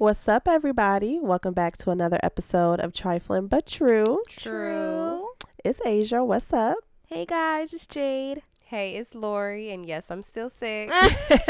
What's 0.00 0.26
up, 0.28 0.48
everybody? 0.48 1.18
Welcome 1.20 1.52
back 1.52 1.76
to 1.76 1.90
another 1.90 2.18
episode 2.22 2.80
of 2.80 2.94
Trifling 2.94 3.48
But 3.48 3.66
True. 3.66 4.22
True. 4.30 5.28
It's 5.62 5.78
Asia. 5.84 6.24
What's 6.24 6.54
up? 6.54 6.78
Hey 7.04 7.26
guys, 7.26 7.74
it's 7.74 7.84
Jade. 7.84 8.40
Hey, 8.64 8.94
it's 8.96 9.14
Lori, 9.14 9.70
and 9.70 9.84
yes, 9.84 10.06
I'm 10.10 10.22
still 10.22 10.48
sick. 10.48 10.90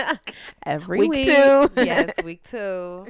Every 0.67 0.99
Week 0.99 1.11
week. 1.13 1.27
two. 1.27 1.71
yes, 1.77 2.17
week 2.25 2.43
two. 2.43 3.07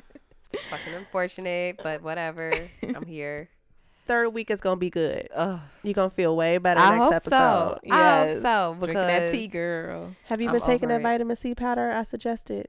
It's 0.53 0.63
fucking 0.65 0.93
unfortunate, 0.93 1.81
but 1.83 2.03
whatever. 2.03 2.53
I'm 2.83 3.07
here. 3.07 3.49
Third 4.07 4.29
week 4.35 4.51
is 4.51 4.61
gonna 4.61 4.77
be 4.77 4.91
good. 4.91 5.27
Ugh. 5.35 5.59
You're 5.83 5.95
gonna 5.95 6.11
feel 6.11 6.37
way 6.37 6.59
better 6.59 6.81
I 6.81 6.91
next 6.91 7.05
hope 7.05 7.13
episode. 7.15 7.31
so. 7.31 7.79
I 7.91 8.27
hope 8.27 8.43
so 8.43 8.75
Drinking 8.79 8.95
that 8.95 9.19
because 9.21 9.33
tea, 9.33 9.49
girl. 9.49 10.15
Have 10.25 10.43
you 10.43 10.49
I'm 10.49 10.53
been 10.57 10.67
taking 10.67 10.91
that 10.91 11.01
it. 11.01 11.03
vitamin 11.03 11.35
C 11.35 11.55
powder 11.55 11.91
I 11.91 12.03
suggested? 12.03 12.67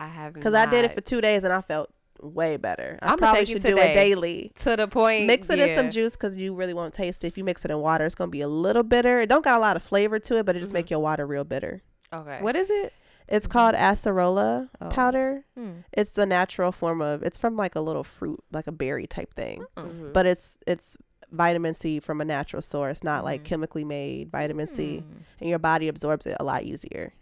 I 0.00 0.06
haven't. 0.06 0.40
Because 0.40 0.54
I 0.54 0.64
did 0.64 0.86
it 0.86 0.94
for 0.94 1.02
two 1.02 1.20
days 1.20 1.44
and 1.44 1.52
I 1.52 1.60
felt 1.60 1.90
way 2.24 2.56
better. 2.56 2.98
I 3.02 3.08
I'ma 3.08 3.16
probably 3.16 3.40
take 3.40 3.48
it 3.56 3.62
should 3.62 3.74
do 3.74 3.78
it 3.78 3.94
daily. 3.94 4.52
to 4.60 4.76
the 4.76 4.88
point. 4.88 5.26
Mix 5.26 5.48
it 5.50 5.58
in 5.58 5.74
some 5.76 5.90
juice 5.90 6.14
because 6.16 6.36
you 6.36 6.54
really 6.54 6.74
won't 6.74 6.94
taste 6.94 7.22
it. 7.24 7.28
If 7.28 7.38
you 7.38 7.44
mix 7.44 7.64
it 7.64 7.70
in 7.70 7.78
water, 7.78 8.04
it's 8.06 8.14
gonna 8.14 8.30
be 8.30 8.40
a 8.40 8.48
little 8.48 8.82
bitter. 8.82 9.18
It 9.20 9.28
don't 9.28 9.44
got 9.44 9.58
a 9.58 9.60
lot 9.60 9.76
of 9.76 9.82
flavor 9.82 10.18
to 10.18 10.38
it, 10.38 10.46
but 10.46 10.56
it 10.56 10.60
just 10.60 10.70
Mhm. 10.70 10.74
make 10.74 10.90
your 10.90 11.00
water 11.00 11.26
real 11.26 11.44
bitter. 11.44 11.82
Okay. 12.12 12.38
What 12.40 12.56
is 12.56 12.70
it? 12.70 12.92
It's 13.28 13.46
called 13.46 13.74
acerola 13.74 14.68
Oh. 14.80 14.88
powder. 14.90 15.44
Hmm. 15.56 15.70
It's 15.92 16.16
a 16.18 16.26
natural 16.26 16.72
form 16.72 17.00
of. 17.00 17.22
It's 17.22 17.38
from 17.38 17.56
like 17.56 17.74
a 17.74 17.80
little 17.80 18.04
fruit, 18.04 18.42
like 18.52 18.66
a 18.66 18.72
berry 18.72 19.06
type 19.06 19.32
thing. 19.34 19.64
Mhm. 19.76 20.12
But 20.12 20.26
it's 20.26 20.58
it's 20.66 20.96
vitamin 21.32 21.74
C 21.74 21.98
from 22.00 22.20
a 22.20 22.24
natural 22.24 22.62
source, 22.62 23.02
not 23.02 23.24
like 23.24 23.40
Mhm. 23.40 23.44
chemically 23.46 23.84
made 23.84 24.30
vitamin 24.30 24.66
C, 24.66 24.98
Hmm. 24.98 25.12
and 25.40 25.48
your 25.50 25.58
body 25.58 25.88
absorbs 25.88 26.26
it 26.26 26.36
a 26.38 26.44
lot 26.44 26.62
easier. 26.64 27.12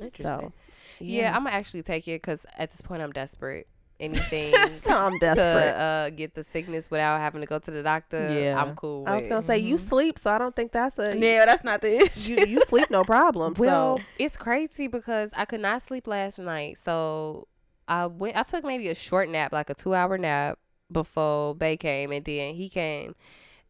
Interesting. 0.00 0.24
So, 0.24 0.52
yeah, 1.00 1.34
I'm 1.36 1.44
gonna 1.44 1.56
actually 1.56 1.82
take 1.82 2.06
it 2.08 2.22
because 2.22 2.44
at 2.56 2.70
this 2.70 2.80
point 2.80 3.02
I'm 3.02 3.12
desperate. 3.12 3.66
Anything 4.02 4.52
so 4.82 4.96
I'm 4.96 5.12
to 5.12 5.18
desperate. 5.20 5.74
uh, 5.80 6.10
get 6.10 6.34
the 6.34 6.42
sickness 6.44 6.90
without 6.90 7.20
having 7.20 7.40
to 7.40 7.46
go 7.46 7.58
to 7.60 7.70
the 7.70 7.82
doctor. 7.82 8.18
Yeah. 8.40 8.60
I'm 8.60 8.74
cool. 8.74 9.04
I 9.06 9.14
was 9.16 9.26
gonna 9.26 9.42
say 9.42 9.58
you 9.58 9.76
Mhm. 9.76 9.80
sleep, 9.80 10.18
so 10.18 10.30
I 10.30 10.38
don't 10.38 10.54
think 10.56 10.72
that's 10.72 10.98
a 10.98 11.16
Yeah, 11.16 11.44
that's 11.46 11.62
not 11.64 11.80
the 11.82 11.98
issue. 12.02 12.34
you 12.34 12.46
you 12.46 12.60
sleep 12.64 12.90
no 12.90 13.04
problem. 13.04 13.54
Well, 13.58 13.98
so 13.98 14.04
it's 14.18 14.36
crazy 14.36 14.88
because 14.88 15.32
I 15.36 15.44
could 15.44 15.60
not 15.60 15.82
sleep 15.82 16.06
last 16.08 16.38
night. 16.38 16.78
So 16.78 17.46
I 17.86 18.06
went 18.06 18.36
I 18.36 18.42
took 18.42 18.64
maybe 18.64 18.88
a 18.88 18.94
short 18.94 19.28
nap, 19.28 19.52
like 19.52 19.70
a 19.70 19.74
two 19.74 19.94
hour 19.94 20.18
nap 20.18 20.58
before 20.90 21.54
Bay 21.54 21.76
came 21.76 22.10
and 22.12 22.24
then 22.24 22.54
he 22.54 22.68
came. 22.68 23.14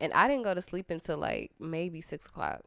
And 0.00 0.12
I 0.14 0.27
didn't 0.28 0.44
go 0.44 0.55
to 0.55 0.62
sleep 0.62 0.91
until 0.91 1.19
like 1.19 1.50
maybe 1.60 2.00
six 2.00 2.27
o'clock 2.27 2.62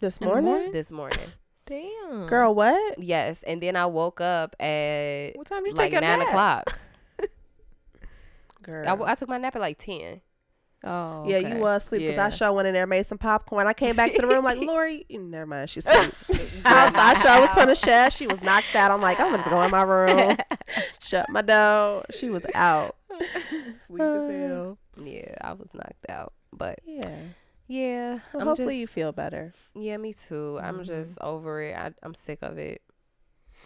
this 0.00 0.20
morning? 0.20 0.70
this 0.72 0.90
morning. 0.90 1.32
Damn. 1.66 2.26
girl, 2.26 2.54
what? 2.54 2.98
yes. 3.02 3.42
And 3.46 3.62
then 3.62 3.74
I 3.76 3.86
woke 3.86 4.20
up 4.20 4.54
at 4.60 5.32
What 5.36 5.46
time 5.46 5.64
did 5.64 5.70
you 5.72 5.76
like 5.76 5.86
take 5.90 5.92
your 5.92 6.00
nine 6.02 6.18
nap? 6.18 6.28
o'clock. 6.28 6.78
Girl, 8.62 9.02
I 9.04 9.14
took 9.14 9.28
my 9.28 9.38
nap 9.38 9.54
at 9.56 9.60
like 9.62 9.78
ten. 9.78 10.20
Oh, 10.86 11.24
yeah, 11.26 11.36
okay. 11.38 11.54
you 11.54 11.60
was 11.60 11.84
asleep 11.86 12.02
because 12.02 12.16
Yeah. 12.16 12.26
I 12.26 12.30
sure 12.30 12.52
went 12.52 12.68
in 12.68 12.74
there, 12.74 12.86
made 12.86 13.06
some 13.06 13.16
popcorn. 13.16 13.66
I 13.66 13.72
came 13.72 13.96
back 13.96 14.14
to 14.14 14.20
the 14.20 14.26
room 14.26 14.44
like 14.44 14.58
Lori. 14.60 15.06
Never 15.08 15.46
mind, 15.46 15.70
she's 15.70 15.86
asleep. 15.86 16.12
I, 16.66 16.86
was, 16.86 16.94
I 16.94 17.14
sure 17.22 17.40
was 17.40 17.50
trying 17.54 17.68
to 17.68 17.74
share. 17.74 18.10
She 18.10 18.26
was 18.26 18.42
knocked 18.42 18.74
out. 18.74 18.90
I'm 18.90 19.00
like, 19.00 19.18
I'm 19.18 19.26
gonna 19.28 19.38
just 19.38 19.48
go 19.50 19.62
in 19.62 19.70
my 19.70 19.82
room, 19.82 20.36
shut 21.00 21.28
my 21.30 21.40
door. 21.40 22.04
She 22.10 22.28
was 22.28 22.44
out. 22.54 22.96
Sleep 23.86 24.00
as 24.02 24.30
hell. 24.30 24.78
Yeah, 25.02 25.34
I 25.40 25.52
was 25.54 25.68
knocked 25.72 26.06
out. 26.10 26.32
But 26.52 26.80
Yeah. 26.84 27.16
Yeah, 27.66 28.18
Well, 28.32 28.40
I'm 28.42 28.46
hopefully 28.48 28.74
just, 28.74 28.78
you 28.80 28.86
feel 28.86 29.12
better. 29.12 29.54
Yeah, 29.74 29.96
me 29.96 30.12
too. 30.14 30.58
I'm 30.62 30.80
Mhm. 30.80 30.86
just 30.86 31.18
over 31.20 31.62
it. 31.62 31.76
I, 31.76 31.92
I'm 32.02 32.14
sick 32.14 32.38
of 32.42 32.58
it. 32.58 32.82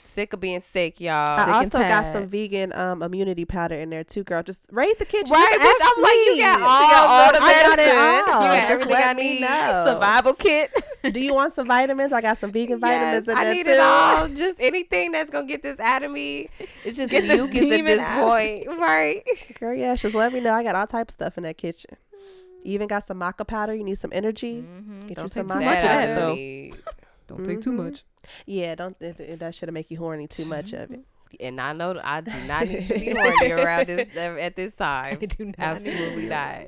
Sick 0.04 0.32
of 0.32 0.40
being 0.40 0.60
sick, 0.60 1.00
y'all. 1.00 1.12
I 1.38 1.44
Sick 1.44 1.48
and 1.48 1.54
also 1.64 1.78
got 1.80 2.06
some 2.12 2.28
vegan 2.28 2.72
um 2.72 3.02
immunity 3.02 3.44
powder 3.44 3.74
in 3.74 3.90
there 3.90 4.04
too, 4.04 4.24
girl. 4.24 4.42
Just 4.42 4.64
raid 4.70 4.96
the 4.98 5.04
kitchen. 5.04 5.30
Right, 5.30 5.58
Just 5.60 5.80
bitch, 5.82 5.86
I'm 5.96 6.02
like, 6.02 6.14
you 6.14 6.32
me. 6.34 6.38
got 6.38 6.58
She 6.58 6.94
all 6.94 7.08
all 7.08 7.32
the 7.32 7.42
I 7.42 7.62
got 7.62 7.78
it 7.78 8.28
all. 8.28 8.42
You 8.42 8.48
got 8.48 8.68
Just 8.68 8.70
everything 8.70 8.92
let 8.92 9.04
I 9.06 9.12
me 9.12 9.34
need. 9.34 9.40
know. 9.40 9.84
Survival 9.86 10.34
kit. 10.34 10.70
Do 11.12 11.20
you 11.20 11.34
want 11.34 11.52
some 11.52 11.66
vitamins? 11.66 12.12
I 12.12 12.20
got 12.22 12.38
some 12.38 12.52
vegan 12.52 12.78
vitamins 12.78 13.26
Yes, 13.26 13.38
in 13.38 13.44
there 13.44 13.52
I 13.52 13.54
need 13.54 13.64
too. 13.66 13.70
it 13.72 13.80
all. 13.80 14.28
Just 14.34 14.58
anything 14.60 15.12
that's 15.12 15.30
gonna 15.30 15.46
get 15.46 15.62
this 15.62 15.78
out 15.78 16.02
of 16.04 16.10
me. 16.10 16.48
It's 16.84 16.96
just 16.96 17.10
Get 17.10 17.26
this 17.26 17.40
mucus 17.40 17.70
at 17.70 17.84
this 17.84 18.00
out. 18.00 18.20
point, 18.22 18.66
right? 18.80 19.22
Girl, 19.60 19.74
yeah, 19.74 19.94
just 19.94 20.14
let 20.14 20.32
me 20.32 20.40
know. 20.40 20.54
I 20.54 20.62
got 20.62 20.74
all 20.74 20.86
type 20.86 21.08
of 21.08 21.12
stuff 21.12 21.36
in 21.36 21.42
that 21.42 21.58
kitchen. 21.58 21.96
Even 22.68 22.86
got 22.88 23.04
some 23.06 23.18
maca 23.18 23.46
powder. 23.46 23.74
You 23.74 23.82
need 23.84 23.98
some 23.98 24.10
energy. 24.12 24.62
Mhm. 24.62 25.08
Get 25.08 25.16
Don't 25.16 25.24
you 25.24 25.28
take 25.28 25.32
some 25.32 25.48
too 25.48 25.58
That 25.58 25.64
much 25.64 25.78
of 25.84 25.90
I 25.90 26.06
that 26.06 26.14
do 26.14 26.20
though. 26.20 26.34
need. 26.34 26.74
Don't 27.28 27.44
take 27.44 27.60
too 27.62 27.72
much. 27.72 28.04
Yeah, 28.46 28.74
don't 28.74 28.96
it, 29.00 29.20
it, 29.20 29.38
that 29.40 29.54
should 29.54 29.72
make 29.72 29.90
you 29.90 29.98
horny 29.98 30.26
too 30.26 30.44
much 30.46 30.72
of 30.72 30.90
it. 30.90 31.00
And 31.40 31.60
I 31.60 31.72
know 31.74 31.92
that 31.92 32.06
I 32.06 32.20
do 32.22 32.30
not 32.46 32.66
need 32.66 32.88
to 32.88 32.94
be 32.94 33.10
horny 33.16 33.52
around 33.52 33.86
this 33.86 34.08
at 34.16 34.56
this 34.56 34.74
time. 34.74 35.18
I 35.20 35.26
do 35.26 35.44
not 35.46 35.54
Absolutely 35.58 36.26
not. 36.26 36.62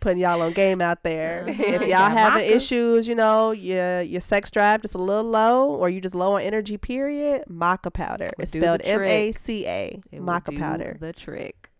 Putting 0.00 0.18
y'all 0.18 0.40
on 0.40 0.52
game 0.52 0.80
out 0.80 1.02
there. 1.02 1.44
Uh-huh. 1.48 1.62
If 1.62 1.80
You 1.82 1.88
y'all 1.88 1.98
got 2.08 2.12
having 2.12 2.42
maca. 2.48 2.56
issues, 2.56 3.06
you 3.08 3.14
know, 3.14 3.50
your 3.50 4.00
your 4.02 4.20
sex 4.22 4.50
drive 4.50 4.80
just 4.82 4.94
a 4.94 4.98
little 4.98 5.30
low, 5.30 5.68
or 5.74 5.88
you 5.90 6.00
just 6.00 6.14
low 6.14 6.36
on 6.36 6.42
energy. 6.42 6.78
Period. 6.78 7.44
Maca 7.50 7.92
powder. 7.92 8.30
It's 8.38 8.52
spelled 8.52 8.80
M 8.84 8.98
trick. 9.00 9.10
A 9.10 9.32
C 9.32 9.66
A. 9.66 10.00
It 10.10 10.20
will 10.20 10.26
Maca 10.26 10.50
do 10.52 10.58
powder. 10.58 10.96
The 11.00 11.12
trick. 11.12 11.70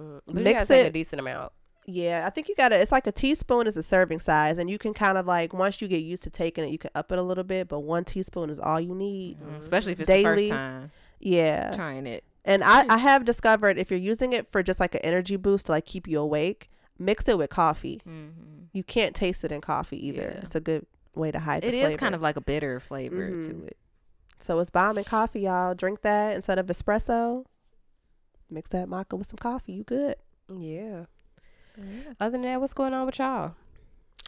Mm. 0.00 0.20
Mix 0.26 0.70
you 0.70 0.76
gotta 0.76 0.86
a 0.86 0.90
decent 0.90 1.20
amount. 1.20 1.52
Yeah, 1.90 2.24
I 2.26 2.30
think 2.30 2.48
you 2.50 2.54
gotta. 2.54 2.78
It's 2.78 2.92
like 2.92 3.06
a 3.06 3.12
teaspoon 3.12 3.66
is 3.66 3.76
a 3.78 3.82
serving 3.82 4.20
size, 4.20 4.58
and 4.58 4.68
you 4.68 4.76
can 4.76 4.92
kind 4.92 5.16
of 5.16 5.24
like 5.24 5.54
once 5.54 5.80
you 5.80 5.88
get 5.88 6.02
used 6.02 6.22
to 6.24 6.30
taking 6.30 6.62
it, 6.64 6.70
you 6.70 6.76
can 6.76 6.90
up 6.94 7.10
it 7.10 7.18
a 7.18 7.22
little 7.22 7.44
bit. 7.44 7.66
But 7.66 7.80
one 7.80 8.04
teaspoon 8.04 8.50
is 8.50 8.60
all 8.60 8.78
you 8.78 8.94
need. 8.94 9.38
Mm, 9.40 9.58
Especially 9.58 9.92
if 9.92 10.00
it's 10.00 10.06
the 10.06 10.12
Daily. 10.22 10.48
first 10.48 10.52
time 10.52 10.90
Yeah, 11.18 11.70
trying 11.74 12.06
it. 12.06 12.24
and 12.44 12.62
I 12.62 12.84
I 12.92 12.96
have 13.08 13.24
discovered 13.24 13.78
if 13.78 13.90
you're 13.90 13.98
using 13.98 14.34
it 14.34 14.52
for 14.52 14.62
just 14.62 14.80
like 14.80 14.94
an 14.96 15.00
energy 15.02 15.36
boost 15.36 15.64
to 15.66 15.72
like 15.72 15.86
keep 15.86 16.06
you 16.06 16.20
awake, 16.20 16.68
mix 16.98 17.26
it 17.26 17.38
with 17.38 17.48
coffee. 17.48 18.02
Mm-hmm. 18.06 18.64
You 18.74 18.82
can't 18.84 19.16
taste 19.16 19.42
it 19.44 19.50
in 19.50 19.62
coffee 19.62 20.08
either. 20.08 20.30
Yeah. 20.34 20.40
It's 20.42 20.54
a 20.54 20.60
good 20.60 20.84
way 21.14 21.30
to 21.30 21.38
hide 21.38 21.64
It 21.64 21.72
is 21.72 21.96
kind 21.96 22.14
of 22.14 22.20
like 22.20 22.36
a 22.36 22.42
bitter 22.42 22.80
flavor 22.80 23.30
Mhm. 23.30 23.46
to 23.48 23.66
it. 23.66 23.76
so 24.38 24.58
it's 24.58 24.68
bomb 24.70 24.98
and 24.98 25.06
coffee, 25.06 25.40
y'all. 25.40 25.74
Drink 25.74 26.02
that 26.02 26.36
instead 26.36 26.58
of 26.58 26.66
espresso. 26.66 27.46
Mix 28.50 28.68
that 28.70 28.88
maca 28.88 29.16
with 29.16 29.26
some 29.26 29.38
coffee. 29.38 29.72
You 29.72 29.84
good, 29.84 30.16
Yeah. 30.54 31.06
Other 32.20 32.30
than 32.32 32.42
that, 32.42 32.60
what's 32.60 32.74
going 32.74 32.94
on 32.94 33.06
with 33.06 33.18
y'all? 33.18 33.52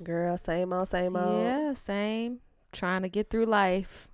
girl? 0.02 0.38
Same 0.38 0.72
old, 0.72 0.88
same 0.88 1.14
old. 1.16 1.42
Yeah, 1.44 1.74
same. 1.74 2.38
Trying 2.72 3.02
to 3.02 3.08
get 3.08 3.28
through 3.30 3.46
life 3.46 4.08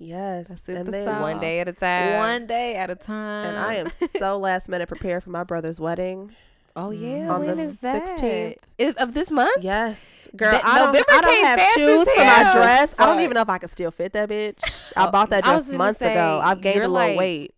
Yes, 0.00 0.48
That's 0.48 0.68
and 0.68 0.86
the 0.86 0.90
then 0.92 1.06
song. 1.06 1.20
One 1.22 1.40
day 1.40 1.58
at 1.60 1.68
a 1.68 1.72
time. 1.72 2.18
one 2.18 2.46
day 2.46 2.76
at 2.76 2.88
a 2.88 2.94
time. 2.94 3.46
and 3.46 3.58
I 3.58 3.74
am 3.74 3.90
so 4.18 4.38
last 4.38 4.68
minute 4.68 4.88
prepared 4.88 5.24
for 5.24 5.30
my 5.30 5.42
brother's 5.44 5.80
wedding. 5.80 6.30
Oh 6.76 6.90
mm. 6.90 7.00
yeah, 7.00 7.34
On 7.34 7.44
when 7.44 7.56
the 7.56 7.64
16th. 7.64 8.96
Of 8.96 9.12
this 9.14 9.30
month? 9.32 9.60
Yes, 9.62 10.28
girl. 10.36 10.52
That- 10.52 10.64
I 10.64 10.78
don't. 10.78 10.86
November 10.92 11.06
I 11.10 11.20
don't 11.20 11.44
have 11.46 11.60
shoes 11.74 12.08
for 12.10 12.16
my 12.16 12.22
hell. 12.24 12.54
dress. 12.54 12.94
I 12.98 13.06
don't 13.06 13.20
even 13.20 13.34
know 13.34 13.40
if 13.42 13.48
I 13.48 13.58
can 13.58 13.68
still 13.68 13.90
fit 13.90 14.12
that 14.12 14.28
bitch. 14.28 14.92
I 14.96 15.08
Oh, 15.08 15.10
bought 15.10 15.30
that 15.30 15.44
I 15.44 15.50
dress 15.54 15.72
months 15.72 15.98
say, 15.98 16.12
ago. 16.12 16.40
I've 16.44 16.60
gained 16.60 16.76
a 16.84 16.88
little 16.88 16.94
like- 16.94 17.18
weight. 17.18 17.54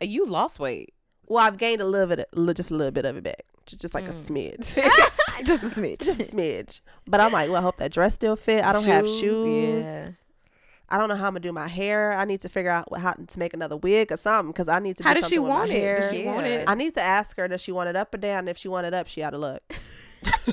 You 0.00 0.26
lost 0.26 0.60
weight. 0.60 0.94
Well, 1.26 1.44
I've 1.44 1.58
gained 1.58 1.80
a 1.80 1.86
little 1.86 2.14
bit, 2.14 2.28
li- 2.34 2.54
just 2.54 2.70
a 2.70 2.74
little 2.74 2.92
bit 2.92 3.04
of 3.04 3.16
it 3.16 3.24
back, 3.24 3.44
just, 3.66 3.94
like 3.94 4.06
a 4.08 4.12
Mm. 4.12 4.56
smidge, 4.58 5.44
just 5.44 5.62
a 5.64 5.66
smidge. 5.80 6.00
just 6.02 6.20
a 6.20 6.24
smidge. 6.24 6.80
But 7.06 7.20
I'm 7.20 7.32
like, 7.32 7.48
well, 7.50 7.58
I 7.58 7.62
hope 7.62 7.76
that 7.78 7.92
dress 7.92 8.14
still 8.14 8.36
fit. 8.36 8.64
I 8.64 8.72
don't 8.72 8.84
have 8.86 9.04
Shoes, 9.06 9.20
shoes. 9.20 9.84
yeah. 9.84 10.10
I 10.90 10.98
don't 10.98 11.08
know 11.08 11.16
how 11.16 11.26
I'm 11.26 11.32
gonna 11.32 11.40
do 11.40 11.50
my 11.52 11.66
hair. 11.66 12.12
I 12.12 12.24
need 12.26 12.42
to 12.42 12.48
figure 12.48 12.70
out 12.70 12.90
what, 12.90 13.00
how 13.00 13.12
to 13.14 13.38
make 13.38 13.54
another 13.54 13.76
wig 13.76 14.12
or 14.12 14.16
something 14.18 14.52
because 14.52 14.68
I 14.68 14.78
need 14.80 14.98
to. 14.98 15.02
How 15.02 15.14
do 15.14 15.22
does 15.22 15.30
she 15.30 15.38
want 15.38 15.68
my 15.70 15.74
it? 15.74 15.80
Hair. 15.80 16.00
Does 16.02 16.10
she 16.10 16.24
want 16.24 16.46
it? 16.46 16.68
I 16.68 16.74
need 16.74 16.94
to 16.94 17.00
ask 17.00 17.36
her 17.38 17.48
does 17.48 17.60
she 17.62 17.72
want 17.72 17.88
it 17.88 17.96
up 17.96 18.12
or 18.14 18.18
down. 18.18 18.48
If 18.48 18.58
she 18.58 18.68
want 18.68 18.86
it 18.86 18.94
up, 18.94 19.08
she 19.08 19.22
ought 19.22 19.30
to 19.30 19.38
look. 19.38 19.62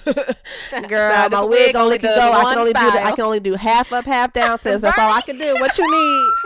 Girl, 0.04 1.30
this 1.30 1.32
my 1.32 1.44
wig 1.44 1.76
only 1.76 1.98
can 2.00 2.16
go. 2.16 2.32
I 2.32 2.44
can 2.44 2.58
only 2.60 2.74
do. 2.74 2.80
The, 2.92 3.04
I 3.06 3.12
can 3.12 3.22
only 3.26 3.40
do 3.40 3.54
half 3.56 3.92
up, 3.94 4.06
half 4.06 4.34
down. 4.34 4.58
Sis, 4.58 4.82
that's 4.82 4.98
all 4.98 5.12
I 5.14 5.22
can 5.22 5.38
do. 5.38 5.54
What 5.56 5.78
you 5.78 5.90
need? 5.92 6.41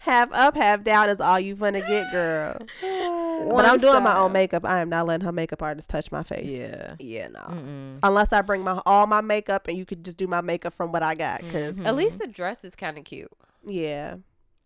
Half 0.00 0.32
up, 0.32 0.56
half 0.56 0.82
down 0.82 1.08
is 1.10 1.20
all 1.20 1.38
you 1.40 1.56
finna 1.56 1.86
get, 1.86 2.10
girl. 2.10 2.56
but 2.80 3.46
One 3.54 3.64
I'm 3.64 3.78
doing 3.78 4.02
my 4.02 4.16
own 4.18 4.32
makeup. 4.32 4.64
I 4.64 4.80
am 4.80 4.88
not 4.88 5.06
letting 5.06 5.24
her 5.24 5.32
makeup 5.32 5.62
artist 5.62 5.88
touch 5.88 6.10
my 6.12 6.22
face. 6.22 6.50
Yeah. 6.50 6.94
Yeah, 6.98 7.28
no. 7.28 7.40
Mm-mm. 7.40 7.98
Unless 8.02 8.32
I 8.32 8.42
bring 8.42 8.62
my 8.62 8.80
all 8.84 9.06
my 9.06 9.20
makeup 9.20 9.66
and 9.68 9.76
you 9.78 9.86
could 9.86 10.04
just 10.04 10.16
do 10.18 10.26
my 10.26 10.40
makeup 10.40 10.74
from 10.74 10.92
what 10.92 11.02
I 11.02 11.14
got. 11.14 11.40
because 11.42 11.76
Mhm. 11.78 11.86
At 11.86 11.96
least 11.96 12.18
the 12.18 12.26
dress 12.26 12.64
is 12.64 12.74
kind 12.76 12.98
of 12.98 13.04
cute. 13.04 13.30
yeah, 13.66 14.16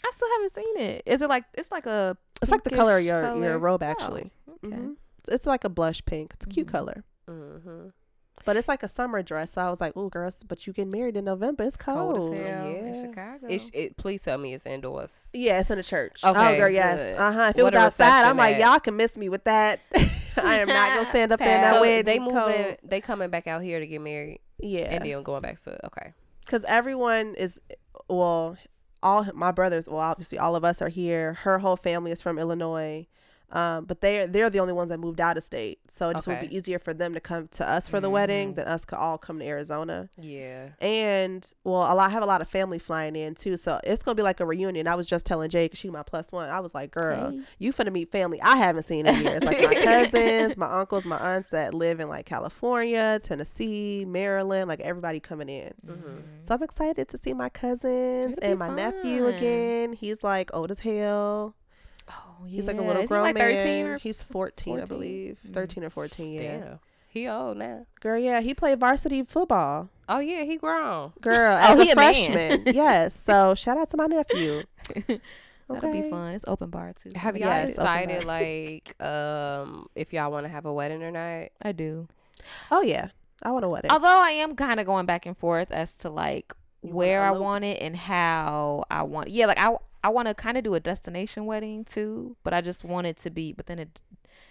I 0.05 0.11
still 0.13 0.29
haven't 0.37 0.55
seen 0.55 0.77
it. 0.79 1.03
Is 1.07 1.23
it 1.23 1.29
like 1.29 1.45
it's 1.55 1.71
like 1.71 1.87
a 1.87 2.17
it's 2.43 2.51
like 2.51 2.65
the 2.65 2.71
color 2.71 2.99
of 2.99 3.05
pinkish 3.05 3.07
your 3.09 3.21
your 3.23 3.33
color? 3.53 3.59
robe 3.59 3.83
Oh, 3.83 3.87
actually. 3.87 4.33
okay. 4.65 4.77
Mhm. 4.77 4.97
It's, 5.19 5.35
it's 5.35 5.47
like 5.47 5.65
a 5.65 5.69
blush 5.69 6.05
pink. 6.05 6.33
It's 6.35 6.47
a 6.47 6.49
cute 6.49 6.67
Mhm. 6.67 6.73
color. 6.73 7.05
Mm-hmm. 7.31 7.89
But 8.45 8.57
it's 8.57 8.69
like 8.69 8.83
a 8.83 8.89
summer 8.89 9.23
dress. 9.23 9.53
So 9.53 9.63
I 9.63 9.71
was 9.71 9.81
like, 9.81 9.97
"Ooh, 9.97 10.11
girls, 10.11 10.43
but 10.47 10.67
you 10.67 10.73
get 10.73 10.87
married 10.87 11.17
in 11.17 11.25
November? 11.25 11.65
It's 11.65 11.77
cold." 11.77 12.17
Cold 12.19 12.35
as 12.35 12.41
hell 12.41 12.67
in 12.67 12.95
Chicago. 13.01 13.47
It's, 13.49 13.71
it, 13.73 13.97
please 13.97 14.21
tell 14.21 14.37
me 14.39 14.53
it's 14.55 14.67
indoors. 14.67 15.27
Yeah, 15.33 15.61
it's 15.61 15.71
in 15.71 15.79
a 15.79 15.83
church. 15.83 16.21
Okay, 16.23 16.55
oh, 16.57 16.59
girl, 16.59 16.69
yes. 16.69 17.19
Uh 17.19 17.33
huh. 17.33 17.41
If 17.51 17.59
it 17.59 17.63
What 17.63 17.73
was 17.73 17.81
outside, 17.81 18.07
I'm 18.27 18.37
reception 18.37 18.37
like, 18.39 18.55
at? 18.57 18.61
y'all 18.61 18.81
can 18.81 18.97
miss 18.97 19.17
me 19.17 19.29
with 19.29 19.45
that. 19.45 19.81
I 20.37 20.59
am 20.59 20.69
not 20.69 20.95
gonna 20.95 21.07
stand 21.07 21.33
up 21.33 21.39
there 21.39 21.55
in 21.55 21.61
that 21.63 21.75
So 21.77 21.81
wedding 21.81 22.05
they 22.05 22.19
coat. 22.19 22.49
moving. 22.49 22.77
They 22.83 23.01
coming 23.01 23.31
back 23.31 23.47
out 23.47 23.63
here 23.63 23.79
to 23.81 23.87
get 23.87 24.01
married, 24.01 24.41
Yeah, 24.59 24.91
and 24.95 25.05
then 25.05 25.23
going 25.23 25.43
back 25.43 25.61
to 25.63 25.87
okay. 25.87 26.13
because 26.45 26.65
everyone 26.65 27.35
is 27.37 27.61
well, 28.09 28.57
all 29.03 29.27
my 29.33 29.53
brothers. 29.53 29.89
Well, 29.89 30.01
obviously, 30.01 30.39
all 30.39 30.57
of 30.57 30.65
us 30.65 30.83
are 30.83 30.89
here. 30.89 31.35
Her 31.35 31.61
whole 31.61 31.77
family 31.77 32.11
is 32.11 32.21
from 32.21 32.39
Illinois. 32.39 33.07
Um, 33.53 33.85
but 33.85 34.01
they're 34.01 34.27
they're 34.27 34.51
the 34.51 34.59
only 34.59 34.73
ones 34.73 34.89
that 34.89 34.99
moved 34.99 35.21
out 35.21 35.37
of 35.37 35.45
state, 35.45 35.79
so 35.89 36.09
it 36.11 36.15
just 36.15 36.27
would 36.27 36.41
be 36.41 36.57
easier 36.57 36.79
for 36.81 36.93
them 36.93 37.15
to 37.15 37.21
come 37.21 37.47
to 37.53 37.69
us 37.69 37.89
for 37.89 38.01
the 38.01 38.11
wedding 38.11 38.53
Mhm. 38.53 38.57
than 38.57 38.67
us 38.67 38.85
could 38.85 38.97
all 38.99 39.17
come 39.17 39.39
to 39.39 39.45
Arizona. 39.47 40.09
Yeah. 40.19 40.71
And 40.81 41.47
well, 41.63 41.83
a 41.83 41.95
lot 41.95 42.09
I 42.09 42.09
have 42.09 42.23
a 42.23 42.27
lot 42.27 42.41
of 42.41 42.49
family 42.49 42.79
flying 42.81 43.15
in 43.15 43.35
too, 43.37 43.57
so 43.57 43.81
it's 43.85 44.03
gonna 44.03 44.17
be 44.17 44.23
like 44.23 44.41
a 44.41 44.47
reunion. 44.47 44.89
I 44.89 44.95
was 44.97 45.07
just 45.07 45.25
telling 45.25 45.51
Jay, 45.51 45.69
'cause 45.69 45.79
she 45.79 45.89
my 45.89 46.03
plus 46.03 46.33
one. 46.33 46.49
I 46.51 46.59
was 46.61 46.75
like, 46.75 46.91
girl, 46.91 47.31
Hey. 47.31 47.41
you 47.59 47.73
finna 47.73 47.93
meet 47.93 48.11
family 48.11 48.41
I 48.43 48.57
haven't 48.57 48.85
seen 48.87 49.07
in 49.07 49.23
years, 49.23 49.45
like 49.45 49.63
my 49.63 49.75
cousins, 49.75 50.57
my 50.57 50.81
uncles, 50.81 51.05
my 51.05 51.19
aunts 51.19 51.51
that 51.51 51.75
live 51.75 52.01
in 52.01 52.09
like 52.09 52.27
California, 52.27 53.21
Tennessee, 53.23 54.05
Maryland, 54.05 54.69
like 54.69 54.81
everybody 54.81 55.21
coming 55.21 55.49
in. 55.49 55.73
Mhm. 55.87 56.23
So 56.47 56.55
I'm 56.55 56.63
excited 56.63 57.09
to 57.09 57.19
see 57.19 57.33
my 57.35 57.51
cousins 57.51 58.39
be 58.41 58.47
and 58.47 58.59
my 58.59 58.69
nephew 58.69 59.27
again. 59.29 59.93
He's 59.93 60.25
like 60.25 60.51
old 60.53 60.71
as 60.73 60.81
hell. 60.81 61.55
Oh, 62.41 62.45
He's 62.47 62.67
like 62.67 62.77
a 62.79 62.83
little 62.83 63.03
Is 63.03 63.03
he 63.03 63.07
grown 63.09 63.23
like 63.23 63.35
man. 63.35 63.57
13 63.57 63.87
or 63.87 63.99
He's 63.99 64.23
14, 64.23 64.81
I 64.81 64.85
believe. 64.85 65.39
Mm. 65.49 65.55
13 65.55 65.85
or 65.85 65.91
14, 65.91 66.33
yeah. 66.33 66.59
Damn. 66.59 66.79
He 67.09 67.29
old 67.29 67.59
now. 67.59 67.87
Girl, 68.01 68.19
yeah, 68.19 68.41
he 68.41 68.55
played 68.55 68.81
varsity 68.81 69.23
football. 69.23 69.89
Oh 70.09 70.19
yeah, 70.19 70.43
he 70.43 70.57
grown. 70.57 71.13
Girl, 71.21 71.53
Oh, 71.55 71.57
as 71.57 71.79
he 71.81 71.89
a 71.91 71.93
a 71.93 71.95
freshman. 71.95 72.63
yes. 72.75 73.15
So 73.19 73.55
shout 73.55 73.79
out 73.79 73.89
to 73.91 73.97
my 73.97 74.07
nephew. 74.07 74.65
Okay. 74.91 75.21
That'll 75.71 75.93
be 75.93 76.11
fun. 76.11 76.35
It's 76.35 76.45
open 76.47 76.71
bar 76.71 76.93
too. 77.01 77.13
Have 77.15 77.37
I'm 77.37 77.41
y'all 77.41 77.49
Yes, 77.51 77.71
excited. 77.71 78.09
decided 78.09 78.25
like 78.27 79.01
um 79.03 79.87
if 79.95 80.13
y'all 80.13 80.31
want 80.31 80.45
to 80.45 80.51
have 80.51 80.67
a 80.67 80.73
wedding 80.73 81.03
or 81.03 81.11
not? 81.11 81.51
I 81.63 81.73
do. 81.73 82.07
Oh 82.71 82.83
yeah, 82.83 83.09
I 83.43 83.51
want 83.53 83.65
a 83.65 83.69
wedding. 83.69 83.91
Although 83.91 84.09
I 84.23 84.31
am 84.31 84.57
kind 84.57 84.79
of 84.81 84.85
going 84.85 85.07
back 85.07 85.25
and 85.25 85.39
forth 85.39 85.71
as 85.71 85.95
to 85.99 86.11
like 86.11 86.53
You 86.83 86.89
wanna 86.91 86.97
where 86.97 87.23
I 87.23 87.31
want 87.31 87.65
it 87.65 87.81
and 87.81 87.97
how 87.97 88.85
I 88.91 89.05
want. 89.05 89.31
Yeah, 89.31 89.47
like 89.47 89.59
I 89.59 89.75
I 90.05 90.09
want 90.11 90.29
to 90.29 90.35
kind 90.35 90.59
of 90.59 90.63
do 90.65 90.75
a 90.75 90.81
destination 90.81 91.47
wedding 91.47 91.85
too, 91.85 92.37
but 92.45 92.53
I 92.53 92.61
just 92.61 92.85
want 92.85 93.07
it 93.07 93.17
to 93.23 93.31
be. 93.31 93.53
But 93.55 93.65
then 93.67 93.79
it, 93.79 94.01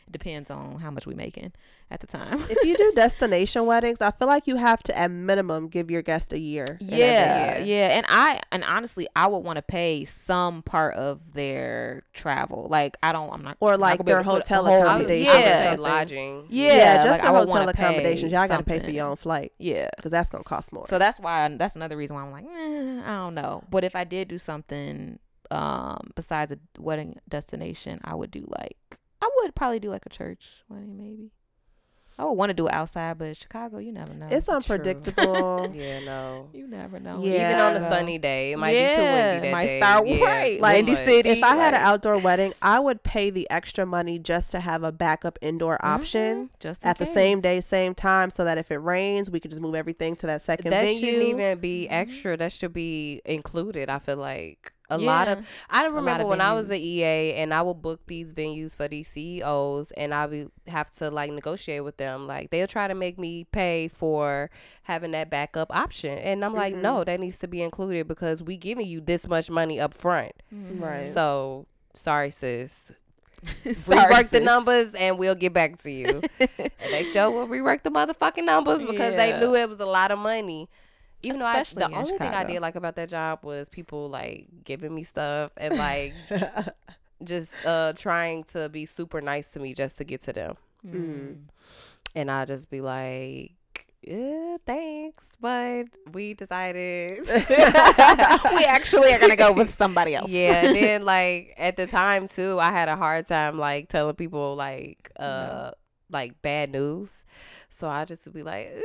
it 0.07 0.11
depends 0.11 0.49
on 0.49 0.79
how 0.79 0.89
much 0.89 1.05
we 1.05 1.13
making 1.13 1.53
at 1.91 1.99
the 1.99 2.07
time. 2.07 2.43
if 2.49 2.57
you 2.65 2.75
do 2.75 2.91
destination 2.95 3.67
weddings, 3.67 4.01
I 4.01 4.09
feel 4.11 4.27
like 4.27 4.47
you 4.47 4.55
have 4.55 4.81
to 4.83 4.97
at 4.97 5.11
minimum 5.11 5.67
give 5.67 5.91
your 5.91 6.01
guest 6.01 6.33
a 6.33 6.39
year. 6.39 6.77
yeah, 6.81 7.05
advance. 7.51 7.67
yeah, 7.67 7.87
and 7.97 8.05
I 8.09 8.41
and 8.51 8.63
honestly, 8.63 9.07
I 9.15 9.27
would 9.27 9.37
want 9.39 9.57
to 9.57 9.61
pay 9.61 10.05
some 10.05 10.63
part 10.63 10.95
of 10.95 11.33
their 11.33 12.01
travel. 12.13 12.67
Like 12.69 12.97
I 13.03 13.11
don't, 13.11 13.31
I'm 13.31 13.43
not 13.43 13.57
Or 13.59 13.73
I'm 13.75 13.79
not 13.79 13.85
like 13.99 14.05
their 14.05 14.21
able 14.21 14.39
to 14.39 14.39
put 14.39 14.49
a 14.49 14.55
hotel 14.55 14.65
whole- 14.65 14.87
I 14.87 14.93
accommodations. 14.95 15.29
I 15.29 15.35
would 15.37 15.43
or 15.43 15.47
say 15.49 15.63
something. 15.65 15.81
lodging. 15.83 16.45
Yeah, 16.49 16.95
just 16.95 17.07
like, 17.11 17.21
the 17.21 17.27
hotel 17.27 17.69
accommodations. 17.69 18.31
Y'all 18.31 18.47
got 18.47 18.57
to 18.57 18.63
pay 18.63 18.79
for 18.79 18.89
your 18.89 19.05
own 19.07 19.17
flight 19.17 19.51
Yeah, 19.59 19.89
because 19.95 20.11
that's 20.11 20.29
gonna 20.29 20.43
cost 20.43 20.73
more. 20.73 20.87
So 20.87 20.97
that's 20.97 21.19
why 21.19 21.47
that's 21.57 21.75
another 21.75 21.95
reason 21.95 22.15
why 22.15 22.23
I'm 22.23 22.31
like, 22.31 22.45
eh, 22.45 23.01
I 23.05 23.17
don't 23.19 23.35
know. 23.35 23.63
But 23.69 23.83
if 23.83 23.95
I 23.95 24.03
did 24.03 24.29
do 24.29 24.39
something 24.39 25.19
um 25.53 26.11
besides 26.15 26.51
a 26.51 26.57
wedding 26.79 27.19
destination, 27.29 27.99
I 28.03 28.15
would 28.15 28.31
do 28.31 28.45
like 28.59 28.97
I 29.21 29.29
would 29.37 29.55
probably 29.55 29.79
do 29.79 29.89
like 29.89 30.05
a 30.05 30.09
church 30.09 30.49
wedding 30.69 30.97
maybe. 30.97 31.31
I 32.19 32.25
would 32.25 32.33
want 32.33 32.51
to 32.51 32.53
do 32.53 32.67
it 32.67 32.73
outside, 32.73 33.17
but 33.17 33.35
Chicago, 33.35 33.79
you 33.79 33.91
never 33.91 34.13
know. 34.13 34.27
it's 34.29 34.47
unpredictable. 34.47 35.71
Yeah, 35.75 35.99
no. 36.01 36.49
you 36.53 36.67
never 36.67 36.99
know. 36.99 37.19
Yeah. 37.23 37.49
Even 37.49 37.59
on 37.59 37.75
a 37.75 37.79
sunny 37.79 38.19
day, 38.19 38.51
it 38.51 38.57
might 38.57 38.75
yeah, 38.75 38.89
be 38.89 38.95
too 38.95 39.01
windy 39.01 39.39
that 39.39 39.45
it 39.47 39.51
might 39.51 39.65
day. 39.65 39.79
start 39.79 40.07
yeah, 40.07 40.23
right, 40.25 40.61
like 40.61 40.75
windy 40.75 40.91
much. 40.91 41.05
city. 41.05 41.29
if 41.29 41.43
I 41.43 41.55
had 41.55 41.73
an 41.73 41.81
outdoor 41.81 42.19
wedding, 42.19 42.53
I 42.61 42.79
would 42.79 43.01
pay 43.01 43.31
the 43.31 43.49
extra 43.49 43.85
money 43.87 44.19
just 44.19 44.51
to 44.51 44.59
have 44.59 44.83
a 44.83 44.91
backup 44.91 45.39
indoor 45.41 45.83
option 45.83 46.49
Mhm, 46.49 46.59
just 46.59 46.83
in 46.83 46.89
at 46.89 46.99
the 46.99 47.07
same 47.07 47.41
day, 47.41 47.61
same 47.61 47.95
time, 47.95 48.29
so 48.29 48.43
that 48.43 48.59
if 48.59 48.69
it 48.71 48.77
rains, 48.77 49.31
we 49.31 49.39
could 49.39 49.49
just 49.49 49.61
move 49.61 49.73
everything 49.73 50.15
to 50.17 50.27
that 50.27 50.43
second 50.43 50.69
that 50.69 50.83
venue. 50.83 50.99
shouldn't 50.99 51.23
even 51.23 51.59
be 51.59 51.87
Mhm. 51.89 51.93
extra. 51.95 52.37
That 52.37 52.51
should 52.51 52.73
be 52.73 53.21
included. 53.25 53.89
I 53.89 53.97
feel 53.97 54.17
like 54.17 54.72
a 54.89 54.97
lot 54.97 55.27
of 55.27 55.39
Yeah. 55.39 55.45
I 55.69 55.83
lot 55.83 55.93
remember 55.93 56.23
of 56.23 56.29
when 56.29 56.41
I 56.41 56.53
was 56.53 56.67
venues. 56.67 56.71
at 56.71 56.79
EA 56.79 57.33
and 57.35 57.53
I 57.53 57.61
would 57.61 57.81
book 57.81 58.01
these 58.07 58.33
venues 58.33 58.75
for 58.75 58.87
these 58.87 59.07
CEOs 59.07 59.91
and 59.91 60.13
I 60.13 60.25
would 60.25 60.51
have 60.67 60.91
to 60.91 61.09
like 61.09 61.31
negotiate 61.31 61.83
with 61.83 61.97
them. 61.97 62.27
Like 62.27 62.49
they'll 62.51 62.67
try 62.67 62.87
to 62.87 62.93
make 62.93 63.17
me 63.17 63.45
pay 63.45 63.87
for 63.87 64.49
having 64.83 65.11
that 65.11 65.29
backup 65.29 65.73
option. 65.75 66.17
And 66.19 66.43
I'm 66.43 66.53
like, 66.53 66.75
Mhm. 66.75 66.81
no, 66.81 67.03
that 67.05 67.19
needs 67.19 67.37
to 67.39 67.47
be 67.47 67.61
included 67.61 68.07
because 68.07 68.43
we 68.43 68.57
giving 68.57 68.85
you 68.85 68.99
this 69.01 69.27
much 69.27 69.49
money 69.49 69.79
up 69.79 69.93
front. 69.93 70.33
Mhm. 70.53 70.81
Right. 70.81 71.13
So 71.13 71.65
sorry 71.93 72.29
sis. 72.31 72.91
Sorry, 73.75 74.13
rework 74.13 74.29
the 74.29 74.39
numbers 74.39 74.93
and 74.93 75.17
we'll 75.19 75.35
get 75.35 75.51
back 75.53 75.77
to 75.81 75.91
you. 75.91 76.21
and 76.39 76.69
they 76.91 77.03
sure 77.03 77.29
will 77.29 77.45
rework 77.47 77.83
the 77.83 77.89
motherfucking 77.91 78.45
numbers 78.45 78.85
because 78.85 79.15
they 79.15 79.37
knew 79.37 79.53
it 79.53 79.67
was 79.67 79.81
a 79.81 79.85
lot 79.85 80.11
of 80.11 80.19
money. 80.19 80.69
Even 81.23 81.39
though 81.39 81.45
I, 81.45 81.63
the 81.63 81.89
only 81.91 82.17
thing 82.17 82.33
I 82.33 82.43
did 82.43 82.61
like 82.61 82.75
about 82.75 82.95
that 82.95 83.09
job 83.09 83.39
was 83.43 83.69
people 83.69 84.09
like 84.09 84.47
giving 84.63 84.93
me 84.93 85.03
stuff 85.03 85.51
and 85.57 85.77
like 85.77 86.13
just 87.23 87.53
uh 87.65 87.93
trying 87.95 88.43
to 88.45 88.69
be 88.69 88.85
super 88.85 89.21
nice 89.21 89.49
to 89.51 89.59
me 89.59 89.73
just 89.73 89.97
to 89.97 90.03
get 90.03 90.21
to 90.23 90.33
them. 90.33 90.57
Mm. 90.85 91.37
And 92.15 92.29
I 92.29 92.45
just 92.45 92.69
be 92.69 92.81
like, 92.81 93.55
yeah, 94.01 94.57
thanks, 94.65 95.31
but 95.39 95.85
we 96.11 96.33
decided. 96.33 97.27
we 97.49 98.65
actually 98.65 99.13
are 99.13 99.19
gonna 99.19 99.35
go 99.35 99.53
with 99.53 99.73
somebody 99.73 100.15
else. 100.15 100.29
yeah, 100.29 100.65
and 100.65 100.75
then 100.75 101.05
like 101.05 101.53
at 101.57 101.77
the 101.77 101.87
time 101.87 102.27
too, 102.27 102.59
I 102.59 102.71
had 102.71 102.89
a 102.89 102.95
hard 102.95 103.27
time 103.27 103.57
like 103.57 103.87
telling 103.87 104.15
people 104.15 104.55
like 104.55 105.09
uh 105.17 105.71
like 106.09 106.41
bad 106.41 106.71
news. 106.71 107.23
So 107.69 107.87
I 107.87 108.05
just 108.05 108.25
would 108.25 108.33
be 108.33 108.43
like, 108.43 108.73
"Eh, 108.75 108.81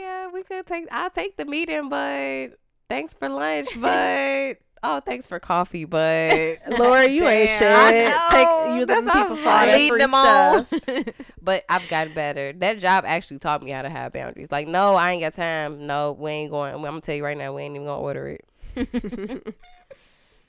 yeah, 0.00 0.30
we 0.30 0.42
could 0.42 0.66
take 0.66 0.86
I'll 0.90 1.10
take 1.10 1.36
the 1.36 1.44
meeting, 1.44 1.88
but 1.88 2.58
thanks 2.88 3.14
for 3.14 3.28
lunch, 3.28 3.68
but 3.80 4.58
oh 4.82 5.00
thanks 5.00 5.26
for 5.26 5.40
coffee, 5.40 5.84
but 5.84 6.58
Laura, 6.78 7.06
you 7.06 7.26
ain't 7.26 7.50
shit. 7.50 7.60
Damn, 7.60 8.12
I 8.14 8.28
Take 8.30 8.78
you 8.78 8.86
That's 8.86 9.12
people 9.12 9.36
for 9.36 9.48
all 9.48 9.56
I'm 9.56 9.68
that 9.68 9.76
leading 9.76 9.88
free 9.90 9.98
them 9.98 11.04
stuff. 11.04 11.14
but 11.42 11.64
I've 11.68 11.88
gotten 11.88 12.14
better. 12.14 12.52
That 12.52 12.78
job 12.78 13.04
actually 13.06 13.38
taught 13.38 13.62
me 13.62 13.70
how 13.70 13.82
to 13.82 13.90
have 13.90 14.12
boundaries. 14.12 14.48
Like, 14.50 14.68
no, 14.68 14.94
I 14.94 15.12
ain't 15.12 15.22
got 15.22 15.34
time. 15.34 15.86
No, 15.86 16.12
we 16.12 16.30
ain't 16.30 16.50
going. 16.50 16.74
I'm 16.74 16.82
gonna 16.82 17.00
tell 17.00 17.14
you 17.14 17.24
right 17.24 17.36
now, 17.36 17.54
we 17.54 17.62
ain't 17.62 17.74
even 17.74 17.86
gonna 17.86 18.00
order 18.00 18.28
it. 18.28 19.54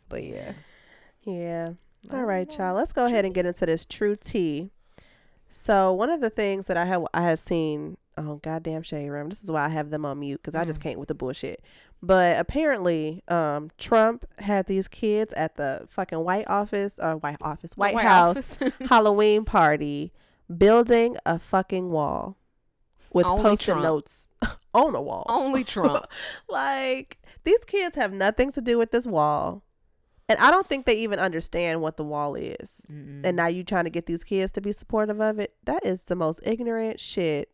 But 0.09 0.23
yeah. 0.23 0.53
Yeah. 1.23 1.73
All 2.11 2.23
right, 2.25 2.51
y'all. 2.57 2.73
Let's 2.73 2.91
go 2.91 3.05
ahead 3.05 3.23
and 3.23 3.33
get 3.33 3.45
into 3.45 3.65
this 3.65 3.85
true 3.85 4.15
tea. 4.15 4.71
So 5.49 5.93
one 5.93 6.09
of 6.09 6.21
the 6.21 6.29
things 6.29 6.67
that 6.67 6.77
I 6.77 6.85
have 6.85 7.05
I 7.13 7.21
have 7.21 7.39
seen. 7.39 7.97
Oh 8.19 8.35
goddamn, 8.43 8.83
Shade 8.83 9.09
Room. 9.09 9.29
This 9.29 9.41
is 9.43 9.49
why 9.49 9.65
I 9.65 9.69
have 9.69 9.89
them 9.89 10.05
on 10.05 10.19
mute 10.19 10.41
because 10.43 10.53
I 10.55 10.65
just 10.65 10.79
Mm. 10.79 10.83
can't 10.83 10.99
with 10.99 11.07
the 11.07 11.15
bullshit. 11.15 11.63
But 12.01 12.39
apparently, 12.39 13.23
um, 13.27 13.71
Trump 13.77 14.25
had 14.39 14.67
these 14.67 14.87
kids 14.87 15.33
at 15.33 15.55
the 15.55 15.85
fucking 15.89 16.19
White 16.23 16.47
Office 16.47 16.97
or 17.01 17.17
White 17.17 17.37
Office, 17.41 17.73
White, 17.77 17.97
House 17.97 18.57
Halloween 18.89 19.45
party, 19.45 20.11
building 20.55 21.17
a 21.25 21.39
fucking 21.39 21.89
wall 21.91 22.37
with 23.13 23.25
Only 23.25 23.43
post-it 23.43 23.65
Trump. 23.65 23.81
notes 23.83 24.27
on 24.73 24.95
a 24.95 25.01
wall. 25.01 25.25
Only 25.29 25.63
Trump. 25.63 26.05
like 26.49 27.17
these 27.43 27.63
kids 27.65 27.95
have 27.95 28.13
nothing 28.13 28.51
to 28.53 28.61
do 28.61 28.77
with 28.77 28.91
this 28.91 29.05
wall. 29.05 29.63
And 30.27 30.37
I 30.39 30.51
don't 30.51 30.67
think 30.67 30.85
they 30.85 30.95
even 30.99 31.17
understand 31.17 31.81
what 31.81 31.97
the 31.97 32.03
wall 32.03 32.35
is. 32.35 32.85
Mm-mm. 32.91 33.21
And 33.23 33.35
now 33.35 33.47
you 33.47 33.63
trying 33.63 33.85
to 33.85 33.89
get 33.89 34.05
these 34.05 34.23
kids 34.23 34.51
to 34.53 34.61
be 34.61 34.71
supportive 34.71 35.19
of 35.19 35.39
it. 35.39 35.55
That 35.63 35.83
is 35.85 36.03
the 36.03 36.15
most 36.15 36.39
ignorant 36.43 36.99
shit. 36.99 37.49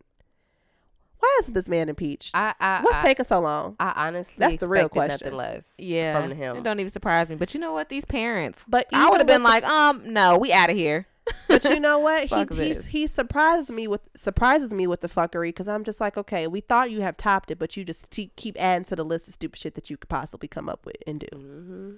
Why 1.25 1.37
isn't 1.41 1.53
this 1.53 1.67
man 1.67 1.89
impeached? 1.89 2.31
I 2.35 2.53
I 2.59 2.81
What's 2.81 2.97
I, 2.97 3.01
taking 3.03 3.25
so 3.25 3.39
long? 3.39 3.75
I 3.79 3.93
honestly 4.07 4.35
That's 4.37 4.57
the 4.57 4.67
real 4.69 4.89
question. 4.89 5.25
Nothing 5.25 5.37
less. 5.37 5.73
yeah, 5.77 6.19
from 6.21 6.31
him. 6.31 6.57
It 6.57 6.63
don't 6.63 6.79
even 6.79 6.91
surprise 6.91 7.29
me. 7.29 7.35
But 7.35 7.53
you 7.53 7.59
know 7.59 7.73
what? 7.73 7.89
These 7.89 8.05
parents, 8.05 8.63
But 8.67 8.87
I 8.93 9.09
would 9.09 9.17
have 9.19 9.27
been 9.27 9.43
like, 9.43 9.63
the- 9.63 9.71
um, 9.71 10.01
no, 10.13 10.37
we 10.37 10.51
out 10.53 10.69
of 10.69 10.75
here. 10.75 11.07
but 11.47 11.63
you 11.65 11.79
know 11.79 11.97
what? 11.97 12.29
He 12.55 12.73
he 12.75 13.07
surprises 13.07 13.71
me 13.71 13.87
with 13.87 14.01
surprises 14.15 14.71
me 14.71 14.85
with 14.85 15.01
the 15.01 15.09
fuckery 15.09 15.49
because 15.49 15.67
I'm 15.67 15.83
just 15.83 15.99
like, 15.99 16.17
okay, 16.17 16.45
we 16.45 16.59
thought 16.61 16.91
you 16.91 17.01
have 17.01 17.17
topped 17.17 17.49
it, 17.49 17.57
but 17.57 17.75
you 17.75 17.83
just 17.83 18.11
keep 18.11 18.35
keep 18.35 18.55
adding 18.61 18.85
to 18.85 18.95
the 18.95 19.03
list 19.03 19.27
of 19.27 19.33
stupid 19.33 19.59
shit 19.59 19.73
that 19.75 19.89
you 19.89 19.97
could 19.97 20.09
possibly 20.09 20.47
come 20.47 20.69
up 20.69 20.85
with 20.85 20.97
and 21.07 21.19
do. 21.21 21.27
Mm-hmm. 21.33 21.91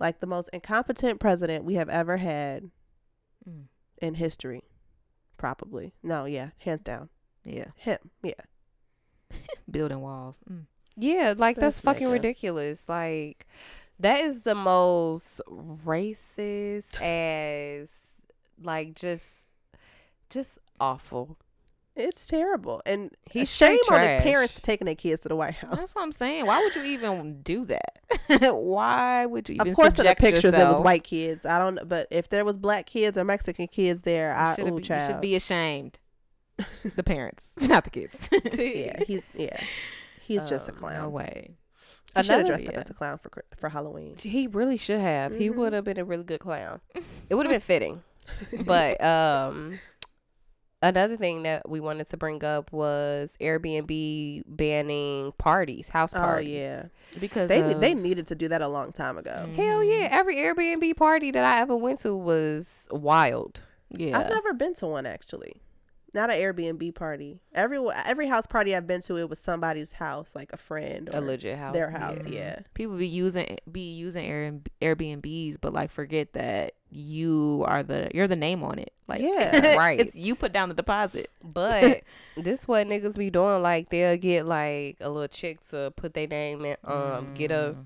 Like 0.00 0.18
the 0.18 0.26
most 0.26 0.48
incompetent 0.52 1.20
president 1.20 1.64
we 1.64 1.74
have 1.74 1.88
ever 1.88 2.16
had 2.16 2.70
Mm. 3.48 3.64
in 4.02 4.14
history, 4.14 4.62
probably. 5.38 5.94
No, 6.02 6.24
yeah, 6.26 6.50
hands 6.58 6.82
down, 6.82 7.08
Yeah, 7.50 7.66
him. 7.76 7.98
Yeah, 8.22 8.32
building 9.70 10.00
walls. 10.00 10.36
Mm. 10.50 10.66
Yeah, 10.96 11.34
like 11.36 11.56
that's 11.56 11.76
This 11.76 11.84
fucking 11.84 12.08
ridiculous. 12.10 12.84
Like 12.88 13.46
that 13.98 14.20
is 14.20 14.42
the 14.42 14.54
most 14.54 15.40
racist 15.48 17.00
as 17.00 17.90
like 18.62 18.94
just 18.94 19.34
just 20.28 20.58
awful. 20.78 21.38
it's 21.96 22.26
terrible, 22.26 22.80
and 22.86 23.10
He's 23.30 23.54
shame 23.54 23.78
on 23.90 24.00
the 24.00 24.20
parents 24.22 24.52
for 24.52 24.60
taking 24.60 24.86
their 24.86 24.94
kids 24.94 25.22
to 25.22 25.28
the 25.28 25.36
White 25.36 25.54
House. 25.54 25.76
That's 25.76 25.94
what 25.94 26.02
I'm 26.02 26.12
saying. 26.12 26.46
Why 26.46 26.60
would 26.60 26.74
you 26.74 26.84
even 26.84 27.42
do 27.42 27.64
that? 27.66 27.98
Why 28.54 29.26
would 29.26 29.48
you 29.48 29.54
even? 29.54 29.64
Do 29.64 29.70
that? 29.70 29.70
Of 29.70 29.76
course, 29.76 29.94
in 29.94 30.04
the 30.04 30.08
subject 30.08 30.20
pictures 30.20 30.54
it 30.54 30.66
was 30.66 30.80
white 30.80 31.04
kids. 31.04 31.44
I 31.46 31.58
don't, 31.58 31.74
know, 31.76 31.84
but 31.84 32.06
if 32.10 32.28
there 32.28 32.44
was 32.44 32.58
black 32.58 32.86
kids 32.86 33.16
or 33.18 33.24
Mexican 33.24 33.66
kids 33.68 34.02
there, 34.02 34.34
I 34.34 34.50
You 34.50 34.56
should 34.56 34.72
ooh, 34.72 34.76
be, 34.76 34.82
child. 34.82 35.08
you 35.08 35.14
should 35.14 35.20
be 35.20 35.34
ashamed. 35.36 35.98
the 36.96 37.02
parents, 37.02 37.52
not 37.68 37.84
the 37.84 37.90
kids. 37.90 38.28
yeah, 38.58 39.02
he's 39.06 39.22
yeah, 39.34 39.60
he's 40.20 40.48
just 40.48 40.68
a 40.68 40.72
Um, 40.72 40.78
clown. 40.78 41.02
No 41.02 41.08
way. 41.08 41.56
He 42.16 42.22
should 42.24 42.30
have 42.32 42.40
Another- 42.40 42.56
dressed 42.64 42.68
up 42.68 42.74
as 42.82 42.90
a 42.90 42.94
clown 42.94 43.18
for 43.18 43.30
for 43.56 43.68
Halloween. 43.68 44.16
He 44.18 44.46
really 44.46 44.76
should 44.76 45.00
have. 45.00 45.34
He 45.36 45.48
Mhm. 45.48 45.54
would 45.56 45.72
have 45.72 45.84
been 45.84 45.98
a 45.98 46.04
really 46.04 46.24
good 46.24 46.40
clown. 46.40 46.80
It 47.28 47.34
would 47.36 47.46
have 47.46 47.52
been 47.52 47.60
fitting. 47.60 48.02
but 48.66 49.02
um 49.02 49.78
another 50.82 51.16
thing 51.16 51.42
that 51.42 51.68
we 51.68 51.78
wanted 51.80 52.08
to 52.08 52.16
bring 52.16 52.42
up 52.44 52.72
was 52.72 53.36
Airbnb 53.40 54.42
banning 54.46 55.32
parties, 55.38 55.88
house 55.90 56.14
oh 56.14 56.18
parties. 56.18 56.50
yeah, 56.50 56.84
because 57.20 57.48
they 57.48 57.60
of, 57.60 57.80
they 57.80 57.94
needed 57.94 58.26
to 58.28 58.34
do 58.34 58.48
that 58.48 58.62
a 58.62 58.68
long 58.68 58.92
time 58.92 59.18
ago. 59.18 59.48
Hell 59.54 59.84
yeah, 59.84 60.08
every 60.10 60.36
Airbnb 60.36 60.96
party 60.96 61.30
that 61.30 61.44
I 61.44 61.60
ever 61.60 61.76
went 61.76 62.00
to 62.00 62.16
was 62.16 62.86
wild. 62.90 63.60
yeah. 63.90 64.18
I've 64.18 64.28
never 64.30 64.52
been 64.54 64.74
to 64.76 64.86
one 64.86 65.06
actually. 65.06 65.60
Not 66.12 66.28
an 66.30 66.36
Airbnb 66.36 66.92
party. 66.96 67.38
Every 67.54 67.78
every 68.04 68.26
house 68.26 68.44
party 68.46 68.74
I've 68.74 68.86
been 68.88 69.00
to, 69.02 69.16
it 69.16 69.28
was 69.30 69.38
somebody's 69.38 69.92
house, 69.94 70.34
like 70.34 70.52
a 70.52 70.56
friend 70.56 71.08
or 71.12 71.18
A 71.18 71.20
legit 71.20 71.56
house. 71.56 71.72
their 71.72 71.90
house. 71.90 72.18
yeah. 72.26 72.32
Yeah. 72.40 72.58
people 72.74 72.96
be 72.96 73.06
using 73.06 73.58
be 73.70 73.92
using 73.92 74.26
Air, 74.26 74.54
Airbnbs, 74.82 75.58
but 75.60 75.72
like 75.72 75.90
forget 75.92 76.32
that 76.32 76.74
you 76.90 77.62
are 77.68 77.84
the 77.84 78.08
you're 78.12 78.26
the 78.26 78.34
name 78.34 78.64
on 78.64 78.80
it. 78.80 78.92
Like 79.06 79.20
Yeah. 79.20 79.76
Right. 79.78 80.00
it's 80.00 80.16
you 80.26 80.34
put 80.34 80.52
down 80.52 80.68
the 80.68 80.74
deposit. 80.74 81.30
But 81.44 82.02
this 82.36 82.66
what 82.66 82.88
niggas 82.88 83.16
be 83.16 83.30
doing. 83.30 83.62
Like 83.62 83.90
they'll 83.90 84.16
get 84.16 84.46
like 84.46 84.96
a 85.00 85.08
little 85.08 85.28
chick 85.28 85.62
to 85.70 85.92
put 85.94 86.14
their 86.14 86.26
name 86.26 86.64
in, 86.64 86.76
um, 86.82 87.34
get 87.34 87.52
a 87.52 87.76
Mm. 87.78 87.84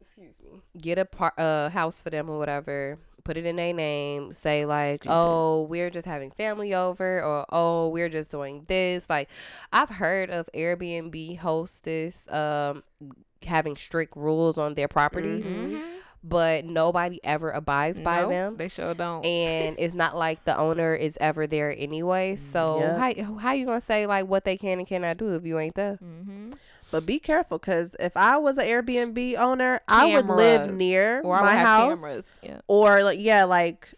excuse 0.00 0.34
me, 0.42 0.60
get 0.80 0.98
a 0.98 1.04
par- 1.04 1.34
uh 1.38 1.70
house 1.70 2.00
for 2.00 2.10
them 2.10 2.30
or 2.30 2.38
whatever. 2.38 2.98
Put 3.24 3.36
it 3.38 3.46
in 3.46 3.58
a 3.58 3.72
name. 3.72 4.32
Say 4.32 4.66
like, 4.66 4.96
Stupid. 5.02 5.14
oh, 5.14 5.62
we're 5.68 5.90
just 5.90 6.06
having 6.06 6.30
family 6.30 6.74
over, 6.74 7.22
or 7.22 7.46
oh, 7.50 7.88
we're 7.88 8.08
just 8.10 8.30
doing 8.30 8.64
this. 8.68 9.08
Like, 9.08 9.28
I've 9.72 9.88
heard 9.90 10.30
of 10.30 10.48
Airbnb 10.54 11.38
hostess 11.38 12.30
um 12.30 12.82
having 13.46 13.76
strict 13.76 14.16
rules 14.16 14.56
on 14.58 14.74
their 14.74 14.88
properties, 14.88 15.44
Mhm. 15.46 15.80
but 16.22 16.64
nobody 16.64 17.20
ever 17.24 17.50
abides 17.50 18.00
by 18.00 18.20
Nope, 18.20 18.30
them. 18.30 18.56
They 18.56 18.68
sure 18.68 18.94
don't. 18.94 19.24
and 19.24 19.76
it's 19.78 19.92
not 19.94 20.16
like 20.16 20.44
the 20.44 20.56
owner 20.56 20.94
is 20.94 21.18
ever 21.20 21.46
there 21.46 21.74
anyway. 21.76 22.36
So 22.36 22.78
Yeah. 22.80 22.98
how 22.98 23.38
how 23.38 23.52
you 23.52 23.66
gonna 23.66 23.80
say 23.82 24.06
like 24.06 24.26
what 24.26 24.44
they 24.44 24.56
can 24.56 24.78
and 24.78 24.86
cannot 24.88 25.16
do 25.18 25.34
if 25.34 25.44
you 25.44 25.58
ain't 25.58 25.74
there? 25.74 25.98
mm-hmm. 26.02 26.52
But 26.94 27.06
be 27.06 27.18
careful 27.18 27.58
because 27.58 27.96
if 27.98 28.16
I 28.16 28.36
was 28.36 28.56
an 28.56 28.66
Airbnb 28.66 29.34
owner, 29.36 29.80
I 29.88 30.14
would 30.14 30.26
live 30.28 30.72
near 30.72 31.20
Or 31.22 31.40
my 31.40 31.56
house. 31.56 32.32
Yeah. 32.40 32.60
or 32.68 33.02
like 33.02 33.18
yeah, 33.20 33.42
like 33.42 33.94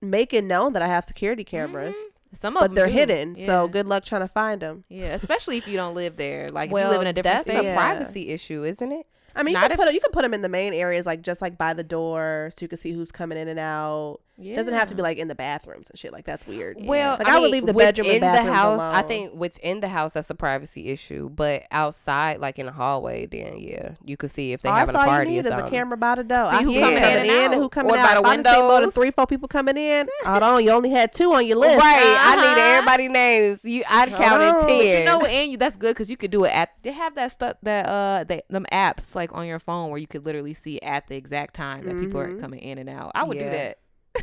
make 0.00 0.32
it 0.32 0.44
known 0.44 0.72
that 0.74 0.82
I 0.82 0.86
have 0.86 1.04
security 1.04 1.42
cameras, 1.42 1.96
mm-hmm. 1.96 2.36
Some 2.40 2.56
of 2.56 2.60
but 2.60 2.66
them 2.68 2.74
they're 2.76 2.86
do. 2.86 2.92
hidden. 2.92 3.34
So 3.34 3.66
good 3.66 3.86
luck 3.86 4.04
trying 4.04 4.20
to 4.22 4.28
find 4.28 4.62
them. 4.62 4.84
Yeah, 4.88 5.14
especially 5.14 5.58
if 5.58 5.66
you 5.66 5.76
don't 5.76 5.94
live 5.96 6.16
there. 6.16 6.48
Like 6.48 6.68
if 6.68 6.72
well, 6.72 6.86
you 6.86 6.92
live 6.92 7.00
in 7.02 7.06
a 7.08 7.12
different 7.12 7.38
that's 7.44 7.48
state. 7.48 7.58
a 7.60 7.62
Yeah. 7.64 7.74
privacy 7.76 8.28
issue, 8.28 8.62
isn't 8.64 8.92
it? 8.92 9.06
I 9.34 9.42
mean, 9.42 9.54
you 9.54 9.60
Not 9.60 9.64
can 9.64 9.72
if- 9.72 9.78
put 9.78 9.88
'em- 9.88 9.94
you 9.94 10.00
can 10.00 10.12
put 10.12 10.22
them 10.22 10.32
in 10.34 10.42
the 10.42 10.48
main 10.48 10.72
areas, 10.74 11.04
like 11.06 11.22
just 11.22 11.42
like 11.42 11.58
by 11.58 11.74
the 11.74 11.82
door, 11.82 12.50
so 12.56 12.62
you 12.62 12.68
can 12.68 12.78
see 12.78 12.92
who's 12.92 13.10
coming 13.10 13.36
in 13.36 13.48
and 13.48 13.58
out. 13.58 14.20
Yeah. 14.38 14.56
Doesn't 14.56 14.72
have 14.74 14.88
to 14.88 14.94
be 14.94 15.02
like 15.02 15.18
in 15.18 15.28
the 15.28 15.34
bathrooms 15.34 15.88
and 15.90 15.98
shit. 15.98 16.10
Like 16.12 16.24
that's 16.24 16.46
weird. 16.46 16.78
Yeah. 16.80 16.88
Well, 16.88 17.16
Like, 17.18 17.28
I 17.28 17.34
would 17.38 17.44
mean, 17.44 17.52
leave 17.52 17.66
the 17.66 17.74
bedroom 17.74 18.06
and 18.06 18.14
within 18.14 18.20
the 18.32 18.38
bathrooms 18.38 18.56
house. 18.56 18.80
I 18.80 19.02
think 19.02 19.34
within 19.34 19.80
the 19.80 19.88
house 19.88 20.14
that's 20.14 20.30
a 20.30 20.34
privacy 20.34 20.88
issue, 20.88 21.28
but 21.28 21.64
outside, 21.70 22.38
like 22.40 22.58
in 22.58 22.66
the 22.66 22.72
hallway, 22.72 23.26
then 23.26 23.58
yeah, 23.58 23.92
you 24.04 24.16
could 24.16 24.30
see 24.30 24.52
if 24.52 24.62
they 24.62 24.68
Oh, 24.70 24.72
having 24.72 24.94
that's 24.94 24.96
a 24.96 24.98
all 25.00 25.04
you 25.06 25.10
party 25.12 25.30
need 25.32 25.38
is 25.40 25.46
a 25.46 25.68
camera 25.68 25.96
by 25.98 26.14
the 26.16 26.24
door. 26.24 26.50
See 26.50 26.56
I 26.56 26.62
who 26.62 26.72
see 26.72 26.80
coming 26.80 26.98
coming 26.98 27.18
in 27.18 27.24
in 27.24 27.30
and 27.30 27.52
and 27.52 27.62
who 27.62 27.68
coming 27.68 27.92
Or 27.92 27.98
out. 27.98 28.06
by 28.08 28.14
the 28.14 28.20
If 28.20 28.26
I 28.26 28.42
done 28.42 28.54
seen 28.54 28.64
more 28.64 28.80
than 28.80 28.90
three, 28.90 29.10
four 29.10 29.26
people 29.26 29.48
coming 29.48 29.76
in. 29.76 30.08
Hold 30.24 30.42
on, 30.42 30.64
you 30.64 30.70
only 30.70 30.90
had 30.90 31.12
two 31.12 31.32
on 31.34 31.46
your 31.46 31.58
list. 31.58 31.76
Right, 31.78 32.02
I 32.02 32.34
Uh-huh. 32.34 32.54
need 32.54 32.60
everybody 32.60 33.08
names. 33.08 33.60
You, 33.64 33.84
I'd 33.88 34.08
Hold 34.08 34.20
counted 34.22 34.44
ten. 34.44 34.60
But 34.62 34.66
But 34.66 34.84
you 34.86 35.04
know 35.04 35.20
and 35.26 35.50
you 35.52 35.56
that's 35.58 35.76
good 35.76 35.94
because 35.94 36.08
you 36.10 36.16
could 36.16 36.30
do 36.30 36.44
it 36.44 36.50
at. 36.50 36.70
They 36.82 36.92
have 36.92 37.14
that 37.16 37.32
stuff 37.32 37.58
that 37.62 37.86
uh 37.86 38.24
they 38.24 38.42
them 38.48 38.66
apps 38.72 39.14
like 39.14 39.32
on 39.34 39.46
your 39.46 39.58
phone 39.60 39.90
where 39.90 39.98
you 39.98 40.06
could 40.06 40.24
literally 40.24 40.54
see 40.54 40.80
at 40.80 41.06
the 41.08 41.16
exact 41.16 41.54
time 41.54 41.84
that 41.84 42.00
people 42.00 42.18
are 42.18 42.28
Mhm. 42.28 42.40
coming 42.40 42.60
in 42.60 42.78
and 42.78 42.88
out. 42.88 43.12
I 43.14 43.24
would 43.24 43.38
do 43.38 43.44
that. 43.44 43.78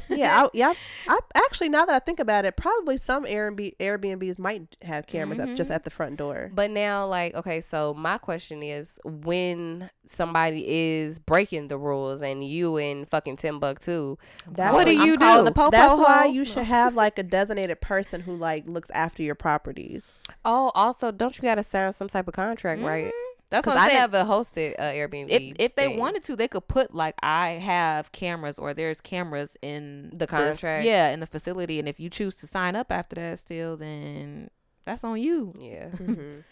Yeah, 0.09 0.43
I, 0.45 0.49
yeah. 0.53 0.73
I 1.07 1.19
actually 1.35 1.69
now 1.69 1.85
that 1.85 1.95
I 1.95 1.99
think 1.99 2.19
about 2.19 2.45
it, 2.45 2.55
probably 2.57 2.97
some 2.97 3.25
Airbnb 3.25 3.77
Airbnbs 3.77 4.37
might 4.39 4.75
have 4.83 5.07
cameras 5.07 5.39
at, 5.39 5.55
just 5.55 5.69
Mhm. 5.69 5.75
at 5.75 5.83
the 5.83 5.89
front 5.89 6.17
door. 6.17 6.51
But 6.53 6.71
now, 6.71 7.05
like, 7.07 7.33
okay, 7.35 7.61
so 7.61 7.93
my 7.93 8.17
question 8.17 8.61
is 8.63 8.93
when 9.03 9.89
somebody 10.05 10.65
is 10.67 11.19
breaking 11.19 11.67
the 11.69 11.77
rules 11.77 12.21
and 12.21 12.43
you 12.43 12.77
in 12.77 13.05
fucking 13.05 13.37
Timbuktu, 13.37 14.17
That's 14.47 14.73
what 14.73 14.85
do 14.85 14.93
you 14.95 15.13
I'm 15.19 15.45
do? 15.45 15.51
The 15.53 15.69
That's 15.71 15.97
why 15.99 16.25
you 16.25 16.45
should 16.45 16.65
have 16.65 16.95
like 16.95 17.17
a 17.17 17.23
designated 17.23 17.81
person 17.81 18.21
who 18.21 18.35
like 18.35 18.67
looks 18.67 18.89
after 18.91 19.23
your 19.23 19.35
properties. 19.35 20.13
oh, 20.45 20.71
also, 20.75 21.11
don't 21.11 21.35
you 21.37 21.41
got 21.41 21.55
to 21.55 21.63
sign 21.63 21.93
some 21.93 22.07
type 22.07 22.27
of 22.27 22.33
contract, 22.33 22.81
right? 22.81 23.11
That's 23.49 23.65
what 23.65 23.77
I'm 23.77 23.83
I 23.83 23.87
saying. 23.87 23.99
never 23.99 24.23
hosted 24.25 24.75
uh, 24.77 24.83
Airbnb. 24.83 25.29
if 25.29 25.55
if 25.59 25.75
they 25.75 25.87
thing. 25.87 25.99
wanted 25.99 26.23
to, 26.25 26.35
they 26.35 26.47
could 26.47 26.67
put 26.67 26.93
like 26.93 27.15
I 27.23 27.51
have 27.53 28.11
cameras 28.11 28.59
or 28.59 28.73
there's 28.73 29.01
cameras 29.01 29.57
in 29.61 30.11
The 30.13 30.27
contract. 30.27 30.85
yeah, 30.85 31.09
in 31.09 31.19
the 31.19 31.25
facility, 31.27 31.79
and 31.79 31.87
if 31.87 31.99
you 31.99 32.09
choose 32.09 32.35
to 32.37 32.47
sign 32.47 32.75
up 32.75 32.91
after 32.91 33.15
that, 33.15 33.39
still, 33.39 33.75
then 33.77 34.49
that's 34.85 35.03
on 35.03 35.19
you. 35.21 35.53
yeah. 35.59 35.89
Mhm. 35.97 36.43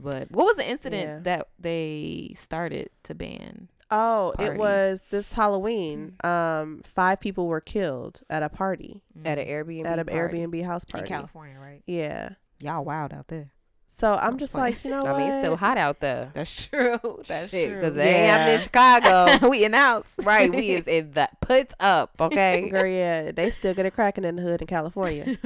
But 0.00 0.30
what 0.30 0.44
was 0.46 0.56
the 0.56 0.68
incident 0.68 1.08
Yeah. 1.08 1.18
that 1.24 1.48
they 1.58 2.32
started 2.36 2.90
to 3.02 3.14
ban? 3.16 3.68
Oh, 3.90 4.32
it 4.38 4.56
was 4.56 5.06
this 5.10 5.32
Halloween. 5.32 6.14
Um, 6.24 6.82
five 6.84 7.18
people 7.20 7.46
were 7.48 7.60
killed 7.60 8.20
at 8.30 8.42
a 8.44 8.48
party 8.48 9.02
At 9.24 9.38
an 9.38 9.48
Airbnb. 9.48 9.86
at 9.86 9.98
an 9.98 10.06
party. 10.06 10.38
Airbnb 10.38 10.64
house 10.66 10.84
party 10.84 11.06
in. 11.06 11.08
California, 11.08 11.58
right? 11.58 11.82
Yeah. 11.86 12.34
Y'all 12.60 12.84
wild 12.84 13.12
out 13.12 13.26
there. 13.28 13.50
So 13.90 14.12
I'm 14.14 14.34
I'm 14.34 14.38
just 14.38 14.52
playing. 14.52 14.74
like, 14.74 14.84
you 14.84 14.90
know 14.90 15.02
I 15.02 15.12
what? 15.12 15.18
mean, 15.18 15.30
it's 15.32 15.38
still 15.46 15.56
hot 15.56 15.78
out 15.78 16.00
there. 16.00 16.30
That's 16.34 16.66
true. 16.66 16.98
That's 17.26 17.48
Shit, 17.48 17.70
true. 17.70 17.80
Because 17.80 17.94
they 17.94 18.16
ain't 18.16 18.30
having 18.30 18.54
in 18.54 18.60
Chicago. 18.60 19.48
we 19.48 19.64
announced. 19.64 20.10
right. 20.24 20.50
We 20.52 20.70
is 20.72 20.86
in 20.86 21.12
the 21.12 21.28
puts 21.40 21.74
up, 21.80 22.10
okay? 22.20 22.68
Girl, 22.68 22.86
yeah, 22.86 23.32
they 23.32 23.50
still 23.50 23.72
get 23.72 23.86
it 23.86 23.94
cracking 23.94 24.24
in 24.24 24.36
the 24.36 24.42
hood 24.42 24.60
in 24.60 24.66
California. 24.66 25.38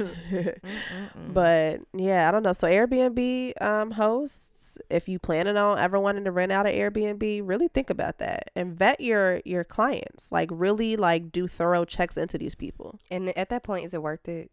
But 1.33 1.81
yeah, 1.93 2.27
I 2.27 2.31
don't 2.31 2.43
know. 2.43 2.53
So 2.53 2.67
Airbnb 2.67 3.61
um, 3.61 3.91
hosts, 3.91 4.77
if 4.89 5.07
you 5.07 5.19
planning 5.19 5.57
on 5.57 5.79
ever 5.79 5.97
wanting 5.99 6.25
to 6.25 6.31
rent 6.31 6.51
out 6.51 6.67
an 6.67 6.73
Airbnb, 6.73 7.41
really 7.45 7.69
think 7.69 7.89
about 7.89 8.17
that 8.19 8.51
and 8.55 8.77
vet 8.77 8.99
your 8.99 9.41
your 9.45 9.63
clients. 9.63 10.31
Like 10.31 10.49
really 10.51 10.95
like 10.95 11.31
do 11.31 11.47
thorough 11.47 11.85
checks 11.85 12.17
into 12.17 12.37
these 12.37 12.55
people. 12.55 12.99
and 13.09 13.35
at 13.37 13.49
that 13.49 13.63
point, 13.63 13.85
is 13.85 13.93
it 13.93 14.01
worth 14.03 14.27
it? 14.27 14.51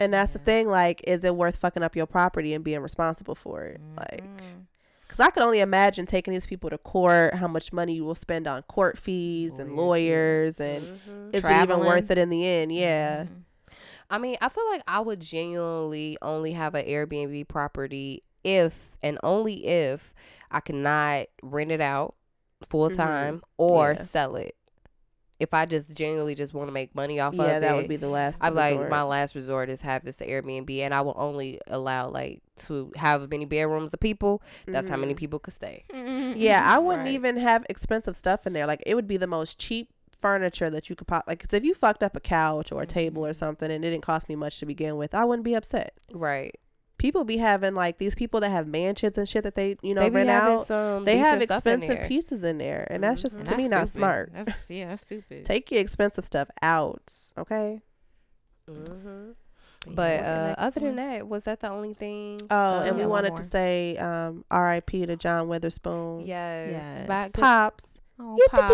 And 0.00 0.12
that's 0.14 0.32
the 0.32 0.38
thing. 0.38 0.66
Like, 0.68 1.02
is 1.06 1.22
it 1.24 1.36
worth 1.36 1.56
fucking 1.56 1.82
up 1.82 1.94
your 1.94 2.06
property 2.06 2.54
and 2.54 2.64
being 2.64 2.80
responsible 2.80 3.34
for 3.34 3.64
it? 3.64 3.80
Like, 3.96 4.24
because 5.02 5.20
I 5.20 5.30
could 5.30 5.42
only 5.42 5.60
imagine 5.60 6.06
taking 6.06 6.32
these 6.32 6.46
people 6.46 6.70
to 6.70 6.78
court, 6.78 7.34
how 7.34 7.46
much 7.48 7.72
money 7.72 7.94
you 7.94 8.04
will 8.04 8.14
spend 8.14 8.46
on 8.46 8.62
court 8.62 8.96
fees 8.98 9.58
and 9.58 9.76
Lawyers, 9.76 10.58
and 10.60 10.86
Mhm. 10.86 11.34
is 11.34 11.44
it 11.44 11.50
even 11.62 11.78
worth 11.80 12.10
it 12.10 12.18
in 12.18 12.30
the 12.30 12.46
end? 12.46 12.72
Yeah. 12.72 13.24
Mhm. 13.24 13.42
I 14.08 14.18
mean, 14.18 14.36
I 14.40 14.48
feel 14.48 14.66
like 14.70 14.82
I 14.88 15.00
would 15.00 15.20
genuinely 15.20 16.16
only 16.22 16.52
have 16.52 16.74
an 16.74 16.86
Airbnb 16.86 17.44
property 17.48 18.22
if 18.42 18.92
and 19.02 19.18
only 19.22 19.66
if 19.66 20.14
I 20.50 20.60
cannot 20.60 21.26
rent 21.42 21.70
it 21.70 21.80
out 21.80 22.14
full 22.68 22.88
Mhm. 22.90 22.96
time 22.96 23.42
or 23.58 23.94
Yeah. 23.98 24.04
sell 24.06 24.36
it. 24.36 24.56
If 25.40 25.54
I 25.54 25.64
just 25.64 25.94
genuinely 25.94 26.34
just 26.34 26.52
want 26.52 26.68
to 26.68 26.72
make 26.72 26.94
money 26.94 27.18
off 27.18 27.34
Yeah, 27.34 27.44
of 27.44 27.56
it, 27.56 27.60
that 27.60 27.74
would 27.74 27.88
be 27.88 27.96
the 27.96 28.08
last. 28.08 28.38
I'm 28.42 28.54
like 28.54 28.78
my 28.90 29.02
last 29.02 29.34
resort 29.34 29.70
is 29.70 29.80
have 29.80 30.04
this 30.04 30.18
Airbnb, 30.18 30.70
and 30.80 30.92
I 30.92 31.00
will 31.00 31.14
only 31.16 31.58
allow 31.66 32.08
like 32.10 32.42
to 32.66 32.92
have 32.96 33.30
many 33.30 33.46
bedrooms 33.46 33.94
of 33.94 34.00
people. 34.00 34.42
That's 34.66 34.88
how 34.88 34.98
many 34.98 35.14
Mhm. 35.14 35.16
people 35.18 35.38
could 35.38 35.54
stay. 35.54 35.84
Yeah, 36.36 36.62
I 36.64 36.78
wouldn't 36.78 37.06
Right. 37.06 37.14
even 37.14 37.38
have 37.38 37.64
expensive 37.70 38.14
stuff 38.16 38.46
in 38.46 38.52
there. 38.52 38.66
Like 38.66 38.82
it 38.86 38.94
would 38.94 39.08
be 39.08 39.16
the 39.16 39.26
most 39.26 39.58
cheap 39.58 39.88
furniture 40.12 40.68
that 40.68 40.90
you 40.90 40.94
could 40.96 41.06
pop. 41.06 41.24
Like, 41.26 41.40
'cause 41.40 41.54
if 41.54 41.64
you 41.64 41.72
fucked 41.72 42.02
up 42.02 42.14
a 42.14 42.20
couch 42.20 42.70
or 42.70 42.82
a 42.82 42.86
table 42.86 43.24
or 43.24 43.30
Mhm. 43.30 43.36
something 43.36 43.70
and 43.70 43.82
it 43.82 43.90
didn't 43.90 44.02
cost 44.04 44.28
me 44.28 44.36
much 44.36 44.58
to 44.60 44.66
begin 44.66 44.96
with, 44.98 45.14
I 45.14 45.24
wouldn't 45.24 45.44
be 45.44 45.54
upset. 45.54 45.94
Right. 46.12 46.54
People 47.00 47.24
be 47.24 47.38
having 47.38 47.74
like 47.74 47.96
these 47.96 48.14
people 48.14 48.40
that 48.40 48.50
have 48.50 48.66
mansions 48.66 49.16
and 49.16 49.26
shit 49.26 49.42
that 49.44 49.54
they 49.54 49.76
you 49.82 49.94
know 49.94 50.02
they 50.02 50.10
rent 50.10 50.28
out. 50.28 50.66
some. 50.66 51.04
They 51.06 51.16
have 51.16 51.38
decent 51.40 51.50
stuff 51.50 51.66
in 51.66 51.78
expensive 51.82 52.08
pieces 52.08 52.42
in 52.44 52.58
there, 52.58 52.86
and 52.90 53.02
that's 53.02 53.22
just 53.22 53.36
Mhm. 53.36 53.38
And 53.40 53.48
to 53.48 53.56
me 53.56 53.68
that's 53.68 53.70
not 53.70 53.88
stupid. 53.88 53.98
smart. 53.98 54.32
That's 54.34 54.70
yeah, 54.70 54.88
that's 54.88 55.02
stupid. 55.02 55.44
Take 55.46 55.70
your 55.70 55.80
expensive 55.80 56.24
stuff 56.26 56.48
out, 56.62 57.10
okay? 57.38 57.80
Mhm. 58.70 59.34
But 59.86 60.20
uh, 60.20 60.46
next 60.48 60.54
other 60.58 60.80
than 60.80 60.96
that, 60.96 61.26
was 61.26 61.44
that 61.44 61.60
the 61.60 61.70
only 61.70 61.94
thing? 61.94 62.38
Oh, 62.50 62.80
and 62.82 62.90
Uh, 62.96 62.98
we 62.98 63.06
wanted 63.06 63.34
to 63.36 63.42
say 63.44 63.96
um, 63.96 64.44
R.I.P. 64.50 65.06
to 65.06 65.16
John 65.16 65.48
Witherspoon. 65.48 66.20
Yes. 66.26 66.68
Yes. 66.72 67.08
Back- 67.08 67.32
Pops. 67.32 67.98
Oh, 68.18 68.36
Yippee. 68.38 68.50
Pop. 68.50 68.70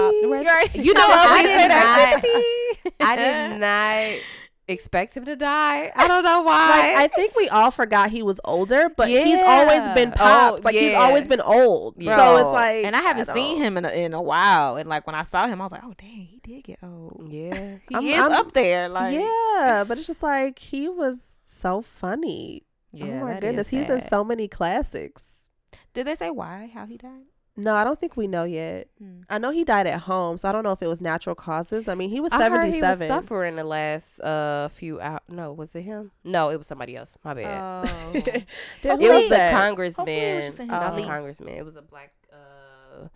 Right. 0.46 0.74
You 0.74 0.92
know, 0.94 1.00
I 1.06 1.38
I 1.38 1.42
did 1.42 1.58
did 1.58 1.68
not- 1.68 2.24
not. 2.24 2.92
I 3.08 3.16
did 3.16 3.60
not 3.60 4.20
expect 4.68 5.16
him 5.16 5.24
to 5.26 5.36
die. 5.36 5.92
I 5.94 6.08
don't 6.08 6.24
know 6.24 6.38
Like 6.44 6.46
why. 6.46 6.94
I 6.98 7.08
think 7.08 7.34
we 7.36 7.48
all 7.48 7.70
forgot 7.70 8.10
he 8.10 8.22
was 8.22 8.40
older, 8.44 8.88
but 8.96 9.08
he's 9.08 9.38
always 9.42 9.94
been 9.94 10.08
Yeah. 10.10 10.14
pops. 10.16 10.60
Oh, 10.60 10.64
like 10.64 10.74
he's 10.74 10.94
always 10.94 11.28
been 11.28 11.40
old. 11.40 11.94
Yeah. 11.98 12.16
So 12.16 12.36
it's 12.38 12.52
like, 12.52 12.84
and 12.84 12.96
I 12.96 13.00
haven't 13.02 13.26
seen 13.32 13.56
don't- 13.58 13.64
him 13.64 13.76
in 13.78 13.84
a, 13.84 13.88
in 13.90 14.14
a 14.14 14.22
while. 14.22 14.76
And 14.76 14.88
like 14.88 15.06
when 15.06 15.14
I 15.14 15.22
saw 15.22 15.46
him, 15.46 15.60
I 15.60 15.64
was 15.64 15.72
like, 15.72 15.84
oh 15.84 15.94
dang, 15.96 16.08
he 16.26 16.40
did 16.42 16.64
get 16.64 16.78
old. 16.82 17.26
yeah. 17.30 17.78
He 17.88 17.94
I'm- 17.94 18.06
is 18.06 18.18
I'm- 18.20 18.32
up 18.32 18.52
there. 18.52 18.88
Like 18.88 19.14
yeah, 19.14 19.84
but 19.86 19.98
it's 19.98 20.06
just 20.06 20.22
like 20.22 20.58
he 20.58 20.88
was 20.88 21.38
so 21.44 21.82
funny. 21.82 22.64
Yeah, 22.92 23.20
oh 23.22 23.26
my 23.26 23.40
goodness, 23.40 23.68
he's 23.68 23.90
in 23.90 24.00
so 24.00 24.24
many 24.24 24.48
classics. 24.48 25.40
Did 25.94 26.06
they 26.06 26.14
say 26.14 26.30
why? 26.30 26.70
How 26.74 26.86
he 26.86 26.96
died? 26.96 27.26
No, 27.58 27.74
I 27.74 27.84
don't 27.84 27.98
think 27.98 28.16
we 28.16 28.26
know 28.26 28.44
yet. 28.44 28.88
Hmm. 28.98 29.20
I 29.30 29.38
know 29.38 29.50
he 29.50 29.64
died 29.64 29.86
at 29.86 30.00
home, 30.02 30.36
so 30.36 30.48
I 30.48 30.52
don't 30.52 30.62
know 30.62 30.72
if 30.72 30.82
it 30.82 30.88
was 30.88 31.00
natural 31.00 31.34
causes. 31.34 31.88
I 31.88 31.94
mean, 31.94 32.10
he 32.10 32.20
was 32.20 32.32
I 32.32 32.50
heard 32.50 32.64
he 32.66 32.72
was 32.72 32.80
77. 32.80 33.08
suffering 33.08 33.56
the 33.56 33.64
last 33.64 34.20
uh 34.20 34.68
few 34.68 35.00
out. 35.00 35.22
No, 35.28 35.52
was 35.52 35.74
it 35.74 35.82
him? 35.82 36.10
No, 36.22 36.50
it 36.50 36.58
was 36.58 36.66
somebody 36.66 36.96
else. 36.96 37.16
My 37.24 37.34
bad. 37.34 37.88
Oh. 37.88 38.12
It 38.82 38.98
was 38.98 39.28
the 39.30 39.48
congressman. 39.52 40.08
It 40.08 40.44
was 40.46 40.56
just 40.56 40.68
not 40.68 40.94
the 40.96 41.02
congressman. 41.02 41.54
It 41.54 41.64
was 41.64 41.76
a 41.76 41.82
black. 41.82 42.12
uh 42.32 43.08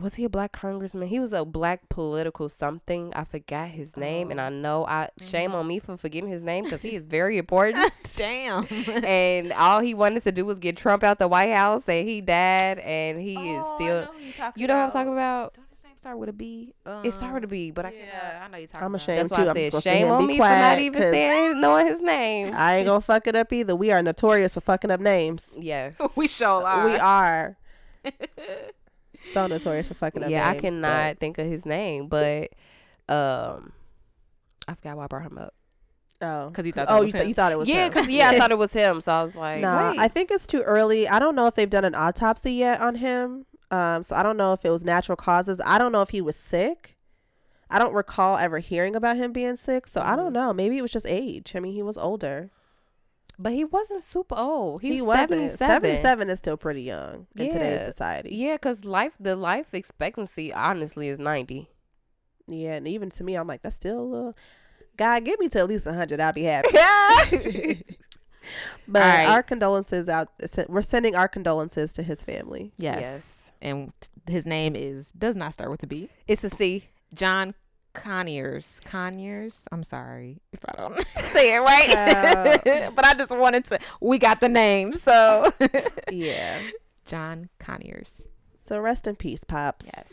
was 0.00 0.14
he 0.14 0.24
a 0.24 0.28
black 0.28 0.52
congressman? 0.52 1.08
He 1.08 1.20
was 1.20 1.32
a 1.32 1.44
black 1.44 1.88
political 1.88 2.48
something. 2.48 3.12
I 3.14 3.24
forgot 3.24 3.68
his 3.68 3.96
name, 3.96 4.30
and 4.30 4.40
I 4.40 4.48
know 4.48 4.86
I 4.86 5.10
shame 5.20 5.50
Mhm. 5.50 5.54
on 5.54 5.66
me 5.66 5.78
for 5.78 5.96
forgetting 5.96 6.28
his 6.28 6.42
name 6.42 6.64
because 6.64 6.82
he 6.82 6.94
is 6.94 7.06
very 7.06 7.36
important. 7.44 7.92
Damn. 8.16 8.66
and 9.04 9.52
all 9.52 9.80
he 9.80 9.94
wanted 9.94 10.22
to 10.24 10.32
do 10.32 10.44
was 10.46 10.58
get 10.58 10.76
Trump 10.76 11.02
out 11.04 11.18
the 11.18 11.28
White 11.28 11.52
House, 11.52 11.82
and 11.88 12.08
he 12.08 12.20
died, 12.20 12.78
and 12.80 13.20
he 13.20 13.34
is 13.34 13.62
Oh, 13.64 13.74
I 13.74 13.76
still. 13.76 14.00
know 14.04 14.10
you're 14.20 14.32
talking 14.32 14.60
You 14.60 14.66
know 14.68 14.76
what 14.76 14.84
I'm 14.84 14.90
talking 14.90 15.12
about? 15.12 15.54
Don't 15.54 15.64
start 16.00 16.18
with 16.18 16.28
a 16.28 16.32
B? 16.34 16.74
It 17.02 17.12
started 17.12 17.34
with 17.34 17.44
a 17.44 17.46
B, 17.46 17.70
but 17.70 17.86
I 17.86 17.92
yeah, 17.92 18.04
cannot. 18.30 18.42
I 18.44 18.48
know 18.52 18.58
you're 18.58 18.66
talking 18.68 18.84
I'm 18.84 18.94
about. 18.94 19.02
ashamed 19.02 19.18
That's 19.18 19.30
why 19.30 19.36
I'm 19.38 19.48
I 19.48 19.52
said 19.54 19.64
supposed 19.64 19.84
to 19.84 19.88
shame 19.90 20.02
say, 20.06 20.10
on 20.10 20.18
"Be 20.20 20.26
me 20.26 20.36
for 20.36 20.42
not 20.42 20.78
even 20.78 20.84
even 20.84 21.00
'cause 21.02 21.10
saying 21.12 21.60
knowing 21.62 21.86
his 21.86 22.00
name. 22.02 22.52
I 22.54 22.76
ain't 22.76 22.86
gonna 22.86 23.00
fuck 23.00 23.26
it 23.26 23.34
up 23.34 23.50
either. 23.54 23.74
We 23.74 23.90
are 23.90 24.02
notorious 24.02 24.52
for 24.54 24.60
fucking 24.60 24.90
up 24.90 25.00
names. 25.00 25.50
yes. 25.58 25.96
we 26.14 26.28
sure 26.28 26.62
are. 26.66 26.84
We 26.84 26.96
are 26.98 27.56
so 29.16 29.46
notorious 29.46 29.88
for 29.88 29.94
fucking 29.94 30.22
up 30.24 30.30
yeah, 30.30 30.48
I 30.48 30.52
names. 30.52 30.62
cannot 30.62 31.18
think 31.18 31.38
of 31.38 31.46
his 31.46 31.64
name, 31.66 32.08
but 32.08 32.50
um, 33.08 33.72
I 34.68 34.74
forgot 34.74 34.96
why 34.96 35.04
I 35.04 35.06
brought 35.06 35.22
him 35.22 35.38
up. 35.38 35.54
Oh, 36.20 36.48
because 36.48 36.64
you 36.64 36.72
thought 36.72 36.86
oh, 36.88 37.02
you, 37.02 37.12
th- 37.12 37.26
you 37.26 37.34
thought 37.34 37.52
it 37.52 37.58
was 37.58 37.68
yeah, 37.68 37.88
because 37.88 38.08
yeah, 38.08 38.30
I 38.30 38.38
thought 38.38 38.50
it 38.50 38.58
was 38.58 38.72
him, 38.72 39.00
so 39.00 39.12
I 39.12 39.22
was 39.22 39.34
like, 39.34 39.60
Nah, 39.60 39.90
wait. 39.90 39.98
I 39.98 40.08
think 40.08 40.30
it's 40.30 40.46
too 40.46 40.62
early. 40.62 41.06
I 41.08 41.18
don't 41.18 41.34
know 41.34 41.46
if 41.46 41.54
they've 41.54 41.68
done 41.68 41.84
an 41.84 41.94
autopsy 41.94 42.52
yet 42.52 42.80
on 42.80 42.96
him. 42.96 43.46
Um, 43.70 44.02
so 44.04 44.14
I 44.14 44.22
don't 44.22 44.36
know 44.36 44.52
if 44.52 44.64
it 44.64 44.70
was 44.70 44.84
natural 44.84 45.16
causes. 45.16 45.60
I 45.64 45.78
don't 45.78 45.90
know 45.90 46.02
if 46.02 46.10
he 46.10 46.20
was 46.20 46.36
sick. 46.36 46.96
I 47.68 47.78
don't 47.78 47.92
recall 47.94 48.36
ever 48.36 48.60
hearing 48.60 48.94
about 48.94 49.16
him 49.16 49.32
being 49.32 49.56
sick. 49.56 49.88
So 49.88 50.00
I 50.00 50.14
don't 50.14 50.30
Mhm. 50.30 50.34
know. 50.34 50.52
Maybe 50.54 50.78
it 50.78 50.82
was 50.82 50.92
just 50.92 51.06
age. 51.06 51.54
I 51.56 51.60
mean, 51.60 51.72
he 51.74 51.82
was 51.82 51.96
older. 51.96 52.50
But 53.38 53.52
he 53.52 53.64
wasn't 53.64 54.02
super 54.02 54.36
old. 54.36 54.82
He, 54.82 55.02
was 55.02 55.02
wasn't. 55.02 55.58
77. 55.58 55.58
77 55.58 56.30
is 56.30 56.38
still 56.38 56.56
pretty 56.56 56.82
young 56.82 57.26
in 57.36 57.50
today's 57.50 57.84
society. 57.84 58.34
Yeah, 58.34 58.54
because 58.54 58.84
life, 58.84 59.14
the 59.18 59.36
life 59.36 59.74
expectancy, 59.74 60.52
honestly, 60.52 61.08
is 61.08 61.18
90. 61.18 61.68
Yeah, 62.46 62.74
and 62.74 62.86
even 62.86 63.10
to 63.10 63.24
me, 63.24 63.34
I'm 63.34 63.46
like, 63.46 63.62
that's 63.62 63.76
still 63.76 64.00
a 64.00 64.02
little. 64.02 64.36
God, 64.96 65.24
get 65.24 65.40
me 65.40 65.48
to 65.48 65.58
at 65.60 65.68
least 65.68 65.86
100. 65.86 66.20
I'll 66.20 66.32
be 66.32 66.44
happy. 66.44 66.70
but 68.88 69.02
All 69.02 69.08
right. 69.08 69.26
our 69.26 69.42
condolences 69.42 70.08
out. 70.08 70.28
We're 70.68 70.82
sending 70.82 71.16
our 71.16 71.28
condolences 71.28 71.92
to 71.94 72.02
his 72.02 72.22
family. 72.22 72.72
Yes. 72.76 73.00
Yes. 73.00 73.40
And 73.60 73.92
his 74.28 74.44
name 74.46 74.76
is 74.76 75.10
does 75.12 75.36
not 75.36 75.54
start 75.54 75.70
with 75.70 75.82
a 75.82 75.86
B. 75.86 76.10
It's 76.26 76.44
a 76.44 76.50
C. 76.50 76.84
John 77.14 77.54
Conyers. 77.94 78.80
Conyers. 78.84 79.62
I'm 79.72 79.82
sorry 79.82 80.40
if 80.52 80.60
I 80.68 80.76
don't 80.76 81.06
say 81.32 81.54
it 81.54 81.58
right, 81.58 82.60
but 82.94 83.04
I 83.04 83.14
just 83.14 83.30
wanted 83.34 83.64
to. 83.66 83.78
We 84.00 84.18
got 84.18 84.40
the 84.40 84.48
name, 84.48 84.94
so 84.94 85.52
Yeah. 86.10 86.60
John 87.06 87.48
Conyers. 87.58 88.22
So 88.56 88.78
rest 88.78 89.06
in 89.06 89.16
peace, 89.16 89.44
pops. 89.44 89.86
Yes. 89.86 90.12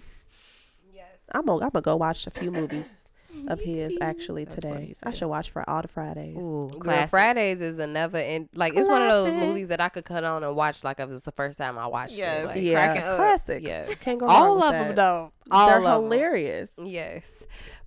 Yes. 0.93 1.05
I'm 1.33 1.45
gonna 1.45 1.63
I'm 1.63 1.71
gonna 1.71 1.81
go 1.81 1.95
watch 1.95 2.27
a 2.27 2.31
few 2.31 2.51
movies 2.51 3.09
of 3.47 3.59
his 3.59 3.97
actually 4.01 4.43
That's 4.45 4.55
today. 4.55 4.95
I 5.03 5.11
should 5.11 5.27
watch 5.27 5.50
for 5.50 5.67
all 5.69 5.81
the 5.81 5.88
Fridays. 5.88 6.38
Ooh, 6.38 6.69
Girl. 6.79 7.07
Fridays 7.07 7.61
is 7.61 7.79
another 7.79 8.19
and 8.19 8.27
end. 8.27 8.50
Like 8.55 8.73
it's 8.75 8.88
one 8.88 9.01
of 9.01 9.09
those 9.09 9.31
movies 9.33 9.67
that 9.69 9.81
I 9.81 9.89
could 9.89 10.05
cut 10.05 10.23
on 10.23 10.43
and 10.43 10.55
watch 10.55 10.83
like 10.83 11.00
if 11.00 11.09
it 11.09 11.11
was 11.11 11.23
the 11.23 11.31
first 11.31 11.57
time 11.57 11.77
I 11.77 11.88
watched 11.88 12.13
Yes. 12.13 12.43
it. 12.43 12.47
Like, 12.47 12.61
yeah, 12.61 12.73
cracking 12.93 13.15
classics. 13.15 13.65
Yes. 13.65 13.95
Can't 13.95 14.19
go 14.19 14.27
all 14.27 14.55
with 14.55 14.65
of 14.65 14.71
that. 14.71 14.88
them 14.88 14.95
though. 14.95 15.31
All 15.51 15.67
They're 15.67 15.79
of 15.79 15.85
'em. 15.85 16.03
hilarious. 16.11 16.73
Yes. 16.81 17.29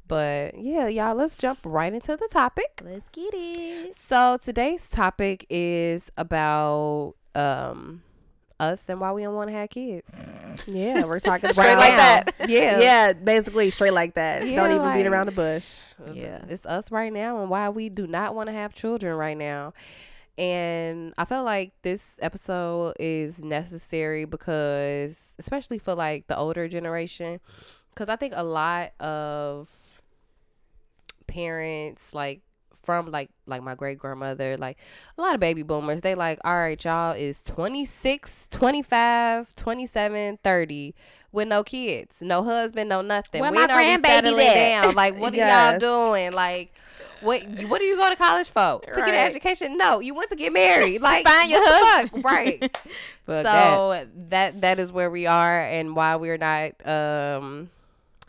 But 0.06 0.58
yeah, 0.58 0.88
y'all, 0.88 1.14
let's 1.14 1.34
jump 1.34 1.60
right 1.64 1.92
into 1.92 2.16
the 2.16 2.28
topic. 2.30 2.82
Let's 2.84 3.08
get 3.08 3.33
it. 3.33 3.96
So 3.98 4.38
today's 4.44 4.87
topic 4.88 5.46
is 5.48 6.11
about 6.18 7.14
um 7.35 8.02
us 8.61 8.88
and 8.88 9.01
why 9.01 9.12
we 9.12 9.23
don't 9.23 9.35
want 9.35 9.51
to 9.51 9.57
have 9.57 9.71
kids. 9.71 10.09
Yeah, 10.67 11.05
we're 11.05 11.21
talking 11.21 11.51
Straight 11.53 11.75
right 11.75 11.79
like 11.79 12.37
that. 12.37 12.49
Yeah. 12.49 12.81
Yeah, 12.81 13.12
basically 13.12 13.71
straight 13.71 13.93
like 13.93 14.14
that. 14.14 14.47
Yeah, 14.47 14.57
Don't 14.57 14.75
even 14.81 14.95
beat 14.95 15.07
around 15.07 15.27
the 15.27 15.33
bush. 15.33 15.95
Uh, 16.07 16.12
yeah. 16.12 16.45
It's 16.49 16.67
us 16.67 16.90
right 16.90 17.12
now 17.12 17.40
and 17.40 17.51
why 17.51 17.69
we 17.69 17.88
do 17.88 18.07
not 18.07 18.35
want 18.35 18.49
to 18.49 18.53
have 18.53 18.75
children 18.75 19.17
right 19.17 19.37
now. 19.37 19.73
And 20.37 21.14
I 21.17 21.25
felt 21.25 21.45
like 21.45 21.73
this 21.83 22.19
episode 22.21 22.97
is 22.99 23.38
necessary 23.43 24.25
because 24.25 25.35
especially 25.38 25.79
for 25.79 25.95
like 25.95 26.27
the 26.27 26.37
older 26.37 26.69
generation 26.69 27.40
cuz 27.95 28.09
I 28.09 28.17
think 28.17 28.33
a 28.37 28.43
lot 28.43 28.93
of 29.01 29.71
parents 31.29 32.12
like 32.12 32.40
from 32.85 33.11
like 33.11 33.31
like 33.47 33.62
my 33.62 33.75
great 33.75 33.99
grandmother 33.99 34.57
like 34.57 34.79
a 35.18 35.20
lot 35.20 35.35
of 35.35 35.40
baby 35.40 35.62
boomers 35.62 36.01
they 36.01 36.14
like 36.14 36.38
all 36.44 36.55
right 36.55 36.83
y'all 36.85 37.12
is 37.12 37.40
26 37.42 38.47
25 38.51 39.55
27 39.55 40.38
30 40.42 40.94
with 41.33 41.49
no 41.49 41.62
kids 41.64 42.23
no 42.23 42.42
husband 42.44 42.88
no 42.88 43.01
nothing. 43.03 43.40
Where 43.40 43.51
when 43.51 43.66
my 43.68 43.75
are 43.75 43.79
we 43.79 43.85
grandbaby 43.85 44.07
settling 44.07 44.55
down? 44.55 44.94
Like 44.94 45.16
what 45.18 45.35
are 45.35 45.37
y'all 45.37 45.79
doing? 45.79 46.33
Like 46.33 46.73
what 47.20 47.42
what 47.68 47.81
do 47.81 47.85
you 47.87 47.97
go 47.97 48.09
to 48.09 48.16
college 48.16 48.49
for? 48.51 48.81
To 48.81 49.01
get 49.01 49.09
an 49.09 49.14
education? 49.14 49.77
No 49.77 50.01
you 50.01 50.14
went 50.14 50.31
to 50.31 50.37
get 50.37 50.53
married. 50.53 51.01
Like 51.05 51.25
Find 51.27 51.51
your 51.51 51.61
what 51.61 51.68
the 51.68 51.87
husband. 51.87 52.11
fuck? 52.23 52.33
right. 52.33 52.61
Fuck 53.27 53.44
that. 53.44 53.75
so 53.75 54.07
that 54.31 54.61
that 54.61 54.79
is 54.79 54.92
where 54.92 55.11
we 55.11 55.27
are 55.27 55.61
and 55.61 55.97
why 55.97 56.16
we're 56.16 56.38
not 56.38 56.87
um 56.87 57.70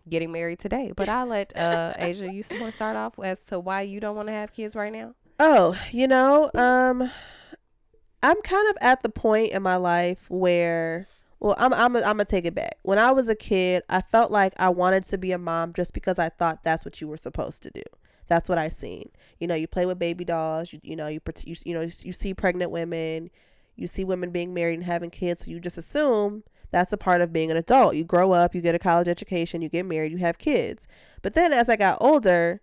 getting 0.09 0.31
married 0.31 0.59
today 0.59 0.91
but 0.95 1.09
i'll 1.09 1.25
let 1.25 1.55
uh 1.57 1.93
asia 1.97 2.31
you 2.31 2.43
to 2.43 2.71
start 2.71 2.95
off 2.95 3.13
as 3.23 3.39
to 3.39 3.59
why 3.59 3.81
you 3.81 3.99
don't 3.99 4.15
want 4.15 4.27
to 4.27 4.33
have 4.33 4.53
kids 4.53 4.75
right 4.75 4.93
now 4.93 5.13
Oh, 5.39 5.77
you 5.91 6.07
know, 6.07 6.49
um 6.53 7.09
I'm 8.23 8.41
kind 8.41 8.69
of 8.69 8.77
at 8.81 9.03
the 9.03 9.09
point 9.09 9.51
in 9.51 9.61
my 9.61 9.75
life 9.75 10.25
where 10.29 11.07
well, 11.39 11.55
I'm 11.57 11.73
I'm 11.73 11.95
I'm 11.95 12.03
gonna 12.03 12.25
take 12.25 12.45
it 12.45 12.55
back. 12.55 12.77
When 12.83 12.97
I 12.97 13.11
was 13.11 13.27
a 13.27 13.35
kid, 13.35 13.83
I 13.89 14.01
felt 14.01 14.31
like 14.31 14.53
I 14.57 14.69
wanted 14.69 15.05
to 15.05 15.17
be 15.17 15.31
a 15.31 15.37
mom 15.37 15.73
just 15.73 15.93
because 15.93 16.17
I 16.17 16.29
thought 16.29 16.63
that's 16.63 16.85
what 16.85 17.01
you 17.01 17.07
were 17.07 17.17
supposed 17.17 17.63
to 17.63 17.69
do. 17.69 17.83
That's 18.27 18.49
what 18.49 18.57
I 18.57 18.69
seen. 18.69 19.11
You 19.39 19.47
know, 19.47 19.55
you 19.55 19.67
play 19.67 19.85
with 19.85 19.99
baby 19.99 20.25
dolls. 20.25 20.73
You, 20.73 20.79
you 20.81 20.95
know, 20.95 21.07
you, 21.07 21.19
you 21.43 21.55
you 21.65 21.73
know 21.73 21.81
you 21.81 22.13
see 22.13 22.33
pregnant 22.33 22.71
women. 22.71 23.29
You 23.75 23.87
see 23.87 24.05
women 24.05 24.31
being 24.31 24.53
married 24.53 24.75
and 24.75 24.85
having 24.85 25.09
kids. 25.09 25.43
So 25.43 25.51
you 25.51 25.59
just 25.59 25.77
assume 25.77 26.43
that's 26.75 26.91
a 26.91 26.97
part 26.97 27.21
of 27.21 27.31
being 27.31 27.49
an 27.51 27.55
adult. 27.55 27.95
You 27.95 28.03
grow 28.03 28.33
up, 28.33 28.53
you 28.53 28.59
get 28.59 28.75
a 28.75 28.79
college 28.79 29.07
education, 29.07 29.61
you 29.61 29.69
get 29.69 29.85
married, 29.85 30.11
you 30.11 30.17
have 30.17 30.37
kids. 30.37 30.89
But 31.21 31.33
then 31.33 31.53
as 31.53 31.69
I 31.69 31.77
got 31.77 31.99
older, 32.01 32.59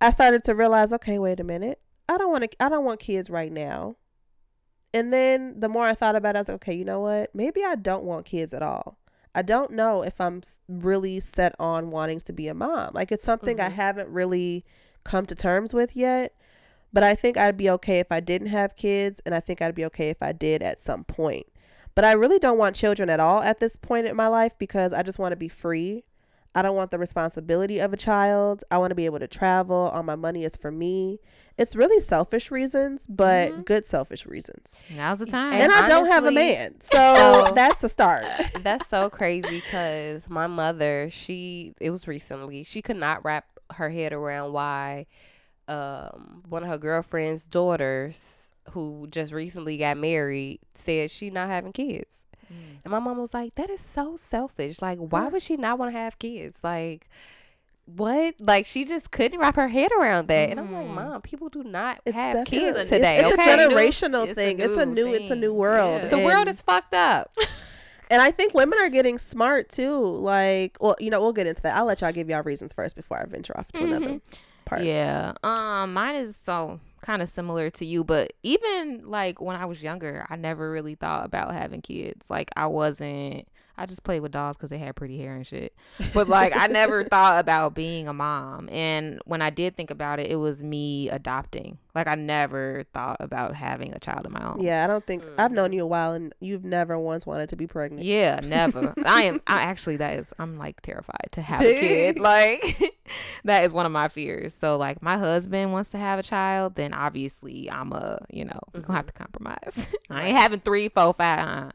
I 0.00 0.12
started 0.12 0.44
to 0.44 0.54
realize, 0.54 0.92
okay, 0.92 1.18
wait 1.18 1.40
a 1.40 1.44
minute. 1.44 1.80
I 2.08 2.18
don't 2.18 2.30
want 2.30 2.44
to 2.48 2.62
I 2.64 2.68
don't 2.68 2.84
want 2.84 3.00
kids 3.00 3.28
right 3.30 3.50
now. 3.50 3.96
And 4.94 5.12
then 5.12 5.58
the 5.58 5.68
more 5.68 5.86
I 5.88 5.94
thought 5.94 6.14
about 6.14 6.36
it, 6.36 6.38
I 6.38 6.40
was 6.42 6.48
like, 6.50 6.54
okay, 6.56 6.74
you 6.74 6.84
know 6.84 7.00
what? 7.00 7.34
Maybe 7.34 7.64
I 7.64 7.74
don't 7.74 8.04
want 8.04 8.26
kids 8.26 8.52
at 8.52 8.62
all. 8.62 8.98
I 9.34 9.42
don't 9.42 9.72
know 9.72 10.02
if 10.04 10.20
I'm 10.20 10.42
really 10.68 11.18
set 11.18 11.56
on 11.58 11.90
wanting 11.90 12.20
to 12.20 12.32
be 12.32 12.46
a 12.46 12.54
mom. 12.54 12.90
Like 12.94 13.10
it's 13.10 13.24
something 13.24 13.58
I 13.58 13.70
Mhm. 13.70 13.72
haven't 13.72 14.08
really 14.08 14.64
come 15.02 15.26
to 15.26 15.34
terms 15.34 15.74
with 15.74 15.96
yet. 15.96 16.32
But 16.92 17.02
I 17.02 17.16
think 17.16 17.36
I'd 17.36 17.56
be 17.56 17.68
okay 17.70 17.98
if 17.98 18.12
I 18.12 18.20
didn't 18.20 18.48
have 18.48 18.76
kids, 18.76 19.20
and 19.26 19.34
I 19.34 19.40
think 19.40 19.60
I'd 19.60 19.74
be 19.74 19.84
okay 19.86 20.10
if 20.10 20.22
I 20.22 20.30
did 20.30 20.62
at 20.62 20.80
some 20.80 21.02
point. 21.02 21.46
But 21.94 22.04
I 22.04 22.12
really 22.12 22.38
don't 22.38 22.58
want 22.58 22.74
children 22.76 23.10
at 23.10 23.20
all 23.20 23.42
at 23.42 23.60
this 23.60 23.76
point 23.76 24.06
in 24.06 24.16
my 24.16 24.26
life 24.28 24.52
because 24.58 24.92
I 24.92 25.02
just 25.02 25.18
want 25.18 25.32
to 25.32 25.36
be 25.36 25.48
free. 25.48 26.04
I 26.54 26.60
don't 26.60 26.76
want 26.76 26.90
the 26.90 26.98
responsibility 26.98 27.78
of 27.78 27.94
a 27.94 27.96
child. 27.96 28.62
I 28.70 28.76
want 28.76 28.90
to 28.90 28.94
be 28.94 29.06
able 29.06 29.18
to 29.20 29.26
travel. 29.26 29.90
All 29.94 30.02
my 30.02 30.16
money 30.16 30.44
is 30.44 30.54
for 30.54 30.70
me. 30.70 31.18
It's 31.56 31.74
really 31.74 31.98
selfish 32.00 32.50
reasons, 32.50 33.06
but 33.06 33.52
Mhm. 33.52 33.64
good 33.64 33.86
selfish 33.86 34.26
reasons. 34.26 34.80
Now's 34.94 35.18
the 35.18 35.26
time. 35.26 35.52
And, 35.54 35.62
And 35.64 35.72
I 35.72 35.88
don't 35.88 36.06
have 36.08 36.24
a 36.26 36.30
man. 36.30 36.74
So, 36.82 36.96
So- 37.46 37.52
that's 37.54 37.80
the 37.80 37.88
start. 37.88 38.24
that's 38.62 38.86
so 38.88 39.08
crazy 39.08 39.60
because 39.62 40.28
my 40.28 40.46
mother 40.46 41.08
she 41.10 41.74
it 41.80 41.90
was 41.90 42.06
recently 42.06 42.64
she 42.64 42.82
could 42.82 42.96
not 42.98 43.24
wrap 43.24 43.46
her 43.76 43.88
head 43.90 44.12
around 44.12 44.52
why 44.52 45.06
um 45.68 46.42
one 46.48 46.62
of 46.62 46.68
her 46.68 46.76
girlfriend's 46.78 47.46
daughters 47.46 48.41
who 48.70 49.06
just 49.10 49.32
recently 49.32 49.76
got 49.76 49.96
married 49.96 50.60
said 50.74 51.10
she 51.10 51.30
not 51.30 51.48
having 51.48 51.72
kids 51.72 52.20
Mm. 52.52 52.80
And 52.84 52.90
my 52.92 52.98
mom 52.98 53.16
was 53.16 53.32
like, 53.32 53.54
that 53.54 53.70
is 53.70 53.80
so 53.80 54.16
selfish. 54.16 54.82
Like, 54.82 54.98
why 54.98 55.28
would 55.28 55.40
she 55.40 55.56
not 55.56 55.78
want 55.78 55.94
to 55.94 55.98
have 55.98 56.18
kids? 56.18 56.60
Like, 56.62 57.08
what? 57.86 58.34
Like, 58.40 58.66
she 58.66 58.84
just 58.84 59.10
couldn't 59.10 59.40
wrap 59.40 59.56
her 59.56 59.68
head 59.68 59.90
around 59.98 60.28
that. 60.28 60.50
And 60.50 60.60
I'm 60.60 60.70
like, 60.72 60.86
Mm. 60.86 60.94
mom, 60.94 61.22
people 61.22 61.48
do 61.48 61.64
not 61.64 62.00
It's 62.04 62.14
have 62.14 62.46
kids 62.46 62.64
it's- 62.78 62.88
today. 62.90 63.24
It's, 63.24 63.32
okay? 63.38 63.52
a 63.54 63.56
generational 63.56 64.24
It's 64.24 64.32
a 64.32 64.34
thing. 64.34 64.58
it's 64.60 64.76
a 64.76 64.84
new 64.84 65.06
new. 65.06 65.14
It's 65.14 65.30
a 65.30 65.34
new 65.36 65.54
world. 65.54 66.02
Yeah. 66.02 66.08
the 66.08 66.18
world 66.18 66.48
is 66.48 66.60
fucked 66.60 66.94
up. 66.94 67.34
And 68.10 68.20
I 68.20 68.30
think 68.30 68.52
women 68.52 68.78
are 68.78 68.90
getting 68.90 69.16
smart 69.16 69.70
too. 69.70 69.98
Like, 69.98 70.76
well, 70.82 70.96
you 71.00 71.08
know, 71.08 71.18
we'll 71.18 71.32
get 71.32 71.46
into 71.46 71.62
that. 71.62 71.74
I'll 71.78 71.86
let 71.86 72.02
y'all 72.02 72.12
give 72.12 72.28
y'all 72.28 72.42
reasons 72.42 72.74
first 72.74 72.94
before 72.94 73.16
I 73.18 73.24
venture 73.24 73.56
off 73.58 73.72
to 73.72 73.84
another 73.84 74.20
part. 74.66 74.82
Yeah. 74.82 75.32
Um, 75.42 75.94
mine 75.94 76.16
is 76.16 76.36
so 76.36 76.78
kind 77.02 77.20
of 77.20 77.28
similar 77.28 77.68
to 77.70 77.84
you, 77.84 78.04
but 78.04 78.32
even 78.42 79.02
like 79.04 79.40
when 79.40 79.56
I 79.56 79.66
was 79.66 79.82
younger, 79.82 80.26
I 80.30 80.36
never 80.36 80.70
really 80.70 80.94
thought 80.94 81.26
about 81.26 81.52
having 81.52 81.82
kids. 81.82 82.30
Like 82.30 82.50
I 82.56 82.66
wasn't 82.66 83.46
I 83.82 83.86
just 83.86 84.04
played 84.04 84.20
with 84.20 84.30
dolls 84.30 84.56
because 84.56 84.70
they 84.70 84.78
had 84.78 84.94
pretty 84.94 85.18
hair 85.18 85.34
and 85.34 85.44
shit. 85.44 85.74
But 86.14 86.28
like, 86.28 86.54
I 86.54 86.68
never 86.68 87.02
thought 87.12 87.40
about 87.40 87.74
being 87.74 88.06
a 88.06 88.12
mom. 88.12 88.68
And 88.68 89.20
when 89.24 89.42
I 89.42 89.50
did 89.50 89.76
think 89.76 89.90
about 89.90 90.20
it, 90.20 90.30
it 90.30 90.36
was 90.36 90.62
me 90.62 91.08
adopting. 91.08 91.78
Like, 91.92 92.06
I 92.06 92.14
never 92.14 92.84
thought 92.94 93.16
about 93.18 93.56
having 93.56 93.92
a 93.92 93.98
child 93.98 94.24
of 94.24 94.30
my 94.30 94.46
own. 94.46 94.60
Yeah, 94.60 94.84
I 94.84 94.86
don't 94.86 95.04
think 95.04 95.24
I've 95.36 95.50
known 95.50 95.72
you 95.72 95.82
a 95.82 95.86
while, 95.86 96.12
and 96.12 96.32
you've 96.38 96.64
never 96.64 96.96
once 96.96 97.26
wanted 97.26 97.48
to 97.48 97.56
be 97.56 97.66
pregnant. 97.66 98.04
Yeah, 98.04 98.38
never. 98.44 98.94
I 99.04 99.24
am. 99.24 99.42
I 99.48 99.62
actually 99.62 99.96
that 99.96 100.16
is. 100.16 100.32
I'm 100.38 100.58
like 100.58 100.80
terrified 100.82 101.30
to 101.32 101.42
have 101.42 101.62
a 101.62 101.64
kid. 101.80 102.20
Like 102.20 102.94
that 103.42 103.64
is 103.64 103.72
one 103.72 103.84
of 103.84 103.90
my 103.90 104.06
fears. 104.06 104.54
So 104.54 104.76
like, 104.76 105.02
my 105.02 105.18
husband 105.18 105.72
wants 105.72 105.90
to 105.90 105.98
have 105.98 106.20
a 106.20 106.22
child, 106.22 106.76
then 106.76 106.94
obviously 106.94 107.68
I'm 107.68 107.92
a. 107.92 108.24
You 108.30 108.44
know, 108.44 108.60
we're 108.72 108.82
gonna 108.82 108.96
have 108.96 109.06
to 109.06 109.12
compromise. 109.12 109.88
I 110.08 110.28
ain't 110.28 110.38
having 110.38 110.60
three, 110.60 110.88
four, 110.88 111.12
five. 111.14 111.40
Uh, 111.40 111.72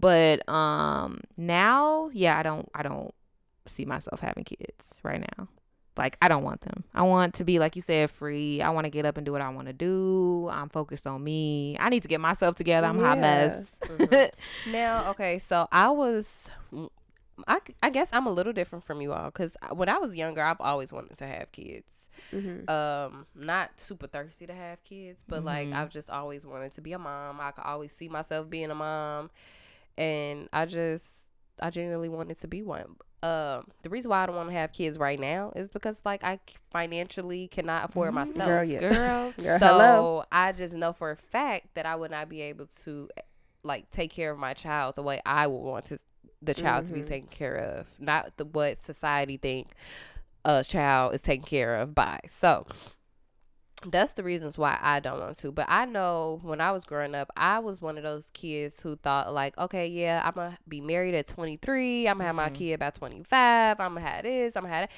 but 0.00 0.48
um 0.48 1.20
now, 1.36 2.10
yeah, 2.12 2.38
I 2.38 2.42
don't 2.42 2.68
I 2.74 2.82
don't 2.82 3.14
see 3.66 3.84
myself 3.84 4.20
having 4.20 4.44
kids 4.44 5.00
right 5.02 5.20
now. 5.20 5.48
Like 5.96 6.16
I 6.22 6.28
don't 6.28 6.44
want 6.44 6.62
them. 6.62 6.84
I 6.94 7.02
want 7.02 7.34
to 7.34 7.44
be 7.44 7.58
like 7.58 7.76
you 7.76 7.82
said 7.82 8.10
free. 8.10 8.62
I 8.62 8.70
want 8.70 8.84
to 8.86 8.90
get 8.90 9.04
up 9.04 9.16
and 9.16 9.26
do 9.26 9.32
what 9.32 9.42
I 9.42 9.50
want 9.50 9.66
to 9.66 9.72
do. 9.74 10.48
I'm 10.50 10.68
focused 10.68 11.06
on 11.06 11.22
me. 11.22 11.76
I 11.78 11.88
need 11.90 12.02
to 12.02 12.08
get 12.08 12.20
myself 12.20 12.56
together. 12.56 12.86
I'm 12.86 12.98
a 12.98 13.02
hot 13.02 13.18
mess. 13.18 13.72
Mm-hmm. 13.86 14.70
now, 14.72 15.10
okay, 15.10 15.38
so 15.38 15.68
I 15.70 15.90
was, 15.90 16.26
I, 17.46 17.58
I 17.82 17.90
guess 17.90 18.08
I'm 18.12 18.26
a 18.26 18.30
little 18.32 18.52
different 18.52 18.84
from 18.84 19.00
you 19.00 19.12
all 19.12 19.26
because 19.26 19.56
when 19.72 19.88
I 19.88 19.98
was 19.98 20.14
younger, 20.14 20.42
I've 20.42 20.60
always 20.60 20.92
wanted 20.92 21.18
to 21.18 21.26
have 21.26 21.52
kids. 21.52 22.08
hmm 22.30 22.68
Um, 22.68 23.26
not 23.34 23.80
super 23.80 24.06
thirsty 24.06 24.46
to 24.46 24.54
have 24.54 24.82
kids, 24.84 25.24
but 25.26 25.44
like 25.44 25.68
Mhm. 25.68 25.74
I've 25.74 25.90
just 25.90 26.08
always 26.08 26.46
wanted 26.46 26.72
to 26.74 26.80
be 26.80 26.92
a 26.92 26.98
mom. 26.98 27.40
I 27.40 27.50
could 27.50 27.64
always 27.64 27.92
see 27.92 28.08
myself 28.08 28.48
being 28.48 28.70
a 28.70 28.74
mom, 28.74 29.30
and 29.98 30.48
I 30.52 30.66
just, 30.66 31.26
I 31.60 31.70
genuinely 31.70 32.08
wanted 32.08 32.38
to 32.40 32.48
be 32.48 32.62
one. 32.62 32.96
Um, 33.22 33.64
the 33.82 33.90
reason 33.90 34.10
why 34.10 34.22
I 34.22 34.26
don't 34.26 34.36
want 34.36 34.48
to 34.48 34.54
have 34.54 34.72
kids 34.72 34.96
right 34.98 35.20
now 35.20 35.52
is 35.54 35.68
because 35.68 36.00
like 36.06 36.24
I 36.24 36.40
financially 36.70 37.48
cannot 37.48 37.90
afford 37.90 38.14
myself. 38.14 38.48
Girl, 38.48 38.64
yeah. 38.64 38.78
Girl, 38.80 39.34
Girl, 39.38 39.58
so 39.58 39.66
hello. 39.66 40.24
I 40.32 40.52
just 40.52 40.74
know 40.74 40.94
for 40.94 41.10
a 41.10 41.16
fact 41.16 41.74
that 41.74 41.84
I 41.84 41.96
would 41.96 42.10
not 42.10 42.30
be 42.30 42.40
able 42.40 42.66
to 42.84 43.10
like 43.62 43.90
take 43.90 44.10
care 44.10 44.30
of 44.30 44.38
my 44.38 44.54
child 44.54 44.94
the 44.96 45.02
way 45.02 45.20
I 45.26 45.46
would 45.46 45.58
want 45.58 45.84
to 45.86 45.98
the 46.40 46.54
child 46.54 46.86
to 46.86 46.94
be 46.94 47.00
Mhm. 47.02 47.08
taken 47.08 47.28
care 47.28 47.56
of, 47.56 47.88
not 48.00 48.38
the 48.38 48.46
what 48.46 48.78
society 48.78 49.36
think 49.36 49.74
a 50.46 50.64
child 50.64 51.14
is 51.14 51.20
taken 51.20 51.44
care 51.44 51.76
of 51.76 51.94
by. 51.94 52.20
So 52.26 52.64
that's 53.86 54.12
the 54.14 54.22
reasons 54.22 54.58
why 54.58 54.78
I 54.80 55.00
don't 55.00 55.18
want 55.20 55.38
to. 55.38 55.52
But 55.52 55.66
I 55.68 55.84
know 55.86 56.40
when 56.42 56.60
I 56.60 56.70
was 56.72 56.84
growing 56.84 57.14
up, 57.14 57.30
I 57.36 57.58
was 57.60 57.80
one 57.80 57.96
of 57.96 58.02
those 58.02 58.30
kids 58.34 58.80
who 58.82 58.96
thought 58.96 59.32
like, 59.32 59.56
okay, 59.58 59.86
yeah, 59.86 60.22
I'm 60.24 60.32
gonna 60.34 60.58
be 60.68 60.80
married 60.80 61.14
at 61.14 61.26
23. 61.28 62.06
I'm 62.08 62.16
gonna 62.18 62.24
have 62.26 62.34
my 62.36 62.50
Mhm. 62.50 62.54
kid 62.54 62.80
by 62.80 62.90
25. 62.90 63.80
I'm 63.80 63.94
gonna 63.94 64.00
have 64.06 64.22
this. 64.24 64.52
I'm 64.56 64.62
gonna 64.64 64.74
have 64.74 64.88
that. 64.88 64.90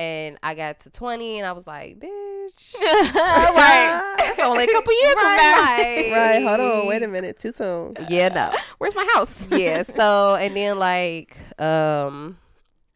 And 0.00 0.38
I 0.42 0.54
got 0.54 0.78
to 0.80 0.90
20, 0.90 1.38
and 1.38 1.46
I 1.46 1.52
was 1.52 1.66
like, 1.66 1.98
bitch, 1.98 2.74
right. 2.80 4.14
That's 4.18 4.38
only 4.42 4.64
a 4.64 4.66
couple 4.68 4.92
years 4.92 5.14
from 5.14 5.36
now. 5.36 5.54
Right. 5.56 6.10
Right. 6.12 6.42
Hold 6.42 6.60
on. 6.60 6.86
Wait 6.86 7.02
a 7.02 7.08
minute. 7.08 7.38
Too 7.38 7.52
soon. 7.52 7.96
Yeah, 8.08 8.28
no. 8.28 8.52
Where's 8.78 8.94
my 8.94 9.06
house? 9.14 9.48
yeah. 9.50 9.82
So 9.82 10.36
and 10.36 10.56
then 10.56 10.78
like 10.78 11.36
um 11.60 12.38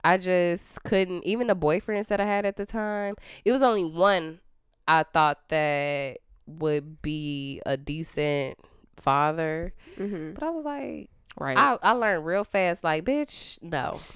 I 0.06 0.18
just 0.18 0.82
couldn't 0.84 1.24
even 1.24 1.46
the 1.46 1.56
boyfriends 1.56 2.08
that 2.08 2.20
I 2.20 2.26
had 2.26 2.44
at 2.44 2.56
the 2.56 2.66
time, 2.66 3.16
it 3.44 3.52
was 3.52 3.62
only 3.62 3.84
one 3.84 4.40
I 4.86 5.02
thought 5.04 5.48
that 5.48 6.18
would 6.46 7.00
be 7.02 7.62
a 7.64 7.76
decent 7.76 8.58
father. 8.96 9.72
hmm 9.96 10.32
But 10.32 10.42
I 10.42 10.50
was 10.50 10.64
like 10.64 11.10
right. 11.38 11.58
I, 11.58 11.78
I 11.82 11.92
learned 11.92 12.24
real 12.26 12.44
fast 12.44 12.84
like 12.84 13.04
bitch, 13.04 13.58
no. 13.62 13.98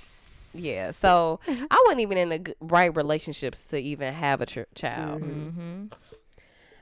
Yeah. 0.54 0.92
So 0.92 1.40
I 1.46 1.82
wasn't 1.84 2.00
even 2.00 2.16
in 2.16 2.28
the 2.30 2.54
right 2.60 2.94
relationships 2.96 3.64
to 3.64 3.76
even 3.78 4.14
have 4.14 4.40
a 4.40 4.46
ch- 4.46 4.58
child. 4.74 5.20
Mhm. 5.22 5.28
mm-hmm. 5.52 5.84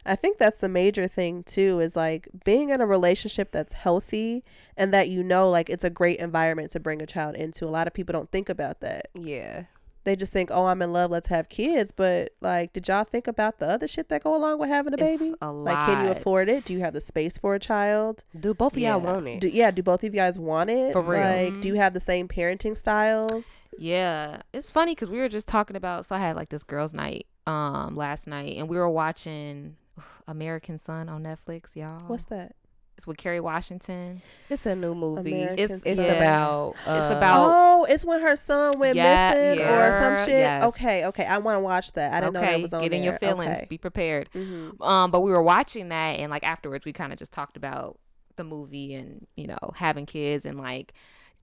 I 0.08 0.14
think 0.14 0.38
that's 0.38 0.58
the 0.60 0.68
major 0.68 1.08
thing 1.08 1.42
too 1.42 1.80
is 1.80 1.96
like 1.96 2.28
being 2.44 2.70
in 2.70 2.80
a 2.80 2.86
relationship 2.86 3.50
that's 3.50 3.72
healthy 3.72 4.44
and 4.76 4.94
that 4.94 5.08
you 5.08 5.24
know 5.24 5.50
like 5.50 5.68
it's 5.68 5.82
a 5.82 5.90
great 5.90 6.20
environment 6.20 6.70
to 6.70 6.80
bring 6.80 7.02
a 7.02 7.06
child 7.06 7.34
into. 7.34 7.64
A 7.64 7.68
lot 7.68 7.88
of 7.88 7.92
people 7.92 8.12
don't 8.12 8.30
think 8.30 8.48
about 8.48 8.78
that. 8.80 9.08
Yeah. 9.14 9.64
They 10.06 10.14
just 10.14 10.32
think, 10.32 10.50
"Oh, 10.52 10.66
I'm 10.66 10.80
in 10.82 10.92
love, 10.92 11.10
let's 11.10 11.26
have 11.26 11.48
kids." 11.48 11.90
But 11.90 12.30
like, 12.40 12.72
did 12.72 12.86
y'all 12.86 13.02
think 13.02 13.26
about 13.26 13.58
the 13.58 13.68
other 13.68 13.88
shit 13.88 14.08
that 14.08 14.22
go 14.22 14.36
along 14.36 14.60
with 14.60 14.68
having 14.68 14.94
a 14.94 14.96
It's 14.96 15.02
baby? 15.02 15.34
a 15.42 15.50
Like, 15.52 15.74
can 15.74 16.06
you 16.06 16.12
afford 16.12 16.48
it? 16.48 16.64
Do 16.64 16.72
you 16.72 16.78
have 16.78 16.94
the 16.94 17.00
space 17.00 17.36
for 17.36 17.56
a 17.56 17.58
child? 17.58 18.22
Do 18.38 18.54
both 18.54 18.74
of 18.74 18.78
y'all 18.78 19.00
want 19.00 19.26
it? 19.26 19.40
Do 19.40 19.48
yeah, 19.48 19.72
do 19.72 19.82
both 19.82 20.04
of 20.04 20.14
you 20.14 20.20
guys 20.20 20.38
want 20.38 20.70
it? 20.70 20.92
For 20.92 21.02
real. 21.02 21.20
Like, 21.22 21.60
do 21.60 21.66
you 21.66 21.74
have 21.74 21.92
the 21.92 21.98
same 21.98 22.28
parenting 22.28 22.78
styles? 22.78 23.60
Yeah, 23.78 24.42
it's 24.54 24.70
funny 24.70 24.92
because 24.92 25.10
we 25.10 25.18
were 25.18 25.28
just 25.28 25.48
talking 25.48 25.74
about. 25.74 26.06
So 26.06 26.14
I 26.14 26.18
had 26.18 26.36
like 26.36 26.50
this 26.50 26.62
girls' 26.62 26.94
night 26.94 27.26
um 27.48 27.96
last 27.96 28.28
night, 28.28 28.56
and 28.58 28.68
we 28.68 28.76
were 28.76 28.88
watching 28.88 29.74
American 30.28 30.78
Son 30.78 31.08
on 31.08 31.24
Netflix. 31.24 31.74
Y'all, 31.74 32.04
What's 32.06 32.26
that? 32.26 32.54
It's 32.96 33.06
with 33.06 33.16
Kerry 33.18 33.40
Washington. 33.40 34.22
It's 34.48 34.64
a 34.66 34.74
new 34.74 34.94
movie. 34.94 35.32
American 35.32 35.76
it's 35.76 35.86
it's 35.86 35.96
Son. 36.00 36.10
about 36.16 36.74
It's 36.80 36.88
uh, 36.88 37.14
about- 37.16 37.50
Oh, 37.52 37.84
it's 37.88 38.04
when 38.04 38.20
her 38.22 38.36
son 38.36 38.78
went 38.78 38.96
Yeah, 38.96 39.34
missing 39.34 39.64
or 39.66 39.92
some 39.92 40.18
shit. 40.26 40.38
Yes. 40.38 40.62
Okay, 40.64 41.04
okay. 41.06 41.26
I 41.26 41.38
want 41.38 41.56
to 41.56 41.60
watch 41.60 41.92
that. 41.92 42.14
I 42.14 42.20
didn't 42.20 42.32
know 42.34 42.40
okay, 42.40 42.52
that 42.52 42.62
was 42.62 42.72
on 42.72 42.82
get 42.82 42.92
in 42.92 43.02
there. 43.02 43.10
your 43.10 43.18
feelings. 43.18 43.50
Okay. 43.50 43.66
Be 43.68 43.78
prepared. 43.78 44.28
hmm 44.32 44.70
Um, 44.80 45.10
but 45.10 45.20
we 45.20 45.30
were 45.30 45.42
watching 45.42 45.90
that, 45.90 46.18
and 46.18 46.30
like 46.30 46.42
afterwards, 46.44 46.84
we 46.86 46.92
kind 46.92 47.12
of 47.12 47.18
just 47.18 47.32
talked 47.32 47.56
about 47.56 47.98
the 48.36 48.44
movie 48.44 48.92
and 48.94 49.26
you 49.36 49.46
know 49.46 49.72
having 49.76 50.04
kids 50.06 50.44
and 50.44 50.58
like 50.58 50.92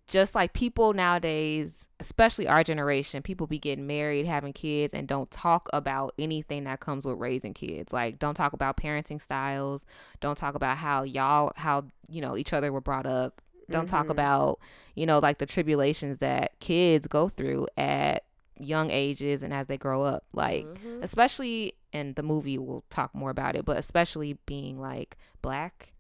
just 0.08 0.36
like 0.36 0.54
people 0.54 0.94
nowadays, 0.94 1.88
especially 2.04 2.48
our 2.48 2.64
generation, 2.64 3.22
people 3.24 3.48
be 3.48 3.58
getting 3.60 3.88
married, 3.88 4.26
having 4.26 4.54
kids, 4.54 4.94
and 4.94 5.08
don't 5.08 5.32
talk 5.32 5.70
about 5.74 6.14
anything 6.20 6.66
that 6.66 6.80
comes 6.80 7.06
with 7.06 7.18
raising 7.18 7.54
kids. 7.54 7.94
Like, 7.94 8.20
don't 8.20 8.36
talk 8.36 8.54
about 8.54 8.78
parenting 8.78 9.22
styles. 9.22 9.86
Don't 10.20 10.38
talk 10.38 10.56
about 10.56 10.78
how 10.78 11.04
y'all, 11.04 11.52
how 11.56 11.86
you 12.10 12.22
know 12.22 12.36
each 12.38 12.54
other 12.54 12.72
were 12.72 12.82
brought 12.82 13.06
up. 13.06 13.42
Don't 13.70 13.88
talk 13.88 14.08
Mhm. 14.08 14.12
about 14.12 14.60
you 14.96 15.06
know 15.06 15.20
like 15.20 15.38
the 15.38 15.46
tribulations 15.46 16.20
that 16.20 16.60
kids 16.60 17.08
go 17.08 17.30
through 17.30 17.68
at 17.78 18.26
young 18.60 18.92
ages 18.92 19.42
and 19.42 19.54
as 19.54 19.68
they 19.68 19.78
grow 19.78 20.04
up. 20.04 20.26
Like, 20.34 20.66
mhm. 20.66 21.02
especially 21.02 21.74
in 21.94 22.14
the 22.16 22.24
movie 22.24 22.58
we'll 22.58 22.84
talk 22.90 23.14
more 23.14 23.30
about 23.30 23.56
it 23.56 23.64
but 23.66 23.78
especially 23.78 24.34
being 24.48 24.80
like 24.82 25.16
black 25.44 25.94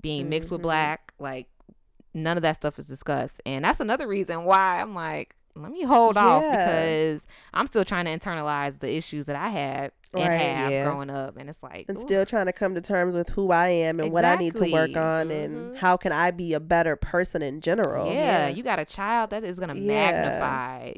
being 0.00 0.28
mixed 0.28 0.52
with 0.52 0.60
Mhm. 0.60 0.62
black 0.70 1.12
like 1.18 1.48
none 2.14 2.36
of 2.36 2.42
that 2.44 2.54
stuff 2.56 2.78
is 2.78 2.86
discussed 2.86 3.40
and 3.44 3.64
that's 3.64 3.80
another 3.80 4.06
reason 4.06 4.44
why 4.44 4.80
i'm 4.80 4.94
like 4.94 5.34
let 5.54 5.70
me 5.70 5.82
hold 5.84 6.16
off 6.16 6.42
because 6.42 7.26
i'm 7.52 7.66
still 7.66 7.84
trying 7.84 8.06
to 8.06 8.10
internalize 8.10 8.78
the 8.78 8.90
issues 8.94 9.26
that 9.26 9.36
i 9.36 9.48
had 9.48 9.92
and 10.14 10.28
Right. 10.28 10.36
have 10.40 10.70
Yeah. 10.70 10.84
growing 10.84 11.08
up 11.10 11.36
and 11.38 11.48
it's 11.48 11.62
like 11.62 11.86
and 11.88 11.98
ooh, 11.98 12.02
still 12.02 12.26
trying 12.26 12.44
to 12.46 12.52
come 12.52 12.74
to 12.74 12.82
terms 12.82 13.14
with 13.14 13.30
who 13.30 13.50
I 13.50 13.68
am 13.68 13.98
and 13.98 14.12
what 14.12 14.26
I 14.26 14.36
need 14.36 14.54
to 14.56 14.70
work 14.70 14.94
on 14.94 15.30
and 15.30 15.72
Mhm. 15.72 15.76
how 15.78 15.96
can 15.96 16.12
I 16.12 16.30
be 16.30 16.52
a 16.52 16.60
better 16.60 16.96
person 16.96 17.40
in 17.40 17.62
general. 17.62 18.06
yeah, 18.08 18.12
Yeah. 18.12 18.48
you 18.48 18.62
got 18.62 18.78
a 18.78 18.84
child 18.84 19.30
that 19.30 19.42
is 19.42 19.58
gonna 19.58 19.74
Yeah. 19.74 20.10
magnify 20.10 20.92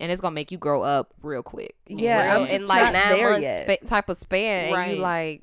and 0.00 0.10
it's 0.10 0.20
gonna 0.20 0.34
make 0.34 0.50
you 0.50 0.58
grow 0.58 0.82
up 0.82 1.14
real 1.22 1.44
quick 1.44 1.76
Yeah, 1.86 2.34
Real- 2.34 2.42
I'm 2.42 2.48
in 2.48 2.66
like 2.66 2.82
not 2.82 2.92
nine 2.94 3.16
there 3.16 3.28
months 3.30 3.42
yet. 3.42 3.70
spa- 3.82 3.86
type 3.86 4.08
of 4.08 4.18
span, 4.18 4.64
and 4.66 4.74
Right. 4.76 4.96
you 4.96 5.00
like, 5.00 5.42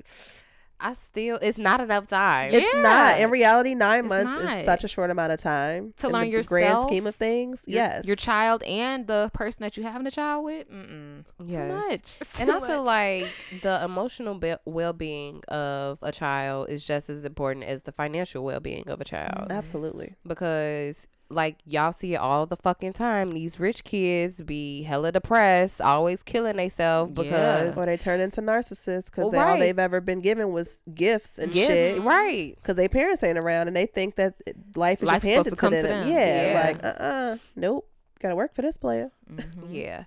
I 0.84 0.92
still, 0.94 1.38
it's 1.40 1.56
not 1.56 1.80
enough 1.80 2.06
time. 2.06 2.50
It's 2.52 2.74
not. 2.76 3.18
In 3.18 3.30
reality, 3.30 3.74
nine 3.74 4.00
It's 4.00 4.08
months 4.10 4.44
not. 4.44 4.58
is 4.58 4.64
such 4.66 4.84
a 4.84 4.88
short 4.88 5.10
amount 5.10 5.32
of 5.32 5.40
time 5.40 5.94
To 5.98 6.08
in 6.08 6.12
learn 6.12 6.30
the 6.30 6.42
grand 6.42 6.82
scheme 6.82 7.06
of 7.06 7.14
things. 7.14 7.64
your, 7.66 7.76
yes, 7.76 8.04
your 8.06 8.16
child 8.16 8.62
and 8.64 9.06
the 9.06 9.30
person 9.32 9.62
that 9.62 9.76
you're 9.76 9.90
having 9.90 10.06
a 10.06 10.10
child 10.10 10.44
with 10.44 10.70
mm-mm. 10.70 11.24
Yes. 11.42 11.56
too 11.56 11.74
much 11.74 12.16
It's 12.20 12.40
and 12.40 12.50
too 12.50 12.56
I 12.56 12.66
feel 12.66 12.82
like 12.82 13.28
the 13.62 13.82
emotional 13.82 14.34
be- 14.34 14.56
well-being 14.66 15.42
of 15.48 15.98
a 16.02 16.12
child 16.12 16.68
is 16.68 16.86
just 16.86 17.08
as 17.08 17.24
important 17.24 17.64
as 17.64 17.82
the 17.82 17.92
financial 17.92 18.44
well-being 18.44 18.86
of 18.88 19.00
a 19.00 19.04
child 19.04 19.50
Absolutely. 19.50 20.14
because 20.26 21.06
like 21.30 21.56
y'all 21.64 21.90
see 21.92 22.14
it 22.14 22.18
all 22.18 22.46
the 22.46 22.56
fucking 22.56 22.92
time 22.92 23.32
these 23.32 23.58
rich 23.58 23.82
kids 23.82 24.36
be 24.42 24.82
hella 24.82 25.10
depressed 25.10 25.80
always 25.80 26.22
killing 26.22 26.56
themselves 26.56 27.10
Yeah. 27.16 27.22
because 27.22 27.76
Or 27.78 27.86
they 27.86 27.96
turn 27.96 28.20
into 28.20 28.40
narcissists 28.42 29.06
because 29.06 29.32
Well, 29.32 29.40
all 29.40 29.52
right. 29.54 29.58
they've 29.60 29.78
ever 29.78 30.00
been 30.00 30.20
given 30.20 30.52
was 30.52 30.80
gifts 30.94 31.38
and 31.38 31.54
Yes, 31.54 31.68
shit. 31.68 32.02
right 32.02 32.54
Because 32.56 32.76
their 32.76 32.88
parents 32.88 33.22
ain't 33.22 33.38
around 33.38 33.68
and 33.68 33.76
they 33.76 33.86
think 33.86 34.16
that 34.16 34.34
life 34.76 35.02
is 35.02 35.06
Life's 35.08 35.24
just 35.24 35.34
handed 35.34 35.44
to 35.44 35.50
to, 35.50 35.56
come 35.56 35.72
to 35.72 35.82
them. 35.82 36.02
them. 36.02 36.10
Yeah, 36.12 36.50
Yeah. 36.52 36.60
like 36.66 36.84
uh 36.84 37.02
uh 37.02 37.36
nope. 37.56 37.88
Got 38.20 38.28
to 38.30 38.36
work 38.36 38.54
for 38.54 38.62
this 38.62 38.78
player. 38.78 39.10
Mhm. 39.30 39.44
Yeah. 39.70 40.04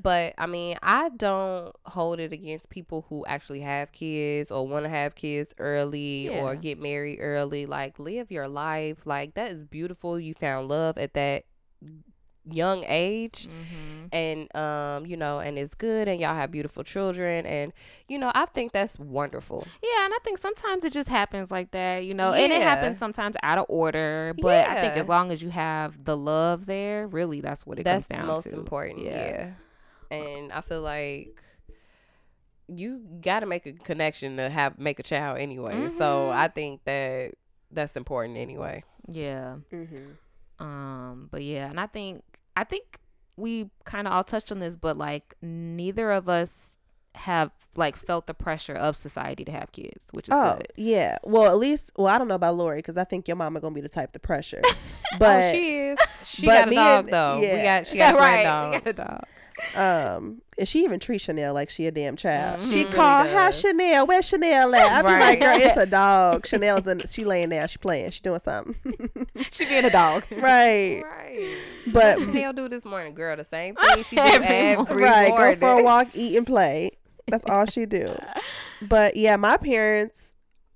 But 0.00 0.34
I 0.38 0.46
mean, 0.46 0.76
I 0.82 1.10
don't 1.10 1.74
hold 1.84 2.20
it 2.20 2.32
against 2.32 2.70
people 2.70 3.06
who 3.08 3.24
actually 3.26 3.60
have 3.60 3.92
kids 3.92 4.50
or 4.50 4.66
want 4.66 4.84
to 4.84 4.88
have 4.88 5.14
kids 5.14 5.54
early 5.58 6.28
or 6.28 6.54
get 6.56 6.78
married 6.80 7.18
early. 7.20 7.66
Like, 7.66 7.98
live 7.98 8.30
your 8.30 8.48
life. 8.48 9.04
Like, 9.06 9.34
that 9.34 9.50
is 9.50 9.64
beautiful. 9.64 10.18
You 10.18 10.32
found 10.34 10.68
love 10.68 10.96
at 10.98 11.14
that 11.14 11.44
young 12.50 12.84
age 12.88 13.46
Mm-hmm. 13.48 14.06
and 14.12 14.56
um 14.56 15.06
you 15.06 15.16
know 15.16 15.38
and 15.40 15.58
it's 15.58 15.74
good 15.74 16.08
and 16.08 16.18
y'all 16.20 16.34
have 16.34 16.50
beautiful 16.50 16.82
children 16.82 17.44
and 17.46 17.72
you 18.08 18.18
know 18.18 18.32
i 18.34 18.46
think 18.46 18.72
that's 18.72 18.98
wonderful 18.98 19.66
Yeah, 19.82 20.04
and 20.06 20.14
I 20.14 20.18
think 20.24 20.38
sometimes 20.38 20.82
it 20.84 20.92
just 20.92 21.08
happens 21.10 21.50
like 21.50 21.70
that, 21.72 22.04
you 22.06 22.14
know, 22.14 22.32
and 22.32 22.50
it 22.50 22.62
happens 22.62 22.98
sometimes 22.98 23.36
out 23.42 23.58
of 23.58 23.66
order. 23.68 24.34
But 24.40 24.66
I 24.66 24.80
think 24.80 24.94
as 24.94 25.08
long 25.08 25.30
as 25.30 25.42
you 25.42 25.50
have 25.50 26.04
the 26.04 26.16
love 26.16 26.64
there, 26.66 27.06
really, 27.06 27.40
that's 27.42 27.66
what 27.66 27.78
it 27.78 27.84
that's 27.84 28.06
comes 28.06 28.08
the 28.08 28.14
down 28.14 28.26
most 28.26 28.44
to. 28.50 28.56
important 28.56 29.04
Yeah. 29.04 29.10
yeah. 29.12 29.50
And 30.10 30.52
i 30.52 30.60
feel 30.60 30.82
like 30.82 31.42
you 32.68 33.00
got 33.20 33.40
to 33.40 33.46
make 33.46 33.66
a 33.66 33.72
connection 33.72 34.36
to 34.36 34.48
have 34.48 34.78
make 34.78 34.98
a 34.98 35.02
child 35.02 35.38
anyway 35.38 35.88
so 35.88 36.28
Mhm. 36.30 36.34
i 36.34 36.48
think 36.48 36.84
that 36.84 37.32
that's 37.72 37.96
important 37.96 38.36
anyway 38.36 38.82
Yeah. 39.08 39.56
Mm-hmm. 39.72 40.64
Um, 40.64 41.28
but 41.30 41.42
yeah, 41.42 41.70
and 41.70 41.80
I 41.80 41.86
think 41.86 42.22
I 42.54 42.64
think 42.64 42.98
we 43.38 43.70
kind 43.84 44.06
of 44.06 44.12
all 44.12 44.22
touched 44.22 44.52
on 44.52 44.58
this, 44.60 44.76
but 44.76 44.98
like 44.98 45.34
neither 45.40 46.10
of 46.12 46.28
us 46.28 46.76
have 47.14 47.50
like 47.76 47.96
felt 47.96 48.26
the 48.26 48.34
pressure 48.34 48.74
of 48.74 48.94
society 48.94 49.42
to 49.46 49.52
have 49.52 49.72
kids, 49.72 50.08
which 50.12 50.28
is 50.28 50.34
Oh 50.34 50.56
good. 50.58 50.66
yeah. 50.76 51.16
Well, 51.24 51.50
at 51.50 51.56
least 51.56 51.92
well, 51.96 52.08
I 52.08 52.18
don't 52.18 52.28
know 52.28 52.34
about 52.34 52.56
Lori 52.56 52.76
because 52.76 52.98
I 52.98 53.04
think 53.04 53.26
your 53.26 53.38
mama 53.38 53.58
gonna 53.60 53.74
be 53.74 53.80
the 53.80 53.88
type 53.88 54.12
to 54.12 54.18
pressure. 54.18 54.60
But 55.18 55.44
oh 55.46 55.52
she 55.52 55.78
is 55.78 55.98
she 56.24 56.46
got 56.46 56.68
a 56.68 56.74
dog 56.74 57.04
and- 57.04 57.08
though 57.08 57.40
we 57.40 57.62
got 57.62 57.86
she 57.86 57.96
got 58.04 58.14
a 58.14 58.16
right. 58.18 58.44
grand 58.44 58.70
we 58.72 58.78
got 58.80 58.86
a 58.86 58.92
dog. 58.92 59.24
Um, 59.74 60.42
and 60.58 60.66
she 60.68 60.84
even 60.84 60.98
treats 61.00 61.24
Chanel 61.24 61.54
like 61.54 61.70
she 61.70 61.86
a 61.86 61.90
damn 61.90 62.16
child. 62.16 62.60
Mhm. 62.60 62.64
She 62.64 62.70
She 62.70 62.84
really 62.84 62.96
call 62.96 63.26
how. 63.26 63.50
Chanel, 63.50 64.06
where's 64.06 64.26
Chanel 64.28 64.74
at? 64.74 64.92
I 64.92 65.02
be 65.02 65.06
Right. 65.08 65.20
like, 65.20 65.40
girl, 65.40 65.60
it's 65.60 65.76
a 65.76 65.86
dog. 65.86 66.46
Chanel's 66.50 66.86
in. 66.86 66.98
She 67.00 67.24
laying 67.24 67.48
down. 67.50 67.68
She 67.68 67.78
playing. 67.78 68.10
She 68.10 68.20
doing 68.20 68.40
something. 68.40 68.76
She 69.52 69.64
being 69.66 69.84
a 69.84 69.90
dog. 69.90 70.24
right. 70.30 71.02
right 71.02 71.58
But 71.86 72.18
what 72.18 72.26
Chanel 72.26 72.52
do 72.52 72.68
this 72.68 72.84
morning 72.84 73.14
girl 73.14 73.36
the 73.36 73.44
same 73.44 73.74
thing 73.74 74.02
she 74.04 74.16
do 74.16 74.22
every, 74.24 74.46
Every 74.48 75.02
right, 75.02 75.28
morning 75.30 75.58
go 75.60 75.74
for 75.76 75.80
a 75.80 75.82
walk, 75.82 76.08
eat 76.14 76.36
and 76.36 76.46
play. 76.46 76.90
That's 77.26 77.44
all 77.48 77.64
she 77.66 77.86
do. 77.86 78.16
But 78.82 79.16
yeah, 79.16 79.36
my 79.36 79.56
parents 79.56 80.34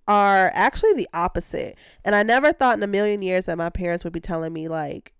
are 0.08 0.50
actually 0.54 0.92
the 0.94 1.08
opposite. 1.14 1.76
And 2.04 2.14
I 2.14 2.22
never 2.22 2.52
thought 2.52 2.76
in 2.76 2.82
a 2.82 2.86
million 2.86 3.22
years 3.22 3.44
that 3.46 3.56
my 3.58 3.70
parents 3.70 4.04
would 4.04 4.12
be 4.12 4.20
telling 4.20 4.52
me 4.52 4.68
like 4.68 5.12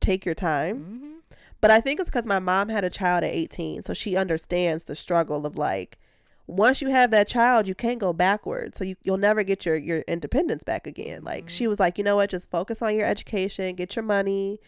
take 0.00 0.24
your 0.24 0.34
time. 0.34 0.76
hmm 0.78 1.12
But 1.66 1.72
I 1.72 1.80
think 1.80 1.98
it's 1.98 2.10
cuz 2.10 2.24
my 2.26 2.38
mom 2.38 2.68
had 2.68 2.84
a 2.84 2.90
child 2.90 3.24
at 3.24 3.34
18, 3.34 3.82
so 3.82 3.92
she 3.92 4.14
understands 4.14 4.84
the 4.84 4.94
struggle 4.94 5.44
of 5.44 5.56
like 5.56 5.98
once 6.46 6.80
you 6.80 6.90
have 6.90 7.10
that 7.10 7.26
child, 7.26 7.66
you 7.66 7.74
can't 7.74 7.98
go 7.98 8.12
backwards. 8.12 8.78
So 8.78 8.84
you 8.84 8.94
you'll 9.02 9.18
never 9.18 9.42
get 9.42 9.66
your 9.66 9.74
your 9.74 10.02
independence 10.02 10.62
back 10.62 10.86
again. 10.86 11.24
Like 11.24 11.48
she 11.48 11.64
mm-hmm. 11.64 11.70
was 11.70 11.80
like, 11.80 11.98
"You 11.98 12.04
know 12.04 12.14
what? 12.14 12.30
Just 12.30 12.52
focus 12.52 12.82
on 12.82 12.94
your 12.94 13.04
education, 13.04 13.74
get 13.74 13.96
your 13.96 14.04
money, 14.04 14.60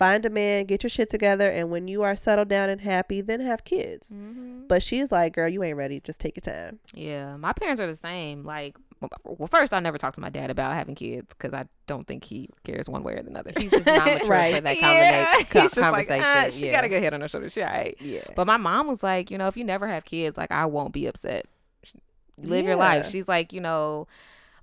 find 0.00 0.26
a 0.26 0.30
man, 0.30 0.64
get 0.64 0.82
your 0.82 0.90
shit 0.90 1.08
together, 1.08 1.48
and 1.48 1.70
when 1.70 1.86
you 1.86 2.02
are 2.02 2.16
settled 2.16 2.48
down 2.48 2.68
and 2.70 2.80
happy, 2.80 3.20
then 3.20 3.40
have 3.40 3.62
kids." 3.64 4.08
hmm 4.10 4.62
But 4.66 4.82
she's 4.82 5.12
like, 5.12 5.34
girl, 5.34 5.48
you 5.48 5.62
ain't 5.62 5.76
ready. 5.76 6.00
Just 6.00 6.20
take 6.20 6.34
your 6.36 6.54
time. 6.54 6.80
Yeah, 6.94 7.36
my 7.36 7.52
parents 7.52 7.80
are 7.80 7.86
the 7.86 7.94
same. 7.96 8.44
Like, 8.44 8.76
well, 9.24 9.48
first 9.48 9.72
I 9.72 9.80
never 9.80 9.96
talked 9.98 10.16
to 10.16 10.20
my 10.20 10.28
dad 10.30 10.50
about 10.50 10.74
having 10.74 10.94
kids 10.94 11.26
because 11.30 11.52
I 11.54 11.64
don't 11.86 12.06
think 12.06 12.22
he 12.24 12.48
cares 12.64 12.88
one 12.88 13.02
way 13.02 13.14
or 13.14 13.22
the 13.22 13.38
other. 13.38 13.52
he's 13.56 13.70
just 13.70 13.86
not 13.86 14.04
mature 14.12 14.28
Right. 14.28 14.54
for 14.56 14.60
that 14.60 14.76
Yeah, 14.76 15.24
combina- 15.24 15.50
co- 15.50 15.60
he's 15.62 15.70
just 15.72 15.76
like, 15.78 16.06
conversation 16.08 16.24
"Ah, 16.26 16.46
she 16.50 16.66
yeah. 16.66 16.72
got 16.72 16.84
a 16.84 16.88
good 16.88 17.02
head 17.02 17.14
on 17.14 17.20
her 17.22 17.28
shoulder. 17.28 17.48
She 17.48 17.62
all 17.62 17.70
right. 17.70 17.96
yeah 18.00 18.22
But 18.36 18.46
my 18.46 18.56
mom 18.58 18.86
was 18.88 19.02
like, 19.02 19.30
you 19.30 19.38
know, 19.38 19.48
if 19.48 19.56
you 19.56 19.64
never 19.64 19.86
have 19.88 20.04
kids, 20.04 20.36
like 20.36 20.50
I 20.52 20.66
won't 20.66 20.92
be 20.92 21.06
upset. 21.06 21.46
Live 22.42 22.64
your 22.66 22.76
life. 22.76 23.08
She's 23.10 23.28
like, 23.28 23.52
you 23.52 23.60
know, 23.60 24.06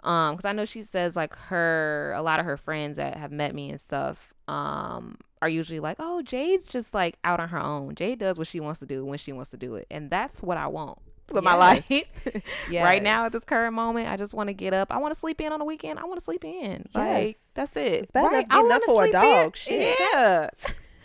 um, 0.03 0.35
because 0.35 0.45
I 0.45 0.51
know 0.53 0.65
she 0.65 0.83
says 0.83 1.15
like 1.15 1.35
her 1.35 2.13
a 2.15 2.21
lot 2.21 2.39
of 2.39 2.45
her 2.45 2.57
friends 2.57 2.97
that 2.97 3.17
have 3.17 3.31
met 3.31 3.53
me 3.53 3.69
and 3.71 3.79
stuff, 3.81 4.33
um, 4.47 5.17
are 5.41 5.49
usually 5.49 5.79
like, 5.79 5.97
oh, 5.99 6.21
Jade's 6.21 6.67
just 6.67 6.93
like 6.93 7.17
out 7.23 7.39
on 7.39 7.49
her 7.49 7.59
own. 7.59 7.95
Jade 7.95 8.19
does 8.19 8.37
what 8.37 8.47
she 8.47 8.59
wants 8.59 8.79
to 8.79 8.85
do 8.85 9.05
when 9.05 9.17
she 9.17 9.31
wants 9.33 9.51
to 9.51 9.57
do 9.57 9.75
it, 9.75 9.87
and 9.91 10.09
that's 10.09 10.41
what 10.41 10.57
I 10.57 10.67
want 10.67 10.99
with 11.31 11.43
my 11.43 11.55
life. 11.55 11.89
Yes. 11.89 12.05
right 12.71 13.03
now 13.03 13.25
at 13.25 13.31
this 13.31 13.43
current 13.43 13.73
moment, 13.73 14.07
I 14.09 14.17
just 14.17 14.33
want 14.33 14.47
to 14.47 14.53
get 14.53 14.73
up. 14.73 14.91
I 14.91 14.97
want 14.97 15.13
to 15.13 15.19
sleep 15.19 15.41
in 15.41 15.51
on 15.51 15.59
the 15.59 15.65
weekend. 15.65 15.99
I 15.99 16.05
want 16.05 16.19
to 16.19 16.23
sleep 16.23 16.45
in. 16.45 16.87
Like 16.93 17.27
Yes. 17.27 17.51
that's 17.55 17.75
it. 17.75 17.93
It's 17.93 18.11
bad 18.11 18.21
enough 18.21 18.33
right? 18.33 18.47
I 18.49 18.55
getting 18.55 18.71
up 18.71 18.81
for 18.85 19.01
a 19.03 19.05
sleep 19.11 19.15
in. 19.15 19.21
dog. 19.21 19.55
Shit. 19.55 19.97
Yeah. 20.13 20.49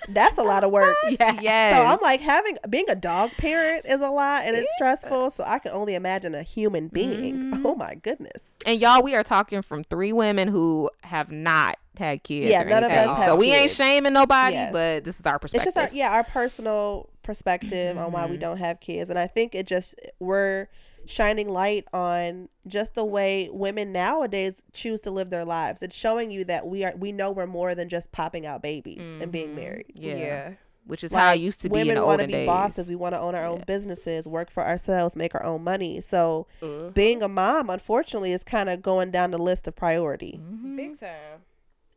That's 0.08 0.38
a 0.38 0.42
lot 0.42 0.64
of 0.64 0.70
work. 0.72 0.96
yeah. 1.08 1.38
yes 1.40 1.76
So 1.76 1.84
I'm 1.86 1.98
like 2.02 2.20
having 2.20 2.56
being 2.68 2.86
a 2.88 2.94
dog 2.94 3.30
parent 3.38 3.86
is 3.86 4.00
a 4.00 4.08
lot 4.10 4.44
and 4.44 4.56
it's 4.56 4.72
stressful. 4.74 5.30
So 5.30 5.44
I 5.46 5.58
can 5.58 5.72
only 5.72 5.94
imagine 5.94 6.34
a 6.34 6.42
human 6.42 6.88
being. 6.88 7.52
Mhm. 7.52 7.62
Oh 7.64 7.74
my 7.74 7.94
goodness. 7.94 8.50
And 8.66 8.80
y'all, 8.80 9.02
we 9.02 9.14
are 9.14 9.22
talking 9.24 9.62
from 9.62 9.84
three 9.84 10.12
women 10.12 10.48
who 10.48 10.90
have 11.02 11.30
not 11.30 11.78
had 11.98 12.22
kids. 12.22 12.48
Yeah, 12.48 12.62
or 12.62 12.64
none 12.68 12.84
of 12.84 12.90
anything. 12.90 13.10
us 13.10 13.16
So 13.18 13.22
have 13.32 13.38
we 13.38 13.52
ain't 13.52 13.70
shaming 13.70 14.12
nobody, 14.12 14.54
Yes. 14.54 14.72
but 14.72 15.04
this 15.04 15.20
is 15.20 15.26
our 15.26 15.36
It's 15.36 15.42
perspective. 15.42 15.74
just 15.74 15.76
our, 15.76 15.90
yeah, 15.92 16.10
our 16.12 16.24
personal 16.24 17.08
perspective 17.22 17.96
on 17.98 18.12
why 18.12 18.26
we 18.26 18.36
Mhm. 18.36 18.40
don't 18.40 18.56
have 18.58 18.80
kids. 18.80 19.10
And 19.10 19.18
I 19.18 19.26
think 19.26 19.54
it 19.54 19.66
just 19.66 19.94
we're 20.18 20.68
shining 21.06 21.48
light 21.48 21.86
on 21.92 22.48
just 22.66 22.94
the 22.94 23.04
way 23.04 23.48
women 23.52 23.92
nowadays 23.92 24.62
choose 24.72 25.00
to 25.02 25.10
live 25.10 25.30
their 25.30 25.44
lives. 25.44 25.82
It's 25.82 25.96
showing 25.96 26.30
you 26.30 26.44
that 26.44 26.66
we 26.66 26.84
are 26.84 26.94
we 26.96 27.12
know 27.12 27.32
we're 27.32 27.46
more 27.46 27.74
than 27.74 27.88
just 27.88 28.12
popping 28.12 28.46
out 28.46 28.62
babies 28.62 29.12
and 29.20 29.30
being 29.32 29.50
Mhm. 29.50 29.56
married. 29.56 29.92
Yeah. 29.94 30.14
yeah 30.14 30.50
Which 30.86 31.04
is 31.04 31.12
how 31.12 31.26
Like, 31.28 31.38
it 31.38 31.42
used 31.42 31.60
to 31.62 31.68
be 31.68 31.80
in 31.80 31.86
women 31.86 31.94
the 32.00 32.06
want 32.06 32.20
to 32.22 32.26
be 32.26 32.32
days. 32.32 32.46
bosses. 32.46 32.88
We 32.88 32.96
want 32.96 33.14
to 33.14 33.20
own 33.20 33.34
our 33.36 33.44
own 33.44 33.58
Yeah. 33.58 33.64
businesses, 33.66 34.26
work 34.26 34.50
for 34.50 34.64
ourselves, 34.66 35.14
make 35.14 35.32
our 35.34 35.44
own 35.44 35.62
money. 35.62 36.00
So 36.00 36.46
Mhm. 36.60 36.92
being 36.94 37.22
a 37.22 37.28
mom, 37.28 37.70
unfortunately, 37.70 38.32
is 38.32 38.42
kind 38.44 38.68
of 38.68 38.82
going 38.82 39.10
down 39.12 39.30
the 39.30 39.38
list 39.38 39.68
of 39.68 39.76
priority. 39.76 40.40
Mhm. 40.42 40.76
big 40.76 40.98
time 40.98 41.42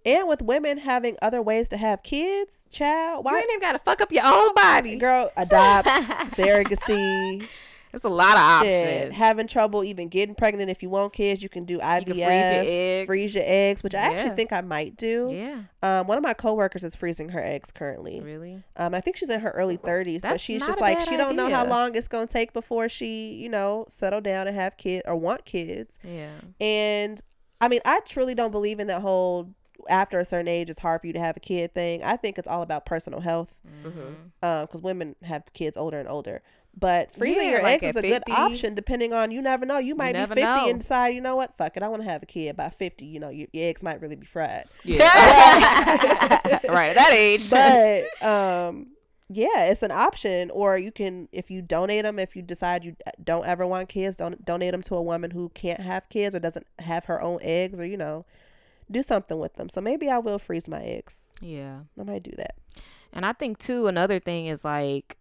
And 0.08 0.28
with 0.28 0.44
women 0.44 0.78
having 0.78 1.18
other 1.20 1.42
ways 1.42 1.68
to 1.70 1.78
have 1.78 2.04
kids, 2.04 2.66
child, 2.70 3.26
you 3.26 3.32
why 3.32 3.40
ain't 3.40 3.50
even 3.50 3.60
gotta 3.60 3.80
fuck 3.80 4.02
up 4.02 4.12
your 4.12 4.24
own 4.24 4.54
body 4.54 4.98
girl 4.98 5.32
adopt, 5.38 5.88
surrogacy, 6.38 7.48
It's 7.96 8.06
a 8.06 8.10
lot 8.10 8.38
of 8.38 8.66
shit. 8.68 8.98
options. 9.06 9.16
Having 9.16 9.48
trouble 9.48 9.84
even 9.84 10.08
getting 10.10 10.36
pregnant 10.36 10.70
if 10.70 10.84
you 10.84 10.90
want 10.90 11.14
kids, 11.14 11.42
you 11.42 11.50
can 11.50 11.66
do 11.66 11.80
IVF, 11.80 12.08
you 12.08 12.14
can 12.14 12.16
freeze 12.16 12.24
your 12.54 12.64
eggs. 12.66 13.08
freeze 13.08 13.36
your 13.36 13.44
eggs, 13.48 13.84
which 13.84 13.96
I 13.96 14.00
actually 14.00 14.36
think 14.36 14.52
I 14.54 14.62
might 14.62 14.98
do. 14.98 15.30
Yeah. 15.32 15.62
Um, 15.82 16.08
one 16.08 16.18
of 16.18 16.24
my 16.24 16.34
coworkers 16.34 16.84
is 16.84 16.96
freezing 16.96 17.30
her 17.30 17.42
eggs 17.44 17.72
currently. 17.72 18.20
Really? 18.22 18.64
Um, 18.76 18.94
I 18.94 19.02
think 19.02 19.16
she's 19.18 19.30
in 19.30 19.40
her 19.40 19.52
early 19.52 19.78
30s, 19.78 20.22
but 20.24 20.40
she's 20.42 20.66
just 20.66 20.82
like 20.82 21.00
she 21.02 21.16
don't 21.18 21.36
know 21.36 21.50
how 21.50 21.66
long 21.66 21.96
it's 21.96 22.08
gonna 22.08 22.28
take 22.28 22.54
before 22.54 22.90
she, 22.90 23.34
you 23.36 23.50
know, 23.50 23.86
settle 23.90 24.22
down 24.22 24.48
and 24.48 24.56
have 24.56 24.78
kids 24.78 25.04
or 25.08 25.16
want 25.16 25.46
kids. 25.46 25.98
Yeah. 26.04 26.32
And 26.60 27.22
I 27.62 27.68
mean, 27.70 27.80
I 27.86 28.02
truly 28.02 28.36
don't 28.36 28.52
believe 28.52 28.80
in 28.80 28.88
that 28.88 29.02
whole 29.02 29.50
after 29.88 30.20
a 30.20 30.26
certain 30.26 30.48
age 30.48 30.70
it's 30.70 30.80
hard 30.80 31.00
for 31.02 31.06
you 31.08 31.14
to 31.14 31.20
have 31.20 31.38
a 31.38 31.40
kid 31.40 31.74
thing. 31.74 32.04
I 32.04 32.18
think 32.18 32.38
it's 32.40 32.48
all 32.48 32.62
about 32.64 32.86
personal 32.86 33.20
health, 33.20 33.60
Mhm. 33.86 34.16
um, 34.42 34.62
because 34.66 34.82
women 34.82 35.16
have 35.24 35.44
kids 35.54 35.78
older 35.78 36.00
and 36.00 36.10
older. 36.10 36.42
But 36.78 37.14
freezing 37.14 37.44
Yeah, 37.44 37.52
your 37.52 37.64
like 37.64 37.82
eggs 37.84 37.96
is 37.96 38.04
a 38.04 38.08
good 38.08 38.24
option 38.30 38.76
depending 38.76 39.14
on 39.14 39.32
you 39.32 39.42
never 39.42 39.66
know. 39.66 39.78
You 39.78 39.96
might 39.96 40.14
be 40.14 40.20
50 40.20 40.42
know. 40.42 40.70
and 40.70 40.80
decide, 40.80 41.10
you 41.10 41.22
know 41.22 41.36
what, 41.36 41.56
fuck 41.58 41.78
it, 41.78 41.84
I 41.84 41.88
want 41.88 42.04
to 42.04 42.10
have 42.10 42.22
a 42.22 42.26
kid 42.26 42.58
by 42.58 42.70
50. 42.70 43.06
You 43.06 43.20
know, 43.20 43.30
your, 43.30 43.48
your 43.54 43.70
eggs 43.70 43.82
might 43.82 44.02
really 44.02 44.18
be 44.18 44.26
fried. 44.26 44.66
Yeah. 44.84 45.00
right 46.70 46.90
at 46.90 46.96
that 46.96 47.12
age. 47.14 47.50
but 47.50 48.06
um 48.22 48.88
yeah 49.30 49.66
it's 49.66 49.82
an 49.82 49.90
option 49.92 50.52
or 50.52 50.78
you 50.78 50.92
can 50.92 51.28
if 51.32 51.50
you 51.50 51.62
donate 51.62 52.04
them 52.04 52.20
if 52.20 52.36
you 52.36 52.44
decide 52.44 52.86
you 52.86 52.96
don't 53.24 53.48
ever 53.48 53.66
want 53.66 53.90
kids 53.90 54.16
don't 54.16 54.46
donate 54.46 54.72
them 54.72 54.84
to 54.84 54.94
a 54.94 55.02
woman 55.02 55.32
who 55.32 55.50
can't 55.50 55.80
have 55.82 56.08
kids 56.10 56.36
or 56.36 56.40
doesn't 56.40 56.68
have 56.78 57.06
her 57.06 57.20
own 57.22 57.40
eggs 57.42 57.80
or 57.80 57.86
you 57.86 57.98
know 57.98 58.24
do 58.92 59.02
something 59.02 59.40
with 59.40 59.56
them 59.56 59.68
so 59.68 59.82
maybe 59.82 60.10
i 60.10 60.20
will 60.20 60.38
freeze 60.38 60.68
my 60.68 60.82
eggs 60.84 61.24
yeah. 61.42 61.80
i 62.00 62.04
might 62.04 62.22
do 62.22 62.32
that 62.38 62.56
And 63.14 63.26
I 63.26 63.34
think 63.34 63.58
too 63.58 63.88
another 63.88 64.20
thing 64.20 64.46
is 64.46 64.64
like 64.64 65.18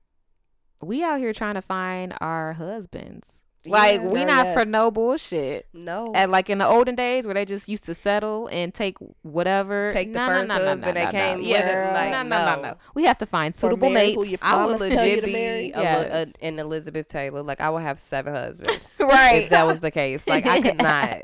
we 0.85 1.03
out 1.03 1.18
here 1.18 1.33
trying 1.33 1.55
to 1.55 1.62
find 1.62 2.14
our 2.20 2.53
husbands. 2.55 3.40
Like 3.66 3.94
Yeah. 4.03 4.09
we 4.09 4.18
Girl, 4.18 4.27
not 4.27 4.53
for 4.53 4.66
no 4.66 4.90
bullshit. 4.90 5.66
no 5.73 6.12
At 6.14 6.29
like 6.29 6.51
in 6.51 6.59
the 6.59 6.66
olden 6.66 6.94
days 6.97 7.25
where 7.25 7.33
they 7.33 7.47
just 7.47 7.66
used 7.66 7.85
to 7.87 7.94
settle 7.94 8.47
and 8.49 8.75
take 8.75 8.99
whatever. 9.23 9.90
Take 9.90 10.12
the 10.12 10.18
No, 10.18 10.27
no, 10.27 10.33
first 10.35 10.49
no, 10.49 10.57
no, 10.59 10.64
husband 10.66 10.94
no, 10.97 11.01
that 11.05 11.12
no, 11.14 11.18
came 11.18 11.33
no. 11.38 11.38
with 11.38 11.49
Yeah. 11.49 11.88
us, 11.88 11.94
like, 11.94 12.11
no, 12.11 12.23
no, 12.25 12.44
no, 12.44 12.57
no. 12.57 12.62
no. 12.73 12.77
We 12.94 13.05
have 13.05 13.16
to 13.18 13.27
find 13.27 13.55
suitable 13.57 13.88
marry 13.88 14.16
mates. 14.16 14.31
who 14.33 14.37
I 14.42 14.66
would 14.66 14.73
mama 14.81 14.88
tell 14.90 15.07
you 15.07 15.14
legit 15.16 15.25
be 15.25 15.33
marry. 15.33 15.70
a, 15.70 16.23
a, 16.25 16.27
an 16.47 16.59
Elizabeth 16.59 17.09
Taylor. 17.09 17.42
Like 17.42 17.62
I 17.62 17.70
would 17.70 17.81
have 17.83 17.99
seven 17.99 18.35
husbands. 18.35 18.81
Right. 19.01 19.44
If 19.44 19.51
that 19.51 19.66
was 19.66 19.81
the 19.81 19.90
case. 19.90 20.27
Like 20.27 20.44
I 20.44 20.61
could 20.61 20.79
not. 20.83 21.23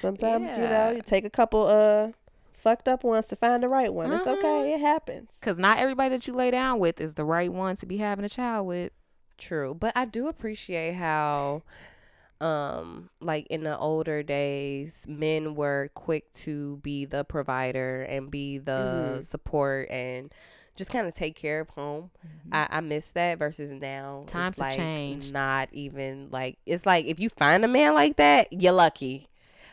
sometimes 0.00 0.50
you 0.56 0.62
know 0.62 0.92
you 0.92 1.02
take 1.02 1.24
a 1.24 1.30
couple 1.30 1.66
uh 1.66 2.12
fucked 2.56 2.88
up 2.88 3.04
ones 3.04 3.26
to 3.26 3.36
find 3.36 3.62
the 3.62 3.68
right 3.68 3.92
one 3.92 4.12
it's 4.12 4.26
Uh-huh. 4.26 4.36
okay 4.38 4.72
it 4.74 4.80
happens 4.80 5.28
Cause 5.40 5.58
not 5.58 5.78
everybody 5.78 6.10
that 6.10 6.26
you 6.26 6.34
lay 6.34 6.50
down 6.50 6.78
with 6.78 7.00
is 7.00 7.14
the 7.14 7.24
right 7.24 7.52
one 7.52 7.76
to 7.76 7.86
be 7.86 7.98
having 7.98 8.24
a 8.24 8.28
child 8.28 8.66
with. 8.66 8.92
True. 9.38 9.74
But 9.74 9.92
I 9.94 10.06
do 10.06 10.28
appreciate 10.28 10.94
how 10.94 11.62
um 12.40 13.08
like 13.20 13.46
in 13.46 13.62
the 13.64 13.76
older 13.78 14.22
days 14.22 15.04
men 15.08 15.54
were 15.54 15.90
quick 15.94 16.30
to 16.32 16.76
be 16.78 17.04
the 17.06 17.24
provider 17.24 18.02
and 18.02 18.30
be 18.30 18.58
the 18.58 19.16
Mhm. 19.20 19.24
support 19.24 19.88
and 19.90 20.32
just 20.74 20.90
kind 20.90 21.06
of 21.06 21.14
take 21.14 21.34
care 21.34 21.60
of 21.60 21.70
home. 21.70 22.10
I, 22.52 22.66
I 22.68 22.80
miss 22.82 23.08
that 23.12 23.38
versus 23.38 23.72
now. 23.72 24.20
it's 24.24 24.32
Times 24.32 24.56
have 24.56 24.58
like 24.58 24.76
changed. 24.76 25.32
Not 25.32 25.70
even 25.72 26.28
like 26.30 26.58
it's 26.66 26.84
like 26.84 27.06
if 27.06 27.18
you 27.18 27.30
find 27.30 27.64
a 27.64 27.68
man 27.68 27.94
like 27.94 28.16
that, 28.16 28.52
you're 28.52 28.72
lucky. 28.72 29.28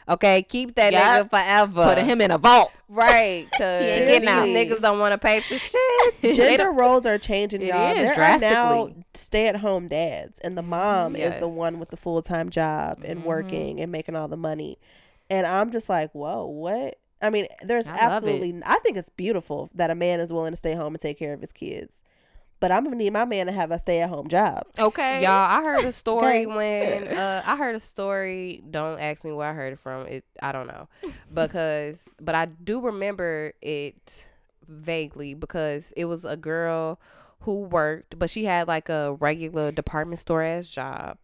Okay, 0.10 0.44
keep 0.44 0.76
that 0.76 0.92
Yup. 0.94 1.02
nigga 1.02 1.30
forever. 1.30 1.84
Putting 1.89 2.06
him 2.06 2.22
in 2.22 2.32
a 2.32 2.38
vault. 2.38 2.72
right, 2.89 3.48
cause 3.58 3.84
He 3.84 4.06
these 4.06 4.22
niggas 4.28 4.82
don't 4.82 5.00
want 5.00 5.13
to 5.13 5.18
pay 5.18 5.39
for 5.42 5.58
shit. 5.58 6.22
Gender 6.36 6.72
roles 6.72 7.06
are 7.06 7.18
changing, 7.18 7.62
y'all. 7.62 7.92
is, 7.96 8.16
there 8.16 8.22
are 8.22 8.38
now 8.39 8.89
stay-at-home 9.13 9.88
dads, 9.88 10.39
and 10.39 10.58
the 10.58 10.62
mom 10.63 11.16
is 11.16 11.36
the 11.38 11.48
one 11.48 11.80
with 11.80 11.89
the 11.89 11.98
full-time 11.98 12.50
job 12.50 13.02
and 13.06 13.22
Mhm. 13.22 13.26
working 13.26 13.80
and 13.82 13.92
making 13.92 14.16
all 14.16 14.28
the 14.28 14.38
money. 14.38 14.78
And 15.30 15.48
I'm 15.48 15.72
just 15.72 15.88
like, 15.89 16.12
whoa, 16.13 16.46
what? 16.46 16.98
I 17.22 17.30
mean, 17.30 17.48
there's 17.62 17.88
I 17.88 17.98
absolutely. 17.98 18.62
I 18.66 18.80
think 18.80 18.98
it's 18.98 19.10
beautiful 19.10 19.70
that 19.74 19.89
a 19.89 19.96
man 19.96 20.20
is 20.20 20.34
willing 20.34 20.52
to 20.52 20.58
stay 20.58 20.76
home 20.76 20.94
and 20.94 21.00
take 21.02 21.18
care 21.18 21.32
of 21.34 21.39
his 21.39 21.54
kids. 21.54 22.04
But 22.63 22.71
I'm 22.71 22.86
gonna 22.86 22.95
need 22.95 23.12
my 23.12 23.26
man 23.26 23.47
to 23.47 23.52
have 23.52 23.71
a 23.71 23.78
stay-at-home 23.78 24.30
job. 24.30 24.63
Okay. 24.80 25.21
Y'all, 25.21 25.32
I 25.32 25.62
heard 25.63 25.84
a 25.84 25.91
story 26.04 26.45
Okay. 26.45 26.45
when 26.45 27.08
uh, 27.17 27.43
I 27.45 27.58
heard 27.58 27.76
a 27.76 27.80
story. 27.80 28.63
Don't 28.71 29.02
ask 29.02 29.26
me 29.26 29.34
where 29.34 29.49
I 29.49 29.54
heard 29.54 29.73
it 29.73 29.80
from. 29.80 30.08
It 30.08 30.23
I 30.41 30.54
don't 30.54 30.67
know, 30.67 30.88
because 31.34 32.08
but 32.21 32.36
I 32.36 32.45
do 32.45 32.80
remember 32.80 33.52
it 33.62 34.30
vaguely 34.65 35.34
because 35.34 35.91
it 35.97 36.06
was 36.06 36.23
a 36.23 36.38
girl 36.38 37.02
who 37.41 37.63
worked, 37.63 38.17
but 38.17 38.30
she 38.30 38.45
had 38.45 38.69
like 38.69 38.88
a 38.88 39.17
regular 39.19 39.69
department 39.73 40.21
store 40.21 40.41
ass 40.41 40.69
job, 40.69 41.17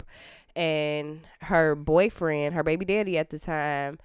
and 0.57 1.21
her 1.43 1.73
boyfriend, 1.73 2.53
her 2.53 2.63
baby 2.63 2.83
daddy 2.83 3.17
at 3.17 3.29
the 3.29 3.39
time, 3.39 3.97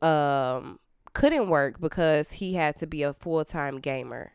um, 0.00 0.78
couldn't 1.12 1.50
work 1.50 1.78
because 1.78 2.32
he 2.32 2.54
had 2.54 2.78
to 2.78 2.86
be 2.86 3.02
a 3.02 3.12
full 3.12 3.44
time 3.44 3.80
gamer. 3.80 4.32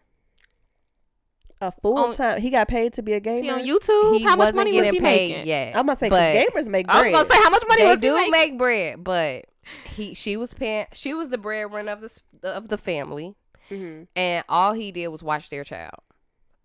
A 1.67 1.71
full-time. 1.81 2.41
he 2.41 2.49
got 2.49 2.67
paid 2.67 2.93
to 2.93 3.01
be 3.01 3.13
a 3.13 3.19
gamer. 3.19 3.41
he 3.41 3.49
on 3.49 3.61
YouTube? 3.61 4.17
He 4.17 4.23
how 4.23 4.31
much 4.31 4.37
wasn't 4.53 4.55
money 4.57 4.71
was 4.73 4.83
getting 4.85 4.93
he 5.01 5.05
paid 5.05 5.29
making? 5.31 5.47
yet. 5.47 5.75
I'm 5.75 5.85
gonna 5.85 5.95
say 5.95 6.09
but- 6.09 6.33
because 6.33 6.65
gamers 6.65 6.69
make 6.69 6.85
I 6.89 6.93
was 6.95 7.01
bread. 7.01 7.13
gonna 7.13 7.29
say 7.29 7.41
how 7.43 7.49
much 7.49 7.63
money 7.67 7.81
they 7.83 7.87
was 7.89 7.95
he 7.97 8.01
do 8.07 8.15
making? 8.15 8.31
make 8.31 8.57
bread, 8.57 9.03
but 9.03 9.45
he 9.85 10.13
she 10.13 10.37
was 10.37 10.53
paying. 10.53 10.85
She 10.93 11.13
was 11.13 11.29
the 11.29 11.37
breadwinner 11.37 11.91
of 11.91 12.01
the 12.01 12.05
s- 12.05 12.19
of 12.43 12.67
the 12.67 12.77
family, 12.77 13.35
hmm 13.69 14.03
and 14.15 14.43
all 14.49 14.73
he 14.73 14.91
did 14.91 15.07
was 15.07 15.23
watch 15.23 15.49
their 15.49 15.63
child 15.63 15.95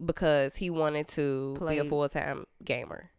because 0.04 0.56
he 0.56 0.70
wanted 0.70 1.08
to 1.08 1.56
be 1.68 1.78
a 1.78 1.84
full 1.84 2.08
time 2.08 2.44
gamer. 2.64 3.10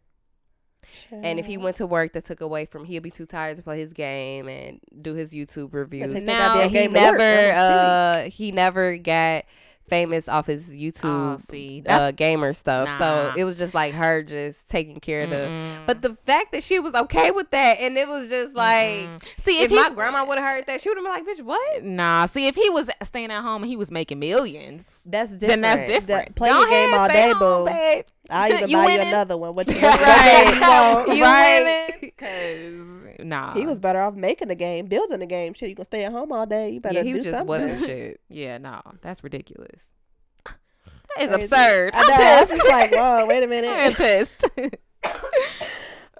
And 1.10 1.38
if 1.38 1.46
he 1.46 1.56
went 1.56 1.76
to 1.76 1.86
work, 1.86 2.12
that 2.12 2.24
took 2.26 2.40
away 2.42 2.66
from 2.66 2.84
he'll 2.84 3.00
be 3.00 3.10
too 3.10 3.24
tired 3.24 3.56
to 3.56 3.62
play 3.62 3.78
his 3.78 3.92
game 3.94 4.46
and 4.48 4.78
do 5.00 5.14
his 5.14 5.32
YouTube 5.32 5.72
reviews. 5.72 6.12
take 6.12 6.26
that 6.26 6.54
Now 6.56 6.68
he 6.68 6.68
game 6.70 6.92
to 6.92 7.00
work. 7.00 7.18
never 7.18 7.18
Let 7.18 7.54
uh 7.56 8.22
he 8.30 8.52
never 8.52 8.98
got 8.98 9.44
famous 9.92 10.26
off 10.28 10.46
his 10.46 10.70
Oh, 10.70 10.72
YouTube 10.72 11.40
see, 11.42 11.82
uh 11.86 12.10
gamer 12.12 12.52
stuff. 12.54 12.88
Nah. 12.88 12.98
So 12.98 13.38
it 13.38 13.44
was 13.44 13.58
just 13.58 13.74
like 13.74 13.92
her 13.94 14.22
just 14.22 14.66
taking 14.68 15.00
care 15.00 15.24
of 15.24 15.30
the 15.30 15.82
but 15.86 16.00
the 16.00 16.16
fact 16.24 16.52
that 16.52 16.62
she 16.64 16.78
was 16.78 16.94
okay 16.94 17.30
with 17.30 17.50
that 17.50 17.78
and 17.78 17.96
it 17.98 18.08
was 18.08 18.26
just 18.28 18.54
like 18.54 18.78
Mm-mm. 19.08 19.22
see 19.38 19.58
if, 19.58 19.64
if, 19.64 19.70
he, 19.70 19.76
my 19.76 19.90
grandma 19.90 20.24
would 20.24 20.38
have 20.38 20.48
heard 20.48 20.66
that, 20.66 20.80
she 20.80 20.88
would 20.88 20.96
have 20.96 21.04
been 21.04 21.12
like, 21.12 21.26
"Bitch, 21.26 21.42
what?" 21.44 21.84
Nah, 21.84 22.24
see 22.26 22.46
if 22.46 22.54
he 22.54 22.70
was 22.70 22.88
staying 23.02 23.30
at 23.30 23.42
home 23.42 23.62
and 23.62 23.68
he 23.70 23.76
was 23.76 23.90
making 23.90 24.18
millions, 24.18 24.98
That's 25.04 25.32
different. 25.32 25.60
then 25.62 25.76
that's 25.76 25.90
different. 25.90 26.34
play 26.36 26.48
Go 26.50 26.58
your 26.60 26.70
game 26.70 26.94
all 26.94 27.08
day, 27.08 27.32
home, 27.32 27.38
boo. 27.38 27.66
babe. 27.66 28.04
I'll 28.30 28.50
even 28.54 28.70
You 28.70 28.76
buy 28.78 28.86
you 28.86 29.00
another 29.00 29.36
one. 29.36 29.54
What 29.54 29.68
you 29.68 29.74
Right. 29.82 30.00
right. 30.00 30.54
you 30.54 30.60
want? 30.60 31.16
You 31.16 31.22
Right. 31.24 31.62
winning? 31.62 32.12
Cause 33.22 33.28
nah, 33.28 33.54
He 33.54 33.66
was 33.66 33.78
better 33.80 34.00
off 34.00 34.14
making 34.14 34.48
the 34.48 34.54
game, 34.54 34.86
building 34.86 35.20
the 35.20 35.26
game. 35.26 35.54
Shit, 35.54 35.68
you 35.68 35.74
gonna 35.74 35.84
stay 35.84 36.04
at 36.04 36.12
home 36.12 36.32
all 36.32 36.46
day. 36.46 36.70
You 36.70 36.80
better 36.80 36.96
Yeah, 36.98 37.02
he 37.04 37.12
do 37.12 37.18
just 37.20 37.30
something. 37.30 37.46
wasn't 37.46 37.80
shit. 37.86 38.20
Yeah, 38.28 38.58
no, 38.58 38.80
that's 39.02 39.22
ridiculous. 39.24 39.84
That 41.18 41.24
is 41.24 41.28
Crazy. 41.28 41.44
absurd. 41.44 41.90
I 41.94 42.08
know. 42.08 42.14
I'm 42.14 42.20
I 42.22 42.40
was 42.40 42.48
just 42.48 42.68
like, 42.68 42.90
whoa, 42.92 43.26
wait 43.26 43.38
a 43.40 43.42
I'm 43.44 43.50
minute. 43.50 43.96
pissed. 43.96 44.44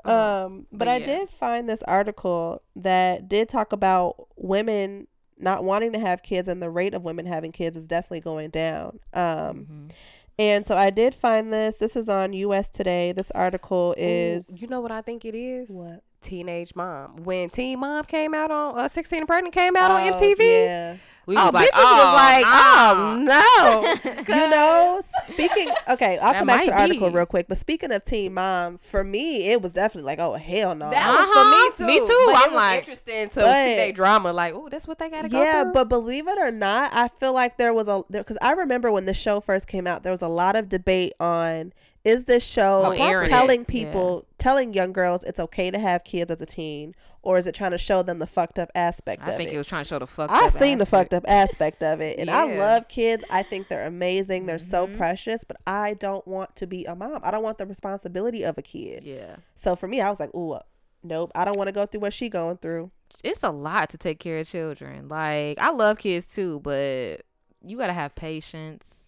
Um, 0.05 0.67
but 0.73 0.79
But 0.81 0.89
I 0.89 0.99
did 0.99 1.31
find 1.31 1.69
this 1.69 1.83
article 1.85 2.61
that 2.77 3.29
did 3.29 3.49
talk 3.49 3.73
about 3.73 4.27
women 4.37 5.07
not 5.39 5.63
wanting 5.65 5.93
to 5.93 5.99
have 5.99 6.23
kids, 6.23 6.49
and 6.49 6.61
the 6.63 6.71
rate 6.71 6.93
of 6.95 7.05
women 7.05 7.25
having 7.27 7.53
kids 7.53 7.77
is 7.77 7.87
definitely 7.87 8.21
going 8.21 8.51
down. 8.51 8.99
Um, 9.15 9.67
Mhm. 9.67 9.91
and 10.39 10.67
so 10.67 10.77
I 10.77 10.91
did 10.91 11.15
find 11.15 11.53
this. 11.53 11.77
This 11.77 11.95
is 11.97 12.09
on 12.09 12.33
U.S. 12.33 12.69
Today. 12.69 13.13
This 13.13 13.31
article 13.31 13.95
is 13.97 14.51
Ooh, 14.51 14.57
you 14.57 14.67
know 14.69 14.81
what 14.81 14.91
I 14.93 15.03
think 15.03 15.25
it 15.25 15.35
is? 15.37 15.71
what 15.71 16.03
Teenage 16.23 16.75
Mom. 16.75 17.17
When 17.25 17.51
Teen 17.51 17.81
Mom 17.81 18.05
came 18.05 18.35
out 18.35 18.51
on 18.51 18.79
uh, 18.79 18.89
16 18.89 19.21
and 19.21 19.29
Pregnant 19.29 19.55
came 19.55 19.77
out 19.77 19.91
on 19.91 20.01
Oh, 20.01 20.13
MTV. 20.19 20.39
Yeah. 20.41 20.97
We 21.25 21.37
Oh, 21.37 21.45
was 21.47 21.55
like, 21.55 21.71
bitches 21.71 21.83
was 21.83 22.15
like, 22.17 22.45
oh, 22.49 22.97
oh 22.99 24.05
no. 24.17 24.23
You 24.35 24.51
know, 24.51 25.01
speaking. 25.03 25.69
Okay, 25.91 26.19
I'll 26.19 26.33
That 26.33 26.39
come 26.41 26.47
back 26.49 26.65
to 26.65 26.71
the 26.73 26.81
article 26.81 27.11
be. 27.11 27.15
real 27.17 27.27
quick. 27.27 27.47
But 27.49 27.59
speaking 27.59 27.93
of 27.93 28.03
Teen 28.03 28.35
Mom, 28.35 28.77
for 28.79 29.05
me, 29.05 29.53
it 29.53 29.63
was 29.63 29.73
definitely 29.73 30.07
like, 30.07 30.19
oh 30.19 30.35
hell 30.35 30.75
no. 30.75 30.91
That 30.91 31.07
Uh-huh. 31.07 31.21
was 31.21 31.31
for 31.31 31.87
me 31.87 31.93
too. 31.93 31.95
Me 31.95 32.01
too. 32.01 32.13
too. 32.13 32.23
But 32.27 32.37
I'm 32.37 32.43
it 32.43 32.47
was 32.51 32.55
like- 32.57 32.79
interesting 32.81 33.29
to 33.29 33.35
But- 33.37 33.69
see 33.69 33.75
their 33.77 33.93
drama. 33.93 34.33
Like, 34.33 34.55
oh, 34.55 34.69
that's 34.69 34.89
what 34.89 34.99
they 34.99 35.09
gotta 35.11 35.29
go 35.29 35.41
yeah, 35.41 35.63
through. 35.63 35.73
but 35.75 35.89
believe 35.89 36.27
it 36.27 36.39
or 36.39 36.51
not, 36.51 36.93
I 36.93 37.07
feel 37.07 37.33
like 37.33 37.57
there 37.57 37.73
was 37.73 37.87
a 37.87 38.03
because 38.11 38.39
I 38.43 38.53
remember 38.53 38.91
when 38.91 39.07
the 39.07 39.15
show 39.15 39.39
first 39.41 39.69
came 39.69 39.87
out, 39.87 40.03
there 40.03 40.13
was 40.13 40.23
a 40.23 40.29
lot 40.29 40.57
of 40.57 40.69
debate 40.69 41.13
on 41.21 41.73
is 42.05 42.25
this 42.25 42.45
show 42.45 42.93
Oh, 42.93 43.29
telling 43.29 43.61
it, 43.63 43.67
people, 43.69 44.27
telling 44.39 44.73
young 44.73 44.93
girls 44.93 45.23
it's 45.23 45.39
okay 45.39 45.71
to 45.71 45.79
have 45.79 46.03
kids 46.05 46.31
as 46.31 46.41
a 46.41 46.47
teen, 46.47 46.95
or 47.23 47.39
is 47.39 47.47
it 47.47 47.55
trying 47.55 47.71
to 47.71 47.79
show 47.79 48.03
them 48.03 48.19
the 48.19 48.27
fucked 48.27 48.59
up 48.59 48.71
aspect 48.75 49.23
I 49.27 49.31
of 49.31 49.37
think 49.37 49.51
it? 49.51 49.55
it 49.55 49.59
was 49.59 49.67
trying 49.69 49.85
to 49.85 49.89
show 49.89 49.99
the 50.01 50.07
fuck. 50.09 50.29
I've 50.31 50.53
seen 50.53 50.79
the 50.79 50.87
fucked 50.87 51.15
up 51.15 51.25
aspect 51.29 51.83
of 51.83 52.01
it, 52.01 52.19
and 52.19 52.29
I 52.29 52.57
love 52.57 52.89
kids. 52.89 53.23
I 53.31 53.43
think 53.45 53.69
they're 53.69 53.87
amazing. 53.87 54.47
They're 54.47 54.59
so 54.59 54.87
Mhm. 54.89 54.97
precious, 54.97 55.45
but 55.45 55.57
I 55.67 55.95
don't 55.95 56.27
want 56.27 56.57
to 56.57 56.67
be 56.67 56.85
a 56.87 56.97
mom. 56.97 57.21
I 57.23 57.31
don't 57.31 57.43
want 57.45 57.59
the 57.59 57.67
responsibility 57.67 58.43
of 58.43 58.59
a 58.59 58.63
kid. 58.63 59.05
Yeah, 59.05 59.37
So 59.55 59.77
for 59.77 59.87
me, 59.87 60.01
I 60.01 60.11
was 60.11 60.19
like, 60.19 60.35
ooh, 60.35 60.59
nope. 61.05 61.31
I 61.37 61.45
don't 61.45 61.57
want 61.57 61.69
to 61.69 61.73
go 61.73 61.87
through 61.87 62.01
what 62.01 62.13
she 62.13 62.29
going 62.29 62.57
through. 62.57 62.91
it's 63.23 63.45
a 63.45 63.51
lot 63.51 63.89
to 63.91 63.97
take 63.99 64.19
care 64.19 64.39
of 64.41 64.49
children. 64.49 65.09
Like 65.09 65.57
I 65.61 65.71
love 65.71 65.99
kids 65.99 66.27
too, 66.35 66.59
but 66.65 67.21
you 67.65 67.77
gotta 67.79 67.93
have 67.93 68.17
patience, 68.17 69.02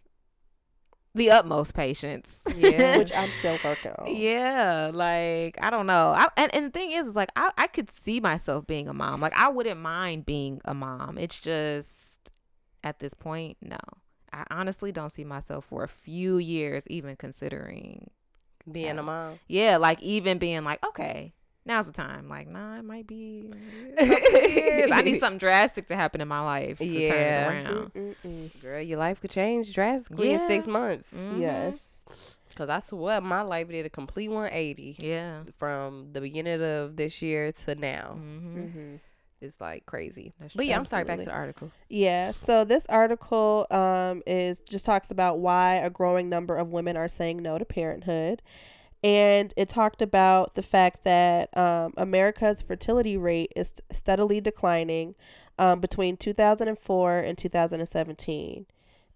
the 1.14 1.30
utmost 1.30 1.74
patience. 1.74 2.38
Yeah. 2.56 2.98
which 2.98 3.12
I'm 3.16 3.30
still 3.38 3.58
working 3.64 3.92
on. 3.98 4.14
Yeah, 4.14 4.90
like 4.92 5.56
I 5.60 5.70
don't 5.70 5.86
know. 5.86 6.14
I, 6.16 6.28
and 6.36 6.54
and 6.54 6.66
the 6.66 6.70
thing 6.70 6.90
is, 6.92 7.06
is 7.06 7.16
like 7.16 7.30
I 7.36 7.50
I 7.56 7.66
could 7.66 7.90
see 7.90 8.20
myself 8.20 8.66
being 8.66 8.88
a 8.88 8.94
mom. 8.94 9.20
Like 9.20 9.34
I 9.34 9.48
wouldn't 9.48 9.80
mind 9.80 10.26
being 10.26 10.60
a 10.64 10.74
mom. 10.74 11.18
It's 11.18 11.38
just 11.38 12.18
at 12.82 12.98
this 12.98 13.14
point, 13.14 13.56
no. 13.62 13.78
I 14.32 14.44
honestly 14.50 14.90
don't 14.90 15.10
see 15.12 15.24
myself 15.24 15.66
for 15.66 15.84
a 15.84 15.88
few 15.88 16.38
years 16.38 16.84
even 16.88 17.16
considering. 17.16 18.10
Being 18.70 18.98
a 18.98 19.02
mom. 19.02 19.38
Yeah, 19.46 19.76
like 19.76 20.02
even 20.02 20.38
being 20.38 20.64
like, 20.64 20.84
okay, 20.84 21.34
now's 21.66 21.86
the 21.86 21.92
time. 21.92 22.28
Like, 22.28 22.48
nah, 22.48 22.78
it 22.78 22.84
might 22.84 23.06
be. 23.06 23.50
years. 23.98 24.90
I 24.92 25.00
need 25.02 25.20
something 25.20 25.38
drastic 25.38 25.86
to 25.88 25.96
happen 25.96 26.20
in 26.20 26.28
my 26.28 26.40
life 26.40 26.78
to 26.78 26.84
Yeah. 26.84 27.08
turn 27.48 27.56
it 27.56 27.66
around. 27.70 27.92
Mm-mm-mm. 27.94 28.62
Girl, 28.62 28.80
your 28.80 28.98
life 28.98 29.20
could 29.20 29.30
change 29.30 29.72
drastically 29.72 30.32
in 30.32 30.38
six 30.40 30.66
months. 30.66 31.14
Mhm. 31.14 31.40
Yes. 31.40 32.04
Cause 32.56 32.68
I 32.68 32.78
swear 32.78 33.20
my 33.20 33.42
life 33.42 33.66
did 33.68 33.84
a 33.84 33.90
complete 33.90 34.28
180 34.28 34.94
Yeah. 35.00 35.40
from 35.58 36.10
the 36.12 36.20
beginning 36.20 36.62
of 36.62 36.94
this 36.96 37.20
year 37.20 37.50
to 37.50 37.74
now. 37.74 38.12
hmm 38.14 38.56
Mm-hmm. 38.58 38.94
It's 39.40 39.60
like 39.60 39.84
crazy. 39.84 40.32
That's 40.40 40.54
But 40.54 40.64
yeah, 40.66 40.76
I'm 40.78 40.84
sorry. 40.86 41.04
Back 41.04 41.18
to 41.18 41.24
the 41.24 41.30
article. 41.32 41.70
Yeah. 41.90 42.30
So 42.30 42.64
this 42.64 42.86
article 42.86 43.66
um 43.70 44.22
is 44.26 44.60
just 44.60 44.86
talks 44.86 45.10
about 45.10 45.38
why 45.40 45.74
a 45.74 45.90
growing 45.90 46.28
number 46.30 46.56
of 46.56 46.68
women 46.68 46.96
are 46.96 47.08
saying 47.08 47.42
no 47.42 47.58
to 47.58 47.64
parenthood. 47.64 48.40
And 49.04 49.52
it 49.54 49.68
talked 49.68 50.00
about 50.00 50.54
the 50.54 50.62
fact 50.62 51.04
that 51.04 51.54
um, 51.56 51.92
America's 51.98 52.62
fertility 52.62 53.18
rate 53.18 53.52
is 53.54 53.74
steadily 53.92 54.40
declining 54.40 55.14
um, 55.58 55.80
between 55.80 56.16
2004 56.16 57.18
and 57.18 57.36
2017. 57.36 58.66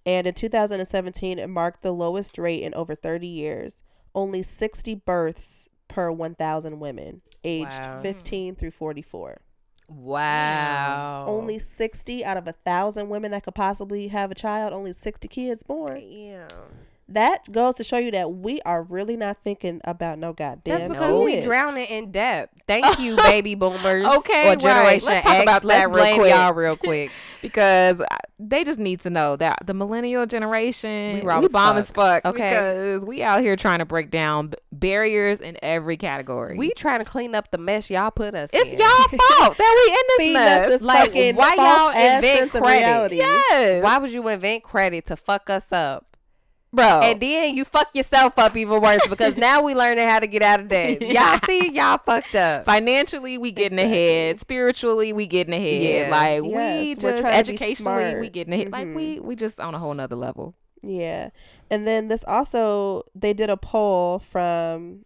And 0.04 0.26
in 0.26 0.34
2017, 0.34 1.38
it 1.38 1.46
marked 1.48 1.82
the 1.82 1.92
lowest 1.92 2.36
rate 2.36 2.62
in 2.62 2.74
over 2.74 2.94
30 2.94 3.26
years. 3.26 3.82
Only 4.14 4.42
60 4.42 4.94
births 4.94 5.70
per 5.88 6.10
1,000 6.10 6.78
women 6.80 7.22
aged 7.42 7.80
Wow. 7.82 8.00
15 8.02 8.56
through 8.56 8.70
44. 8.72 9.40
Wow. 9.88 11.24
Only 11.26 11.58
60 11.58 12.24
out 12.24 12.36
of 12.36 12.46
a 12.46 12.52
thousand 12.52 13.08
women 13.08 13.30
that 13.30 13.44
could 13.44 13.54
possibly 13.54 14.08
have 14.08 14.30
a 14.30 14.34
child, 14.34 14.74
only 14.74 14.92
60 14.92 15.26
kids 15.28 15.62
born. 15.62 16.02
Yeah. 16.06 16.48
That 17.10 17.50
goes 17.50 17.76
to 17.76 17.84
show 17.84 17.96
you 17.96 18.10
that 18.10 18.30
we 18.34 18.60
are 18.66 18.82
really 18.82 19.16
not 19.16 19.38
thinking 19.42 19.80
about 19.84 20.18
no 20.18 20.34
goddamn 20.34 20.78
That's 20.78 20.88
because 20.92 21.24
we 21.24 21.34
kids. 21.36 21.46
drowning 21.46 21.86
in 21.86 22.10
debt. 22.12 22.50
Thank 22.66 22.98
you, 22.98 23.16
baby 23.16 23.54
boomers. 23.54 24.04
Okay, 24.18 24.44
or 24.46 24.48
right. 24.50 24.60
Generation 24.60 25.06
Let's 25.08 25.26
talk 25.26 25.34
X. 25.36 25.42
about 25.42 25.64
Let's 25.64 25.80
that 25.80 25.88
real 25.90 25.96
blame 26.04 26.18
quick. 26.18 26.30
y'all 26.34 26.52
real 26.52 26.76
quick. 26.88 27.10
because 27.40 28.02
they 28.38 28.62
just 28.62 28.78
need 28.78 29.00
to 29.00 29.10
know 29.10 29.36
that 29.36 29.60
the 29.64 29.72
millennial 29.74 30.26
generation 30.26 31.24
We 31.24 31.36
we, 31.38 31.48
bomb 31.48 31.78
as 31.78 31.90
fuck. 31.90 32.24
Okay. 32.26 32.48
because 32.50 33.04
we 33.06 33.22
out 33.22 33.40
here 33.40 33.56
trying 33.56 33.78
to 33.78 33.84
break 33.86 34.10
down 34.10 34.52
barriers 34.70 35.40
in 35.40 35.56
every 35.62 35.96
category. 35.96 36.58
We 36.58 36.72
trying 36.72 36.98
to 36.98 37.04
clean 37.06 37.34
up 37.34 37.50
the 37.50 37.58
mess 37.58 37.90
y'all 37.90 38.10
put 38.10 38.34
us 38.34 38.50
it's 38.52 38.70
in. 38.70 38.78
y'all 38.78 38.88
fault 38.88 39.56
that 39.56 39.84
we 40.18 40.26
in 40.26 40.34
this 40.34 40.34
mess. 40.34 40.68
this 40.68 40.82
Like, 40.82 41.14
why 41.36 41.54
y'all 41.54 42.16
invent 42.16 42.50
credit? 42.52 43.16
yes, 43.16 43.82
Why 43.82 43.96
would 43.98 44.12
you 44.12 44.28
invent 44.28 44.62
credit 44.62 45.06
to 45.06 45.16
fuck 45.16 45.48
us 45.48 45.64
up? 45.72 46.04
Bro. 46.78 47.00
And 47.02 47.20
then 47.20 47.54
you 47.56 47.64
fuck 47.64 47.94
yourself 47.94 48.38
up 48.38 48.56
even 48.56 48.80
worse 48.80 49.06
because 49.08 49.36
now 49.38 49.62
we 49.62 49.74
learning 49.74 50.08
how 50.08 50.20
to 50.20 50.26
get 50.26 50.42
out 50.42 50.60
of 50.60 50.68
debt. 50.68 51.00
Y'all 51.02 51.38
see, 51.46 51.72
y'all 51.72 51.98
fucked 51.98 52.34
up. 52.34 52.64
Financially, 52.64 53.38
we 53.38 53.52
getting 53.52 53.78
ahead. 53.78 54.40
Spiritually, 54.40 55.12
we 55.12 55.26
getting 55.26 55.54
ahead. 55.54 56.10
Yeah. 56.10 56.10
Like 56.10 56.44
Yes, 56.44 56.80
we 56.80 56.94
just 56.94 57.00
trying 57.00 57.16
to 57.20 57.22
be 57.22 57.54
educationally, 57.54 58.16
we 58.20 58.28
getting 58.30 58.54
ahead. 58.54 58.70
Like 58.70 58.88
Mhm. 58.88 58.94
we 58.94 59.20
we 59.20 59.36
just 59.36 59.60
on 59.60 59.74
a 59.74 59.78
whole 59.78 59.94
nother 59.94 60.16
level. 60.16 60.54
Yeah. 60.82 61.30
And 61.70 61.86
then 61.86 62.08
this 62.08 62.24
also 62.24 63.02
they 63.14 63.32
did 63.32 63.50
a 63.50 63.56
poll 63.56 64.18
from 64.18 65.04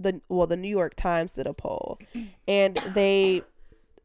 the 0.00 0.20
well 0.28 0.46
the 0.46 0.56
New 0.56 0.68
York 0.68 0.94
Times 0.96 1.34
did 1.34 1.46
a 1.46 1.54
poll 1.54 1.98
and 2.46 2.76
they 2.94 3.42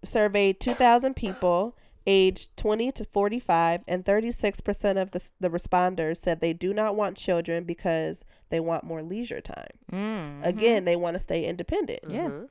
surveyed 0.03 0.59
2000 0.59 1.15
people 1.15 1.75
aged 2.08 2.56
20 2.58 2.91
to 2.93 3.04
45 3.06 3.84
and 3.88 4.04
36% 4.06 5.02
of 5.02 5.12
the 5.12 5.30
the 5.39 5.49
responders 5.49 6.18
said 6.18 6.39
they 6.41 6.54
do 6.54 6.74
not 6.74 6.95
want 6.95 7.16
children 7.18 7.64
because 7.64 8.24
they 8.49 8.60
want 8.60 8.84
more 8.84 9.02
leisure 9.04 9.41
time. 9.41 9.68
Mm. 9.91 10.45
Again, 10.45 10.86
they 10.86 10.95
want 10.95 11.16
to 11.16 11.20
stay 11.20 11.45
independent. 11.45 11.99
Yeah. 12.10 12.28
Mhm. 12.28 12.47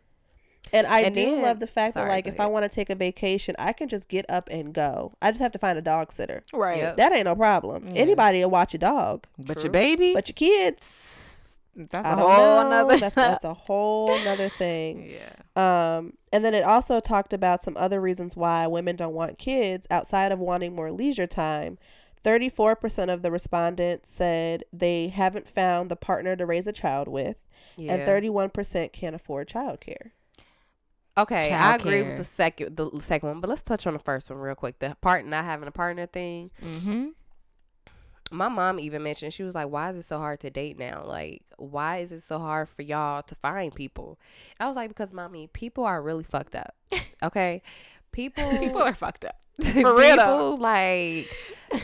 And 0.73 0.87
I 0.87 1.01
And 1.01 1.15
do 1.15 1.25
then- 1.25 1.43
love 1.43 1.59
the 1.59 1.67
fact 1.67 1.95
sorry, 1.95 2.07
that 2.09 2.13
like 2.15 2.25
go 2.27 2.31
if 2.33 2.39
I 2.39 2.47
want 2.47 2.65
to 2.65 2.69
take 2.69 2.91
a 2.91 2.95
vacation, 2.95 3.57
I 3.59 3.73
can 3.73 3.89
just 3.89 4.09
get 4.09 4.25
up 4.31 4.49
and 4.53 4.73
go. 4.73 5.13
I 5.21 5.31
just 5.31 5.41
have 5.41 5.53
to 5.53 5.59
find 5.59 5.77
a 5.79 5.83
dog 5.83 6.13
sitter. 6.13 6.43
right. 6.53 6.77
Yep. 6.79 6.97
That 6.99 7.13
ain't 7.13 7.25
no 7.25 7.35
problem. 7.35 7.89
Yeah. 7.89 8.03
Anybody 8.03 8.45
will 8.45 8.51
watch 8.51 8.75
a 8.75 8.79
dog. 8.79 9.27
But 9.39 9.55
True. 9.55 9.65
your 9.65 9.73
baby, 9.73 10.13
But 10.15 10.29
your 10.29 10.35
kids, 10.35 10.85
that's 11.77 12.07
I 12.07 12.12
a 12.12 12.16
whole 12.16 12.64
know. 12.64 12.71
nother. 12.71 12.99
That's, 12.99 13.14
that's 13.14 13.45
a 13.45 13.55
whole 13.55 14.18
nother 14.25 14.49
thing. 14.49 15.11
yeah. 15.57 15.97
Um, 15.97 16.14
and 16.33 16.45
then 16.45 16.55
it 16.55 16.62
also 16.64 17.01
talked 17.01 17.33
about 17.33 17.62
some 17.62 17.77
other 17.77 18.01
reasons 18.01 18.37
why 18.37 18.66
women 18.66 18.97
don't 18.97 19.14
want 19.14 19.39
kids 19.39 19.87
outside 19.91 20.33
of 20.33 20.39
wanting 20.39 20.75
more 20.75 20.91
leisure 20.93 21.27
time. 21.27 21.79
34% 22.25 23.12
of 23.12 23.23
the 23.23 23.31
respondents 23.31 24.11
said 24.11 24.64
they 24.73 25.09
haven't 25.09 25.49
found 25.49 25.91
the 25.91 25.97
partner 25.97 26.37
to 26.37 26.45
raise 26.45 26.66
a 26.66 26.73
child 26.73 27.09
with, 27.09 27.37
Yeah. 27.77 27.95
and 27.95 28.03
31% 28.07 28.93
can't 28.93 29.14
afford 29.14 29.49
childcare. 29.49 30.11
Okay, 31.18 31.53
I 31.53 31.75
agree 31.75 32.01
Childcare. 32.03 32.09
with 32.09 32.16
the 32.18 32.25
second 32.25 32.77
the 32.77 33.01
second 33.01 33.29
one, 33.29 33.41
but 33.41 33.51
let's 33.51 33.62
touch 33.62 33.87
on 33.87 33.93
the 33.95 33.99
first 33.99 34.31
one 34.31 34.39
real 34.39 34.55
quick. 34.55 34.79
The 34.79 34.97
part 35.01 35.27
not 35.27 35.45
having 35.45 35.66
a 35.68 35.73
partner 35.73 36.07
thing. 36.07 36.51
Mm-hmm. 36.62 37.09
My 38.31 38.49
mom 38.49 38.78
even 38.81 39.03
mentioned 39.03 39.33
she 39.33 39.43
was 39.43 39.55
like, 39.55 39.68
"Why 39.68 39.91
is 39.91 39.97
it 39.97 40.05
so 40.05 40.18
hard 40.18 40.41
to 40.41 40.51
date 40.51 40.78
now? 40.78 41.03
Like, 41.05 41.43
why 41.57 41.99
is 41.99 42.12
it 42.12 42.22
so 42.22 42.39
hard 42.39 42.68
for 42.68 42.83
y'all 42.83 43.22
to 43.24 43.35
find 43.35 43.74
people?" 43.74 44.18
I 44.59 44.66
was 44.66 44.76
like, 44.76 44.89
"Because, 44.89 45.12
mommy, 45.12 45.49
people 45.49 45.85
are 45.85 46.01
really 46.03 46.24
fucked 46.24 46.55
up. 46.55 46.74
Okay, 47.22 47.62
people 48.12 48.49
People 48.59 48.81
are 48.83 48.95
fucked 48.95 49.24
up. 49.26 49.37
people 49.62 49.95
though. 49.97 50.55
like 50.59 51.28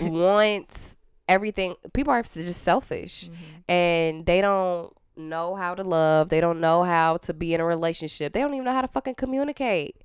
want 0.00 0.94
everything. 1.28 1.74
People 1.92 2.12
are 2.12 2.22
just 2.22 2.62
selfish, 2.62 3.24
Mm-hmm. 3.24 3.70
and 3.72 4.26
they 4.26 4.40
don't 4.40 4.92
know 5.16 5.54
how 5.54 5.74
to 5.74 5.82
love. 5.82 6.28
They 6.28 6.40
don't 6.40 6.60
know 6.60 6.82
how 6.84 7.16
to 7.18 7.34
be 7.34 7.54
in 7.54 7.60
a 7.60 7.64
relationship. 7.64 8.32
They 8.32 8.40
don't 8.40 8.54
even 8.54 8.64
know 8.64 8.72
how 8.72 8.82
to 8.82 8.88
fucking 8.88 9.14
communicate. 9.14 9.96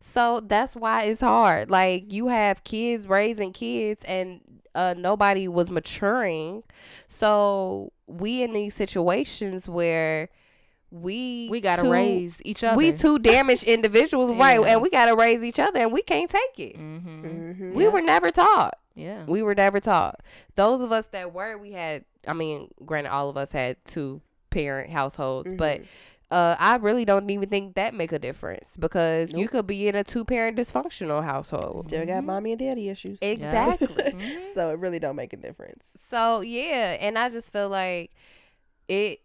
Yeah. 0.00 0.06
So 0.06 0.40
that's 0.40 0.74
why 0.76 1.04
it's 1.04 1.20
hard. 1.20 1.70
Like 1.70 2.12
you 2.12 2.28
have 2.28 2.64
kids 2.64 3.06
raising 3.06 3.52
kids 3.52 4.04
and 4.04 4.40
uh 4.74 4.94
nobody 4.96 5.48
was 5.48 5.70
maturing. 5.70 6.62
So 7.08 7.92
we 8.06 8.42
in 8.42 8.52
these 8.52 8.74
situations 8.74 9.68
where 9.68 10.28
we 10.90 11.48
We 11.50 11.60
gotta 11.60 11.82
too- 11.82 11.92
raise 11.92 12.40
each 12.44 12.64
other. 12.64 12.76
we 12.76 12.92
two 12.92 13.18
damaged 13.20 13.62
individuals, 13.64 14.30
right? 14.32 14.58
And 14.60 14.82
we 14.82 14.90
gotta 14.90 15.14
raise 15.14 15.44
each 15.44 15.58
other 15.60 15.78
and 15.80 15.92
we 15.92 16.02
can't 16.02 16.28
take 16.30 16.58
it. 16.58 16.76
Mm-hmm. 16.78 17.24
Mm-hmm. 17.24 17.74
We 17.74 17.86
were 17.86 18.00
never 18.02 18.30
taught. 18.32 18.76
Yeah. 18.96 19.24
We 19.24 19.42
were 19.42 19.54
never 19.54 19.78
taught. 19.80 20.20
Those 20.56 20.80
of 20.80 20.90
us 20.92 21.06
that 21.08 21.32
were, 21.32 21.56
we 21.56 21.72
had. 21.72 22.04
I 22.26 22.32
mean, 22.32 22.68
granted, 22.84 23.10
all 23.12 23.30
of 23.30 23.36
us 23.36 23.52
had 23.52 23.76
two 23.84 24.20
parent 24.50 24.90
households, 24.90 25.52
but 25.54 25.82
uh, 26.30 26.56
I 26.58 26.76
really 26.76 27.04
don't 27.04 27.28
even 27.30 27.48
think 27.48 27.74
that 27.74 27.92
make 27.94 28.12
a 28.12 28.18
difference 28.18 28.76
because 28.76 29.34
you 29.34 29.48
could 29.48 29.66
be 29.66 29.88
in 29.88 29.94
a 29.94 30.04
two 30.04 30.24
parent 30.24 30.56
dysfunctional 30.56 31.24
household. 31.24 31.84
Still 31.84 32.06
got 32.06 32.22
Mhm. 32.22 32.26
mommy 32.26 32.52
and 32.52 32.58
daddy 32.60 32.88
issues. 32.88 33.18
Exactly. 33.20 34.12
Mhm. 34.12 34.44
so 34.54 34.70
it 34.70 34.78
really 34.78 34.98
don't 35.00 35.16
make 35.16 35.32
a 35.32 35.36
difference. 35.36 35.96
So 36.08 36.40
yeah, 36.40 36.96
and 37.00 37.18
I 37.18 37.30
just 37.30 37.52
feel 37.52 37.68
like 37.68 38.12
it 38.88 39.20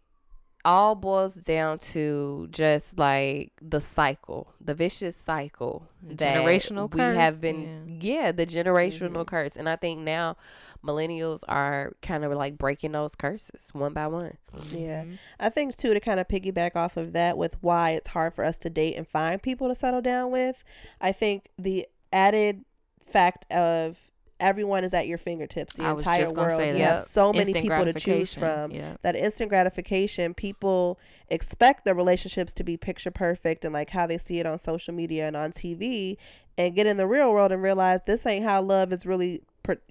all 0.66 0.96
boils 0.96 1.36
down 1.36 1.78
to 1.78 2.48
just 2.52 2.98
like 2.98 3.54
the 3.62 3.80
cycle, 3.80 4.54
the 4.60 4.74
vicious 4.74 5.16
cycle 5.16 5.88
The 6.02 6.16
that 6.16 6.38
generational 6.38 6.92
we 6.94 7.00
curse, 7.00 7.16
have 7.16 7.40
been. 7.40 8.00
Yeah, 8.02 8.32
the 8.32 8.46
generational 8.46 9.24
Mhm. 9.24 9.28
curse, 9.28 9.56
and 9.56 9.70
I 9.70 9.76
think 9.78 10.00
now 10.02 10.36
millennials 10.84 11.40
are 11.48 11.94
kind 12.02 12.24
of 12.26 12.32
like 12.34 12.58
breaking 12.58 12.92
those 12.94 13.16
curses 13.16 13.70
one 13.74 13.94
by 13.94 14.08
one. 14.08 14.38
Yeah. 14.72 15.04
Mhm. 15.06 15.18
I 15.40 15.50
think 15.50 15.76
too 15.78 15.94
to 15.94 16.00
kind 16.00 16.20
of 16.20 16.28
piggyback 16.28 16.76
off 16.76 16.98
of 16.98 17.14
that 17.14 17.38
with 17.38 17.56
why 17.62 17.92
it's 17.92 18.10
hard 18.10 18.34
for 18.34 18.44
us 18.44 18.58
to 18.60 18.70
date 18.70 18.96
and 18.96 19.08
find 19.08 19.42
people 19.42 19.68
to 19.68 19.76
settle 19.76 20.02
down 20.02 20.32
with. 20.32 20.64
I 21.00 21.12
think 21.12 21.50
the 21.58 21.88
added 22.12 22.66
fact 23.06 23.52
of 23.52 24.12
everyone 24.40 24.84
is 24.84 24.94
at 24.94 25.08
your 25.08 25.18
fingertips, 25.18 25.74
the 25.74 25.84
I 25.84 25.92
entire 25.92 26.32
world. 26.32 26.62
You 26.66 26.74
that. 26.74 26.80
have 26.80 27.00
so 27.02 27.32
many 27.32 27.52
Instant 27.52 27.70
people 27.70 27.86
to 27.86 27.94
choose 27.94 28.34
from. 28.34 28.72
Yeah. 28.72 28.98
That 29.02 29.16
instant 29.16 29.50
gratification, 29.50 30.34
people 30.34 31.00
expect 31.30 31.86
their 31.86 31.96
relationships 31.96 32.54
to 32.56 32.64
be 32.64 32.78
picture 32.78 33.12
perfect 33.12 33.66
and 33.66 33.74
like 33.74 33.90
how 33.92 34.06
they 34.08 34.18
see 34.18 34.40
it 34.40 34.46
on 34.46 34.58
social 34.58 34.94
media 34.94 35.28
and 35.28 35.36
on 35.36 35.52
TV, 35.52 36.18
and 36.58 36.76
get 36.76 36.88
in 36.88 36.98
the 36.98 37.08
real 37.08 37.32
world 37.32 37.52
and 37.52 37.62
realize 37.62 38.00
this 38.06 38.26
ain't 38.26 38.46
how 38.46 38.62
love 38.62 38.92
is 38.94 39.06
really, 39.06 39.42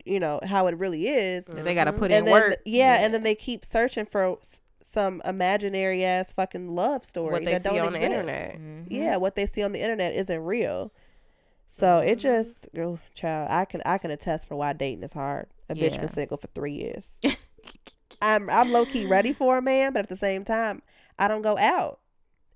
you 0.04 0.20
know, 0.20 0.40
how 0.46 0.66
it 0.66 0.76
really 0.76 1.08
is. 1.08 1.46
They 1.46 1.74
gotta 1.74 1.92
put 1.92 2.10
and 2.12 2.20
in 2.20 2.24
then 2.26 2.32
work. 2.32 2.56
yeah, 2.64 3.04
and 3.04 3.12
then 3.12 3.22
they 3.22 3.34
keep 3.34 3.64
searching 3.64 4.06
for 4.06 4.38
some 4.82 5.22
imaginary 5.24 6.04
ass 6.04 6.32
fucking 6.34 6.74
love 6.74 7.04
story 7.04 7.42
that 7.44 7.62
see 7.62 7.68
don't 7.70 7.86
on 7.86 7.92
the 7.94 7.98
exist. 8.04 8.20
internet. 8.20 8.56
Mhm. 8.58 8.86
Yeah, 8.88 9.16
what 9.16 9.34
they 9.34 9.46
see 9.46 9.62
on 9.62 9.72
the 9.72 9.80
internet 9.80 10.14
isn't 10.14 10.40
real. 10.44 10.92
So 11.66 11.98
it 11.98 12.16
just, 12.20 12.68
oh, 12.78 12.98
child, 13.14 13.48
I 13.50 13.64
can 13.64 13.82
I 13.84 13.98
can 13.98 14.10
attest 14.10 14.46
for 14.48 14.56
why 14.56 14.72
dating 14.72 15.02
is 15.02 15.12
hard. 15.12 15.46
A 15.68 15.74
bitch 15.74 15.98
been 15.98 16.08
single 16.08 16.36
for 16.36 16.46
three 16.48 16.72
years. 16.74 17.10
I'm 18.22 18.48
I'm 18.48 18.70
low 18.72 18.84
key 18.86 19.06
ready 19.06 19.32
for 19.32 19.58
a 19.58 19.62
man, 19.62 19.92
but 19.92 20.00
at 20.04 20.08
the 20.08 20.16
same 20.16 20.44
time, 20.44 20.82
I 21.18 21.26
don't 21.28 21.42
go 21.42 21.58
out. 21.58 21.98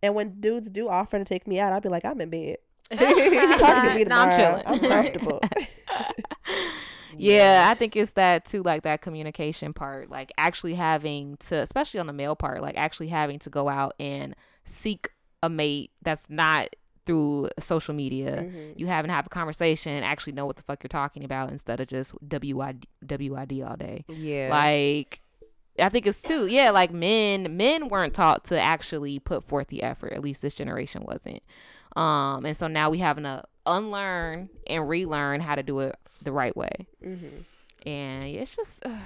And 0.02 0.14
when 0.14 0.40
dudes 0.40 0.70
do 0.70 0.88
offer 0.88 1.18
to 1.18 1.24
take 1.24 1.46
me 1.48 1.59
out, 1.59 1.72
I'll 1.72 1.80
be 1.80 1.88
like, 1.88 2.04
I'm 2.04 2.20
in 2.20 2.30
bed. 2.30 2.56
Talk 2.90 2.98
to 2.98 3.94
me 3.94 4.04
No, 4.04 4.16
I'm 4.16 4.30
tomorrow. 4.30 4.36
chilling. 4.36 4.62
I'm 4.66 4.78
comfortable. 4.80 5.40
yeah, 7.16 7.68
I 7.70 7.74
think 7.74 7.96
it's 7.96 8.12
that 8.12 8.44
too, 8.44 8.62
like 8.62 8.82
that 8.84 9.02
communication 9.02 9.72
part, 9.72 10.11
like 10.11 10.30
actually 10.38 10.74
having 10.74 11.36
to, 11.48 11.56
especially 11.56 12.00
on 12.00 12.06
the 12.06 12.12
male 12.12 12.36
part, 12.36 12.62
like 12.62 12.76
actually 12.76 13.09
having 13.09 13.38
to 13.40 13.50
go 13.50 13.68
out 13.68 13.94
and 13.98 14.36
seek 14.64 15.09
a 15.42 15.48
mate 15.48 15.90
that's 16.02 16.30
not 16.30 16.68
through 17.09 17.48
social 17.59 17.94
media. 17.94 18.42
Mhm. 18.44 18.78
You 18.78 18.86
having 18.86 19.09
to 19.09 19.14
have 19.14 19.26
a 19.26 19.30
conversation 19.30 19.92
and 19.94 20.04
actually 20.04 20.34
know 20.34 20.46
what 20.46 20.56
the 20.56 20.62
fuck 20.62 20.82
you're 20.84 20.88
talking 20.88 21.24
about 21.24 21.50
instead 21.50 21.80
of 21.80 21.88
just 21.88 22.14
WYD, 22.28 22.84
WYD 23.04 23.62
all 23.68 23.76
day. 23.76 24.04
Yeah. 24.09 24.48
Like, 24.50 25.20
I 25.80 25.88
think 25.88 26.06
it's 26.06 26.20
too, 26.22 26.46
yeah, 26.46 26.70
like 26.70 26.92
men, 26.92 27.56
men 27.56 27.88
weren't 27.88 28.12
taught 28.14 28.44
to 28.46 28.61
actually 28.61 29.18
put 29.18 29.42
forth 29.44 29.68
the 29.68 29.82
effort. 29.82 30.12
At 30.12 30.20
least 30.22 30.42
this 30.42 30.54
generation 30.54 31.02
wasn't. 31.04 31.42
Um, 31.96 32.44
and 32.44 32.56
so 32.56 32.66
now 32.68 32.90
we 32.90 32.98
having 32.98 33.24
to 33.24 33.42
unlearn 33.64 34.50
and 34.66 34.88
relearn 34.88 35.40
how 35.40 35.54
to 35.54 35.62
do 35.62 35.80
it 35.80 35.96
the 36.22 36.32
right 36.32 36.56
way. 36.56 36.86
Mhm. 37.02 37.44
And 37.86 38.24
it's 38.24 38.54
just, 38.54 38.84
uh, 38.84 38.98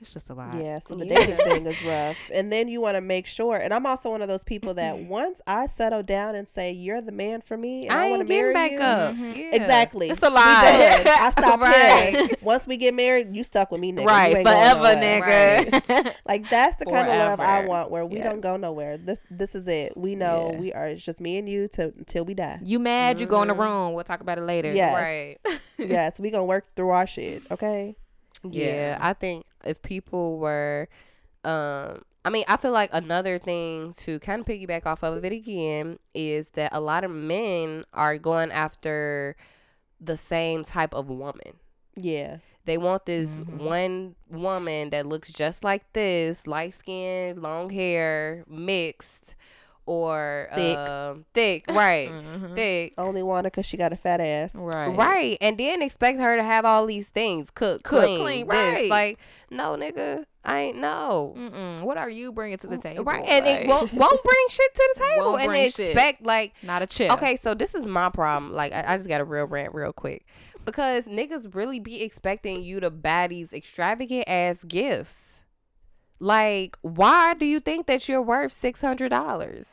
it's 0.00 0.12
just 0.12 0.28
a 0.30 0.34
lot. 0.34 0.54
Yeah, 0.54 0.78
so 0.78 0.94
the 0.94 1.06
Yeah. 1.06 1.14
dating 1.26 1.36
thing 1.38 1.66
is 1.66 1.82
rough. 1.86 2.16
And 2.32 2.52
then 2.52 2.68
you 2.68 2.80
want 2.80 2.96
to 2.96 3.00
make 3.00 3.26
sure, 3.26 3.56
and 3.56 3.72
I'm 3.72 3.86
also 3.86 4.10
one 4.10 4.22
of 4.22 4.28
those 4.28 4.44
people 4.44 4.74
that 4.74 4.98
once 4.98 5.40
I 5.46 5.66
settle 5.66 6.02
down 6.02 6.34
and 6.34 6.48
say, 6.48 6.72
You're 6.72 7.00
the 7.00 7.12
man 7.12 7.40
for 7.40 7.56
me, 7.56 7.88
and 7.88 7.98
I, 7.98 8.06
I 8.06 8.10
want 8.10 8.26
to 8.28 8.34
ain't 8.34 8.52
getting 8.52 8.52
marry 8.52 8.54
back 8.54 8.70
you. 8.72 8.80
up. 8.80 9.14
Mhm. 9.14 9.36
Yeah. 9.36 9.56
Exactly. 9.56 10.10
It's 10.10 10.22
a 10.22 10.28
We 10.28 10.34
lie. 10.34 11.02
I 11.06 11.30
stop 11.38 11.60
Right. 11.60 12.12
playing. 12.14 12.30
Once 12.42 12.66
we 12.66 12.76
get 12.76 12.92
married, 12.94 13.34
you 13.34 13.42
stuck 13.44 13.70
with 13.70 13.80
me, 13.80 13.92
nigga. 13.92 14.04
Right, 14.06 14.36
forever, 14.46 14.94
nowhere. 14.94 15.64
nigga. 15.64 16.14
Like 16.26 16.48
that's 16.50 16.76
the 16.76 16.84
kind 16.84 17.08
of 17.08 17.14
love 17.18 17.40
I 17.40 17.64
want, 17.66 17.90
where 17.90 18.04
we 18.04 18.16
Yes. 18.16 18.24
don't 18.24 18.40
go 18.40 18.56
nowhere. 18.56 18.98
This 18.98 19.18
this 19.30 19.54
is 19.54 19.66
it. 19.68 19.96
We 19.96 20.14
know 20.14 20.50
Yeah. 20.52 20.58
we 20.60 20.72
are. 20.74 20.88
It's 20.88 21.04
just 21.04 21.20
me 21.20 21.38
and 21.38 21.48
you 21.48 21.68
to 21.68 21.94
until 21.96 22.24
we 22.26 22.34
die. 22.34 22.58
you 22.62 22.78
mad? 22.78 23.20
You 23.20 23.26
go 23.26 23.40
in 23.42 23.48
the 23.48 23.54
Mhm. 23.54 23.58
room. 23.60 23.92
We'll 23.94 24.04
talk 24.04 24.20
about 24.20 24.36
it 24.38 24.42
later. 24.42 24.72
Yes. 24.72 24.92
Right. 24.94 25.58
yes, 25.78 26.18
we 26.18 26.30
gonna 26.30 26.44
work 26.44 26.66
through 26.76 26.90
our 26.90 27.06
shit. 27.06 27.42
Okay. 27.50 27.96
Yeah, 28.44 28.64
Yeah. 28.64 28.98
I 29.00 29.12
think 29.14 29.45
if 29.66 29.82
people 29.82 30.38
were, 30.38 30.88
um, 31.44 32.02
I 32.24 32.30
mean, 32.30 32.44
I 32.48 32.56
feel 32.56 32.72
like 32.72 32.90
another 32.92 33.38
thing 33.38 33.92
to 33.98 34.18
kind 34.18 34.40
of 34.40 34.46
piggyback 34.46 34.84
off 34.84 35.02
of 35.04 35.24
it 35.24 35.32
again 35.32 35.98
is 36.14 36.48
that 36.50 36.70
a 36.72 36.80
lot 36.80 37.04
of 37.04 37.10
men 37.10 37.84
are 37.92 38.18
going 38.18 38.50
after 38.50 39.36
the 40.00 40.16
same 40.16 40.64
type 40.64 40.92
of 40.92 41.08
woman. 41.08 41.58
Yeah. 41.96 42.38
They 42.64 42.78
want 42.78 43.06
this 43.06 43.38
Mhm. 43.38 43.58
one 43.58 44.16
woman 44.28 44.90
that 44.90 45.06
looks 45.06 45.32
just 45.32 45.62
like 45.62 45.92
this, 45.92 46.48
light 46.48 46.74
skin, 46.74 47.40
long 47.40 47.70
hair, 47.70 48.44
mixed, 48.48 49.35
or 49.86 50.48
Thick. 50.54 50.76
um, 50.76 51.24
thick, 51.32 51.64
right? 51.70 52.10
Mhm. 52.10 52.54
Thick. 52.54 52.94
Only 52.98 53.22
want 53.22 53.46
her 53.46 53.50
because 53.50 53.66
she 53.66 53.76
got 53.76 53.92
a 53.92 53.96
fat 53.96 54.20
ass. 54.20 54.54
Right. 54.54 54.88
Right, 54.88 55.38
and 55.40 55.56
then 55.58 55.80
expect 55.82 56.20
her 56.20 56.36
to 56.36 56.42
have 56.42 56.64
all 56.64 56.86
these 56.86 57.08
things 57.08 57.50
cook, 57.50 57.82
Cook, 57.84 58.02
clean, 58.04 58.20
clean, 58.20 58.46
this. 58.48 58.54
right. 58.54 58.90
Like, 58.90 59.18
no, 59.50 59.76
nigga, 59.76 60.24
I 60.44 60.60
ain't 60.60 60.78
no. 60.78 61.34
Mm-mm. 61.38 61.82
What 61.82 61.96
are 61.98 62.10
you 62.10 62.32
bringing 62.32 62.58
to 62.58 62.66
the 62.66 62.78
table? 62.78 63.04
Right, 63.04 63.24
and 63.26 63.46
it 63.46 63.66
won't 63.68 63.92
won't 63.94 64.22
bring 64.24 64.44
shit 64.50 64.74
to 64.74 64.94
the 64.96 65.04
table, 65.04 65.26
Won't 65.30 65.42
and 65.42 65.50
bring 65.52 65.70
shit. 65.70 65.90
expect 65.90 66.22
like 66.22 66.52
not 66.62 66.82
a 66.82 66.86
chip. 66.86 67.12
Okay, 67.12 67.36
so 67.36 67.54
this 67.54 67.74
is 67.74 67.86
my 67.86 68.08
problem. 68.10 68.52
Like, 68.52 68.72
I, 68.72 68.94
I 68.94 68.96
just 68.96 69.08
got 69.08 69.20
a 69.20 69.24
real 69.24 69.46
rant 69.46 69.72
real 69.74 69.92
quick 69.92 70.26
because 70.64 71.06
niggas 71.06 71.54
really 71.54 71.78
be 71.78 72.02
expecting 72.02 72.64
you 72.64 72.80
to 72.80 72.90
buy 72.90 73.28
these 73.28 73.52
extravagant 73.52 74.24
ass 74.28 74.64
gifts. 74.64 75.34
Like, 76.18 76.76
why 76.82 77.34
do 77.34 77.44
you 77.44 77.60
think 77.60 77.86
that 77.86 78.08
you're 78.08 78.22
worth 78.22 78.50
six 78.52 78.80
hundred 78.80 79.10
dollars? 79.10 79.68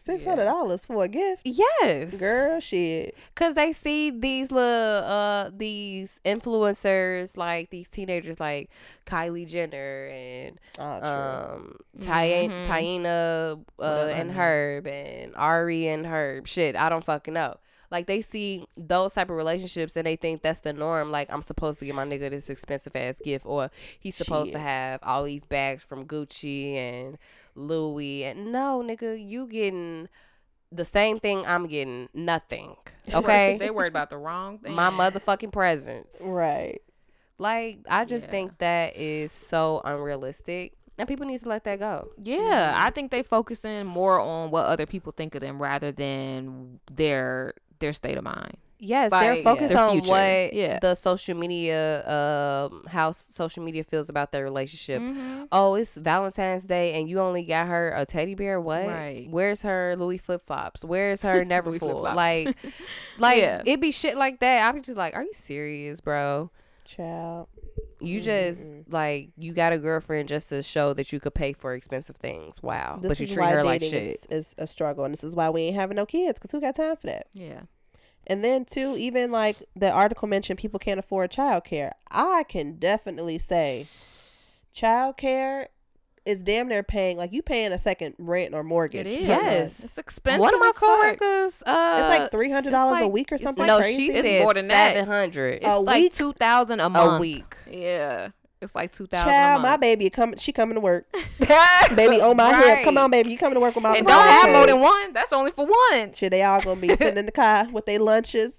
Six 0.00 0.24
hundred 0.24 0.44
dollars 0.44 0.84
for 0.86 1.04
a 1.04 1.08
gift. 1.08 1.42
Yes, 1.44 2.14
Girl, 2.16 2.60
shit. 2.60 3.16
Cause 3.34 3.54
they 3.54 3.72
see 3.72 4.10
these 4.10 4.50
little 4.50 5.04
uh 5.04 5.50
these 5.54 6.20
influencers 6.24 7.36
like 7.36 7.70
these 7.70 7.88
teenagers 7.88 8.38
like 8.40 8.70
Kylie 9.06 9.46
Jenner 9.46 10.08
and 10.12 10.58
Oh, 10.78 10.84
um 11.54 11.76
Ty- 12.00 12.48
Mhm. 12.48 12.66
Teyana 12.66 13.64
uh, 13.80 14.10
and 14.12 14.30
Herb 14.32 14.86
and 14.86 15.34
Ari 15.36 15.88
and 15.88 16.06
Herb. 16.06 16.46
Shit, 16.46 16.76
I 16.76 16.88
don't 16.88 17.04
fucking 17.04 17.34
know. 17.34 17.56
Like 17.90 18.06
they 18.06 18.20
see 18.22 18.66
those 18.76 19.14
type 19.14 19.30
of 19.30 19.36
relationships 19.36 19.96
and 19.96 20.06
they 20.06 20.16
think 20.16 20.42
that's 20.42 20.60
the 20.60 20.72
norm. 20.72 21.10
Like 21.10 21.28
I'm 21.32 21.42
supposed 21.42 21.78
to 21.80 21.86
get 21.86 21.94
my 21.94 22.04
nigga 22.04 22.28
this 22.30 22.50
expensive 22.50 22.94
ass 22.94 23.18
gift, 23.24 23.46
or 23.46 23.70
he's 23.98 24.14
supposed 24.16 24.52
to 24.52 24.58
have 24.58 25.00
all 25.02 25.24
these 25.24 25.44
bags 25.44 25.82
from 25.82 26.04
Gucci 26.06 26.74
and 26.74 27.16
Louis. 27.54 28.24
And 28.24 28.52
no, 28.52 28.82
nigga, 28.84 29.16
you 29.26 29.46
getting 29.46 30.08
the 30.70 30.84
same 30.84 31.18
thing 31.18 31.46
I'm 31.46 31.66
getting. 31.66 32.08
Nothing. 32.12 32.76
Okay, 33.14 33.56
they 33.58 33.70
worried 33.70 33.88
about 33.92 34.10
the 34.10 34.18
wrong 34.18 34.58
thing. 34.62 34.74
my 34.74 34.90
motherfucking 34.90 35.50
presents. 35.50 36.14
right. 36.20 36.82
Like 37.38 37.78
I 37.88 38.04
just 38.04 38.26
Yeah. 38.26 38.30
think 38.32 38.58
that 38.58 38.96
is 38.98 39.32
so 39.32 39.80
unrealistic, 39.84 40.74
and 40.98 41.08
people 41.08 41.24
need 41.24 41.40
to 41.40 41.48
let 41.48 41.64
that 41.64 41.78
go. 41.78 42.10
Yeah, 42.22 42.36
mm-hmm. 42.74 42.86
I 42.86 42.90
think 42.90 43.10
they 43.10 43.22
focusing 43.22 43.86
more 43.86 44.20
on 44.20 44.50
what 44.50 44.66
other 44.66 44.84
people 44.84 45.12
think 45.12 45.34
of 45.34 45.40
them 45.40 45.62
rather 45.62 45.90
than 45.90 46.80
their 46.92 47.54
their 47.78 47.92
state 47.92 48.16
of 48.18 48.24
mind. 48.24 48.56
Yes, 48.80 49.10
Like, 49.10 49.22
they're 49.22 49.42
focused 49.42 49.74
Their 49.74 49.82
on 49.82 49.92
future. 49.94 50.08
what 50.08 50.52
Yeah. 50.52 50.78
the 50.80 50.94
social 50.94 51.36
media, 51.36 52.06
um, 52.08 52.84
how 52.88 53.10
social 53.10 53.64
media 53.64 53.82
feels 53.82 54.08
about 54.08 54.30
their 54.30 54.44
relationship. 54.44 55.02
Mm-hmm. 55.02 55.44
Oh, 55.50 55.74
it's 55.74 55.96
Valentine's 55.96 56.62
Day 56.62 56.92
and 56.94 57.08
you 57.10 57.18
only 57.18 57.42
got 57.42 57.66
her 57.66 57.92
a 57.96 58.06
teddy 58.06 58.36
bear. 58.36 58.60
What? 58.60 58.86
Right. 58.86 59.26
Where's 59.28 59.62
her 59.62 59.96
Louis 59.96 60.18
flip 60.18 60.46
flops? 60.46 60.84
Where's 60.84 61.22
her 61.22 61.44
never 61.54 61.70
Louis 61.70 61.80
full? 61.80 61.88
flip-flops. 62.02 62.16
Like, 62.16 62.56
like 63.18 63.38
Yeah. 63.38 63.62
it 63.66 63.80
be 63.80 63.90
shit 63.90 64.16
like 64.16 64.38
that. 64.38 64.68
I'd 64.68 64.76
be 64.76 64.80
just 64.80 64.96
like, 64.96 65.16
are 65.16 65.24
you 65.24 65.34
serious, 65.34 66.00
bro? 66.00 66.50
Child. 66.84 67.48
You 68.00 68.18
mm-hmm, 68.18 68.24
just 68.24 68.60
Mm-mm. 68.70 68.84
like 68.92 69.30
you 69.36 69.52
got 69.52 69.72
a 69.72 69.78
girlfriend 69.78 70.28
just 70.28 70.48
to 70.50 70.62
show 70.62 70.92
that 70.94 71.12
you 71.12 71.18
could 71.20 71.34
pay 71.34 71.52
for 71.52 71.74
expensive 71.74 72.16
things. 72.16 72.62
Wow, 72.62 72.98
This 73.02 73.10
but 73.10 73.20
you 73.20 73.24
is 73.24 73.32
treat 73.32 73.42
why 73.42 73.52
her 73.52 73.64
like 73.64 73.80
dating 73.80 73.98
shit. 74.00 74.16
is, 74.16 74.26
is 74.30 74.54
a 74.58 74.66
struggle, 74.66 75.04
and 75.04 75.12
this 75.12 75.24
is 75.24 75.34
why 75.34 75.50
we 75.50 75.62
ain't 75.62 75.76
having 75.76 75.96
no 75.96 76.06
kids. 76.06 76.38
Cause 76.38 76.50
who 76.52 76.60
got 76.60 76.76
time 76.76 76.96
for 76.96 77.06
that? 77.08 77.26
Yeah. 77.32 77.62
And 78.26 78.44
then 78.44 78.64
too, 78.66 78.94
even 78.98 79.32
like 79.32 79.56
the 79.74 79.90
article 79.90 80.28
mentioned, 80.28 80.58
people 80.58 80.78
can't 80.78 80.98
afford 81.00 81.30
childcare. 81.32 81.92
I 82.10 82.44
can 82.48 82.74
definitely 82.78 83.38
say, 83.38 83.86
childcare 84.74 85.66
is 86.28 86.42
damn 86.42 86.68
near 86.68 86.82
paying 86.82 87.16
like 87.16 87.32
you 87.32 87.42
paying 87.42 87.72
a 87.72 87.78
second 87.78 88.14
rent 88.18 88.54
or 88.54 88.62
mortgage. 88.62 89.06
It 89.06 89.20
is. 89.20 89.26
Yes. 89.26 89.80
It's 89.80 89.98
expensive. 89.98 90.40
One 90.40 90.54
of 90.54 90.60
my 90.60 90.72
coworkers, 90.76 91.54
uh, 91.66 91.96
It's 92.00 92.08
like 92.20 92.30
three 92.30 92.50
hundred 92.50 92.70
dollars 92.70 93.00
a 93.02 93.08
week 93.08 93.32
or 93.32 93.36
it's 93.36 93.44
something 93.44 93.66
no, 93.66 93.78
crazy. 93.78 93.96
she 94.08 94.12
It's 94.12 94.26
said 94.28 94.42
more 94.42 94.54
than 94.54 94.68
that. 94.68 94.94
seven 94.94 95.08
hundred 95.08 95.54
It's 95.54 95.66
A 95.66 95.78
like 95.78 96.02
week? 96.02 96.14
two 96.14 96.32
thousand 96.34 96.80
a 96.80 96.88
month. 96.90 97.16
a 97.16 97.18
week. 97.20 97.56
Yeah. 97.70 98.28
It's 98.60 98.74
like 98.74 98.92
two 98.92 99.06
thousand 99.06 99.28
a 99.28 99.32
Child, 99.32 99.62
my 99.62 99.76
baby 99.76 100.10
come. 100.10 100.36
She 100.36 100.50
coming 100.52 100.74
to 100.74 100.80
work. 100.80 101.06
baby 101.94 102.20
on 102.20 102.36
my 102.36 102.52
hip. 102.60 102.84
Come 102.84 102.98
on, 102.98 103.10
baby. 103.10 103.30
You 103.30 103.38
coming 103.38 103.54
to 103.54 103.60
work 103.60 103.74
with 103.76 103.84
my 103.84 103.96
and 103.96 104.06
don't 104.06 104.20
have 104.20 104.50
more 104.50 104.66
than 104.66 104.80
one. 104.80 105.12
That's 105.12 105.32
only 105.32 105.52
for 105.52 105.64
one. 105.66 106.12
Shit, 106.12 106.30
they 106.32 106.42
all 106.42 106.60
gonna 106.60 106.80
be 106.80 106.88
sitting 106.96 107.18
in 107.18 107.26
the 107.26 107.32
car 107.32 107.68
with 107.70 107.86
their 107.86 108.00
lunches. 108.00 108.58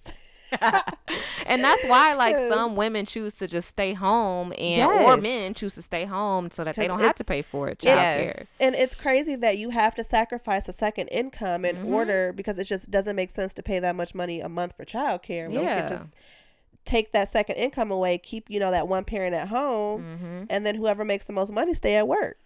And 1.46 1.64
that's 1.64 1.84
why 1.86 2.14
like 2.14 2.36
Yes. 2.36 2.50
some 2.54 2.76
women 2.76 3.06
choose 3.06 3.36
to 3.38 3.48
just 3.48 3.70
stay 3.70 3.94
home 3.94 4.54
and 4.58 4.84
or 4.92 5.18
men 5.18 5.54
choose 5.54 5.76
to 5.76 5.82
stay 5.82 6.06
home 6.06 6.52
so 6.52 6.64
that 6.64 6.76
they 6.76 6.88
don't 6.88 7.00
have 7.00 7.16
to 7.18 7.24
pay 7.24 7.42
for 7.42 7.68
it. 7.68 7.80
Yes. 7.82 7.98
Childcare. 8.38 8.48
And 8.60 8.76
it's 8.76 8.96
crazy 8.96 9.36
that 9.38 9.58
you 9.58 9.72
have 9.72 9.96
to 9.96 10.04
sacrifice 10.04 10.68
a 10.68 10.74
second 10.74 11.08
income 11.08 11.66
in 11.66 11.78
Mhm. 11.78 11.92
order 11.92 12.34
because 12.34 12.58
it 12.60 12.66
just 12.66 12.90
doesn't 12.92 13.16
make 13.16 13.30
sense 13.30 13.54
to 13.56 13.64
pay 13.64 13.80
that 13.80 13.96
much 13.96 14.14
money 14.16 14.42
a 14.42 14.50
month 14.50 14.74
for 14.78 14.86
childcare. 14.86 15.48
When 15.50 15.60
we 15.60 15.66
Yeah. 15.66 15.82
could 15.82 15.90
just 15.90 16.16
take 16.86 17.12
that 17.12 17.30
second 17.30 17.56
income 17.56 17.92
away, 17.92 18.18
keep 18.18 18.50
you 18.50 18.60
know 18.60 18.72
that 18.72 18.88
one 18.88 19.04
parent 19.06 19.36
at 19.36 19.50
home, 19.50 20.02
Mm-hmm. 20.04 20.44
and 20.50 20.66
then 20.66 20.76
whoever 20.76 21.06
makes 21.06 21.26
the 21.26 21.34
most 21.34 21.52
money 21.52 21.74
stay 21.74 21.96
at 21.96 22.08
work. 22.08 22.38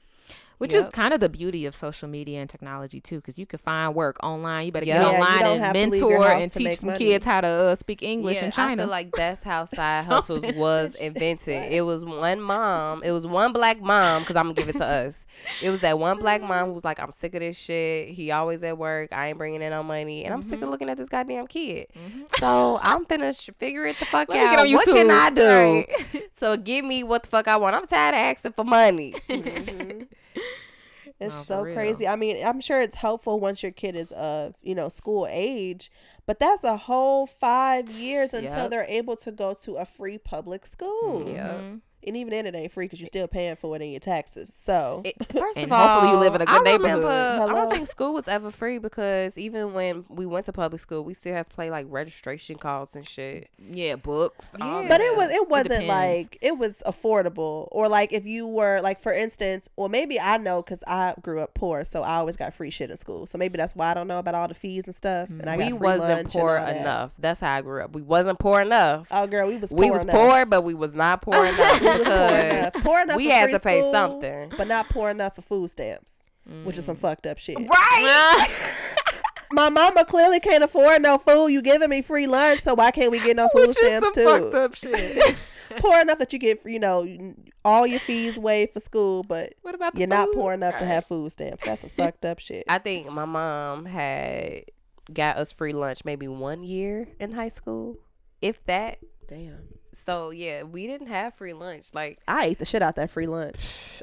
Which 0.63 0.73
is 0.73 0.89
kind 0.89 1.13
of 1.13 1.19
the 1.19 1.29
beauty 1.29 1.65
of 1.65 1.75
social 1.75 2.07
media 2.09 2.39
and 2.41 2.49
technology 2.49 2.99
too, 2.99 3.17
because 3.17 3.37
you 3.37 3.45
can 3.45 3.59
find 3.59 3.93
work 3.93 4.17
online. 4.23 4.65
You 4.65 4.71
better 4.71 4.85
Yep. 4.85 5.01
get 5.01 5.13
online 5.19 5.39
don't 5.43 5.59
have 5.59 5.73
to 5.73 5.79
and 5.79 5.91
mentor 5.91 6.27
and 6.27 6.51
teach 6.51 6.77
some 6.79 6.87
money. 6.87 6.97
kids 6.99 7.25
how 7.25 7.41
to 7.41 7.47
uh, 7.47 7.75
speak 7.75 8.01
English 8.01 8.35
yeah, 8.37 8.45
in 8.45 8.51
I 8.51 8.55
China. 8.55 8.83
feel 8.83 8.89
like 8.89 9.11
that's 9.15 9.43
how 9.43 9.65
side 9.77 10.05
hustles 10.05 10.43
was 10.55 10.95
invented. 10.95 11.71
It 11.71 11.81
was 11.85 12.03
one 12.05 12.41
mom. 12.41 13.03
It 13.03 13.11
was 13.11 13.27
one 13.27 13.53
black 13.53 13.81
mom 13.81 14.21
because 14.23 14.35
I'm 14.35 14.45
gonna 14.45 14.53
give 14.55 14.69
it 14.69 14.77
to 14.77 14.85
us. 14.85 15.25
It 15.61 15.69
was 15.69 15.81
that 15.81 15.99
one 15.99 16.17
black 16.19 16.41
mom 16.41 16.67
who 16.67 16.73
was 16.73 16.83
like, 16.83 16.99
"I'm 16.99 17.11
sick 17.11 17.33
of 17.35 17.41
this 17.41 17.57
shit. 17.57 18.09
He 18.09 18.31
always 18.31 18.63
at 18.63 18.77
work. 18.77 19.09
I 19.11 19.27
ain't 19.29 19.37
bringing 19.37 19.61
in 19.61 19.69
no 19.71 19.83
money, 19.83 20.23
and 20.25 20.33
I'm 20.33 20.41
sick 20.41 20.61
of 20.61 20.69
looking 20.69 20.89
at 20.89 20.97
this 20.97 21.09
goddamn 21.09 21.47
kid. 21.47 21.87
Mhm. 21.95 22.39
So 22.39 22.79
I'm 22.81 23.05
finna 23.05 23.39
sh- 23.39 23.49
figure 23.59 23.85
it 23.85 23.97
the 23.99 24.05
fuck 24.05 24.29
Let 24.29 24.59
out. 24.59 24.67
What 24.69 24.85
can 24.85 25.11
I 25.11 25.29
do? 25.29 25.43
Right. 25.45 26.23
So 26.35 26.55
give 26.57 26.85
me 26.85 27.03
what 27.03 27.23
the 27.23 27.29
fuck 27.29 27.47
I 27.47 27.57
want. 27.57 27.75
I'm 27.75 27.85
tired 27.87 28.13
of 28.15 28.19
asking 28.19 28.53
for 28.53 28.63
money. 28.63 29.13
Mhm. 29.29 30.07
It's 31.25 31.35
No, 31.35 31.43
so 31.43 31.61
real. 31.61 31.75
crazy. 31.75 32.07
I 32.07 32.15
mean, 32.15 32.45
I'm 32.45 32.61
sure 32.61 32.81
it's 32.81 32.95
helpful 32.97 33.39
once 33.39 33.63
your 33.63 33.71
kid 33.71 33.95
is 33.95 34.11
of, 34.11 34.55
you 34.61 34.75
know, 34.75 34.89
school 34.89 35.27
age, 35.29 35.91
but 36.25 36.39
that's 36.39 36.63
a 36.63 36.77
whole 36.77 37.25
five 37.25 37.89
years 37.89 38.33
until 38.33 38.69
they're 38.69 38.85
able 38.87 39.15
to 39.17 39.31
go 39.31 39.53
to 39.63 39.75
a 39.75 39.85
free 39.85 40.17
public 40.17 40.65
school. 40.65 41.33
Yeah. 41.33 41.47
Mhm. 41.61 41.81
And 42.05 42.17
even 42.17 42.31
then, 42.31 42.45
it 42.45 42.55
ain't 42.55 42.71
free 42.71 42.85
because 42.85 42.99
you're 42.99 43.07
still 43.07 43.27
paying 43.27 43.55
for 43.55 43.75
it 43.75 43.81
in 43.81 43.91
your 43.91 43.99
taxes. 43.99 44.53
So, 44.53 45.01
It- 45.05 45.15
first 45.31 45.57
And 45.57 45.65
of 45.65 45.71
all, 45.73 45.87
hopefully 45.87 46.11
you 46.13 46.17
live 46.19 46.35
in 46.35 46.41
a 46.41 46.45
good 46.45 46.55
I 46.61 46.63
neighborhood. 46.63 47.03
Remember, 47.03 47.43
I 47.43 47.47
don't 47.49 47.71
think 47.71 47.87
school 47.87 48.13
was 48.13 48.27
ever 48.27 48.51
free 48.51 48.77
because 48.77 49.37
even 49.37 49.73
when 49.73 50.05
we 50.09 50.25
went 50.25 50.45
to 50.45 50.53
public 50.53 50.81
school, 50.81 51.03
we 51.03 51.13
still 51.13 51.33
had 51.33 51.49
to 51.49 51.55
pay 51.55 51.69
like 51.69 51.85
registration 51.89 52.57
costs 52.57 52.95
and 52.95 53.07
shit. 53.07 53.49
Yeah, 53.59 53.95
books. 53.95 54.49
all 54.59 54.83
Yeah. 54.83 54.89
but 54.89 55.01
it 55.01 55.15
was 55.15 55.29
it 55.31 55.47
wasn't 55.49 55.69
depends. 55.81 55.89
like 55.89 56.37
it 56.41 56.57
was 56.57 56.81
affordable 56.85 57.67
or 57.71 57.87
like 57.89 58.11
if 58.13 58.25
you 58.25 58.47
were 58.47 58.81
like 58.81 58.99
for 59.01 59.13
instance, 59.13 59.69
or 59.75 59.89
maybe 59.89 60.19
I 60.19 60.37
know 60.37 60.61
because 60.61 60.83
I 60.87 61.13
grew 61.21 61.41
up 61.41 61.53
poor, 61.53 61.83
so 61.83 62.03
I 62.03 62.15
always 62.15 62.37
got 62.37 62.53
free 62.53 62.69
shit 62.69 62.91
in 62.91 62.97
school. 62.97 63.25
So 63.27 63.37
maybe 63.37 63.57
that's 63.57 63.75
why 63.75 63.91
I 63.91 63.93
don't 63.93 64.07
know 64.07 64.19
about 64.19 64.35
all 64.35 64.47
the 64.47 64.53
fees 64.53 64.85
and 64.85 64.95
stuff. 64.95 65.29
And 65.29 65.49
I 65.49 65.57
we 65.57 65.69
free 65.69 65.73
wasn't 65.73 66.29
poor 66.29 66.55
that. 66.55 66.77
enough. 66.77 67.11
That's 67.19 67.39
how 67.39 67.53
I 67.55 67.61
grew 67.61 67.83
up. 67.83 67.93
We 67.93 68.01
wasn't 68.01 68.39
poor 68.39 68.61
enough. 68.61 69.07
Oh, 69.11 69.27
girl, 69.27 69.47
we 69.47 69.57
was 69.57 69.71
poor 69.71 69.79
we 69.79 69.91
was 69.91 70.01
enough. 70.01 70.15
poor, 70.15 70.45
but 70.45 70.61
we 70.63 70.73
was 70.73 70.93
not 70.93 71.21
poor 71.21 71.35
enough 71.45 71.57
We 71.57 71.63
was 71.63 71.79
poor 71.79 71.92
because 71.99 72.51
enough. 72.73 72.73
Poor 72.83 73.01
enough 73.01 73.17
we 73.17 73.27
had 73.27 73.49
to 73.51 73.59
pay 73.59 73.79
school, 73.79 73.91
something. 73.91 74.51
but 74.57 74.67
not 74.67 74.89
poor 74.89 75.09
enough 75.09 75.35
for 75.35 75.41
food 75.41 75.69
stamps, 75.69 76.23
which 76.63 76.75
Mm. 76.75 76.79
is 76.79 76.85
some 76.85 76.95
fucked 76.95 77.25
up 77.27 77.37
shit. 77.37 77.57
right. 77.57 78.49
My 79.51 79.69
mama 79.69 80.03
clearly 80.03 80.39
can't 80.39 80.63
afford 80.63 81.03
no 81.03 81.19
food. 81.19 81.47
You 81.49 81.61
giving 81.61 81.87
me 81.89 82.01
free 82.01 82.25
lunch, 82.25 82.61
so 82.61 82.73
why 82.73 82.89
can't 82.89 83.11
we 83.11 83.19
get 83.19 83.35
no 83.35 83.47
food 83.53 83.67
Which 83.67 83.77
stamps 83.77 84.07
some 84.15 84.25
fucked 84.25 84.51
too? 84.51 84.57
up 84.57 84.73
shit. 84.75 85.35
Poor 85.77 86.01
enough 86.01 86.17
that 86.19 86.33
you 86.33 86.39
get, 86.39 86.59
you 86.65 86.79
know, 86.79 87.07
all 87.65 87.85
your 87.87 87.99
fees 87.99 88.37
waived 88.37 88.73
for 88.73 88.79
school, 88.79 89.23
but 89.23 89.53
what 89.61 89.73
about 89.75 89.95
you're 89.97 90.07
not 90.07 90.29
poor 90.33 90.53
enough 90.53 90.77
to 90.77 90.85
have 90.85 91.05
food 91.05 91.31
stamps. 91.31 91.65
That's 91.65 91.81
some 91.81 91.89
fucked 91.91 92.25
up 92.25 92.37
shit. 92.39 92.63
I 92.67 92.77
think 92.77 93.09
my 93.11 93.25
mom 93.25 93.85
had 93.85 94.65
got 95.11 95.37
us 95.37 95.51
free 95.51 95.73
lunch 95.73 96.05
maybe 96.05 96.27
one 96.27 96.63
year 96.63 97.07
in 97.19 97.31
high 97.31 97.49
school, 97.49 97.97
if 98.41 98.63
that. 98.65 98.97
Damn. 99.27 99.67
So 99.95 100.29
yeah, 100.31 100.63
we 100.63 100.87
didn't 100.87 101.07
have 101.07 101.33
free 101.33 101.53
lunch. 101.53 101.87
Like 101.93 102.19
I 102.27 102.45
ate 102.45 102.59
the 102.59 102.65
shit 102.65 102.81
out 102.81 102.95
that 102.95 103.09
free 103.09 103.27
lunch. 103.27 103.55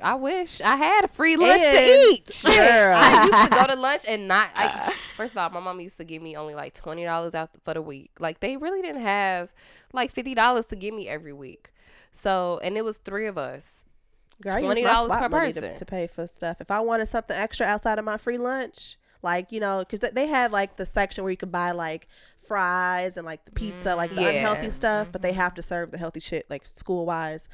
I 0.03 0.14
wish 0.14 0.61
I 0.61 0.76
had 0.76 1.05
a 1.05 1.09
free 1.09 1.36
lunch 1.36 1.61
to 1.61 1.82
eat. 1.82 2.22
Shit. 2.32 2.57
girl. 2.57 2.97
I 2.97 3.24
used 3.24 3.53
to 3.53 3.59
go 3.59 3.66
to 3.66 3.80
lunch 3.80 4.03
and 4.09 4.28
not. 4.28 4.49
I, 4.55 4.95
first 5.16 5.32
of 5.32 5.38
all, 5.38 5.51
my 5.51 5.61
mom 5.61 5.80
used 5.80 5.97
to 5.99 6.05
give 6.05 6.22
me 6.22 6.36
only 6.36 6.55
like 6.55 6.74
twenty 6.74 7.05
dollars 7.05 7.34
out 7.34 7.51
for 7.64 7.74
the 7.74 7.82
week. 7.82 8.12
Like 8.18 8.41
they 8.41 8.57
really 8.57 8.82
didn't 8.82 9.03
have 9.03 9.53
like 9.93 10.12
fifty 10.12 10.34
dollars 10.34 10.66
to 10.66 10.76
give 10.76 10.95
me 10.95 11.09
every 11.09 11.32
week. 11.32 11.70
So 12.12 12.61
and 12.62 12.76
it 12.76 12.84
was 12.84 12.97
three 12.99 13.26
of 13.26 13.38
us. 13.38 13.70
Girl, 14.43 14.62
my 14.62 14.74
$20 14.74 15.18
per 15.18 15.28
money 15.28 15.53
to, 15.53 15.61
person. 15.61 15.76
to 15.76 15.84
pay 15.84 16.07
for 16.07 16.26
stuff. 16.26 16.61
If 16.61 16.70
I 16.70 16.80
wanted 16.80 17.09
something 17.09 17.36
extra 17.36 17.66
outside 17.66 17.99
of 17.99 18.07
my 18.07 18.16
free 18.16 18.38
lunch, 18.38 18.97
like 19.22 19.53
you 19.53 19.61
know, 19.61 19.80
because 19.80 20.11
they 20.12 20.26
had 20.26 20.51
like 20.51 20.76
the 20.76 20.86
section 20.86 21.24
where 21.24 21.30
you 21.30 21.36
could 21.36 21.53
buy 21.53 21.72
like 21.72 22.09
fries 22.51 23.16
and 23.16 23.24
like 23.24 23.44
the 23.44 23.53
pizza, 23.53 23.94
like 23.94 24.12
the 24.12 24.22
Yeah. 24.22 24.28
unhealthy 24.30 24.70
stuff, 24.70 25.12
but 25.12 25.22
they 25.22 25.32
have 25.32 25.55
to 25.55 25.62
serve 25.62 25.92
the 25.92 25.98
healthy 25.98 26.18
shit 26.18 26.46
like 26.51 26.66
school 26.66 27.07
wise. 27.07 27.48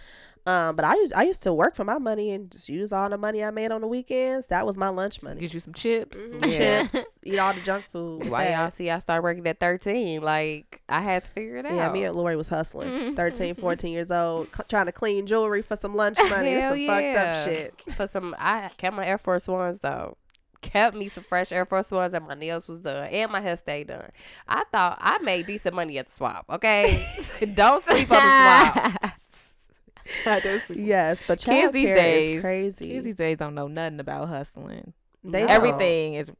Um, 0.47 0.77
but 0.77 0.85
I 0.85 0.95
used 0.95 1.13
I 1.13 1.25
used 1.25 1.43
to 1.43 1.53
work 1.53 1.75
for 1.75 1.85
my 1.85 1.99
money 1.99 2.31
and 2.31 2.51
just 2.51 2.69
use 2.69 2.93
all 2.93 3.11
the 3.11 3.19
money 3.19 3.43
I 3.45 3.51
made 3.51 3.73
on 3.73 3.81
the 3.81 3.89
weekends. 3.89 4.47
That 4.47 4.65
was 4.65 4.79
my 4.79 4.89
lunch 4.89 5.21
money. 5.21 5.41
Get 5.41 5.53
you 5.53 5.59
some 5.61 5.75
chips. 5.75 6.17
Yeah. 6.47 6.87
Chips, 6.87 7.19
eat 7.25 7.39
all 7.39 7.53
the 7.53 7.61
junk 7.61 7.85
food. 7.85 8.31
Why 8.31 8.51
y'all 8.53 8.71
see 8.71 8.89
I 8.89 9.01
started 9.01 9.23
working 9.25 9.47
at 9.49 9.59
13? 9.59 10.23
Like, 10.23 10.81
I 10.89 11.01
had 11.01 11.25
to 11.25 11.31
figure 11.33 11.57
it 11.57 11.67
out. 11.67 11.75
Yeah, 11.75 11.91
me 11.93 12.05
and 12.05 12.17
Lori 12.17 12.37
was 12.37 12.49
hustling. 12.49 12.89
Mhm. 12.89 13.17
13, 13.23 13.57
14 13.57 13.93
years 13.93 14.13
old, 14.13 14.47
cl- 14.55 14.67
trying 14.69 14.87
to 14.87 14.93
clean 14.93 15.27
jewelry 15.27 15.63
for 15.63 15.75
some 15.77 15.97
lunch 15.97 16.17
money. 16.31 16.53
Hell 16.53 16.75
some 16.77 16.87
fucked 16.87 17.17
up 17.17 17.45
shit. 17.49 17.75
For 17.97 18.07
some, 18.07 18.35
I 18.39 18.71
kept 18.79 18.95
my 18.97 19.05
Air 19.05 19.19
Force 19.19 19.49
Ones, 19.49 19.81
though. 19.81 20.17
Kept 20.61 20.97
me 20.97 21.09
some 21.09 21.25
fresh 21.25 21.53
Air 21.53 21.65
Force 21.67 21.91
Ones 21.91 22.15
and 22.15 22.27
my 22.27 22.35
nails 22.35 22.67
was 22.69 22.81
done 22.81 23.09
and 23.09 23.31
my 23.31 23.41
hair 23.41 23.57
stayed 23.57 23.89
done. 23.89 24.11
I 24.49 24.65
thought 24.73 24.99
I 25.01 25.19
made 25.19 25.47
decent 25.47 25.75
money 25.75 25.99
at 25.99 26.07
the 26.07 26.13
swap, 26.13 26.45
okay? 26.51 27.07
Don't 27.55 27.85
sleep 27.85 28.11
on 28.11 28.17
the 28.17 28.91
swap. 29.01 29.13
Yes, 30.71 31.25
but 31.27 31.41
Kids 31.41 31.73
these 31.73 31.89
days, 31.89 32.37
is 32.37 32.41
crazy. 32.43 32.89
Kids 32.91 33.05
these 33.05 33.17
days 33.17 33.39
don't 33.39 33.57
know 33.57 33.67
nothing 33.67 33.99
about 33.99 34.29
hustling. 34.29 34.93
They 35.25 35.45
No. 35.45 35.49
Everything 35.49 36.15
is 36.15 36.31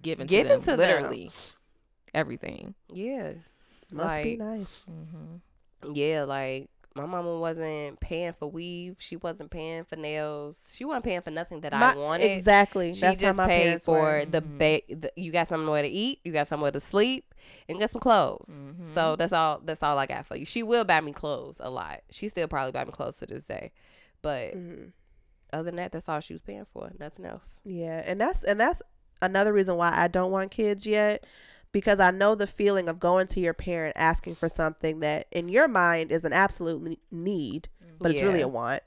given, 0.00 0.26
Given 0.26 0.60
to 0.60 0.70
to 0.70 0.76
them, 0.76 0.78
them. 0.78 0.88
literally. 1.02 1.30
Everything. 2.14 2.74
Yeah. 2.88 3.32
must 3.90 4.22
be 4.22 4.36
nice. 4.36 4.84
Mm-hmm. 4.90 5.92
Yeah, 5.94 6.22
like 6.24 6.70
my 6.94 7.06
mama 7.06 7.38
wasn't 7.38 7.98
paying 8.00 8.32
for 8.38 8.50
weave. 8.50 8.96
She 9.00 9.16
wasn't 9.16 9.50
paying 9.50 9.84
for 9.84 9.96
nails. 9.96 10.72
She 10.76 10.84
wasn't 10.84 11.04
paying 11.04 11.20
for 11.22 11.30
nothing 11.30 11.60
that 11.62 11.72
My- 11.72 11.92
I 11.92 11.96
wanted. 11.96 12.30
exactly. 12.30 12.94
She 12.94 13.00
That's 13.00 13.20
how 13.20 13.28
just 13.28 13.36
my 13.36 13.46
paid 13.46 13.62
parents 13.62 13.84
for 13.86 14.00
were. 14.00 14.24
the, 14.24 14.42
Mhm. 14.42 14.58
ba- 14.58 14.94
the 14.94 15.12
you 15.16 15.32
got 15.32 15.48
somewhere 15.48 15.82
to 15.82 15.88
eat, 15.88 16.20
you 16.24 16.32
got 16.32 16.48
somewhere 16.48 16.70
to 16.70 16.80
sleep, 16.80 17.34
and 17.68 17.78
get 17.78 17.90
some 17.90 18.00
clothes. 18.00 18.50
Mhm. 18.50 18.92
So 18.94 19.16
that's 19.16 19.32
all. 19.32 19.60
That's 19.64 19.82
all 19.82 19.98
I 19.98 20.06
got 20.06 20.26
for 20.26 20.36
you. 20.36 20.44
She 20.44 20.62
will 20.62 20.84
buy 20.84 21.00
me 21.00 21.12
clothes 21.12 21.60
a 21.60 21.70
lot. 21.70 22.00
She 22.10 22.28
still 22.28 22.46
probably 22.48 22.72
buy 22.72 22.84
me 22.84 22.92
clothes 22.92 23.16
to 23.18 23.26
this 23.26 23.44
day, 23.46 23.72
but 24.20 24.54
Mhm. 24.54 24.92
other 25.52 25.64
than 25.64 25.76
that, 25.76 25.92
that's 25.92 26.08
all 26.08 26.20
she 26.20 26.34
was 26.34 26.42
paying 26.42 26.66
for. 26.72 26.90
Nothing 26.98 27.24
else. 27.24 27.60
Yeah, 27.64 28.02
and 28.06 28.20
that's 28.20 28.42
and 28.44 28.60
that's 28.60 28.82
another 29.20 29.52
reason 29.52 29.76
why 29.76 29.90
I 29.94 30.08
don't 30.08 30.32
want 30.32 30.50
kids 30.50 30.86
yet 30.86 31.24
because 31.72 32.00
I 32.00 32.10
know 32.10 32.34
the 32.34 32.46
feeling 32.46 32.88
of 32.88 33.00
going 33.00 33.26
to 33.28 33.40
your 33.40 33.54
parent 33.54 33.94
asking 33.96 34.36
for 34.36 34.48
something 34.48 35.00
that 35.00 35.26
in 35.32 35.48
your 35.48 35.68
mind 35.68 36.12
is 36.12 36.24
an 36.24 36.32
absolute 36.32 36.98
need, 37.10 37.68
but 37.98 38.10
it's 38.10 38.20
really 38.22 38.42
a 38.42 38.48
want. 38.48 38.82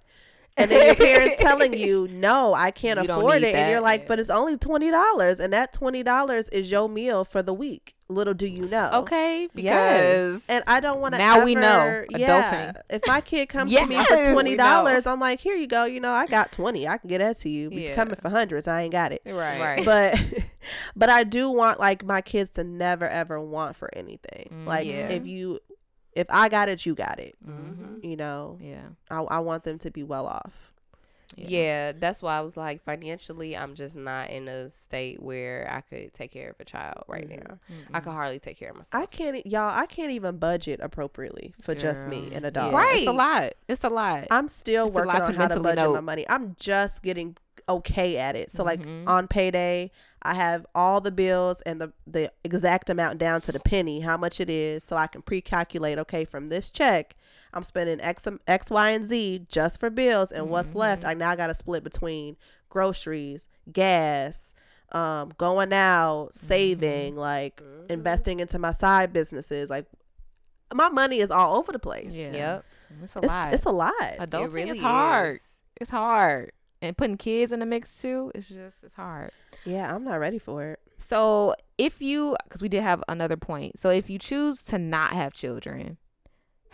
And 0.58 0.72
then 0.72 0.86
your 0.86 0.96
parents 0.96 1.38
telling 1.42 1.74
you, 1.78 2.08
"No, 2.10 2.54
I 2.54 2.72
can't 2.72 3.04
You 3.04 3.12
afford 3.12 3.44
it," 3.44 3.56
and 3.56 3.70
you're 3.72 3.82
like, 3.82 4.08
"But 4.08 4.20
it's 4.20 4.30
only 4.30 4.58
twenty 4.58 4.90
dollars, 4.90 5.40
and 5.40 5.52
that 5.52 5.74
twenty 5.74 6.04
dollars 6.04 6.48
is 6.50 6.72
your 6.72 6.88
meal 6.88 7.26
for 7.26 7.42
the 7.42 7.54
week." 7.54 7.95
Little 8.08 8.36
do 8.36 8.46
you 8.46 8.68
know. 8.68 8.92
Okay, 8.94 9.50
Yes. 9.56 10.36
because 10.36 10.44
And 10.48 10.64
I 10.68 10.80
don't 10.80 11.02
want 11.02 11.16
to. 11.16 11.18
Now 11.18 11.44
we 11.44 11.56
know. 11.56 12.06
Yeah. 12.12 12.74
Adulting. 12.76 12.82
If 12.92 13.02
my 13.08 13.20
kid 13.20 13.48
comes 13.50 13.74
to 13.74 13.86
me 13.88 13.96
for 14.04 14.32
twenty 14.34 14.56
dollars, 14.56 15.08
I'm 15.08 15.20
like, 15.20 15.40
here 15.40 15.56
you 15.56 15.66
go. 15.66 15.86
You 15.86 16.00
know, 16.00 16.12
I 16.12 16.28
got 16.28 16.52
twenty. 16.52 16.88
I 16.88 16.98
can 17.00 17.08
get 17.10 17.18
that 17.18 17.38
to 17.38 17.50
you. 17.50 17.70
But 17.70 17.78
you 17.80 17.90
Yeah. 17.90 17.96
coming 17.96 18.16
for 18.16 18.30
hundreds, 18.30 18.68
I 18.68 18.84
ain't 18.84 18.92
got 18.92 19.12
it. 19.12 19.24
right, 19.26 19.60
Right. 19.60 19.86
But 19.86 20.20
but 20.96 21.10
I 21.10 21.24
do 21.24 21.50
want 21.50 21.80
like 21.80 22.06
my 22.06 22.22
kids 22.22 22.52
to 22.52 22.64
never 22.64 23.08
ever 23.08 23.42
want 23.42 23.76
for 23.76 23.90
anything. 23.98 24.50
Mm, 24.54 24.66
like 24.68 24.86
yeah. 24.86 25.10
if 25.10 25.26
you 25.26 25.60
if 26.14 26.28
I 26.30 26.48
got 26.48 26.70
it, 26.70 26.86
you 26.86 26.94
got 26.94 27.20
it. 27.20 27.34
Mm-hmm. 27.44 28.06
You 28.06 28.18
know, 28.18 28.60
Yeah. 28.62 28.84
I 29.10 29.18
I 29.22 29.40
want 29.40 29.64
them 29.64 29.80
to 29.80 29.90
be 29.90 30.04
well 30.04 30.28
off. 30.28 30.72
Yeah. 31.36 31.92
that's 31.94 32.22
why 32.22 32.38
I 32.38 32.42
was 32.42 32.56
like, 32.58 32.84
financially, 32.84 33.56
I'm 33.58 33.76
just 33.76 33.96
not 33.96 34.30
in 34.30 34.48
a 34.48 34.70
state 34.70 35.22
where 35.22 35.68
I 35.72 35.82
could 35.82 36.14
take 36.14 36.32
care 36.32 36.50
of 36.52 36.56
a 36.60 36.66
child 36.66 37.04
right 37.08 37.28
Mhm. 37.30 37.48
now. 37.48 37.60
I 37.94 38.00
could 38.00 38.14
hardly 38.14 38.40
take 38.40 38.58
care 38.58 38.70
of 38.72 38.78
myself. 38.78 39.04
I 39.04 39.06
can't 39.06 39.46
y'all. 39.46 39.72
I 39.78 39.86
can't 39.86 40.12
even 40.12 40.38
budget 40.38 40.80
appropriately 40.82 41.54
for 41.62 41.76
just 41.76 42.08
me 42.08 42.30
and 42.34 42.46
a 42.46 42.52
dog. 42.52 42.72
Yeah, 42.74 42.86
It's 42.96 43.08
a 43.08 43.12
lot. 43.12 43.54
It's 43.68 43.84
a 43.84 43.90
lot. 43.90 44.28
I'm 44.32 44.48
still 44.50 44.88
It's 44.88 44.96
a 44.96 45.00
working 45.00 45.08
lot 45.14 45.22
on 45.24 45.34
to 45.34 45.38
how 45.38 45.48
to 45.48 45.60
mentally 45.60 45.76
budget 45.76 45.94
my 45.94 46.00
money. 46.02 46.26
I'm 46.30 46.56
just 46.60 47.02
getting 47.04 47.36
okay 47.68 48.18
at 48.18 48.36
it. 48.36 48.52
So 48.52 48.64
like 48.64 48.80
Mhm. 48.82 49.08
on 49.08 49.28
payday, 49.28 49.92
I 50.22 50.34
have 50.36 50.66
all 50.76 51.02
the 51.02 51.12
bills 51.12 51.62
and 51.62 51.80
the 51.82 51.94
the 52.08 52.32
exact 52.44 52.90
amount 52.90 53.18
down 53.20 53.42
to 53.42 53.52
the 53.52 53.60
penny, 53.60 54.02
how 54.02 54.18
much 54.18 54.40
it 54.40 54.50
is, 54.50 54.84
so 54.84 54.96
I 54.96 55.08
can 55.08 55.22
pre-calculate. 55.22 55.98
Okay, 56.00 56.26
from 56.26 56.50
this 56.50 56.70
check, 56.70 57.16
I'm 57.54 57.64
spending 57.64 58.00
X 58.02 58.28
X 58.48 58.70
Y 58.70 58.90
and 58.92 59.06
Z 59.06 59.46
just 59.50 59.80
for 59.80 59.90
bills, 59.90 60.32
and 60.32 60.50
what's 60.50 60.76
left, 60.76 61.02
Mm-hmm. 61.02 61.10
I 61.10 61.14
now 61.16 61.36
got 61.36 61.48
to 61.48 61.54
split 61.54 61.84
between 61.84 62.38
groceries, 62.70 63.48
gas. 63.72 64.52
Um, 64.92 65.34
going 65.40 65.74
out, 65.74 66.30
Mm-hmm. 66.32 66.48
saving, 66.48 67.16
like 67.18 67.62
Mhm. 67.62 67.90
investing 67.92 68.40
into 68.40 68.60
my 68.60 68.72
side 68.72 69.12
businesses, 69.12 69.70
like 69.70 69.88
my 70.74 70.90
money 70.90 71.20
is 71.20 71.32
all 71.32 71.58
over 71.58 71.72
the 71.72 71.80
place. 71.80 72.16
Yeah. 72.16 72.32
Yep. 72.32 72.66
It's 73.04 73.16
a 73.16 73.20
It's, 73.20 73.28
lot. 73.28 73.54
it's 73.54 73.64
a 73.66 73.72
lot. 73.72 73.94
Adulting 74.20 74.46
it 74.46 74.52
really 74.52 74.70
is 74.72 74.80
hard. 74.80 75.36
is. 75.36 75.42
It's 75.82 75.90
hard. 75.92 76.52
And 76.82 76.98
putting 76.98 77.18
kids 77.18 77.52
in 77.52 77.60
the 77.60 77.66
mix 77.66 78.00
too, 78.00 78.32
it's 78.36 78.50
just 78.50 78.84
it's 78.84 78.96
hard. 78.96 79.32
Yeah, 79.66 79.94
I'm 79.94 80.04
not 80.04 80.20
ready 80.20 80.38
for 80.38 80.64
it. 80.72 80.80
So 80.98 81.56
if 81.78 82.02
you, 82.02 82.36
because 82.44 82.62
we 82.62 82.70
did 82.70 82.84
have 82.84 83.04
another 83.08 83.38
point. 83.38 83.80
So 83.80 83.90
if 83.90 84.10
you 84.10 84.20
choose 84.20 84.64
to 84.66 84.78
not 84.78 85.14
have 85.14 85.34
children, 85.34 85.98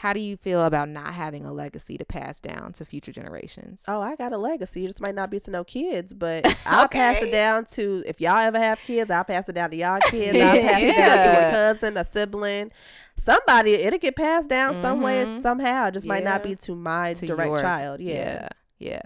how 0.01 0.13
do 0.13 0.19
you 0.19 0.35
feel 0.35 0.65
about 0.65 0.89
not 0.89 1.13
having 1.13 1.45
a 1.45 1.53
legacy 1.53 1.95
to 1.95 2.05
pass 2.05 2.39
down 2.39 2.73
to 2.73 2.85
future 2.85 3.11
generations? 3.11 3.81
Oh, 3.87 4.01
I 4.01 4.15
got 4.15 4.33
a 4.33 4.37
legacy. 4.37 4.83
It 4.83 4.87
just 4.87 4.99
might 5.01 5.13
not 5.13 5.29
be 5.29 5.39
to 5.41 5.51
no 5.51 5.63
kids, 5.63 6.11
but 6.11 6.43
I'll 6.65 6.87
pass 6.87 7.21
it 7.21 7.31
down 7.31 7.65
to 7.73 8.03
if 8.07 8.19
y'all 8.19 8.39
ever 8.39 8.57
have 8.57 8.79
kids, 8.79 9.11
I'll 9.11 9.23
pass 9.23 9.47
it 9.47 9.53
down 9.53 9.69
to 9.69 9.77
y'all 9.77 9.99
kids. 10.05 10.35
I'll 10.39 10.59
pass 10.59 10.81
it 10.81 10.95
down 10.95 11.17
to 11.17 11.47
a 11.47 11.51
cousin, 11.51 11.97
a 11.97 12.03
sibling, 12.03 12.71
somebody. 13.15 13.73
It'll 13.75 13.99
get 13.99 14.15
passed 14.15 14.49
down 14.49 14.81
some 14.81 15.01
way, 15.01 15.23
mm-hmm. 15.23 15.41
somehow. 15.41 15.87
It 15.87 15.93
just 15.93 16.07
might 16.07 16.23
not 16.23 16.41
be 16.41 16.55
to 16.55 16.75
my 16.75 17.13
To 17.13 17.27
direct 17.27 17.49
your- 17.49 17.59
child. 17.59 18.01
Yeah. 18.01 18.13
yeah, 18.13 18.47
yeah. 18.79 19.01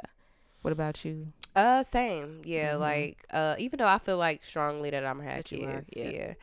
What 0.66 0.72
about 0.72 1.05
you? 1.05 1.28
Uh, 1.55 1.84
same. 1.84 2.41
Yeah, 2.43 2.74
Mhm. 2.74 2.80
like 2.80 3.24
uh, 3.30 3.53
even 3.59 3.78
though 3.78 3.88
I 3.88 3.99
feel 3.99 4.18
like 4.18 4.43
strongly 4.43 4.89
that 4.89 5.05
I'm 5.05 5.18
gonna 5.18 5.30
have 5.30 5.43
That 5.43 5.51
you 5.51 5.63
are, 5.63 5.74
kids, 5.74 5.89
yeah. 5.95 6.09
yeah. 6.09 6.34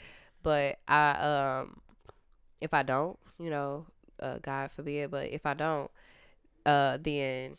But 0.44 0.78
I 0.86 1.10
um, 1.62 1.80
if 2.60 2.72
I 2.72 2.84
don't, 2.84 3.18
you 3.40 3.50
know, 3.50 3.86
uh, 4.20 4.38
God 4.40 4.70
forbid, 4.70 5.10
but 5.10 5.30
if 5.30 5.44
I 5.44 5.54
don't, 5.54 5.90
uh, 6.64 6.98
then 7.00 7.56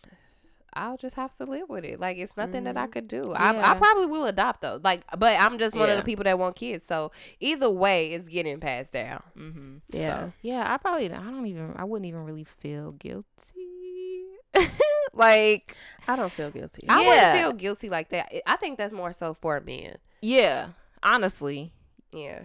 I'll 0.74 0.96
just 0.96 1.18
have 1.18 1.36
to 1.36 1.44
live 1.44 1.68
with 1.68 1.84
it. 1.84 2.00
Like 2.00 2.18
it's 2.18 2.38
nothing 2.38 2.64
that 2.64 2.78
I 2.78 2.88
Mhm. 2.88 2.92
could 2.94 3.08
do. 3.10 3.34
I 3.34 3.50
I 3.72 3.74
probably 3.74 4.06
will 4.06 4.26
adopt 4.26 4.62
though. 4.62 4.80
Like, 4.82 5.04
but 5.20 5.38
I'm 5.38 5.60
just 5.60 5.76
one 5.76 5.90
of 5.90 5.98
the 5.98 6.04
people 6.04 6.24
that 6.24 6.40
want 6.40 6.56
kids. 6.56 6.86
So 6.86 7.12
either 7.42 7.70
way, 7.70 8.08
it's 8.12 8.30
getting 8.30 8.62
passed 8.62 8.94
down. 8.94 9.22
Mm-hmm. 9.38 9.76
Yeah. 9.90 10.20
So, 10.22 10.34
Yeah, 10.42 10.74
I 10.74 10.78
probably 10.78 11.12
I 11.12 11.18
don't 11.30 11.46
even 11.46 11.74
I 11.76 11.84
wouldn't 11.84 12.08
even 12.08 12.24
really 12.24 12.46
feel 12.46 12.94
guilty. 12.94 13.73
like 15.14 15.76
I 16.08 16.16
don't 16.16 16.32
feel 16.34 16.52
guilty. 16.52 16.86
I 16.90 17.02
Yeah. 17.02 17.08
wouldn't 17.08 17.38
feel 17.38 17.54
guilty 17.54 17.90
like 17.90 18.10
that. 18.10 18.34
I 18.46 18.56
think 18.58 18.78
that's 18.78 18.94
more 18.94 19.14
so 19.14 19.34
for 19.34 19.60
men. 19.62 19.98
yeah, 20.22 20.70
honestly, 21.02 21.72
Yeah. 22.14 22.44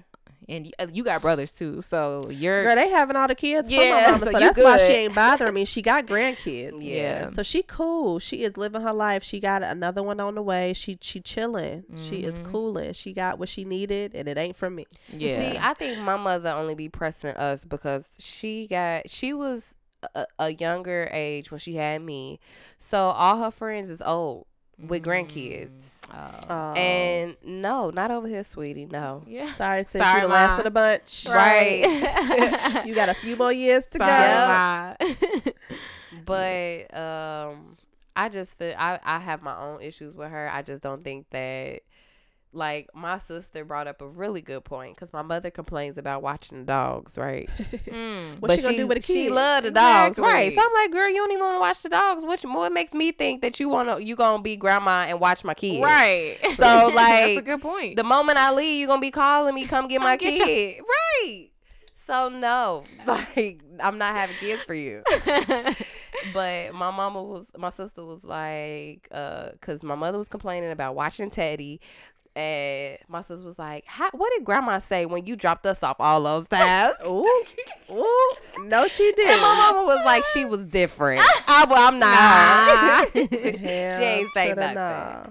and 0.49 0.65
y- 0.67 0.73
uh, 0.79 0.87
you 0.93 1.03
got 1.05 1.21
brothers 1.23 1.53
too, 1.53 1.83
so 1.83 2.29
you're 2.31 2.63
Girl, 2.65 2.75
they 2.77 2.89
having 2.89 3.17
all 3.17 3.27
the 3.29 3.35
kids 3.35 3.69
for 3.73 3.81
Yeah, 3.83 3.95
my 3.95 4.01
mama, 4.13 4.19
so 4.19 4.25
so, 4.27 4.39
you 4.39 4.39
that's 4.39 4.59
why 4.59 4.79
she 4.79 4.93
ain't 4.93 5.15
bothering 5.15 5.55
me. 5.55 5.65
She 5.65 5.83
got 5.83 6.07
grandkids. 6.07 6.79
yeah. 6.79 7.31
So 7.31 7.43
she 7.43 7.63
cool. 7.63 8.19
She 8.19 8.43
is 8.43 8.57
living 8.57 8.81
her 8.83 8.93
life. 8.93 9.23
She 9.25 9.41
got 9.41 9.63
another 9.63 10.03
one 10.03 10.21
on 10.21 10.35
the 10.37 10.43
way. 10.43 10.73
She 10.73 10.99
she 11.01 11.21
chilling. 11.21 11.85
She 11.97 12.23
is 12.25 12.39
Mhm. 12.39 12.45
cooling. 12.45 12.93
She 12.95 13.13
got 13.13 13.39
what 13.39 13.49
she 13.49 13.65
needed, 13.65 14.15
and 14.15 14.29
it 14.29 14.39
ain't 14.39 14.57
from 14.57 14.75
me. 14.77 14.87
Yeah. 15.13 15.39
See, 15.53 15.59
I 15.59 15.75
think 15.75 15.99
my 15.99 16.17
mother 16.17 16.51
only 16.51 16.75
be 16.75 16.89
pressing 16.89 17.35
us 17.37 17.65
because 17.65 18.09
she 18.19 18.67
got 18.69 19.09
she 19.11 19.33
was 19.33 19.75
a, 20.15 20.27
a 20.39 20.53
younger 20.55 21.09
age 21.13 21.51
when 21.51 21.59
she 21.59 21.77
had 21.77 22.03
me, 22.03 22.41
so 22.79 22.99
all 23.09 23.39
her 23.43 23.51
friends 23.51 23.91
is 23.91 24.03
old 24.03 24.47
with 24.79 25.03
grandkids. 25.03 25.93
Oh. 26.13 26.41
Oh. 26.49 26.73
And 26.73 27.37
no, 27.43 27.91
not 27.91 28.11
over 28.11 28.29
here, 28.29 28.45
sweetie. 28.45 28.87
No. 28.87 29.25
yeah. 29.27 29.53
sorry, 29.55 29.85
since 29.85 30.05
Sorry, 30.05 30.23
you 30.23 30.29
the 30.29 30.33
last 30.33 30.59
of 30.59 30.65
the 30.65 30.71
bunch. 30.71 31.27
Right. 31.29 32.85
you 32.87 32.95
got 32.95 33.09
a 33.09 33.15
few 33.15 33.37
more 33.37 33.53
years 33.53 33.87
to 33.87 33.99
Sorry, 33.99 34.11
go. 34.11 35.49
Ma. 35.49 35.53
But 36.25 36.97
um, 36.97 37.75
I 38.17 38.29
just 38.29 38.59
feel 38.59 38.75
I 38.77 38.99
I 39.03 39.19
have 39.19 39.43
my 39.43 39.57
own 39.59 39.83
issues 39.83 40.15
with 40.15 40.31
her. 40.31 40.51
I 40.53 40.63
just 40.63 40.83
don't 40.83 41.05
think 41.05 41.27
that. 41.31 41.83
Like 42.53 42.89
my 42.95 43.19
sister 43.19 43.63
brought 43.65 43.87
up 43.87 44.01
a 44.01 44.09
really 44.09 44.41
good 44.41 44.65
point 44.65 44.95
because 44.97 45.13
my 45.13 45.21
mother 45.21 45.51
complains 45.51 45.99
about 45.99 46.23
watching 46.23 46.61
the 46.61 46.65
dogs, 46.65 47.17
right? 47.19 47.49
Mm. 47.89 48.41
What 48.41 48.53
she 48.53 48.63
gonna 48.63 48.77
do 48.77 48.87
with 48.87 48.99
a 48.99 49.03
She 49.03 49.25
kid? 49.25 49.33
love 49.33 49.65
the 49.65 49.71
dogs, 49.71 50.19
Exactly. 50.19 50.33
right? 50.33 50.53
So 50.55 50.61
I'm 50.65 50.73
like, 50.75 50.91
girl, 50.93 51.09
you 51.09 51.17
don't 51.17 51.31
even 51.33 51.45
want 51.45 51.57
to 51.57 51.61
watch 51.61 51.83
the 51.83 51.89
dogs. 51.89 52.23
Which 52.25 52.43
what 52.45 52.73
makes 52.73 52.95
me 52.95 53.13
think 53.13 53.43
that 53.43 53.59
you 53.61 53.69
wanna 53.69 53.99
you 54.01 54.17
gonna 54.17 54.43
be 54.43 54.57
grandma 54.57 55.05
and 55.09 55.21
watch 55.21 55.45
my 55.45 55.55
kids? 55.55 55.83
Right. 55.83 56.39
So, 56.57 56.91
like, 56.95 56.95
that's 56.97 57.39
a 57.39 57.43
good 57.43 57.61
point. 57.63 57.97
The 57.97 58.05
moment 58.05 58.39
I 58.39 58.53
leave, 58.53 58.81
you 58.81 58.87
gonna 58.87 59.01
be 59.01 59.11
calling 59.11 59.55
me, 59.55 59.67
come 59.67 59.87
get 59.89 59.99
Come 59.99 60.05
my 60.05 60.17
get 60.17 60.35
your- 60.35 60.47
kid, 60.47 60.81
right? 60.89 61.49
So 62.07 62.31
no, 62.31 62.85
like 63.07 63.61
I'm 63.81 63.99
not 63.99 64.15
having 64.15 64.37
kids 64.37 64.63
for 64.63 64.73
you. 64.75 65.03
But 66.33 66.75
my 66.75 66.91
mama 66.91 67.23
was, 67.23 67.47
my 67.57 67.69
sister 67.71 68.05
was 68.05 68.25
like, 68.25 69.07
uh, 69.13 69.51
cause 69.61 69.85
my 69.85 69.95
mother 69.95 70.19
was 70.19 70.29
complaining 70.29 70.71
about 70.71 70.95
watching 70.95 71.31
Teddy. 71.31 71.81
And 72.39 72.99
my 73.09 73.21
sister 73.23 73.45
was 73.45 73.59
like, 73.59 73.85
How, 73.87 74.11
"What 74.13 74.31
did 74.37 74.45
Grandma 74.45 74.79
say 74.79 75.07
when 75.07 75.27
you 75.27 75.35
dropped 75.35 75.67
us 75.67 75.83
off 75.83 75.97
all 75.99 76.23
those 76.23 76.47
times?" 76.47 76.95
Ooh, 77.07 77.27
ooh, 77.91 78.31
no, 78.67 78.87
she 78.87 79.09
And 79.09 79.17
did. 79.17 79.41
my 79.43 79.55
mama 79.73 79.85
was 79.85 80.01
like, 80.05 80.25
"She 80.33 80.45
was 80.45 80.65
different." 80.65 81.21
I, 81.49 81.65
I'm 81.69 81.99
not. 81.99 83.09
her. 83.09 83.23
she 83.99 84.05
ain't 84.05 84.29
say 84.35 84.53
nothing. 84.53 84.75
nah. 84.75 85.27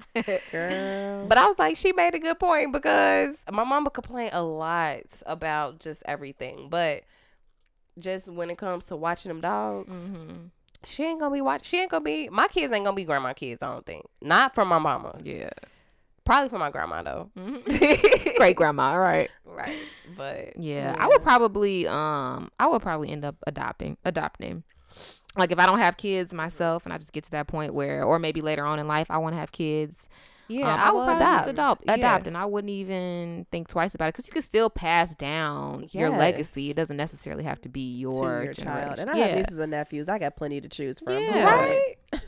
Girl. 0.51 1.25
But 1.27 1.37
I 1.37 1.47
was 1.47 1.57
like, 1.57 1.77
she 1.77 1.93
made 1.93 2.13
a 2.13 2.19
good 2.19 2.39
point 2.39 2.73
because 2.73 3.37
my 3.51 3.63
mama 3.63 3.89
complained 3.89 4.31
a 4.33 4.43
lot 4.43 5.03
about 5.25 5.79
just 5.79 6.03
everything. 6.05 6.67
But 6.69 7.03
just 7.97 8.27
when 8.27 8.49
it 8.49 8.57
comes 8.57 8.83
to 8.85 8.95
watching 8.97 9.29
them 9.29 9.39
dogs, 9.41 9.95
Mm-hmm. 9.95 10.47
she 10.83 11.03
ain't 11.05 11.19
gonna 11.21 11.33
be 11.33 11.41
watching. 11.41 11.63
She 11.63 11.79
ain't 11.79 11.91
gonna 11.91 12.03
be. 12.03 12.27
My 12.27 12.47
kids 12.49 12.73
ain't 12.73 12.83
gonna 12.83 12.95
be 12.95 13.05
grandma 13.05 13.31
kids. 13.31 13.63
I 13.63 13.67
don't 13.71 13.85
think. 13.85 14.05
Not 14.21 14.53
from 14.53 14.67
my 14.67 14.79
mama. 14.79 15.17
Yeah. 15.23 15.51
Probably 16.27 16.49
for 16.49 16.59
my 16.59 16.69
grandma 16.69 17.01
though. 17.01 17.31
Great 18.37 18.55
grandma, 18.55 18.93
right? 18.95 19.31
right. 19.45 19.79
But 20.15 20.57
Yeah, 20.57 20.91
Yeah. 20.91 20.95
I 20.99 21.07
would 21.07 21.23
probably 21.23 21.87
um 21.87 22.51
I 22.59 22.67
would 22.67 22.81
probably 22.81 23.09
end 23.09 23.25
up 23.25 23.35
adopting 23.47 23.97
adopting. 24.05 24.63
Like 25.37 25.51
if 25.51 25.57
I 25.59 25.65
don't 25.65 25.79
have 25.79 25.97
kids 25.97 26.33
myself 26.33 26.85
and 26.85 26.93
I 26.93 26.97
just 26.97 27.13
get 27.13 27.23
to 27.25 27.31
that 27.31 27.47
point 27.47 27.73
where 27.73 28.03
or 28.03 28.19
maybe 28.19 28.41
later 28.41 28.65
on 28.65 28.77
in 28.77 28.87
life 28.87 29.09
I 29.09 29.17
want 29.19 29.35
to 29.35 29.39
have 29.39 29.51
kids. 29.51 30.07
yeah, 30.49 30.71
um, 30.73 30.79
I, 30.79 30.91
would 30.91 30.97
would 30.99 31.05
probably 31.05 31.23
adopt. 31.23 31.39
just 31.39 31.49
adopt 31.49 31.83
Yeah. 31.85 31.93
adopt 31.95 32.27
and 32.27 32.37
I 32.37 32.45
wouldn't 32.45 32.71
even 32.71 33.45
think 33.51 33.67
twice 33.67 33.95
about 33.95 34.09
it 34.09 34.13
cuz 34.13 34.27
you 34.27 34.33
can 34.33 34.41
still 34.41 34.69
pass 34.69 35.15
down 35.15 35.87
your 35.91 36.09
legacy. 36.09 36.69
It 36.71 36.75
doesn't 36.75 36.97
necessarily 36.97 37.43
have 37.45 37.61
to 37.61 37.69
be 37.69 37.93
to 37.95 37.99
your, 38.01 38.43
your 38.43 38.53
child. 38.53 38.99
And 38.99 39.09
I 39.09 39.17
yeah. 39.17 39.25
have 39.27 39.37
nieces 39.37 39.59
and 39.59 39.71
nephews. 39.71 40.09
I 40.09 40.19
got 40.19 40.35
plenty 40.35 40.59
to 40.61 40.67
choose 40.69 40.99
from. 40.99 41.13
Yeah. 41.23 41.67
it? 41.69 41.99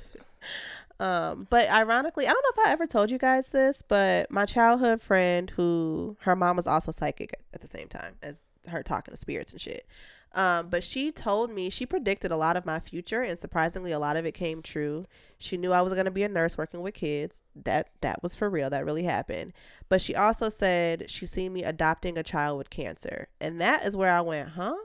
Um, 1.00 1.48
but 1.50 1.70
ironically, 1.70 2.28
I 2.28 2.32
don't 2.32 2.44
know 2.44 2.62
if 2.62 2.68
I 2.68 2.72
ever 2.72 2.86
told 2.86 3.10
you 3.10 3.18
guys 3.18 3.50
this, 3.50 3.82
but 3.82 4.30
my 4.30 4.46
childhood 4.46 5.02
friend 5.02 5.50
who 5.52 6.18
her 6.22 6.36
mom 6.36 6.58
was 6.58 6.68
also 6.68 6.92
psychic 6.92 7.34
at 7.54 7.62
the 7.62 7.68
same 7.68 7.88
time 7.88 8.16
as 8.22 8.42
her 8.68 8.84
talking 8.84 9.14
to 9.14 9.18
spirits 9.18 9.54
and 9.54 9.62
shit. 9.62 9.86
Um, 10.34 10.70
but 10.70 10.84
she 10.84 11.12
told 11.12 11.50
me 11.52 11.70
she 11.70 11.86
predicted 11.86 12.32
a 12.32 12.38
lot 12.38 12.56
of 12.56 12.66
my 12.66 12.80
future 12.80 13.22
and 13.22 13.40
surprisingly 13.40 13.92
a 13.92 14.00
lot 14.00 14.16
of 14.16 14.26
it 14.26 14.34
came 14.34 14.62
true. 14.62 15.06
She 15.40 15.58
knew 15.58 15.72
I 15.72 15.82
was 15.82 15.94
gonna 15.94 16.12
be 16.12 16.24
a 16.24 16.30
nurse 16.30 16.58
working 16.58 16.82
with 16.82 16.94
kids. 16.94 17.42
That 17.56 17.90
that 18.02 18.22
was 18.22 18.36
for 18.36 18.50
real. 18.50 18.70
That 18.70 18.86
really 18.86 19.04
happened. 19.04 19.54
But 19.88 20.02
she 20.02 20.14
also 20.16 20.50
said 20.50 21.10
she 21.10 21.26
seen 21.26 21.54
me 21.54 21.64
adopting 21.64 22.18
a 22.18 22.24
child 22.24 22.58
with 22.58 22.70
cancer. 22.70 23.30
And 23.42 23.60
that 23.60 23.86
is 23.86 23.96
where 23.96 24.12
I 24.12 24.22
went, 24.22 24.50
huh? 24.50 24.76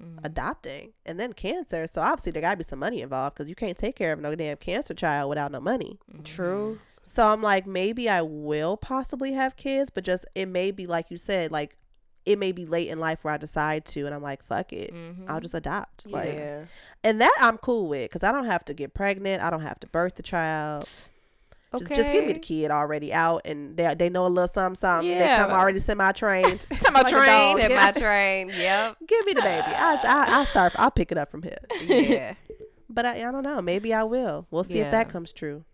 Mhm. 0.00 0.24
adopting 0.24 0.92
and 1.04 1.18
then 1.20 1.32
cancer. 1.32 1.86
So 1.86 2.00
obviously 2.02 2.32
there 2.32 2.42
gotta 2.42 2.56
be 2.56 2.64
some 2.64 2.78
money 2.78 3.00
involved 3.02 3.34
because 3.36 3.48
you 3.48 3.54
can't 3.54 3.76
take 3.76 3.96
care 3.96 4.12
of 4.12 4.20
no 4.20 4.34
damn 4.34 4.56
cancer 4.56 4.94
child 4.94 5.28
without 5.30 5.50
no 5.52 5.60
money. 5.60 5.98
True. 6.24 6.78
So 7.02 7.32
I'm 7.32 7.40
like, 7.42 7.66
maybe 7.66 8.08
I 8.08 8.22
will 8.22 8.76
possibly 8.76 9.32
have 9.34 9.56
kids, 9.56 9.90
but 9.90 10.04
just 10.04 10.24
it 10.34 10.46
may 10.46 10.70
be 10.70 10.86
like 10.86 11.10
you 11.10 11.16
said, 11.16 11.50
like 11.52 11.76
it 12.24 12.38
may 12.40 12.50
be 12.50 12.66
late 12.66 12.88
in 12.88 12.98
life 12.98 13.22
where 13.22 13.32
I 13.34 13.36
decide 13.36 13.84
to, 13.84 14.04
and 14.04 14.12
I'm 14.12 14.22
like, 14.22 14.42
fuck 14.42 14.72
it, 14.72 14.92
Mhm. 14.92 15.26
I'll 15.28 15.38
just 15.40 15.54
adopt. 15.54 16.06
Like, 16.10 16.34
yeah. 16.34 16.64
and 17.04 17.20
that 17.20 17.32
I'm 17.40 17.56
cool 17.58 17.88
with 17.88 18.10
because 18.10 18.24
I 18.24 18.32
don't 18.32 18.46
have 18.46 18.64
to 18.64 18.74
get 18.74 18.94
pregnant, 18.94 19.40
I 19.42 19.50
don't 19.50 19.60
have 19.62 19.78
to 19.80 19.86
birth 19.86 20.16
the 20.16 20.24
child. 20.24 20.88
Just, 21.78 21.94
just 21.94 22.12
give 22.12 22.24
me 22.26 22.32
the 22.34 22.38
kid 22.38 22.70
already 22.70 23.12
out, 23.12 23.42
and 23.44 23.76
they 23.76 23.94
they 23.94 24.08
know 24.08 24.26
a 24.26 24.28
little 24.28 24.48
something, 24.48 24.76
something. 24.76 25.18
They 25.18 25.26
come 25.26 25.50
already 25.50 25.80
semi 25.80 26.12
trained. 26.12 26.66
Semi-trained. 26.80 27.60
Set 27.60 27.70
my 27.72 27.92
train. 27.92 28.48
Yep. 28.48 28.96
Give 29.06 29.26
me 29.26 29.32
the 29.34 29.42
baby. 29.42 29.66
I, 29.68 29.94
I 30.02 30.24
I'll 30.38 30.46
start. 30.46 30.72
I'll 30.76 30.90
pick 30.90 31.12
it 31.12 31.18
up 31.18 31.30
from 31.30 31.42
here. 31.42 31.58
Yeah. 31.82 32.34
But 32.88 33.04
I, 33.06 33.28
I 33.28 33.32
don't 33.32 33.42
know. 33.42 33.60
Maybe 33.60 33.92
I 33.92 34.04
will. 34.04 34.46
We'll 34.50 34.64
see 34.64 34.78
if 34.78 34.90
that 34.92 35.08
comes 35.08 35.32
true. 35.32 35.64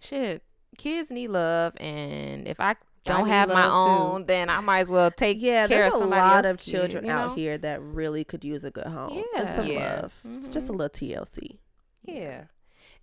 Shit. 0.00 0.42
Kids 0.78 1.10
need 1.10 1.28
love 1.28 1.74
and 1.78 2.48
if 2.48 2.58
I 2.58 2.70
I 2.70 2.76
don't 3.04 3.24
need 3.26 3.30
have 3.30 3.48
my 3.50 3.66
love, 3.66 3.86
too. 3.98 4.04
own, 4.14 4.26
then 4.26 4.48
I 4.48 4.60
might 4.60 4.80
as 4.80 4.88
well 4.88 5.10
take 5.10 5.36
Yeah, 5.40 5.66
care 5.68 5.82
there's 5.82 5.92
a 5.92 5.98
lot 5.98 6.44
of 6.46 6.52
else's 6.52 6.64
kid, 6.64 6.70
children 6.72 7.10
out 7.10 7.28
know? 7.30 7.34
here 7.34 7.58
that 7.58 7.82
really 7.82 8.24
could 8.24 8.42
use 8.44 8.64
a 8.64 8.70
good 8.70 8.86
home 8.86 9.12
yeah. 9.14 9.42
and 9.44 9.54
some 9.54 9.66
Yeah. 9.66 10.00
love. 10.02 10.14
It's 10.32 10.48
just 10.48 10.68
a 10.68 10.72
Mhm. 10.72 10.76
little 10.78 10.88
TLC. 10.88 11.58
Yeah. 12.04 12.44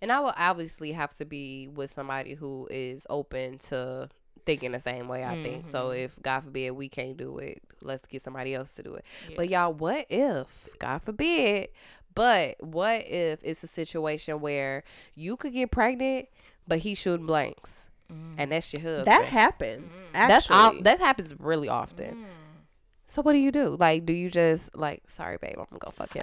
And 0.02 0.10
I 0.10 0.20
will 0.20 0.32
obviously 0.36 0.92
have 0.92 1.12
to 1.14 1.24
be 1.24 1.68
with 1.68 1.92
somebody 1.92 2.34
who 2.34 2.66
is 2.70 3.06
open 3.10 3.58
to 3.58 4.08
thinking 4.46 4.72
the 4.72 4.80
same 4.80 5.06
way 5.08 5.22
I 5.24 5.42
think. 5.42 5.66
So 5.66 5.90
Mhm. 5.90 6.04
if 6.04 6.18
God 6.22 6.40
forbid 6.44 6.70
we 6.72 6.88
can't 6.88 7.16
do 7.16 7.38
it, 7.38 7.62
let's 7.82 8.06
get 8.06 8.22
somebody 8.22 8.54
else 8.54 8.72
to 8.74 8.82
do 8.82 8.94
it. 8.94 9.04
Yeah. 9.28 9.34
But 9.36 9.48
y'all, 9.50 9.72
what 9.74 10.06
if, 10.08 10.68
God 10.78 11.02
forbid, 11.02 11.68
but 12.14 12.56
what 12.62 13.06
if 13.06 13.40
it's 13.44 13.62
a 13.62 13.66
situation 13.66 14.40
where 14.40 14.82
you 15.14 15.36
could 15.36 15.52
get 15.52 15.70
pregnant, 15.70 16.28
but 16.66 16.78
he 16.78 16.94
shooting 16.94 17.26
blanks, 17.26 17.88
Mm. 18.10 18.34
and 18.38 18.52
that's 18.52 18.72
your 18.72 18.80
husband? 18.82 19.06
That 19.06 19.26
happens. 19.26 19.94
Mm. 19.94 20.08
Actually, 20.14 20.28
that's 20.34 20.50
all, 20.50 20.82
that 20.82 20.98
happens 21.00 21.34
really 21.38 21.68
often. 21.68 22.14
Mm. 22.16 22.24
So 23.06 23.20
what 23.22 23.34
do 23.34 23.38
you 23.38 23.52
do? 23.52 23.76
Like, 23.78 24.06
do 24.06 24.12
you 24.14 24.30
just 24.30 24.74
like, 24.74 25.02
sorry, 25.10 25.36
babe, 25.36 25.56
I'm 25.58 25.66
gonna 25.70 25.78
go 25.80 25.90
fuck 25.90 26.14
him. 26.14 26.22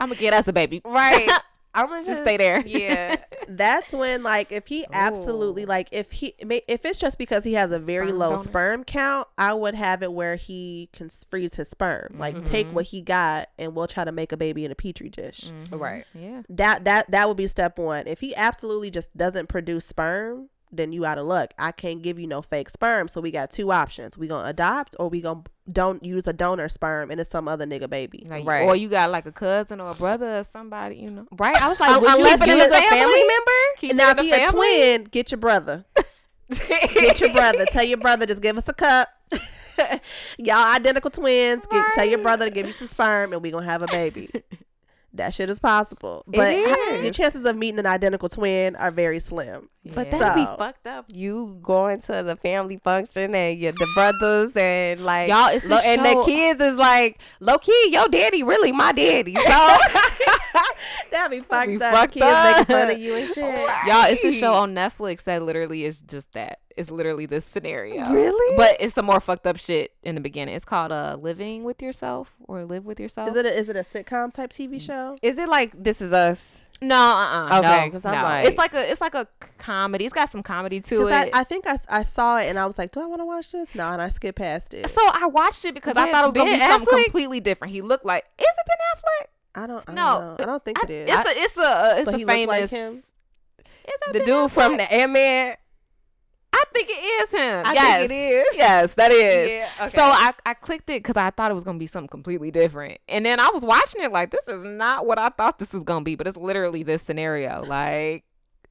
I'm 0.00 0.08
gonna 0.10 0.20
get 0.20 0.32
us 0.32 0.46
a 0.46 0.52
baby. 0.52 0.80
right. 0.84 1.28
I'm 1.74 1.88
gonna 1.88 2.04
Just 2.04 2.22
stay 2.22 2.36
there. 2.36 2.62
Yeah. 2.66 3.16
that's 3.48 3.92
when 3.92 4.22
like 4.22 4.52
if 4.52 4.66
he 4.68 4.86
absolutely 4.92 5.64
Ooh. 5.64 5.66
like 5.66 5.88
if 5.92 6.12
he 6.12 6.34
if 6.38 6.84
it's 6.84 6.98
just 6.98 7.18
because 7.18 7.44
he 7.44 7.54
has 7.54 7.70
a 7.70 7.78
very 7.78 8.06
Sperm 8.08 8.18
low 8.18 8.30
donor. 8.30 8.42
sperm 8.44 8.84
count, 8.84 9.28
I 9.36 9.52
would 9.54 9.74
have 9.74 10.02
it 10.02 10.12
where 10.12 10.36
he 10.36 10.88
can 10.92 11.10
freeze 11.10 11.54
his 11.56 11.68
sperm. 11.68 12.16
Like 12.18 12.44
take 12.44 12.68
Mhm. 12.68 12.72
what 12.72 12.84
he 12.86 13.00
got 13.02 13.48
and 13.58 13.74
we'll 13.74 13.86
try 13.88 14.04
to 14.04 14.12
make 14.12 14.32
a 14.32 14.36
baby 14.36 14.64
in 14.64 14.70
a 14.70 14.74
petri 14.74 15.08
dish. 15.10 15.50
Mhm. 15.70 15.80
Right. 15.80 16.04
Yeah. 16.14 16.42
That 16.48 16.84
that 16.84 17.10
that 17.10 17.28
would 17.28 17.36
be 17.36 17.46
step 17.48 17.78
one. 17.78 18.06
If 18.06 18.20
he 18.20 18.34
absolutely 18.34 18.90
just 18.90 19.14
doesn't 19.16 19.48
produce 19.48 19.84
sperm, 19.84 20.50
then 20.72 20.92
you 20.92 21.04
out 21.06 21.18
of 21.18 21.26
luck. 21.26 21.54
I 21.58 21.70
can't 21.72 22.02
give 22.02 22.18
you 22.18 22.26
no 22.26 22.42
fake 22.42 22.68
sperm. 22.70 23.06
So 23.08 23.20
we 23.20 23.30
got 23.30 23.50
two 23.50 23.70
options. 23.72 24.18
We 24.18 24.26
gonna 24.26 24.48
adopt 24.48 24.96
or 24.98 25.08
we 25.08 25.20
gonna 25.20 25.42
don't 25.72 26.04
use 26.04 26.26
a 26.26 26.32
donor 26.32 26.68
sperm 26.68 27.10
and 27.10 27.20
it's 27.20 27.30
some 27.30 27.46
other 27.48 27.64
nigga 27.66 27.88
baby. 27.88 28.26
Like, 28.28 28.44
Right. 28.44 28.66
Or 28.66 28.74
you 28.76 28.88
got 28.88 29.10
like 29.10 29.24
a 29.26 29.32
cousin 29.32 29.80
or 29.80 29.90
a 29.90 29.94
brother 29.94 30.38
or 30.38 30.44
somebody, 30.44 30.96
you 30.96 31.10
know. 31.10 31.26
Right. 31.32 31.60
I 31.62 31.68
was 31.68 31.78
like, 31.80 31.90
Un- 31.90 32.00
would 32.02 32.08
you 32.10 32.16
unless 32.16 32.40
keep 32.40 32.48
it 32.48 32.52
it 32.52 32.58
is 32.58 32.64
a 32.74 32.76
a 32.76 32.80
family, 32.80 32.98
family 32.98 33.24
member? 33.24 33.76
Keep 33.78 33.94
now 33.96 34.10
it 34.10 34.18
if 34.18 34.18
in 34.18 34.24
he 34.24 34.44
a 34.44 34.50
twin, 34.50 35.04
get 35.04 35.30
your 35.30 35.38
brother. 35.38 35.84
get 36.50 37.20
your 37.20 37.32
brother. 37.32 37.64
Tell 37.70 37.84
your 37.84 37.98
brother 37.98 38.26
just 38.26 38.42
give 38.42 38.56
us 38.58 38.68
a 38.68 38.74
cup. 38.74 39.08
Y'all 40.38 40.74
identical 40.74 41.10
twins. 41.10 41.66
Get, 41.70 41.94
tell 41.94 42.04
your 42.04 42.18
brother 42.20 42.44
to 42.44 42.50
give 42.50 42.66
you 42.66 42.72
some 42.72 42.86
sperm 42.86 43.32
and 43.32 43.42
we 43.42 43.50
gonna 43.50 43.66
have 43.66 43.82
a 43.82 43.86
baby. 43.88 44.28
That 45.16 45.32
shit 45.32 45.48
is 45.48 45.60
possible, 45.60 46.24
but 46.26 46.52
It 46.52 46.68
ha- 46.68 46.94
is. 46.96 47.04
your 47.04 47.12
chances 47.12 47.46
of 47.46 47.56
meeting 47.56 47.78
an 47.78 47.86
identical 47.86 48.28
twin 48.28 48.74
are 48.74 48.90
very 48.90 49.20
slim. 49.20 49.68
But 49.94 50.06
Yeah. 50.06 50.18
that'd 50.18 50.46
be 50.46 50.56
fucked 50.56 50.86
up. 50.86 51.04
You 51.12 51.58
going 51.62 52.00
to 52.02 52.22
the 52.22 52.36
family 52.36 52.78
function 52.82 53.34
and 53.34 53.58
your 53.58 53.72
the 53.72 53.86
brothers 53.94 54.52
and 54.56 55.00
like 55.04 55.28
Y'all, 55.28 55.48
it's 55.48 55.64
lo- 55.66 55.78
and 55.84 56.04
the 56.04 56.24
kids 56.24 56.60
is 56.62 56.74
like 56.74 57.18
low 57.40 57.58
key. 57.58 57.88
Your 57.90 58.08
daddy 58.08 58.42
really 58.42 58.72
my 58.72 58.92
daddy. 58.92 59.34
So 59.34 59.42
That'd 61.10 61.30
be 61.42 61.46
fucked 61.46 61.68
be 61.68 61.76
up. 61.82 61.92
fucked 61.94 62.12
Kids 62.14 62.24
making 62.26 62.64
fun 62.66 62.90
of 62.90 62.98
you 62.98 63.14
and 63.14 63.28
shit. 63.28 63.44
Y'all, 63.86 64.04
it's 64.06 64.24
a 64.24 64.32
show 64.32 64.54
on 64.54 64.74
Netflix 64.74 65.24
that 65.24 65.42
literally 65.42 65.84
is 65.84 66.00
just 66.00 66.32
that. 66.32 66.60
It's 66.76 66.90
literally 66.90 67.26
this 67.26 67.44
scenario. 67.44 68.10
Really? 68.10 68.56
But 68.56 68.76
it's 68.80 68.94
some 68.94 69.06
more 69.06 69.20
fucked 69.20 69.46
up 69.46 69.56
shit 69.58 69.92
in 70.02 70.14
the 70.16 70.20
beginning. 70.20 70.54
It's 70.56 70.64
called 70.64 70.92
uh 70.92 71.16
Living 71.20 71.62
with 71.62 71.80
Yourself 71.82 72.32
or 72.48 72.64
Live 72.64 72.84
with 72.84 72.98
Yourself. 72.98 73.28
Is 73.28 73.36
it 73.36 73.46
a, 73.46 73.56
is 73.56 73.68
it 73.68 73.76
a 73.76 73.80
sitcom 73.80 74.32
type 74.32 74.50
TV 74.50 74.80
show? 74.80 75.16
is 75.22 75.38
it 75.38 75.48
like 75.48 75.72
this 75.84 76.00
is 76.00 76.12
us? 76.12 76.58
No, 76.82 76.96
uh, 76.96 77.48
uh 77.50 77.58
Okay, 77.60 77.90
no, 77.92 78.10
no. 78.10 78.22
like- 78.22 78.46
it's 78.46 78.58
like 78.58 78.74
a, 78.74 78.90
it's 78.90 79.00
like 79.00 79.14
a 79.14 79.26
comedy. 79.58 80.04
It's 80.04 80.12
got 80.14 80.30
some 80.30 80.42
comedy 80.42 80.80
to 80.82 80.98
Because 80.98 81.10
I, 81.12 81.22
it. 81.24 81.30
I 81.34 81.44
think 81.44 81.66
I, 81.66 81.78
I 81.88 82.02
saw 82.02 82.38
it 82.38 82.46
and 82.46 82.58
I 82.58 82.66
was 82.66 82.76
like, 82.76 82.92
do 82.92 83.00
I 83.00 83.06
want 83.06 83.20
to 83.20 83.24
watch 83.24 83.52
this? 83.52 83.74
No, 83.74 83.84
and 83.90 84.02
I 84.02 84.08
skipped 84.08 84.38
past 84.38 84.74
it. 84.74 84.88
so 84.90 85.00
I 85.02 85.26
watched 85.26 85.64
it 85.64 85.74
because 85.74 85.96
I 85.96 86.10
thought 86.10 86.24
it 86.24 86.26
was 86.26 86.34
gonna 86.34 86.50
be 86.52 86.58
Ben 86.58 86.70
something 86.70 87.04
completely 87.04 87.40
different. 87.40 87.72
He 87.72 87.80
looked 87.80 88.04
like 88.04 88.24
is 88.38 88.44
it 88.46 88.66
Ben 88.66 88.76
Affleck? 88.96 89.62
I 89.62 89.66
don't. 89.68 89.84
I 89.88 89.92
No, 89.94 90.20
don't 90.20 90.20
know. 90.20 90.36
I 90.40 90.46
don't 90.46 90.64
think 90.64 90.78
I- 90.80 90.86
it 90.86 90.90
is. 90.90 91.08
It's 91.10 91.28
a 91.30 91.42
it's 91.42 91.56
a 91.56 91.94
it's 92.00 92.22
a 92.22 92.26
famous. 92.26 92.48
like 92.48 92.70
him? 92.70 92.92
Is 92.96 93.04
that 94.06 94.12
The 94.12 94.18
Ben 94.20 94.26
dude 94.26 94.50
from 94.52 94.72
Affleck? 94.74 94.76
the 94.78 94.92
Ant 94.92 95.12
Man. 95.12 95.54
I 96.54 96.64
think 96.72 96.88
it 96.88 96.92
is 96.92 97.30
him. 97.32 97.66
I 97.66 97.72
yes, 97.72 97.98
think 97.98 98.10
it 98.10 98.14
is. 98.14 98.46
Yes, 98.54 98.94
that 98.94 99.12
is. 99.12 99.50
Yeah. 99.50 99.68
Okay. 99.86 99.96
So 99.96 100.02
I, 100.02 100.32
I 100.46 100.54
clicked 100.54 100.88
it 100.90 101.02
because 101.02 101.16
I 101.16 101.30
thought 101.30 101.50
it 101.50 101.54
was 101.54 101.64
gonna 101.64 101.78
be 101.78 101.86
something 101.86 102.08
completely 102.08 102.50
different, 102.50 102.98
and 103.08 103.26
then 103.26 103.40
I 103.40 103.50
was 103.52 103.64
watching 103.64 104.02
it 104.02 104.12
like 104.12 104.30
this 104.30 104.46
is 104.48 104.62
not 104.62 105.06
what 105.06 105.18
I 105.18 105.28
thought 105.30 105.58
this 105.58 105.72
was 105.72 105.82
gonna 105.82 106.04
be, 106.04 106.14
but 106.14 106.26
it's 106.26 106.36
literally 106.36 106.82
this 106.82 107.02
scenario, 107.02 107.64
like 107.64 108.24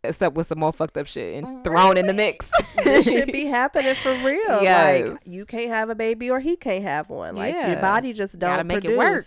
except 0.04 0.36
with 0.36 0.48
some 0.48 0.60
more 0.60 0.74
fucked 0.74 0.98
up 0.98 1.08
shit 1.08 1.36
and 1.36 1.64
thrown 1.64 1.98
in 1.98 2.08
the 2.08 2.14
mix. 2.14 2.50
this 2.84 3.06
should 3.10 3.32
be 3.32 3.46
happening 3.46 3.96
for 3.96 4.14
real. 4.24 4.64
Like 4.64 5.20
you 5.26 5.46
can't 5.46 5.70
have 5.70 5.90
a 5.90 5.96
baby 5.96 6.30
or 6.30 6.40
he 6.40 6.56
can't 6.56 6.84
have 6.84 7.10
one. 7.10 7.36
Like 7.36 7.54
your 7.54 7.82
body 7.82 8.14
just 8.14 8.38
don't 8.40 8.52
Gotta 8.52 8.64
make 8.64 8.82
produce. 8.82 8.94
it 8.94 8.98
work. 8.98 9.24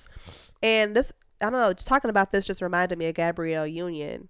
And 0.62 0.96
this, 0.96 1.12
I 1.40 1.46
don't 1.46 1.54
know. 1.54 1.72
Just 1.72 1.88
talking 1.88 2.10
about 2.10 2.32
this 2.32 2.46
just 2.46 2.62
reminded 2.62 2.98
me 2.98 3.06
of 3.06 3.14
Gabrielle 3.14 3.66
Union. 3.66 4.28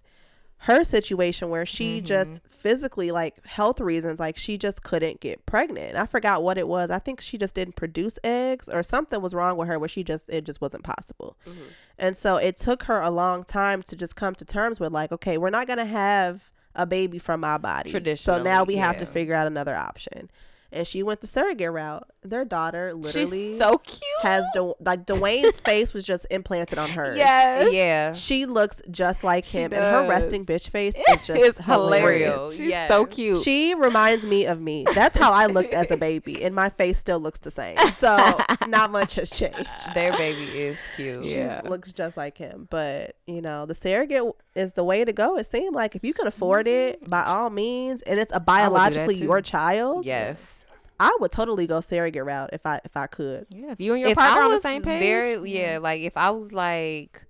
Her 0.61 0.83
situation 0.83 1.49
where 1.49 1.65
she 1.65 2.01
Mhm. 2.01 2.05
just 2.05 2.41
physically, 2.47 3.11
like 3.11 3.45
health 3.45 3.79
reasons, 3.79 4.19
like 4.19 4.37
she 4.37 4.57
just 4.57 4.81
couldn't 4.83 5.19
get 5.19 5.45
pregnant. 5.45 5.95
I 5.95 6.05
forgot 6.07 6.41
what 6.43 6.57
it 6.57 6.67
was. 6.67 6.89
I 6.89 6.97
think 6.99 7.21
she 7.21 7.37
just 7.37 7.53
didn't 7.55 7.75
produce 7.75 8.17
eggs 8.23 8.67
or 8.67 8.81
something 8.83 9.21
was 9.21 9.33
wrong 9.35 9.55
with 9.57 9.67
her 9.67 9.77
where 9.77 9.87
she 9.87 10.03
just 10.03 10.27
it 10.29 10.43
just 10.45 10.59
wasn't 10.59 10.83
possible. 10.83 11.37
Mhm. 11.45 11.53
And 11.99 12.17
so 12.17 12.37
it 12.37 12.57
took 12.57 12.83
her 12.83 12.99
a 13.01 13.11
long 13.11 13.43
time 13.43 13.83
to 13.83 13.95
just 13.95 14.15
come 14.15 14.33
to 14.35 14.45
terms 14.45 14.79
with 14.79 14.91
like, 14.91 15.11
okay, 15.11 15.37
we're 15.37 15.51
not 15.51 15.67
gonna 15.67 15.85
have 15.85 16.51
a 16.75 16.85
baby 16.85 17.19
from 17.19 17.39
my 17.39 17.57
body. 17.57 17.91
So 18.15 18.41
now 18.43 18.63
we 18.63 18.75
have 18.77 18.97
to 18.97 19.05
figure 19.05 19.35
out 19.35 19.47
another 19.47 19.75
option. 19.75 20.29
And 20.71 20.85
she 20.85 21.01
went 21.01 21.21
the 21.21 21.27
surrogate 21.27 21.71
route. 21.71 22.07
Their 22.29 22.45
daughter 22.45 22.93
literally 22.93 23.51
She's 23.51 23.59
so 23.59 23.77
cute. 23.79 24.01
has 24.21 24.43
the 24.53 24.73
like 24.79 25.05
Dwyane's 25.05 25.59
face 25.59 25.93
was 25.93 26.05
just 26.05 26.25
implanted 26.29 26.77
on 26.77 26.89
hers. 26.89 27.17
yes. 27.17 27.73
Yeah. 27.73 28.13
She 28.13 28.45
looks 28.45 28.81
just 28.91 29.23
like 29.23 29.45
She 29.45 29.59
him, 29.59 29.73
and 29.73 29.81
her 29.83 30.07
resting 30.07 30.45
bitch 30.45 30.69
face 30.69 30.95
is 30.95 31.27
just 31.27 31.41
It's 31.41 31.57
hilarious. 31.59 32.33
hilarious. 32.35 32.57
She's 32.57 32.69
Yeah. 32.69 32.87
so 32.87 33.05
cute. 33.05 33.41
She 33.43 33.73
reminds 33.75 34.25
me 34.25 34.45
of 34.45 34.59
me. 34.61 34.85
That's 34.93 35.17
how 35.17 35.31
I 35.31 35.45
looked 35.47 35.73
as 35.73 35.91
a 35.91 35.97
baby, 36.07 36.43
and 36.43 36.53
my 36.55 36.69
face 36.69 36.97
still 36.97 37.19
looks 37.19 37.39
the 37.39 37.51
same. 37.51 37.77
So 37.89 38.15
not 38.67 38.91
much 38.91 39.15
has 39.15 39.29
changed. 39.29 39.67
Their 39.93 40.11
baby 40.17 40.43
is 40.59 40.77
cute. 40.95 41.25
She 41.25 41.35
Yeah. 41.37 41.61
looks 41.63 41.93
just 41.93 42.17
like 42.17 42.37
him. 42.37 42.67
But 42.69 43.15
you 43.25 43.41
know, 43.41 43.65
the 43.65 43.75
surrogate 43.75 44.23
is 44.55 44.73
the 44.73 44.83
way 44.83 45.03
to 45.05 45.13
go. 45.13 45.37
It 45.37 45.45
seemed 45.45 45.75
like 45.75 45.95
if 45.95 46.03
you 46.03 46.13
can 46.13 46.27
afford 46.27 46.67
it, 46.67 47.07
by 47.09 47.21
mm-hmm. 47.21 47.31
all 47.37 47.49
means, 47.49 48.01
and 48.03 48.19
it's 48.19 48.31
a 48.33 48.39
biologically 48.39 49.15
your 49.15 49.41
child. 49.41 50.05
Yes. 50.05 50.56
I 50.99 51.15
would 51.19 51.31
totally 51.31 51.67
go 51.67 51.81
surrogate 51.81 52.25
route 52.25 52.49
if 52.53 52.65
I 52.65 52.79
if 52.83 52.95
I 52.97 53.07
could. 53.07 53.47
yeah, 53.49 53.71
if 53.71 53.79
you 53.79 53.93
and 53.93 54.01
your 54.01 54.11
if 54.11 54.17
partner 54.17 54.41
I 54.41 54.45
on 54.45 54.51
the 54.51 54.61
same 54.61 54.81
page. 54.81 54.99
very 54.99 55.49
yeah, 55.49 55.77
like 55.79 56.01
if 56.01 56.17
I 56.17 56.29
was 56.31 56.51
like 56.53 57.25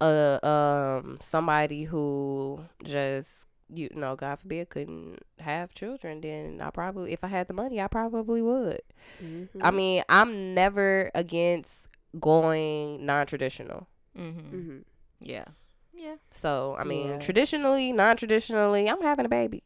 uh 0.00 0.38
um 0.42 1.18
somebody 1.20 1.84
who 1.84 2.64
just 2.84 3.46
you 3.74 3.88
know, 3.94 4.16
God 4.16 4.38
forbid, 4.38 4.68
couldn't 4.68 5.20
have 5.38 5.72
children, 5.74 6.20
then 6.20 6.60
I 6.62 6.70
probably 6.70 7.12
if 7.12 7.24
I 7.24 7.28
had 7.28 7.48
the 7.48 7.54
money, 7.54 7.80
I 7.80 7.88
probably 7.88 8.42
would. 8.42 8.82
Mm-hmm. 9.22 9.64
I 9.64 9.70
mean, 9.70 10.02
I'm 10.08 10.54
never 10.54 11.10
against 11.14 11.88
going 12.20 13.06
non-traditional. 13.06 13.88
Mm-hmm. 14.18 14.40
hmm 14.60 14.78
Yeah. 15.20 15.46
Yeah. 15.94 16.16
So 16.32 16.76
I 16.78 16.84
mean, 16.84 17.08
Yeah. 17.08 17.18
traditionally, 17.18 17.92
non-traditionally, 17.92 18.88
I'm 18.90 19.00
having 19.02 19.24
a 19.24 19.28
baby. 19.30 19.62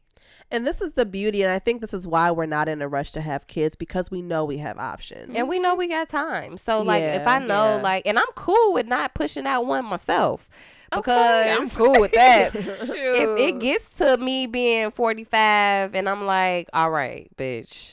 And 0.49 0.65
this 0.65 0.81
is 0.81 0.93
the 0.93 1.05
beauty, 1.05 1.43
and 1.43 1.51
I 1.51 1.59
think 1.59 1.81
this 1.81 1.93
is 1.93 2.07
why 2.07 2.31
we're 2.31 2.45
not 2.45 2.69
in 2.69 2.81
a 2.81 2.87
rush 2.87 3.11
to 3.11 3.21
have 3.21 3.47
kids 3.47 3.75
because 3.75 4.09
we 4.09 4.21
know 4.21 4.45
we 4.45 4.57
have 4.59 4.77
options. 4.77 5.35
And 5.35 5.49
we 5.49 5.59
know 5.59 5.75
we 5.75 5.87
got 5.87 6.07
time. 6.07 6.57
So 6.57 6.81
like 6.81 7.03
if 7.03 7.27
I 7.27 7.39
know 7.39 7.75
Yeah. 7.75 7.81
like 7.83 8.07
and 8.07 8.17
I'm 8.17 8.31
cool 8.35 8.73
with 8.73 8.87
not 8.87 9.13
pushing 9.13 9.45
out 9.45 9.65
one 9.65 9.83
myself. 9.85 10.49
Okay, 10.93 11.01
Because 11.01 11.59
I'm 11.59 11.69
cool 11.69 11.99
with 11.99 12.13
that. 12.13 12.55
if 12.55 13.39
it 13.39 13.59
gets 13.59 13.89
to 13.97 14.15
me 14.17 14.47
being 14.47 14.89
45 14.89 15.93
and 15.95 16.07
I'm 16.07 16.25
like, 16.25 16.69
all 16.71 16.91
right, 16.91 17.29
bitch, 17.37 17.91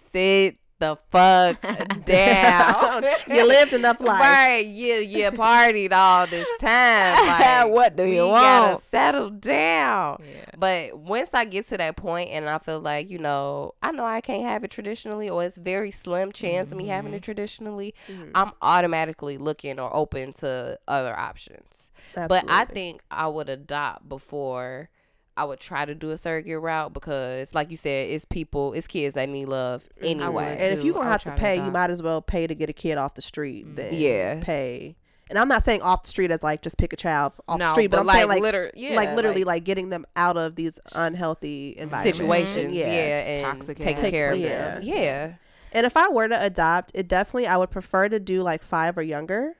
sit 0.12 0.56
the 0.78 0.96
fuck 1.10 1.60
down. 2.04 3.04
you 3.28 3.46
lived 3.46 3.72
enough 3.72 4.00
life. 4.00 4.20
Right, 4.20 4.66
yeah, 4.66 4.98
yeah, 4.98 5.30
partied 5.30 5.92
all 5.92 6.26
this 6.26 6.46
time. 6.60 7.16
Like, 7.26 7.70
what 7.72 7.96
do 7.96 8.04
we 8.04 8.16
you 8.16 8.22
gotta 8.22 8.72
want? 8.74 8.82
settle 8.90 9.30
down. 9.30 10.22
Yeah. 10.22 10.44
But 10.58 10.98
once 10.98 11.30
I 11.32 11.44
get 11.44 11.66
to 11.68 11.76
that 11.78 11.96
point 11.96 12.30
and 12.30 12.48
I 12.48 12.58
feel 12.58 12.80
like, 12.80 13.10
you 13.10 13.18
know, 13.18 13.74
I 13.82 13.92
know 13.92 14.04
I 14.04 14.20
can't 14.20 14.42
have 14.42 14.64
it 14.64 14.70
traditionally 14.70 15.28
or 15.28 15.44
it's 15.44 15.56
very 15.56 15.90
slim 15.90 16.32
chance 16.32 16.70
of 16.72 16.78
me 16.78 16.86
having 16.88 17.12
it 17.14 17.22
traditionally, 17.22 17.94
Mhm. 18.08 18.30
I'm 18.34 18.52
automatically 18.62 19.38
looking 19.38 19.78
or 19.78 19.94
open 19.94 20.32
to 20.34 20.78
other 20.88 21.18
options. 21.18 21.90
But 22.14 22.44
I 22.48 22.64
think 22.64 23.02
I 23.10 23.26
would 23.28 23.48
adopt 23.48 24.08
before 24.08 24.88
I 25.36 25.44
would 25.44 25.60
try 25.60 25.84
to 25.84 25.94
do 25.94 26.10
a 26.10 26.16
surrogate 26.18 26.60
route 26.60 26.92
because, 26.94 27.54
like 27.54 27.70
you 27.70 27.76
said, 27.76 28.08
it's 28.10 28.24
people, 28.24 28.72
it's 28.72 28.86
kids 28.86 29.14
that 29.14 29.28
need 29.28 29.46
love 29.46 29.86
anyway. 30.00 30.56
And 30.58 30.72
if 30.78 30.84
you're 30.84 30.94
gonna 30.94 31.08
have 31.10 31.20
to 31.22 31.28
try 31.30 31.34
to 31.36 31.40
pay, 31.40 31.56
you 31.56 31.70
might 31.70 31.90
as 31.90 32.02
well 32.02 32.22
pay 32.22 32.46
to 32.46 32.54
get 32.54 32.70
a 32.70 32.72
kid 32.72 32.96
off 32.98 33.14
the 33.14 33.22
street. 33.22 33.66
Mm. 33.66 33.76
Then 33.76 33.94
Yeah. 33.94 34.40
pay. 34.42 34.96
And 35.28 35.38
I'm 35.38 35.48
not 35.48 35.64
saying 35.64 35.82
off 35.82 36.04
the 36.04 36.08
street 36.08 36.30
as 36.30 36.42
like 36.42 36.62
just 36.62 36.78
pick 36.78 36.92
a 36.92 36.96
child 36.96 37.34
off 37.48 37.58
the 37.58 37.64
No, 37.64 37.70
street, 37.72 37.88
but, 37.88 37.98
I'm 38.00 38.06
like, 38.06 38.16
saying 38.16 38.28
like 38.28 38.42
liter- 38.42 38.70
yeah, 38.74 38.94
like 38.94 39.14
literally 39.16 39.42
like, 39.44 39.64
getting 39.64 39.90
them 39.90 40.06
out 40.14 40.36
of 40.36 40.54
these 40.54 40.78
unhealthy 40.94 41.74
environments. 41.76 42.18
Situations, 42.18 42.72
Yeah. 42.74 42.86
yeah, 42.86 43.18
and 43.18 43.44
Toxic 43.58 43.76
taking 43.78 44.04
ass 44.04 44.10
care 44.10 44.30
of 44.30 44.38
places. 44.38 44.56
them. 44.56 44.82
Yeah. 44.84 45.32
And 45.72 45.84
if 45.84 45.96
I 45.96 46.08
were 46.08 46.28
to 46.28 46.42
adopt, 46.42 46.92
it 46.94 47.08
definitely 47.08 47.46
I 47.48 47.56
would 47.56 47.70
prefer 47.70 48.08
to 48.08 48.20
do 48.20 48.42
like 48.42 48.62
five 48.62 48.96
or 48.96 49.02
younger. 49.02 49.56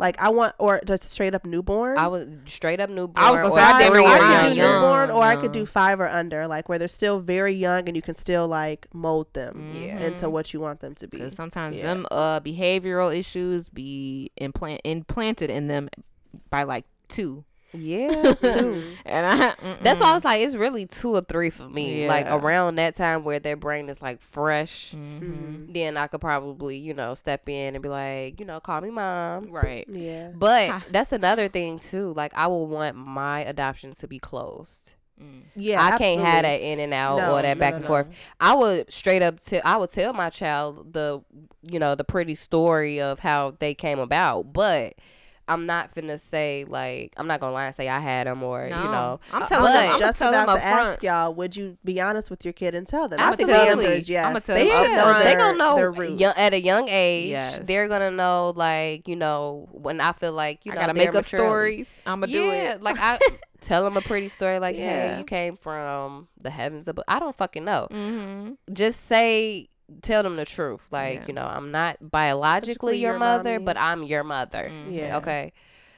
Like 0.00 0.20
I 0.20 0.30
want 0.30 0.54
or 0.58 0.80
just 0.86 1.08
straight 1.10 1.34
up 1.34 1.44
newborn. 1.44 1.98
I 1.98 2.08
would 2.08 2.48
straight 2.48 2.80
up 2.80 2.88
newborn. 2.88 3.12
I 3.16 3.30
was 3.30 3.40
gonna 3.40 3.54
say, 3.54 3.60
I 3.60 3.78
didn't 3.78 3.92
three 3.92 4.02
know 4.02 4.08
I 4.10 4.18
could 4.18 4.50
do 4.54 4.56
younger. 4.56 4.72
newborn 4.80 5.10
or 5.10 5.22
I 5.22 5.36
could 5.36 5.52
do 5.52 5.66
five 5.66 6.00
or 6.00 6.08
under, 6.08 6.46
like 6.46 6.68
where 6.70 6.78
they're 6.78 6.88
still 6.88 7.20
very 7.20 7.52
young 7.52 7.86
and 7.86 7.94
you 7.94 8.00
can 8.02 8.14
still 8.14 8.48
like 8.48 8.88
mold 8.94 9.32
them 9.34 9.72
Yeah. 9.74 10.00
into 10.00 10.30
what 10.30 10.54
you 10.54 10.60
want 10.60 10.80
them 10.80 10.94
to 10.96 11.06
be. 11.06 11.18
Because 11.18 11.34
sometimes 11.36 11.76
Yeah. 11.76 11.82
them 11.82 12.06
uh 12.10 12.40
behavioral 12.40 13.14
issues 13.16 13.68
be 13.68 14.30
implant 14.38 14.80
implanted 14.84 15.50
in 15.50 15.66
them 15.68 15.90
by 16.48 16.62
like 16.62 16.86
two. 17.08 17.44
Yeah, 17.72 18.34
too. 18.40 18.82
And 19.04 19.26
I 19.26 19.54
That's 19.82 20.00
why 20.00 20.10
I 20.10 20.14
was 20.14 20.24
like, 20.24 20.40
it's 20.42 20.54
really 20.54 20.86
two 20.86 21.14
or 21.14 21.20
three 21.22 21.50
for 21.50 21.68
me. 21.68 22.06
Like 22.08 22.26
around 22.28 22.76
that 22.76 22.96
time 22.96 23.24
where 23.24 23.38
their 23.38 23.56
brain 23.56 23.88
is 23.88 24.00
like 24.02 24.20
fresh, 24.20 24.92
hmm 24.92 25.72
then 25.72 25.96
I 25.96 26.08
could 26.08 26.20
probably, 26.20 26.76
you 26.78 26.94
know, 26.94 27.14
step 27.14 27.48
in 27.48 27.74
and 27.76 27.82
be 27.82 27.88
like, 27.88 28.40
you 28.40 28.46
know, 28.46 28.58
call 28.60 28.80
me 28.80 28.90
mom. 28.90 29.50
Right. 29.50 29.86
Yeah. 29.88 30.30
But 30.34 30.84
that's 30.90 31.12
another 31.12 31.48
thing 31.48 31.78
too. 31.78 32.12
Like 32.14 32.32
I 32.36 32.48
will 32.48 32.66
want 32.66 32.96
my 32.96 33.40
adoption 33.42 33.94
to 33.94 34.08
be 34.08 34.18
closed. 34.18 34.94
Mm. 35.22 35.42
Yeah. 35.54 35.82
I 35.84 35.98
can't 35.98 36.20
have 36.20 36.42
that 36.42 36.60
in 36.60 36.80
and 36.80 36.94
out 36.94 37.18
No, 37.18 37.36
or 37.36 37.42
that 37.42 37.56
no, 37.56 37.60
back 37.60 37.72
no, 37.72 37.76
and 37.76 37.82
no. 37.84 37.88
forth. 37.88 38.08
I 38.40 38.54
would 38.54 38.92
straight 38.92 39.22
up 39.22 39.44
tell 39.44 39.60
I 39.64 39.76
would 39.76 39.90
tell 39.90 40.12
my 40.12 40.30
child 40.30 40.92
the 40.92 41.22
you 41.62 41.78
know 41.78 41.94
the 41.94 42.04
pretty 42.04 42.34
story 42.34 43.00
of 43.00 43.20
how 43.20 43.54
they 43.58 43.74
came 43.74 43.98
about, 43.98 44.52
but 44.52 44.94
I'm 45.50 45.66
not 45.66 45.92
finna 45.94 46.18
say 46.20 46.64
like 46.68 47.12
I'm 47.16 47.26
not 47.26 47.40
gonna 47.40 47.52
lie 47.52 47.66
and 47.66 47.74
say 47.74 47.88
I 47.88 47.98
had 47.98 48.26
them 48.26 48.42
or 48.42 48.64
you 48.64 48.70
know 48.70 49.20
I'm 49.32 49.46
telling 49.48 49.64
was 49.64 49.72
them. 49.82 49.92
I'm 49.94 49.98
just 49.98 50.18
telling 50.18 50.34
about 50.40 50.48
up 50.50 50.58
to 50.60 50.64
ask 50.64 51.02
y'all, 51.02 51.34
would 51.34 51.56
you 51.56 51.76
be 51.84 52.00
honest 52.00 52.30
with 52.30 52.44
your 52.44 52.52
kid 52.52 52.74
and 52.74 52.86
tell 52.86 53.08
them? 53.08 53.18
I 53.20 53.34
think 53.34 53.50
Absolutely. 53.50 53.84
the 53.84 53.90
answer 53.90 53.98
is 54.00 54.08
yes. 54.08 54.26
I'ma 54.26 54.38
tell 54.38 54.54
they 54.56 54.68
them 54.68 54.82
should 54.84 54.90
up 54.92 54.96
know 54.96 55.02
front. 55.02 55.18
their, 55.24 55.32
they 55.34 55.38
gonna 55.38 55.58
know 55.58 56.02
young, 56.16 56.34
at 56.36 56.52
a 56.54 56.60
young 56.60 56.88
age. 56.88 57.30
Yes. 57.30 57.58
They're 57.62 57.88
gonna 57.88 58.10
know 58.12 58.52
like 58.54 59.08
you 59.08 59.16
know 59.16 59.68
when 59.72 60.00
I 60.00 60.12
feel 60.12 60.32
like 60.32 60.64
you 60.64 60.72
I 60.72 60.74
know 60.76 60.80
gotta 60.82 60.94
make 60.94 61.08
up 61.08 61.14
maturely- 61.16 61.82
stories. 61.84 62.00
I'm 62.06 62.20
gonna 62.20 62.32
do 62.32 62.50
it. 62.50 62.82
like 62.82 62.96
I 62.98 63.18
tell 63.60 63.82
them 63.84 63.96
a 63.96 64.00
pretty 64.00 64.28
story. 64.28 64.58
Like, 64.58 64.76
Yeah. 64.76 65.14
hey, 65.14 65.18
you 65.18 65.24
came 65.24 65.56
from 65.56 66.28
the 66.40 66.50
heavens 66.50 66.86
above. 66.88 67.04
I 67.08 67.18
don't 67.18 67.36
fucking 67.36 67.64
know. 67.64 67.88
Mm-hmm. 67.90 68.52
Just 68.72 69.06
say, 69.06 69.68
tell 70.02 70.22
them 70.22 70.36
the 70.36 70.44
truth. 70.44 70.86
Like, 70.90 71.20
Yeah. 71.20 71.24
you 71.28 71.34
know, 71.34 71.46
I'm 71.46 71.70
not 71.70 71.96
biologically 72.00 72.98
your, 72.98 73.12
your 73.12 73.18
mother, 73.18 73.52
mommy. 73.54 73.64
but 73.64 73.76
I'm 73.76 74.02
your 74.04 74.24
mother. 74.24 74.70
Mhm. 74.70 74.92
Yeah. 74.92 75.16
Okay. 75.18 75.52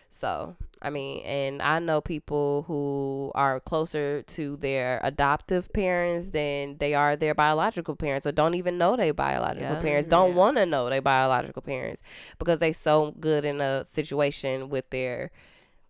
So, 0.09 0.57
I 0.83 0.91
mean, 0.91 1.23
and 1.25 1.63
I 1.63 1.79
know 1.79 2.01
people 2.01 2.65
who 2.67 3.31
are 3.35 3.61
closer 3.61 4.23
to 4.23 4.57
their 4.57 5.01
adoptive 5.03 5.73
parents 5.73 6.29
than 6.31 6.77
they 6.79 6.93
are 6.93 7.17
their 7.17 7.35
biological 7.35 7.97
parents, 7.97 8.27
or 8.27 8.33
don't 8.33 8.55
even 8.55 8.77
know 8.79 8.97
their 8.97 9.15
biological 9.15 9.77
Yeah. 9.77 9.81
parents, 9.81 10.09
don't 10.09 10.31
Yeah. 10.31 10.37
want 10.37 10.57
to 10.59 10.67
know 10.67 10.91
their 10.91 11.01
biological 11.01 11.63
parents 11.63 12.03
because 12.39 12.59
they 12.59 12.73
so 12.73 13.13
good 13.21 13.45
in 13.45 13.61
a 13.61 13.85
situation 13.87 14.69
with 14.69 14.91
their 14.91 15.31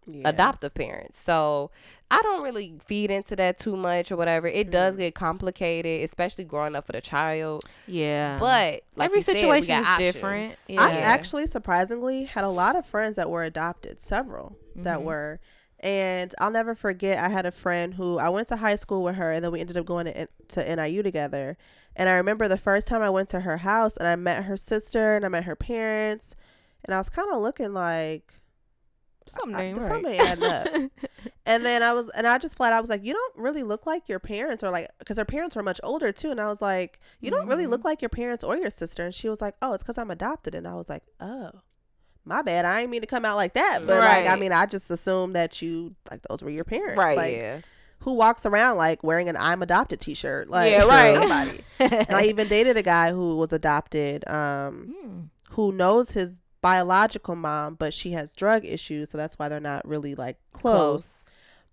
Yeah. 0.07 0.29
adoptive 0.29 0.75
parents. 0.75 1.21
So 1.21 1.71
I 2.11 2.21
don't 2.23 2.43
really 2.43 2.75
feed 2.85 3.11
into 3.11 3.37
that 3.37 3.57
too 3.59 3.77
much 3.77 4.11
or 4.11 4.17
whatever. 4.17 4.49
It 4.49 4.71
does 4.71 4.97
Mhm. 4.97 4.99
get 4.99 5.15
complicated, 5.15 6.03
especially 6.03 6.45
growing 6.45 6.75
up 6.75 6.89
with 6.89 6.97
a 6.97 7.01
child. 7.01 7.65
Yeah. 7.87 8.37
But 8.41 8.83
like 8.97 9.07
every 9.07 9.19
you 9.19 9.23
said, 9.23 9.37
situation 9.37 9.75
is 9.81 9.87
options. 9.87 10.13
different. 10.15 10.57
I 10.77 10.99
actually 10.99 11.47
surprisingly 11.47 12.25
had 12.25 12.43
a 12.45 12.49
lot 12.49 12.75
of 12.77 12.85
friends 12.85 13.15
that 13.17 13.31
were 13.31 13.45
adopted, 13.45 14.03
several 14.03 14.57
that 14.75 14.99
Mhm. 14.99 15.05
were. 15.05 15.41
And 15.81 16.33
I'll 16.39 16.51
never 16.51 16.75
forget, 16.75 17.19
I 17.19 17.29
had 17.29 17.45
a 17.47 17.51
friend 17.51 17.95
who 17.95 18.19
I 18.19 18.29
went 18.29 18.49
to 18.49 18.57
high 18.57 18.77
school 18.77 19.03
with 19.03 19.17
her, 19.17 19.33
and 19.33 19.45
then 19.45 19.51
we 19.51 19.61
ended 19.61 19.77
up 19.77 19.85
going 19.87 20.07
to, 20.07 20.29
to 20.49 20.69
NIU 20.69 21.03
together. 21.03 21.57
And 21.97 22.09
I 22.09 22.15
remember 22.15 22.47
the 22.49 22.57
first 22.59 22.87
time 22.89 23.03
I 23.03 23.11
went 23.11 23.29
to 23.31 23.41
her 23.41 23.59
house 23.59 23.97
and 23.97 24.07
I 24.09 24.15
met 24.17 24.45
her 24.45 24.57
sister 24.57 25.15
and 25.17 25.25
I 25.25 25.29
met 25.29 25.45
her 25.45 25.57
parents, 25.57 26.35
and 26.85 26.95
I 26.95 26.99
was 26.99 27.09
kind 27.09 27.33
of 27.33 27.41
looking 27.43 27.73
like, 27.75 28.35
something 29.29 29.57
I- 29.57 29.73
right. 29.73 30.43
up. 30.43 30.91
And 31.45 31.65
then 31.65 31.83
I 31.83 31.93
was, 31.93 32.09
and 32.11 32.25
I 32.25 32.39
just 32.39 32.57
flat, 32.57 32.73
I 32.73 32.81
was 32.81 32.89
like, 32.89 33.05
you 33.05 33.13
don't 33.13 33.37
really 33.37 33.65
look 33.65 33.85
like 33.85 34.09
your 34.09 34.21
parents, 34.21 34.63
or 34.63 34.71
like, 34.71 34.87
because 35.01 35.17
her 35.19 35.25
parents 35.25 35.57
were 35.57 35.63
much 35.65 35.81
older 35.83 36.13
too. 36.13 36.31
And 36.31 36.41
I 36.41 36.47
was 36.47 36.61
like, 36.63 37.01
you 37.21 37.33
don't 37.33 37.49
really 37.49 37.67
look 37.67 37.85
like 37.85 38.01
your 38.01 38.09
parents 38.11 38.45
or 38.45 38.57
your 38.57 38.71
sister. 38.71 39.05
And 39.05 39.13
she 39.13 39.29
was 39.29 39.41
like, 39.41 39.57
oh, 39.61 39.73
it's 39.73 39.83
because 39.83 39.99
I'm 39.99 40.11
adopted. 40.13 40.55
And 40.55 40.69
I 40.69 40.75
was 40.75 40.89
like, 40.89 41.03
oh, 41.19 41.51
my 42.25 42.43
bad. 42.43 42.65
I 42.65 42.79
didn't 42.81 42.93
mean 42.93 43.01
to 43.01 43.09
come 43.09 43.25
out 43.25 43.35
like 43.37 43.55
that. 43.55 43.81
But 43.85 43.99
like, 43.99 44.29
I 44.29 44.37
mean, 44.37 44.53
I 44.53 44.67
just 44.67 44.89
assumed 44.89 45.35
that 45.35 45.61
you, 45.61 45.97
like, 46.13 46.21
those 46.31 46.43
were 46.43 46.51
your 46.51 46.63
parents. 46.65 46.97
Right, 46.97 47.17
Like, 47.17 47.33
yeah. 47.33 47.61
who 48.01 48.13
walks 48.15 48.47
around 48.47 48.77
like 48.77 49.03
wearing 49.03 49.29
an 49.29 49.37
I'm 49.37 49.63
adopted 49.63 50.01
t 50.01 50.15
shirt? 50.15 50.49
Like, 50.49 50.71
Yeah, 50.71 50.85
right. 50.87 51.15
Nobody. 51.15 51.61
and 52.07 52.17
I 52.17 52.25
even 52.27 52.47
dated 52.47 52.77
a 52.77 52.83
guy 52.83 53.11
who 53.11 53.37
was 53.37 53.53
adopted, 53.53 54.23
um, 54.29 54.95
Mm. 55.05 55.29
who 55.55 55.73
knows 55.73 56.13
his 56.13 56.39
biological 56.63 57.37
mom, 57.37 57.75
but 57.75 57.93
she 57.93 58.13
has 58.13 58.33
drug 58.33 58.65
issues. 58.65 59.11
So 59.11 59.19
that's 59.19 59.39
why 59.39 59.49
they're 59.49 59.61
not 59.61 59.87
really 59.87 60.15
like 60.15 60.39
close 60.53 61.19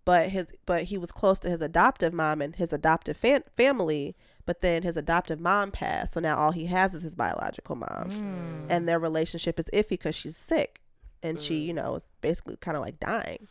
but 0.05 0.29
his 0.29 0.47
but 0.65 0.83
he 0.83 0.97
was 0.97 1.11
close 1.11 1.39
to 1.39 1.49
his 1.49 1.61
adoptive 1.61 2.13
mom 2.13 2.41
and 2.41 2.55
his 2.55 2.71
adoptive 2.73 3.15
fam- 3.17 3.43
family 3.55 4.15
but 4.45 4.61
then 4.61 4.81
his 4.81 4.95
adoptive 4.97 5.39
mom 5.41 5.69
passed 5.71 6.13
so 6.13 6.19
now 6.21 6.37
all 6.37 6.51
he 6.51 6.65
has 6.67 6.95
is 6.95 7.03
his 7.03 7.13
biological 7.15 7.75
mom 7.75 8.07
Mm. 8.09 8.65
and 8.69 8.87
their 8.87 8.97
relationship 8.97 9.59
is 9.59 9.69
iffy 9.73 9.89
because 9.89 10.15
she's 10.15 10.37
sick 10.37 10.79
and 11.21 11.39
she 11.41 11.61
Mm. 11.61 11.65
you 11.65 11.73
know 11.73 11.95
is 11.95 12.09
basically 12.21 12.55
kind 12.55 12.77
of 12.77 12.81
like 12.81 12.99
dying 12.99 13.47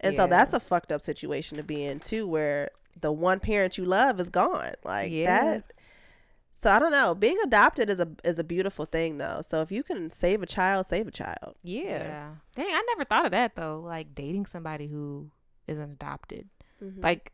and 0.00 0.16
so 0.16 0.26
that's 0.26 0.52
a 0.52 0.60
fucked 0.60 0.90
up 0.90 1.00
situation 1.00 1.56
to 1.56 1.62
be 1.62 1.84
in 1.84 2.00
too 2.00 2.26
where 2.26 2.70
the 3.00 3.12
one 3.12 3.38
parent 3.40 3.78
you 3.78 3.84
love 3.84 4.18
is 4.20 4.28
gone. 4.28 4.74
Like 4.84 5.12
Yeah. 5.12 5.44
that. 5.54 5.72
So 6.62 6.70
I 6.70 6.78
don't 6.78 6.92
know. 6.92 7.12
Being 7.16 7.38
adopted 7.42 7.90
is 7.90 7.98
a 7.98 8.08
is 8.22 8.38
a 8.38 8.44
beautiful 8.44 8.84
thing 8.84 9.18
though. 9.18 9.40
So 9.42 9.62
if 9.62 9.72
you 9.72 9.82
can 9.82 10.10
save 10.10 10.42
a 10.42 10.46
child, 10.46 10.86
save 10.86 11.08
a 11.08 11.10
child. 11.10 11.56
Yeah. 11.64 12.34
Dang, 12.54 12.66
I 12.68 12.82
never 12.90 13.04
thought 13.04 13.24
of 13.24 13.32
that 13.32 13.56
though. 13.56 13.80
Like 13.84 14.14
dating 14.14 14.46
somebody 14.46 14.86
who 14.86 15.32
isn't 15.66 15.90
adopted. 15.90 16.48
Mm-hmm. 16.80 17.00
Like, 17.00 17.32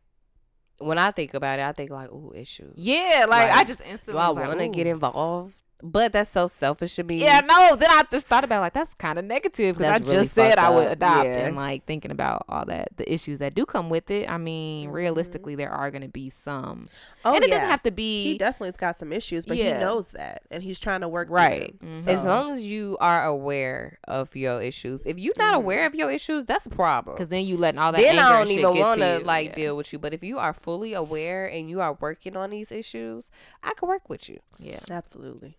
When 0.79 0.97
I 0.97 1.11
think 1.11 1.35
about 1.35 1.59
it, 1.59 1.63
I 1.63 1.73
think 1.73 1.91
like, 1.91 2.11
ooh, 2.11 2.33
issues. 2.35 2.73
yeah, 2.77 3.27
like, 3.29 3.51
I 3.51 3.57
Like, 3.57 3.67
just 3.67 3.81
Do 4.07 4.17
I 4.17 4.29
was 4.29 4.37
like, 4.37 4.49
want 4.49 4.61
to 4.61 4.69
get 4.69 4.87
involved? 4.87 5.55
But 5.81 6.13
that's 6.13 6.31
so 6.31 6.49
selfish 6.49 6.99
of 6.99 7.07
me. 7.07 7.23
Yeah, 7.23 7.41
no. 7.41 7.77
Then 7.77 7.89
I 7.89 8.03
just 8.11 8.27
thought 8.27 8.43
about 8.43 8.63
like 8.63 8.73
that's 8.73 8.95
kind 8.95 9.17
of 9.17 9.25
negative 9.25 9.77
because 9.79 9.93
I 9.93 9.99
really 9.99 10.25
just 10.25 10.35
said 10.35 10.59
I 10.59 10.71
would 10.71 10.89
adopt 10.89 11.27
Yeah. 11.27 11.47
and 11.47 11.55
like 11.55 11.85
thinking 11.87 12.11
about 12.11 12.45
all 12.49 12.65
that 12.65 12.89
the 12.97 13.11
issues 13.13 13.39
that 13.39 13.55
do 13.55 13.65
come 13.65 13.89
with 13.89 14.11
it. 14.11 14.29
I 14.29 14.39
mean, 14.39 14.89
Mhm. 14.91 14.93
realistically, 14.93 15.55
there 15.55 15.71
are 15.71 15.93
going 15.93 16.03
to 16.03 16.09
be 16.09 16.31
some, 16.31 16.89
Oh 17.25 17.33
and 17.35 17.45
it 17.45 17.49
yeah. 17.51 17.55
doesn't 17.57 17.71
have 17.71 17.83
to 17.85 17.93
be. 17.93 18.25
he 18.25 18.39
definitely's 18.39 18.77
got 18.77 18.97
some 18.99 19.13
issues, 19.13 19.47
but 19.47 19.57
Yeah. 19.57 19.75
he 19.75 19.81
knows 19.81 20.11
that, 20.11 20.43
and 20.51 20.65
he's 20.65 20.81
trying 20.81 21.03
to 21.03 21.09
work 21.09 21.29
Right. 21.31 21.79
them. 21.81 21.91
Mhm. 22.01 22.05
So- 22.05 22.11
As 22.11 22.25
long 22.25 22.51
as 22.51 22.63
you 22.63 22.97
are 23.01 23.25
aware 23.25 24.01
of 24.09 24.35
your 24.35 24.61
issues. 24.61 25.01
If 25.05 25.19
you're 25.19 25.35
not 25.39 25.55
Mhm. 25.55 25.59
aware 25.59 25.87
of 25.87 25.95
your 25.95 26.11
issues, 26.11 26.45
that's 26.45 26.67
a 26.67 26.71
problem. 26.71 27.15
because 27.15 27.29
then 27.29 27.45
you 27.45 27.57
letting 27.57 27.79
all 27.79 27.93
that. 27.93 28.01
then 28.01 28.19
I 28.19 28.39
don't 28.39 28.51
even 28.51 28.77
want 28.79 29.01
to 29.01 29.21
like 29.21 29.55
deal 29.55 29.77
with 29.77 29.93
you. 29.93 30.01
But 30.01 30.13
if 30.13 30.25
you 30.25 30.39
are 30.39 30.53
fully 30.53 30.93
aware 30.95 31.47
and 31.47 31.71
you 31.71 31.81
are 31.81 31.97
working 32.01 32.37
on 32.37 32.51
these 32.51 32.73
issues, 32.73 33.31
I 33.63 33.75
can 33.75 33.89
work 33.89 34.09
with 34.09 34.29
you. 34.29 34.41
Yeah. 34.59 34.81
absolutely. 34.91 35.57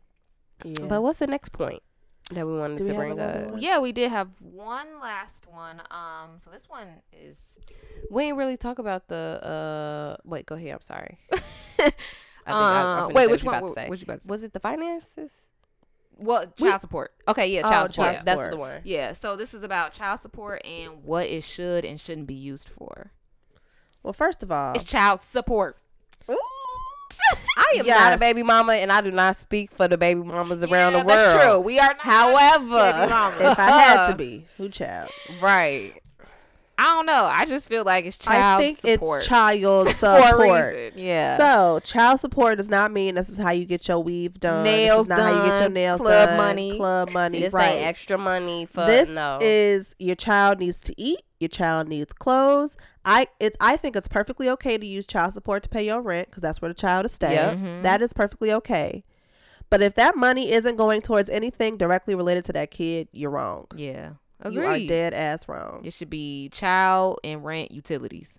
Yeah. 0.64 0.86
But 0.88 1.02
what's 1.02 1.20
the 1.20 1.28
next 1.28 1.50
point 1.50 1.82
that 2.32 2.46
we 2.46 2.58
wanted 2.58 2.78
Do 2.78 2.86
to 2.86 2.92
we 2.92 2.98
bring 2.98 3.20
up? 3.20 3.54
Yeah, 3.58 3.80
we 3.80 3.92
did 3.92 4.12
have 4.12 4.30
one 4.40 4.88
last 5.02 5.48
one. 5.48 5.82
Um, 5.92 6.38
so 6.44 6.50
this 6.52 6.68
one 6.70 6.88
is 7.14 7.58
We 8.12 8.24
ain't 8.26 8.38
really 8.38 8.58
talk 8.58 8.78
about 8.80 9.08
the. 9.08 10.16
uh 10.18 10.22
Wait, 10.26 10.46
go 10.46 10.56
ahead. 10.56 10.74
I'm 10.74 10.82
sorry. 10.82 11.18
I 11.32 11.82
think 11.82 11.96
I- 12.48 12.52
I'm 12.52 13.10
finna 13.10 13.14
wait, 13.14 13.30
which 13.30 13.44
what 13.44 13.56
you 13.60 13.62
one? 13.62 13.70
What, 13.76 13.90
what 13.90 14.00
you 14.00 14.04
about 14.04 14.16
to 14.20 14.24
say? 14.26 14.30
Was 14.30 14.44
it 14.44 14.54
the 14.54 14.60
finances? 14.60 15.46
Well, 16.18 16.48
child 16.58 16.82
support. 16.82 17.14
Okay, 17.30 17.48
yeah, 17.54 17.62
Oh, 17.64 17.70
child 17.70 17.90
support. 17.94 18.14
child 18.16 18.26
That's 18.26 18.40
support. 18.40 18.52
the 18.52 18.58
one. 18.58 18.82
Yeah, 18.84 19.14
so 19.14 19.38
this 19.38 19.54
is 19.54 19.64
about 19.64 19.94
child 19.94 20.20
support 20.20 20.66
and 20.66 21.04
what 21.06 21.28
it 21.28 21.46
should 21.46 21.86
and 21.86 21.98
shouldn't 22.00 22.28
be 22.28 22.34
used 22.34 22.68
for. 22.68 23.12
well, 24.04 24.12
first 24.12 24.44
of 24.44 24.52
all, 24.52 24.74
It's 24.74 24.84
child 24.84 25.22
support. 25.22 25.78
I 27.58 27.76
am 27.80 27.86
not 27.86 28.14
a 28.14 28.18
baby 28.18 28.44
mama, 28.44 28.74
and 28.74 28.92
I 28.92 29.02
do 29.02 29.12
not 29.12 29.36
speak 29.36 29.72
for 29.72 29.88
the 29.88 29.98
baby 29.98 30.22
mamas 30.22 30.64
around 30.64 30.94
Yeah, 30.94 31.00
the 31.00 31.06
world. 31.06 31.20
That's 31.20 31.44
true. 31.44 31.60
We 31.60 31.80
are 31.80 31.88
not 31.90 32.00
However, 32.02 32.92
baby 33.00 33.10
mamas. 33.10 33.42
if 33.42 33.60
I 33.60 33.70
had 33.72 34.12
to 34.12 34.16
be, 34.18 34.46
who 34.58 34.70
child? 34.70 35.12
right, 35.42 35.94
I 36.80 36.84
don't 36.96 37.06
know. 37.06 37.26
I 37.26 37.46
just 37.46 37.68
feel 37.68 37.84
like 37.84 38.06
it's 38.06 38.18
child 38.18 38.64
support. 38.64 38.64
I 38.64 38.64
think 38.64 38.78
support 39.00 39.20
it's 39.20 39.28
child 39.28 39.88
support. 39.90 40.94
Yeah. 40.96 41.38
So, 41.38 41.82
child 41.82 42.22
support 42.22 42.58
does 42.58 42.70
not 42.70 42.92
mean 42.92 43.16
this 43.16 43.28
is 43.28 43.38
how 43.38 43.52
you 43.52 43.66
get 43.66 43.88
your 43.90 44.00
weave 44.02 44.40
done. 44.40 44.64
Nails 44.64 45.08
this 45.08 45.18
is 45.18 45.20
not 45.20 45.20
how 45.20 45.44
you 45.44 45.50
get 45.50 45.60
your 45.60 45.68
done, 45.68 45.74
nails 45.74 46.02
club 46.02 46.30
done. 46.30 46.38
money. 46.38 46.78
Club 46.78 47.12
money. 47.12 47.42
this 47.42 47.54
right. 47.54 47.76
ain't 47.76 47.86
extra 47.86 48.18
money 48.18 48.66
for 48.66 48.86
this 48.86 49.10
no. 49.10 49.40
is 49.42 49.94
your 50.00 50.16
child 50.16 50.60
needs 50.60 50.82
to 50.84 50.94
eat. 50.98 51.20
Your 51.42 51.50
child 51.50 51.90
needs 51.90 52.14
clothes. 52.14 52.78
I 53.10 53.28
it's 53.40 53.58
I 53.60 53.76
think 53.78 53.96
it's 53.96 54.08
perfectly 54.08 54.48
okay 54.50 54.78
to 54.78 54.86
use 54.86 55.08
child 55.08 55.34
support 55.34 55.64
to 55.64 55.70
pay 55.70 55.86
your 55.86 56.02
rent 56.02 56.28
because 56.30 56.44
that's 56.44 56.62
where 56.62 56.70
the 56.70 56.76
child 56.76 57.06
is 57.06 57.12
staying. 57.12 57.34
Yep. 57.34 57.58
Mhm. 57.58 57.84
That 57.84 58.02
is 58.02 58.14
perfectly 58.14 58.52
okay. 58.54 59.04
But 59.70 59.82
if 59.82 59.96
that 59.96 60.16
money 60.16 60.52
isn't 60.52 60.78
going 60.78 61.02
towards 61.02 61.30
anything 61.30 61.78
directly 61.78 62.16
related 62.16 62.46
to 62.46 62.54
that 62.54 62.72
kid, 62.72 63.08
you're 63.12 63.30
wrong. 63.32 63.68
yeah. 63.76 64.12
You 64.50 64.62
are 64.66 64.80
dead 64.88 65.14
ass 65.14 65.48
wrong. 65.50 65.82
It 65.84 65.92
should 65.94 66.10
be 66.10 66.48
child 66.50 67.20
and 67.26 67.44
rent 67.44 67.72
utilities. 67.72 68.39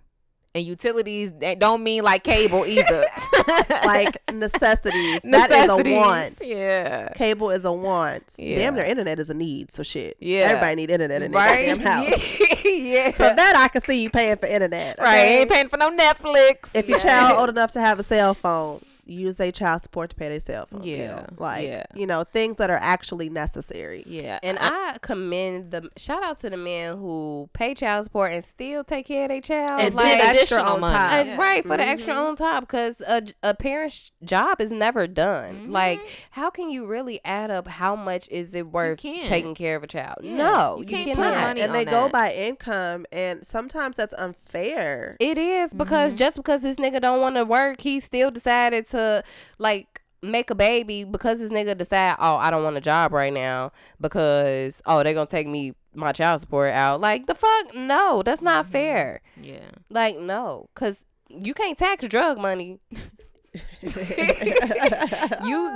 And 0.53 0.67
utilities 0.67 1.31
that 1.39 1.61
don't 1.61 1.85
mean 1.85 2.03
like 2.03 2.25
cable 2.25 2.67
either. 2.67 3.05
like 3.85 4.17
necessities. 4.33 5.21
That 5.23 5.49
is 5.51 5.71
a 5.71 5.77
want. 5.95 6.41
Yeah. 6.45 7.11
Cable 7.15 7.51
is 7.51 7.65
a 7.65 7.73
want. 7.73 8.35
Yeah. 8.37 8.57
Damn, 8.57 8.75
their 8.75 8.85
internet 8.85 9.21
is 9.21 9.31
a 9.31 9.35
need. 9.35 9.71
So 9.71 9.85
shit. 9.85 10.17
Yeah. 10.19 10.41
Everybody 10.41 10.75
need 10.75 10.91
internet 10.91 11.23
in 11.23 11.31
Right? 11.31 11.67
their 11.67 11.77
damn 11.77 11.79
house. 11.87 12.09
yeah. 12.65 13.13
So 13.13 13.23
that 13.33 13.55
I 13.57 13.69
can 13.69 13.83
see 13.83 14.03
you 14.03 14.11
paying 14.11 14.37
for 14.39 14.47
internet. 14.47 14.99
right. 14.99 15.07
okay? 15.19 15.41
Ain't 15.43 15.51
paying 15.51 15.69
for 15.69 15.77
no 15.77 15.97
Netflix. 15.97 16.75
If 16.75 16.89
your 16.89 16.99
child 16.99 17.39
old 17.39 17.49
enough 17.49 17.71
to 17.75 17.81
have 17.81 18.01
a 18.01 18.03
cell 18.03 18.35
phone, 18.35 18.81
use 19.11 19.41
a 19.41 19.51
child 19.53 19.83
support 19.83 20.11
to 20.11 20.17
pay 20.17 20.29
their 20.29 20.41
cell 20.41 20.67
phone. 20.67 20.83
Yeah, 20.85 21.23
bill. 21.23 21.27
Like 21.39 21.67
yeah. 21.67 21.85
you 21.95 22.07
know, 22.07 22.25
things 22.25 22.57
that 22.57 22.71
are 22.71 22.79
actually 22.81 23.29
necessary. 23.29 24.05
Yeah. 24.07 24.39
and 24.43 24.59
I 24.61 24.97
commend 25.03 25.71
the 25.73 25.91
shout 25.97 26.23
out 26.23 26.39
to 26.41 26.51
the 26.51 26.57
men 26.57 26.97
who 26.99 27.49
pay 27.53 27.75
child 27.75 28.05
support 28.05 28.33
and 28.33 28.45
still 28.45 28.85
take 28.85 29.07
care 29.07 29.25
of 29.25 29.29
their 29.31 29.41
child. 29.41 29.81
And 29.81 29.95
like, 29.95 30.19
then 30.19 30.37
extra 30.37 30.63
on 30.63 30.81
money. 30.81 30.95
top. 30.97 31.13
Uh, 31.13 31.25
Yeah. 31.25 31.37
right 31.37 31.63
for 31.67 31.77
the 31.77 31.83
extra 31.85 32.15
on 32.15 32.37
top 32.37 32.61
because 32.63 33.01
a, 33.01 33.23
a 33.43 33.55
parent's 33.55 34.13
job 34.25 34.61
is 34.61 34.71
never 34.73 35.07
done 35.07 35.67
Mhm. 35.69 35.71
like 35.71 36.01
how 36.33 36.51
can 36.51 36.71
you 36.71 36.87
really 36.87 37.21
add 37.25 37.51
up 37.51 37.67
how 37.69 37.95
much 37.97 38.29
is 38.31 38.55
it 38.55 38.67
worth 38.69 39.01
taking 39.01 39.55
care 39.55 39.77
of 39.77 39.83
a 39.83 39.87
child 39.87 40.19
Yeah, 40.23 40.37
no 40.37 40.77
you 40.77 40.83
you, 40.83 41.05
can't 41.05 41.19
put 41.19 41.25
cannot 41.25 41.47
money 41.49 41.61
and 41.63 41.71
on 41.71 41.77
they 41.77 41.85
go 41.85 42.09
by 42.09 42.33
income, 42.33 43.05
and 43.13 43.47
sometimes 43.47 43.97
that's 43.97 44.15
unfair. 44.15 45.17
it 45.21 45.39
is 45.39 45.73
because 45.75 46.13
Mhm. 46.13 46.17
just 46.17 46.37
because 46.37 46.61
this 46.63 46.77
nigga 46.77 47.01
don't 47.01 47.21
want 47.21 47.37
to 47.37 47.45
work 47.45 47.81
he 47.81 48.01
still 48.01 48.31
decided 48.31 48.87
to 48.91 49.00
like 49.59 50.03
make 50.23 50.51
a 50.51 50.55
baby 50.55 51.05
because 51.05 51.39
this 51.41 51.51
nigga 51.51 51.77
decide 51.77 52.15
oh 52.19 52.37
i 52.37 52.51
don't 52.51 52.63
want 52.63 52.77
a 52.77 52.81
job 52.81 53.13
right 53.13 53.33
now 53.33 53.73
because 54.01 54.83
oh 54.85 55.03
they're 55.03 55.15
gonna 55.15 55.27
take 55.27 55.47
me 55.47 55.73
my 55.95 56.13
child 56.13 56.41
support 56.41 56.73
out 56.75 57.01
like 57.01 57.27
the 57.27 57.35
fuck 57.35 57.75
no 57.75 58.23
that's 58.23 58.43
not 58.43 58.67
Mhm. 58.67 58.71
fair 58.73 59.21
Yeah. 59.41 59.71
like 59.89 60.19
no 60.19 60.69
because 60.75 61.01
you 61.29 61.55
can't 61.55 61.79
tax 61.79 62.07
drug 62.07 62.39
money 62.39 62.79
you 63.83 63.89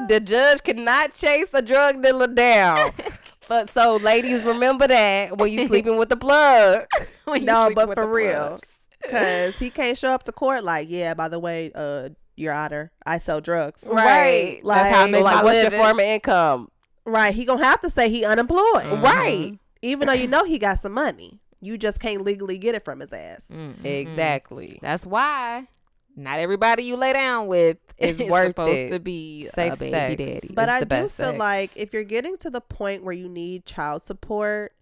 the 0.09 0.21
judge 0.25 0.63
cannot 0.63 1.15
chase 1.15 1.49
a 1.53 1.63
drug 1.63 2.03
dealer 2.03 2.27
down. 2.29 2.93
But 3.47 3.69
so 3.69 3.97
ladies 3.97 4.43
remember 4.43 4.87
that 4.89 5.37
when 5.37 5.53
you 5.53 5.67
sleeping 5.67 5.99
with 5.99 6.09
the 6.09 6.17
plug. 6.17 6.87
No, 7.43 7.71
but 7.75 7.93
for 7.95 8.07
real, 8.07 8.59
because 9.03 9.55
he 9.57 9.69
can't 9.71 9.99
show 9.99 10.11
up 10.13 10.23
to 10.25 10.33
court 10.33 10.65
like, 10.65 10.89
yeah. 10.89 11.13
By 11.15 11.29
the 11.29 11.39
way, 11.39 11.71
uh, 11.75 12.11
Your 12.37 12.53
Honor, 12.53 12.91
I 13.07 13.19
sell 13.19 13.41
drugs. 13.41 13.85
Right. 13.87 14.61
Like- 14.65 14.83
That's 14.83 14.97
how 14.97 15.05
I 15.05 15.11
make 15.11 15.23
like 15.25 15.37
my 15.37 15.45
what's 15.45 15.57
living. 15.63 15.79
your 15.79 15.87
form 15.87 15.99
of 16.01 16.05
income? 16.05 16.71
Right. 17.05 17.35
He 17.35 17.45
gonna 17.45 17.65
have 17.65 17.81
to 17.83 17.91
say 17.91 18.09
he 18.09 18.25
unemployed. 18.25 18.85
Mhm. 18.85 19.03
Right. 19.03 19.59
Even 19.83 20.07
though 20.09 20.15
you 20.15 20.27
know 20.27 20.45
he 20.45 20.59
got 20.59 20.79
some 20.79 20.93
money, 20.93 21.41
you 21.61 21.77
just 21.79 22.01
can't 22.01 22.23
legally 22.23 22.59
get 22.59 22.75
it 22.75 22.83
from 22.85 23.01
his 23.01 23.13
ass. 23.13 23.47
Mhm. 23.53 23.85
Exactly. 23.85 24.79
That's 24.83 25.05
why 25.07 25.69
not 26.17 26.39
everybody 26.39 26.85
you 26.85 26.97
lay 26.97 27.13
down 27.13 27.47
with 27.47 27.77
Is 27.99 28.19
is 28.19 28.29
worth 28.31 28.49
supposed 28.49 28.73
it. 28.73 28.89
to 28.91 28.99
be 29.01 29.45
Safe 29.45 29.75
a 29.75 29.77
baby 29.77 29.91
sex. 29.91 30.17
daddy. 30.17 30.51
But 30.55 30.69
It's 30.69 30.73
I 30.73 30.81
the 30.81 30.87
do 30.87 30.89
best 31.03 31.15
feel 31.17 31.27
sex. 31.27 31.39
like 31.39 31.71
if 31.77 31.93
you're 31.93 32.03
getting 32.05 32.37
to 32.39 32.51
the 32.51 32.61
point 32.61 33.05
where 33.05 33.15
you 33.15 33.29
need 33.29 33.67
child 33.67 34.03
support, 34.03 34.73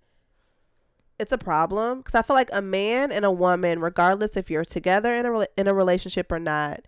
it's 1.19 1.33
a 1.33 1.39
problem 1.39 1.99
because 1.99 2.15
I 2.15 2.23
feel 2.23 2.35
like 2.37 2.49
a 2.53 2.63
man 2.63 3.13
and 3.13 3.25
a 3.25 3.31
woman, 3.31 3.81
regardless 3.81 4.37
if 4.37 4.51
you're 4.51 4.65
together 4.65 5.15
in 5.15 5.27
a 5.27 5.31
rela- 5.31 5.47
in 5.57 5.69
a 5.69 5.75
relationship 5.75 6.33
or 6.33 6.39
not, 6.39 6.81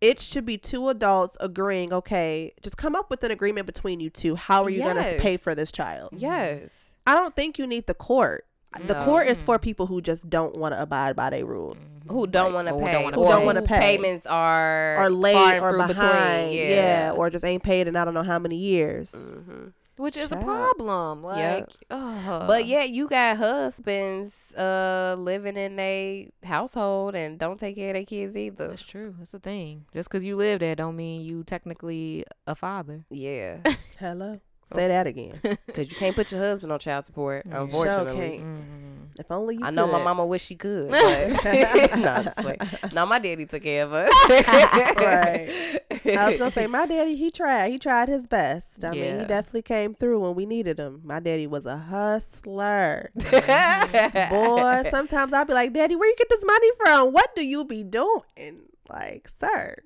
it 0.00 0.20
should 0.20 0.44
be 0.46 0.56
two 0.58 0.88
adults 0.88 1.36
agreeing. 1.40 1.92
Okay, 1.92 2.52
just 2.62 2.76
come 2.76 2.94
up 2.94 3.10
with 3.10 3.22
an 3.24 3.30
agreement 3.30 3.66
between 3.66 4.00
you 4.00 4.10
two. 4.10 4.34
How 4.36 4.62
are 4.64 4.70
you 4.70 4.82
going 4.82 4.96
to 5.02 5.18
pay 5.18 5.36
for 5.36 5.54
this 5.54 5.72
child? 5.72 6.10
Yes. 6.12 6.70
I 7.06 7.14
don't 7.14 7.34
think 7.34 7.58
you 7.58 7.66
need 7.66 7.86
the 7.86 7.94
court. 7.94 8.44
The 8.86 8.92
No. 8.94 9.04
court 9.06 9.28
is 9.28 9.42
for 9.42 9.58
people 9.58 9.86
who 9.86 10.02
just 10.02 10.28
don't 10.28 10.54
want 10.54 10.74
to 10.74 10.82
abide 10.82 11.16
by 11.16 11.30
their 11.30 11.46
rules. 11.46 11.78
Who 12.06 12.26
don't 12.26 12.52
Like, 12.52 12.66
want 12.66 12.68
to 12.68 12.86
pay? 12.86 13.04
Who 13.04 13.24
don't 13.24 13.46
wanna 13.46 13.62
pay. 13.62 13.78
Payments 13.80 14.26
are 14.26 14.96
Or 14.98 15.08
late 15.10 15.32
far 15.32 15.52
and 15.54 15.62
or 15.62 15.86
behind, 15.86 16.50
Between. 16.50 16.70
yeah. 16.70 17.12
or 17.16 17.30
just 17.30 17.46
ain't 17.46 17.62
paid 17.62 17.88
in 17.88 17.96
I 17.96 18.04
don't 18.04 18.12
know 18.12 18.22
how 18.22 18.38
many 18.38 18.56
years. 18.56 19.14
Mhm. 19.14 19.72
Which 19.98 20.16
is 20.16 20.32
a 20.32 20.36
problem. 20.36 21.22
Like, 21.22 21.38
Yep. 21.38 21.72
ugh. 21.90 22.44
But 22.46 22.66
yeah, 22.66 22.84
you 22.84 23.08
got 23.08 23.36
husbands 23.36 24.54
uh 24.54 25.16
living 25.18 25.56
in 25.56 25.78
a 25.78 26.30
household 26.42 27.14
and 27.14 27.38
don't 27.38 27.58
take 27.58 27.76
care 27.76 27.90
of 27.90 27.94
their 27.94 28.04
kids 28.04 28.36
either. 28.36 28.68
that's 28.68 28.82
true. 28.82 29.14
That's 29.18 29.32
the 29.32 29.38
thing. 29.40 29.84
Just 29.92 30.08
because 30.08 30.24
you 30.24 30.36
live 30.36 30.60
there, 30.60 30.74
don't 30.74 30.96
mean 30.96 31.20
you 31.22 31.44
technically 31.44 32.24
a 32.46 32.54
father. 32.54 33.04
Yeah, 33.10 33.58
Hello, 33.98 34.40
say 34.64 34.88
that 34.88 35.06
again. 35.06 35.40
because 35.66 35.90
you 35.90 35.96
can't 35.96 36.14
put 36.16 36.30
your 36.32 36.40
husband 36.40 36.72
on 36.72 36.78
child 36.78 37.04
support. 37.04 37.44
Yeah. 37.46 37.62
Unfortunately, 37.62 38.38
can't. 38.38 38.97
If 39.18 39.30
only 39.30 39.56
you. 39.56 39.64
I 39.64 39.70
know 39.70 39.86
my 39.86 40.02
mama 40.02 40.24
wish 40.24 40.44
she 40.44 40.54
could. 40.54 40.90
But 40.90 41.44
no, 41.96 42.08
I'm 42.08 42.24
just. 42.24 42.94
No, 42.94 43.06
my 43.06 43.18
daddy 43.18 43.46
took 43.46 43.62
care 43.62 43.84
of 43.84 43.92
us. 43.92 44.08
Right. 44.98 45.80
I 46.06 46.28
was 46.30 46.38
gonna 46.38 46.50
say 46.50 46.66
my 46.66 46.86
daddy. 46.86 47.16
He 47.16 47.30
tried. 47.30 47.70
He 47.70 47.78
tried 47.78 48.08
his 48.08 48.26
best. 48.26 48.84
I 48.84 48.92
mean, 48.92 49.20
he 49.20 49.26
definitely 49.26 49.62
came 49.62 49.94
through 49.94 50.20
when 50.20 50.34
we 50.34 50.46
needed 50.46 50.78
him. 50.78 51.00
My 51.04 51.20
daddy 51.20 51.46
was 51.46 51.66
a 51.66 51.76
hustler. 51.76 53.10
Boy, 53.14 54.82
sometimes 54.90 55.32
I'd 55.32 55.46
be 55.46 55.54
like, 55.54 55.72
Daddy, 55.72 55.96
where 55.96 56.08
you 56.08 56.16
get 56.16 56.28
this 56.28 56.44
money 56.44 56.68
from? 56.76 57.12
What 57.12 57.34
do 57.34 57.44
you 57.44 57.64
be 57.64 57.84
doing? 57.84 58.68
Like, 58.88 59.28
sir, 59.28 59.76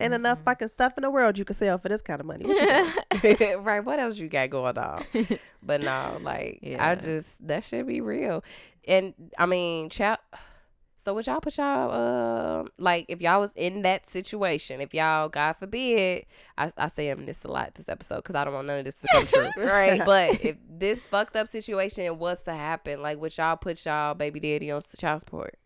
ain't 0.00 0.14
enough 0.14 0.38
fucking 0.44 0.68
stuff 0.68 0.94
in 0.96 1.02
the 1.02 1.10
world 1.10 1.36
you 1.38 1.44
can 1.44 1.54
sell 1.56 1.78
for 1.78 1.88
this 1.88 2.02
kind 2.02 2.20
of 2.20 2.26
money. 2.26 2.44
What 2.46 3.64
right. 3.64 3.80
What 3.84 3.98
else 3.98 4.18
you 4.18 4.28
got 4.28 4.50
going 4.50 4.78
on? 4.78 5.04
But 5.62 5.80
no, 5.80 6.18
like 6.20 6.60
Yeah. 6.62 6.88
I 6.90 6.94
just 6.94 7.46
that 7.46 7.64
should 7.64 7.86
be 7.86 8.00
real. 8.00 8.44
And 8.86 9.14
I 9.38 9.46
mean, 9.46 9.90
child 9.90 10.18
So 10.96 11.12
would 11.14 11.26
y'all 11.26 11.40
put 11.40 11.56
y'all 11.58 11.90
um 12.60 12.68
like 12.78 13.06
if 13.08 13.20
y'all 13.20 13.40
was 13.40 13.52
in 13.56 13.82
that 13.82 14.08
situation, 14.08 14.80
if 14.80 14.94
y'all 14.94 15.28
God 15.28 15.54
forbid, 15.54 16.24
I, 16.56 16.72
I 16.76 16.88
say 16.88 17.10
I'm 17.10 17.26
this 17.26 17.44
a 17.44 17.48
lot 17.48 17.74
this 17.74 17.88
episode 17.88 18.16
because 18.18 18.34
I 18.34 18.44
don't 18.44 18.54
want 18.54 18.66
none 18.68 18.78
of 18.78 18.84
this 18.84 19.00
to 19.00 19.08
come 19.12 19.26
true. 19.26 19.50
Right. 19.56 20.02
But 20.04 20.44
if 20.44 20.56
this 20.68 21.00
fucked 21.00 21.36
up 21.36 21.48
situation 21.48 22.18
was 22.18 22.42
to 22.44 22.52
happen, 22.52 23.02
like 23.02 23.18
would 23.18 23.36
y'all 23.36 23.56
put 23.56 23.84
y'all 23.84 24.14
baby 24.14 24.40
daddy 24.40 24.70
on 24.70 24.80
child 24.98 25.20
support? 25.20 25.58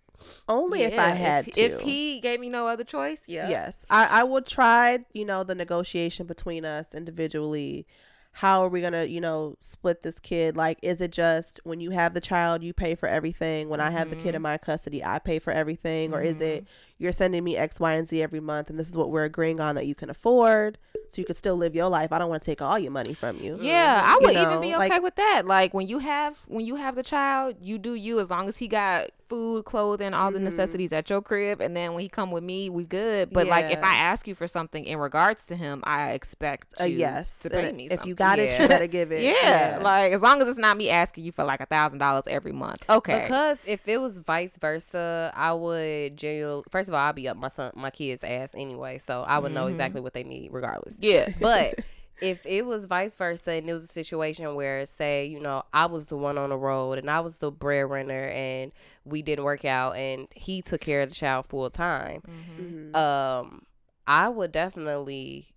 Only 0.48 0.82
if 0.82 0.98
I 0.98 1.10
had 1.10 1.48
if, 1.48 1.54
to. 1.54 1.60
If 1.60 1.80
he 1.80 2.20
gave 2.20 2.40
me 2.40 2.48
no 2.48 2.66
other 2.66 2.84
choice, 2.84 3.20
yeah. 3.26 3.48
Yes, 3.48 3.84
I, 3.90 4.20
I 4.20 4.24
would 4.24 4.46
try, 4.46 5.00
you 5.12 5.24
know, 5.24 5.44
the 5.44 5.54
negotiation 5.54 6.26
between 6.26 6.64
us 6.64 6.94
individually. 6.94 7.86
How 8.32 8.62
are 8.62 8.68
we 8.68 8.80
gonna, 8.80 9.04
you 9.04 9.20
know, 9.20 9.56
split 9.60 10.04
this 10.04 10.20
kid? 10.20 10.56
Like, 10.56 10.78
is 10.82 11.00
it 11.00 11.10
just 11.10 11.58
when 11.64 11.80
you 11.80 11.90
have 11.90 12.14
the 12.14 12.20
child, 12.20 12.62
you 12.62 12.72
pay 12.72 12.94
for 12.94 13.08
everything? 13.08 13.68
When 13.68 13.80
I 13.80 13.90
have 13.90 14.08
the 14.08 14.16
kid 14.16 14.28
in 14.28 14.34
mm-hmm. 14.34 14.42
my 14.42 14.58
custody, 14.58 15.04
I 15.04 15.18
pay 15.18 15.40
for 15.40 15.52
everything, 15.52 16.14
or 16.14 16.22
is 16.22 16.40
it 16.40 16.62
mm-hmm. 16.64 16.72
You're 17.00 17.12
sending 17.12 17.42
me 17.42 17.56
X, 17.56 17.80
Y, 17.80 17.94
and 17.94 18.06
Z 18.06 18.22
every 18.22 18.40
month, 18.40 18.70
and 18.70 18.78
this 18.78 18.88
is 18.88 18.96
what 18.96 19.10
we're 19.10 19.24
agreeing 19.24 19.58
on 19.60 19.74
that 19.74 19.86
you 19.86 19.94
can 19.94 20.10
afford, 20.10 20.78
so 21.08 21.20
you 21.20 21.24
can 21.24 21.34
still 21.34 21.56
live 21.56 21.74
your 21.74 21.88
life? 21.88 22.12
I 22.12 22.18
don't 22.18 22.28
want 22.28 22.42
to 22.42 22.46
take 22.46 22.62
all 22.62 22.78
your 22.78 22.92
money 22.92 23.14
from 23.14 23.38
you. 23.38 23.58
Yeah, 23.60 24.02
I 24.04 24.14
You 24.14 24.18
would 24.26 24.34
know, 24.34 24.42
even 24.50 24.60
be 24.60 24.74
okay 24.76 24.88
like- 24.90 25.02
with 25.02 25.16
that. 25.16 25.46
Like 25.46 25.74
when 25.74 25.88
you 25.88 25.98
have 25.98 26.36
when 26.46 26.64
you 26.66 26.76
have 26.76 26.94
the 26.94 27.02
child, 27.02 27.56
you 27.62 27.78
do 27.78 27.94
you 27.94 28.20
as 28.20 28.30
long 28.30 28.48
as 28.48 28.58
he 28.58 28.68
got 28.68 29.10
food, 29.28 29.64
clothing, 29.64 30.12
all 30.12 30.32
the 30.32 30.38
Mm-hmm. 30.38 30.44
necessities 30.46 30.92
at 30.92 31.08
your 31.08 31.22
crib, 31.22 31.60
and 31.60 31.76
then 31.76 31.92
when 31.94 32.02
he 32.02 32.08
come 32.08 32.30
with 32.32 32.42
me, 32.42 32.68
we 32.68 32.84
good. 32.84 33.30
But 33.30 33.46
like 33.46 33.70
if 33.72 33.82
I 33.82 33.94
ask 33.94 34.26
you 34.28 34.34
for 34.34 34.46
something 34.48 34.84
in 34.84 34.98
regards 34.98 35.44
to 35.46 35.56
him, 35.56 35.82
I 35.86 36.10
expect 36.10 36.74
a 36.78 36.86
you 36.88 36.98
yes, 36.98 37.38
to 37.40 37.50
pay 37.50 37.68
And 37.68 37.76
me. 37.76 37.84
if 37.86 37.92
you 37.92 37.96
something. 37.96 38.14
got 38.16 38.38
it, 38.40 38.50
Yeah. 38.50 38.62
you 38.62 38.68
better 38.68 38.86
give 38.88 39.12
it. 39.12 39.22
yeah, 39.42 39.78
like 39.80 40.12
as 40.12 40.20
long 40.20 40.42
as 40.42 40.48
it's 40.48 40.58
not 40.58 40.76
me 40.76 40.90
asking 40.90 41.24
you 41.24 41.32
for 41.32 41.44
like 41.44 41.60
a 41.60 41.66
thousand 41.66 41.98
dollars 42.00 42.24
every 42.26 42.50
month. 42.52 42.82
Okay. 42.90 43.20
Because 43.20 43.58
if 43.66 43.86
it 43.88 44.00
was 44.00 44.18
vice 44.18 44.56
versa, 44.58 45.32
I 45.36 45.52
would 45.52 46.16
jail 46.16 46.64
First 46.68 46.89
of 46.90 46.94
all, 46.94 47.08
I'd 47.08 47.14
be 47.14 47.28
up 47.28 47.36
my 47.36 47.48
son, 47.48 47.72
my 47.74 47.90
kid's 47.90 48.22
ass 48.22 48.54
anyway, 48.56 48.98
so 48.98 49.22
I 49.22 49.38
would 49.38 49.52
know 49.52 49.66
exactly 49.66 50.00
what 50.00 50.12
they 50.12 50.24
need 50.24 50.50
regardless. 50.52 50.96
yeah. 51.00 51.28
But 51.40 51.80
if 52.20 52.44
it 52.44 52.66
was 52.66 52.84
vice 52.84 53.16
versa, 53.16 53.52
and 53.52 53.70
it 53.70 53.72
was 53.72 53.84
a 53.84 53.88
situation 53.88 54.54
where, 54.54 54.84
say, 54.84 55.24
you 55.24 55.40
know, 55.40 55.62
I 55.72 55.86
was 55.86 56.06
the 56.06 56.18
one 56.18 56.36
on 56.36 56.50
the 56.50 56.56
road 56.58 56.98
and 56.98 57.10
I 57.10 57.20
was 57.20 57.38
the 57.38 57.50
breadwinner, 57.50 58.24
and 58.28 58.72
we 59.06 59.22
didn't 59.22 59.44
work 59.46 59.64
out, 59.64 59.96
and 59.96 60.28
he 60.34 60.60
took 60.60 60.82
care 60.82 61.00
of 61.02 61.08
the 61.08 61.14
child 61.14 61.46
full 61.46 61.70
time, 61.70 62.22
Mhm. 62.28 62.94
um, 62.94 63.62
I 64.06 64.28
would 64.28 64.52
definitely, 64.52 65.54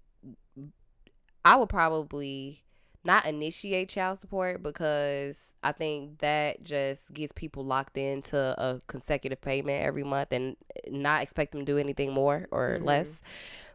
I 1.44 1.56
would 1.58 1.70
probably 1.70 2.63
not 3.06 3.26
initiate 3.26 3.90
child 3.90 4.18
support 4.20 4.64
because 4.64 5.54
I 5.64 5.72
think 5.74 6.20
that 6.20 6.64
just 6.64 7.14
gets 7.14 7.32
people 7.34 7.66
locked 7.66 7.98
into 7.98 8.38
a 8.38 8.80
consecutive 8.88 9.42
payment 9.42 9.84
every 9.84 10.04
month 10.04 10.32
and 10.32 10.56
not 10.90 11.22
expect 11.22 11.52
them 11.52 11.62
to 11.62 11.66
do 11.66 11.78
anything 11.78 12.14
more 12.14 12.48
or 12.52 12.78
Mhm. 12.80 12.86
less. 12.86 13.22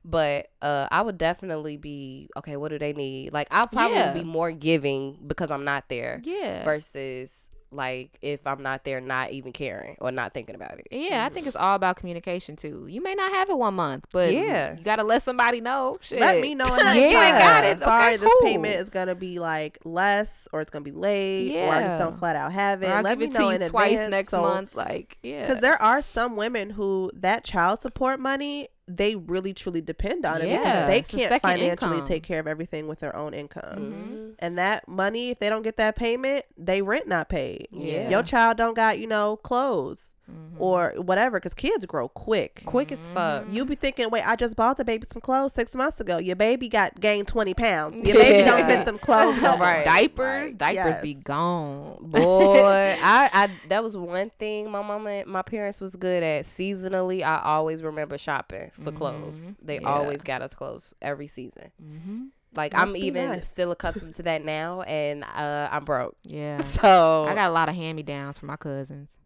But 0.04 0.50
uh, 0.62 0.88
I 0.90 1.02
would 1.02 1.18
definitely 1.18 1.76
be 1.76 2.30
okay. 2.36 2.56
What 2.56 2.70
do 2.70 2.78
they 2.78 2.92
need? 2.94 3.32
Like 3.32 3.48
I'll 3.50 3.66
probably 3.66 3.96
Yeah. 3.98 4.12
be 4.14 4.24
more 4.24 4.50
giving 4.52 5.18
because 5.26 5.50
I'm 5.50 5.64
not 5.64 5.88
there 5.88 6.22
Yeah. 6.24 6.64
versus 6.64 7.30
like 7.70 8.18
if 8.22 8.46
I'm 8.46 8.62
not 8.62 8.84
there, 8.84 9.00
not 9.00 9.30
even 9.32 9.52
caring 9.52 9.96
or 10.00 10.10
not 10.10 10.32
thinking 10.34 10.54
about 10.54 10.78
it. 10.78 10.86
Yeah, 10.90 11.24
I 11.24 11.28
think 11.28 11.46
it's 11.46 11.56
all 11.56 11.74
about 11.74 11.96
communication 11.96 12.56
too. 12.56 12.86
You 12.88 13.02
may 13.02 13.14
not 13.14 13.30
have 13.32 13.50
it 13.50 13.58
one 13.58 13.74
month, 13.74 14.06
but 14.12 14.32
Yeah. 14.32 14.76
you 14.76 14.82
gotta 14.82 15.02
let 15.04 15.22
somebody 15.22 15.60
know. 15.60 15.98
Shit. 16.00 16.20
Let 16.20 16.40
me 16.40 16.54
know 16.54 16.64
in 16.66 16.70
Yeah. 16.80 16.90
advance. 16.92 17.12
You 17.12 17.18
ain't 17.18 17.38
got 17.38 17.64
it. 17.64 17.78
Sorry, 17.78 18.14
Okay, 18.14 18.16
this 18.24 18.32
cool. 18.40 18.46
payment 18.48 18.80
is 18.80 18.88
gonna 18.88 19.14
be 19.14 19.38
like 19.38 19.78
less, 19.84 20.48
or 20.52 20.60
it's 20.60 20.70
gonna 20.70 20.84
be 20.84 20.92
late, 20.92 21.54
or 21.56 21.68
I 21.74 21.82
just 21.82 21.98
don't 21.98 22.18
flat 22.18 22.36
out 22.36 22.52
have 22.52 22.82
it. 22.82 22.88
Let 23.02 23.18
me 23.18 23.26
it 23.26 23.32
know 23.32 23.50
to 23.50 23.62
in 23.64 23.70
twice 23.70 23.90
advance. 23.92 24.10
next 24.10 24.28
so, 24.30 24.42
month. 24.42 24.74
Like, 24.74 25.18
yeah. 25.22 25.46
Because 25.46 25.60
there 25.60 25.80
are 25.80 26.00
some 26.02 26.36
women 26.36 26.70
who 26.70 27.10
that 27.14 27.44
child 27.44 27.80
support 27.80 28.18
money 28.20 28.68
they 28.88 29.14
really 29.16 29.52
truly 29.52 29.80
depend 29.82 30.24
on 30.24 30.40
it 30.40 30.48
Yeah, 30.48 30.58
because 30.58 30.86
they 30.88 31.02
can't 31.18 31.28
second 31.30 31.50
financially 31.50 31.92
income. 31.96 32.06
take 32.06 32.22
care 32.22 32.40
of 32.40 32.46
everything 32.46 32.88
with 32.88 33.00
their 33.00 33.14
own 33.14 33.34
income. 33.34 34.32
Mhm. 34.32 34.34
And 34.38 34.58
that 34.58 34.88
money, 34.88 35.28
if 35.30 35.38
they 35.38 35.50
don't 35.50 35.62
get 35.62 35.76
that 35.76 35.94
payment, 35.94 36.46
they 36.56 36.80
rent 36.80 37.06
not 37.06 37.28
paid. 37.28 37.68
Yeah. 37.70 38.08
Your 38.08 38.22
child 38.22 38.56
don't 38.56 38.74
got 38.74 38.98
you 38.98 39.06
know 39.06 39.36
clothes 39.36 40.14
Mhm. 40.30 40.60
or 40.60 40.92
whatever 40.98 41.38
because 41.38 41.54
kids 41.54 41.86
grow 41.86 42.08
quick. 42.08 42.62
Quick 42.66 42.92
as 42.92 43.08
fuck. 43.10 43.46
You 43.50 43.64
be 43.64 43.74
thinking, 43.76 44.10
wait, 44.10 44.22
I 44.26 44.36
just 44.36 44.56
bought 44.56 44.76
the 44.76 44.84
baby 44.84 45.06
some 45.10 45.22
clothes 45.22 45.52
six 45.54 45.74
months 45.74 46.00
ago. 46.00 46.18
Your 46.18 46.36
baby 46.36 46.68
got 46.68 47.00
gained 47.00 47.28
twenty 47.28 47.54
pounds. 47.54 48.04
Your 48.04 48.16
baby 48.16 48.44
don't 48.50 48.66
fit 48.66 48.84
them 48.84 48.98
clothes 48.98 49.40
no 49.40 49.56
more. 49.56 49.66
Right. 49.66 49.84
diapers, 49.84 50.50
Like, 50.50 50.58
diapers 50.76 51.02
be 51.02 51.14
gone. 51.14 51.96
Boy, 52.10 52.98
I, 53.02 53.30
I 53.32 53.50
that 53.68 53.82
was 53.82 53.96
one 53.96 54.30
thing 54.38 54.70
my 54.70 54.82
mama 54.82 55.24
my 55.26 55.42
parents 55.42 55.80
was 55.80 55.96
good 55.96 56.22
at. 56.22 56.44
Seasonally, 56.44 57.22
I 57.22 57.40
always 57.42 57.82
remember 57.82 58.18
shopping 58.18 58.70
for 58.72 58.92
clothes. 58.92 59.40
Mhm. 59.40 59.56
They 59.62 59.80
Yeah. 59.80 59.88
always 59.88 60.22
got 60.22 60.42
us 60.42 60.52
clothes 60.54 60.94
every 61.00 61.26
season. 61.26 61.70
Mm-hmm. 61.82 62.24
Like 62.54 62.72
Must 62.72 62.88
I'm 62.90 62.96
even 62.96 63.28
nice. 63.28 63.48
still 63.48 63.70
accustomed 63.72 64.14
to 64.16 64.22
that 64.24 64.42
now, 64.44 64.80
and 64.82 65.22
uh, 65.22 65.68
I'm 65.70 65.84
broke. 65.84 66.16
Yeah. 66.22 66.60
So 66.62 67.26
I 67.28 67.34
got 67.34 67.48
a 67.48 67.52
lot 67.52 67.68
of 67.68 67.74
hand 67.74 67.96
me 67.96 68.02
downs 68.02 68.38
from 68.38 68.46
my 68.48 68.56
cousins. 68.56 69.16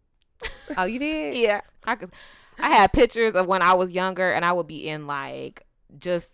oh, 0.77 0.85
you 0.85 0.99
did? 0.99 1.35
Yeah. 1.37 1.61
I 1.85 1.95
could 1.95 2.11
I 2.59 2.69
had 2.69 2.93
pictures 2.93 3.33
of 3.35 3.47
when 3.47 3.61
I 3.61 3.73
was 3.73 3.91
younger 3.91 4.31
and 4.31 4.45
I 4.45 4.53
would 4.53 4.67
be 4.67 4.87
in 4.87 5.07
like 5.07 5.65
just 5.99 6.31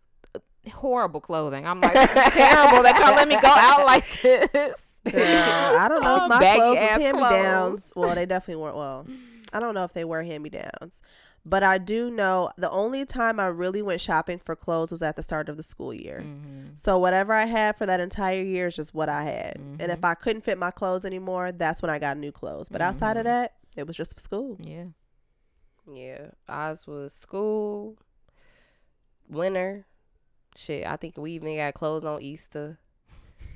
horrible 0.72 1.22
clothing. 1.22 1.66
I'm 1.66 1.82
like, 1.82 1.94
this 1.94 2.10
is 2.10 2.34
terrible 2.34 2.84
that 2.84 3.00
y'all 3.00 3.16
let 3.16 3.28
me 3.28 3.36
go 3.42 3.48
out 3.48 3.86
like 3.86 4.06
this. 4.22 4.86
Girl, 5.10 5.24
I 5.24 5.88
don't 5.88 6.04
know 6.04 6.26
if 6.26 6.30
my 6.30 6.40
Baggy 6.40 6.60
clothes 6.60 6.76
was 6.76 6.84
ass 6.84 7.02
hand 7.02 7.18
me 7.18 7.24
downs. 7.24 7.94
Well, 7.96 8.16
they 8.16 8.26
definitely 8.26 8.62
weren't. 8.62 8.76
Well, 8.76 9.08
I 9.54 9.60
don't 9.60 9.74
know 9.74 9.86
if 9.86 9.94
they 9.94 10.04
were 10.04 10.24
hand 10.24 10.44
me 10.44 10.50
downs. 10.50 11.02
But 11.46 11.64
I 11.64 11.78
do 11.78 12.12
know 12.12 12.52
the 12.58 12.70
only 12.70 13.06
time 13.06 13.40
I 13.40 13.48
really 13.48 13.82
went 13.82 14.02
shopping 14.02 14.40
for 14.40 14.58
clothes 14.58 14.92
was 14.92 15.02
at 15.02 15.16
the 15.16 15.24
start 15.24 15.48
of 15.48 15.56
the 15.56 15.64
school 15.64 15.94
year. 15.94 16.22
Mhm. 16.22 16.78
So 16.78 16.98
whatever 17.00 17.34
I 17.34 17.46
had 17.46 17.78
for 17.78 17.86
that 17.86 18.02
entire 18.02 18.42
year 18.44 18.68
is 18.68 18.76
just 18.76 18.94
what 18.94 19.08
I 19.08 19.24
had. 19.24 19.56
And 19.56 19.80
Mm-hmm. 19.80 19.90
if 19.92 20.04
I 20.04 20.16
couldn't 20.16 20.42
fit 20.42 20.58
my 20.58 20.70
clothes 20.70 21.06
anymore, 21.06 21.54
that's 21.54 21.82
when 21.82 21.90
I 21.90 21.98
got 21.98 22.18
new 22.18 22.34
clothes. 22.34 22.68
But 22.68 22.82
outside 22.82 23.16
of 23.16 23.22
Mhm. 23.22 23.30
that, 23.30 23.54
it 23.80 23.88
was 23.88 23.98
just 23.98 24.14
for 24.14 24.20
school. 24.22 24.58
Yeah. 24.62 24.86
Yeah. 25.92 26.28
Ours 26.48 26.86
was 26.86 27.14
school, 27.14 27.98
winter. 29.28 29.86
Shit, 30.56 30.86
I 30.86 30.96
think 30.98 31.18
we 31.18 31.32
even 31.34 31.56
got 31.56 31.74
clothes 31.74 32.04
on 32.04 32.22
Easter, 32.22 32.80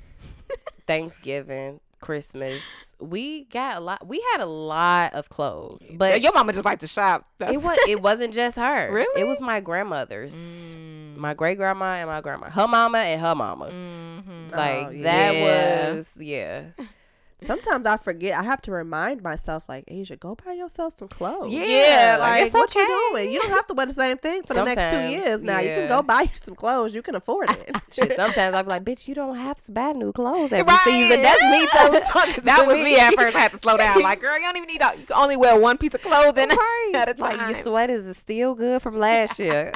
Thanksgiving, 0.86 1.80
Christmas. 2.00 2.60
We 3.00 3.44
got 3.44 3.76
a 3.76 3.80
lot. 3.80 4.06
We 4.06 4.24
had 4.32 4.40
a 4.40 4.46
lot 4.46 5.14
of 5.14 5.28
clothes, 5.28 5.90
but 5.94 6.20
your 6.22 6.32
mama 6.32 6.52
just 6.52 6.64
liked 6.64 6.80
to 6.82 6.86
shop. 6.86 7.28
That's 7.38 7.52
it 7.52 7.58
was 7.62 7.78
it 7.88 8.00
wasn't 8.00 8.32
just 8.34 8.56
her. 8.56 8.90
Really? 8.92 9.20
It 9.20 9.24
was 9.26 9.40
my 9.40 9.60
grandmother's, 9.60 10.34
Mm. 10.34 11.16
my 11.16 11.34
great 11.34 11.58
grandma 11.58 11.94
and 11.94 12.08
my 12.08 12.20
grandma, 12.20 12.50
her 12.50 12.68
mama 12.68 12.98
and 12.98 13.20
her 13.20 13.34
mama. 13.34 13.66
Mhm. 13.66 14.50
Like 14.52 14.86
Oh, 14.88 15.02
that 15.02 15.34
yeah. 15.34 15.92
was 15.92 16.08
yeah. 16.16 16.62
Sometimes 17.46 17.86
I 17.86 17.96
forget. 17.96 18.38
I 18.38 18.42
have 18.42 18.60
to 18.62 18.72
remind 18.72 19.22
myself, 19.22 19.64
like, 19.68 19.84
Asia, 19.88 20.16
go 20.16 20.34
buy 20.34 20.52
yourself 20.52 20.94
some 20.96 21.08
clothes. 21.08 21.52
Yeah, 21.52 22.16
like, 22.20 22.44
it's 22.46 22.54
what 22.54 22.74
you 22.74 22.86
doing? 23.12 23.32
You 23.32 23.40
don't 23.40 23.50
have 23.50 23.66
to 23.68 23.74
wear 23.74 23.86
the 23.86 23.92
same 23.94 24.18
thing 24.18 24.42
for 24.44 24.54
the 24.54 24.64
next 24.64 24.90
two 24.92 25.08
years. 25.10 25.42
Now 25.42 25.60
you 25.60 25.68
can 25.70 25.88
go 25.88 26.02
buy 26.02 26.22
you 26.22 26.28
some 26.42 26.54
clothes. 26.54 26.94
You 26.94 27.02
can 27.02 27.14
afford 27.14 27.50
it. 27.50 27.76
Shit, 27.92 28.16
sometimes 28.16 28.54
I'd 28.54 28.62
be 28.62 28.68
like, 28.68 28.84
bitch, 28.84 29.06
you 29.08 29.14
don't 29.14 29.36
have 29.36 29.62
to 29.62 29.72
buy 29.72 29.92
new 29.92 30.12
clothes 30.12 30.52
every 30.52 30.64
Right. 30.72 30.80
season. 30.84 31.22
That's 31.22 31.42
me 31.42 31.60
too, 31.60 32.00
talking 32.12 32.44
That 32.44 32.60
to 32.62 32.66
was 32.66 32.78
me 32.78 32.96
at 32.98 33.14
first. 33.14 33.36
I 33.36 33.40
had 33.40 33.52
to 33.52 33.58
slow 33.58 33.76
down. 33.76 34.00
Like, 34.02 34.20
girl, 34.20 34.36
you 34.36 34.42
don't 34.42 34.56
even 34.56 34.66
need. 34.66 34.80
To, 34.80 34.92
you 34.98 35.06
can 35.06 35.16
only 35.16 35.36
wear 35.36 35.58
one 35.58 35.78
piece 35.78 35.94
of 35.94 36.02
clothing 36.02 36.50
at 36.94 37.08
a 37.08 37.14
time. 37.14 37.36
Like 37.38 37.54
your 37.54 37.62
sweaters 37.62 38.06
is 38.06 38.16
still 38.16 38.54
good 38.54 38.82
from 38.82 38.98
last 38.98 39.38
year. 39.38 39.72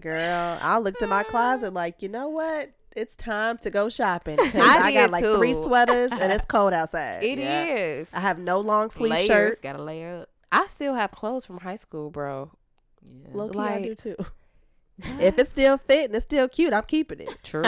Girl, 0.00 0.58
I 0.60 0.78
looked 0.78 1.00
in 1.02 1.08
my 1.08 1.22
closet 1.22 1.72
like, 1.72 2.02
you 2.02 2.08
know 2.08 2.28
what? 2.28 2.70
It's 2.96 3.14
time 3.14 3.58
to 3.58 3.70
go 3.70 3.88
shopping. 3.88 4.36
'cause 4.38 4.54
I 4.54 4.86
I, 4.86 4.92
got 4.94 5.10
like 5.10 5.22
three 5.24 5.54
sweaters 5.54 6.10
and 6.12 6.32
it's 6.32 6.44
cold 6.54 6.72
outside. 6.72 7.22
It 7.22 7.38
is. 7.38 8.10
Yeah. 8.12 8.18
I 8.18 8.20
have 8.22 8.38
no 8.38 8.58
long 8.60 8.90
sleeve 8.90 9.10
Layers, 9.12 9.26
shirts. 9.26 9.60
gotta 9.60 9.82
layer 9.82 10.22
up. 10.22 10.30
I 10.50 10.66
still 10.66 10.94
have 10.94 11.10
clothes 11.10 11.44
from 11.46 11.58
high 11.58 11.76
school, 11.76 12.10
bro. 12.10 12.50
Yeah. 13.02 13.28
Low 13.34 13.48
key, 13.50 13.58
I 13.58 13.82
do 13.82 13.94
too. 13.94 14.16
If 15.20 15.38
it's 15.38 15.50
still 15.50 15.76
fit 15.76 16.06
and 16.06 16.14
it's 16.16 16.24
still 16.24 16.48
cute, 16.48 16.72
I'm 16.72 16.84
keeping 16.84 17.20
it. 17.20 17.28
True. 17.42 17.62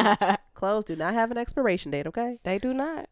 Clothes 0.55 0.87
do 0.87 0.97
not 0.97 1.13
have 1.13 1.31
an 1.31 1.37
expiration 1.37 1.91
date, 1.91 2.07
okay? 2.07 2.39
they 2.43 2.59
do 2.59 2.73
not. 2.73 3.11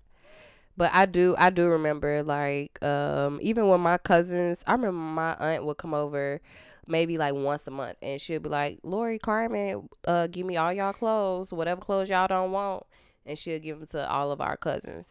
But 0.74 0.90
I 0.94 1.04
do 1.04 1.34
I 1.38 1.50
do 1.50 1.68
remember 1.68 2.22
like 2.22 2.82
um 2.82 3.38
even 3.42 3.68
when 3.68 3.80
my 3.80 3.98
cousins 3.98 4.62
I 4.66 4.72
remember 4.72 4.92
my 4.98 5.34
aunt 5.34 5.66
would 5.66 5.76
come 5.76 5.92
over 5.92 6.40
maybe 6.88 7.16
like 7.16 7.34
once 7.34 7.66
a 7.66 7.70
month 7.70 7.96
and 8.02 8.20
she'll 8.20 8.40
be 8.40 8.48
like, 8.48 8.78
Lori 8.82 9.18
Carmen, 9.18 9.88
uh 10.06 10.26
give 10.28 10.46
me 10.46 10.56
all 10.56 10.72
y'all 10.72 10.92
clothes, 10.92 11.52
whatever 11.52 11.80
clothes 11.80 12.08
y'all 12.08 12.26
don't 12.28 12.52
want 12.52 12.84
and 13.24 13.38
she'll 13.38 13.58
give 13.58 13.78
them 13.78 13.86
to 13.88 14.08
all 14.10 14.30
of 14.32 14.40
our 14.40 14.56
cousins. 14.56 15.06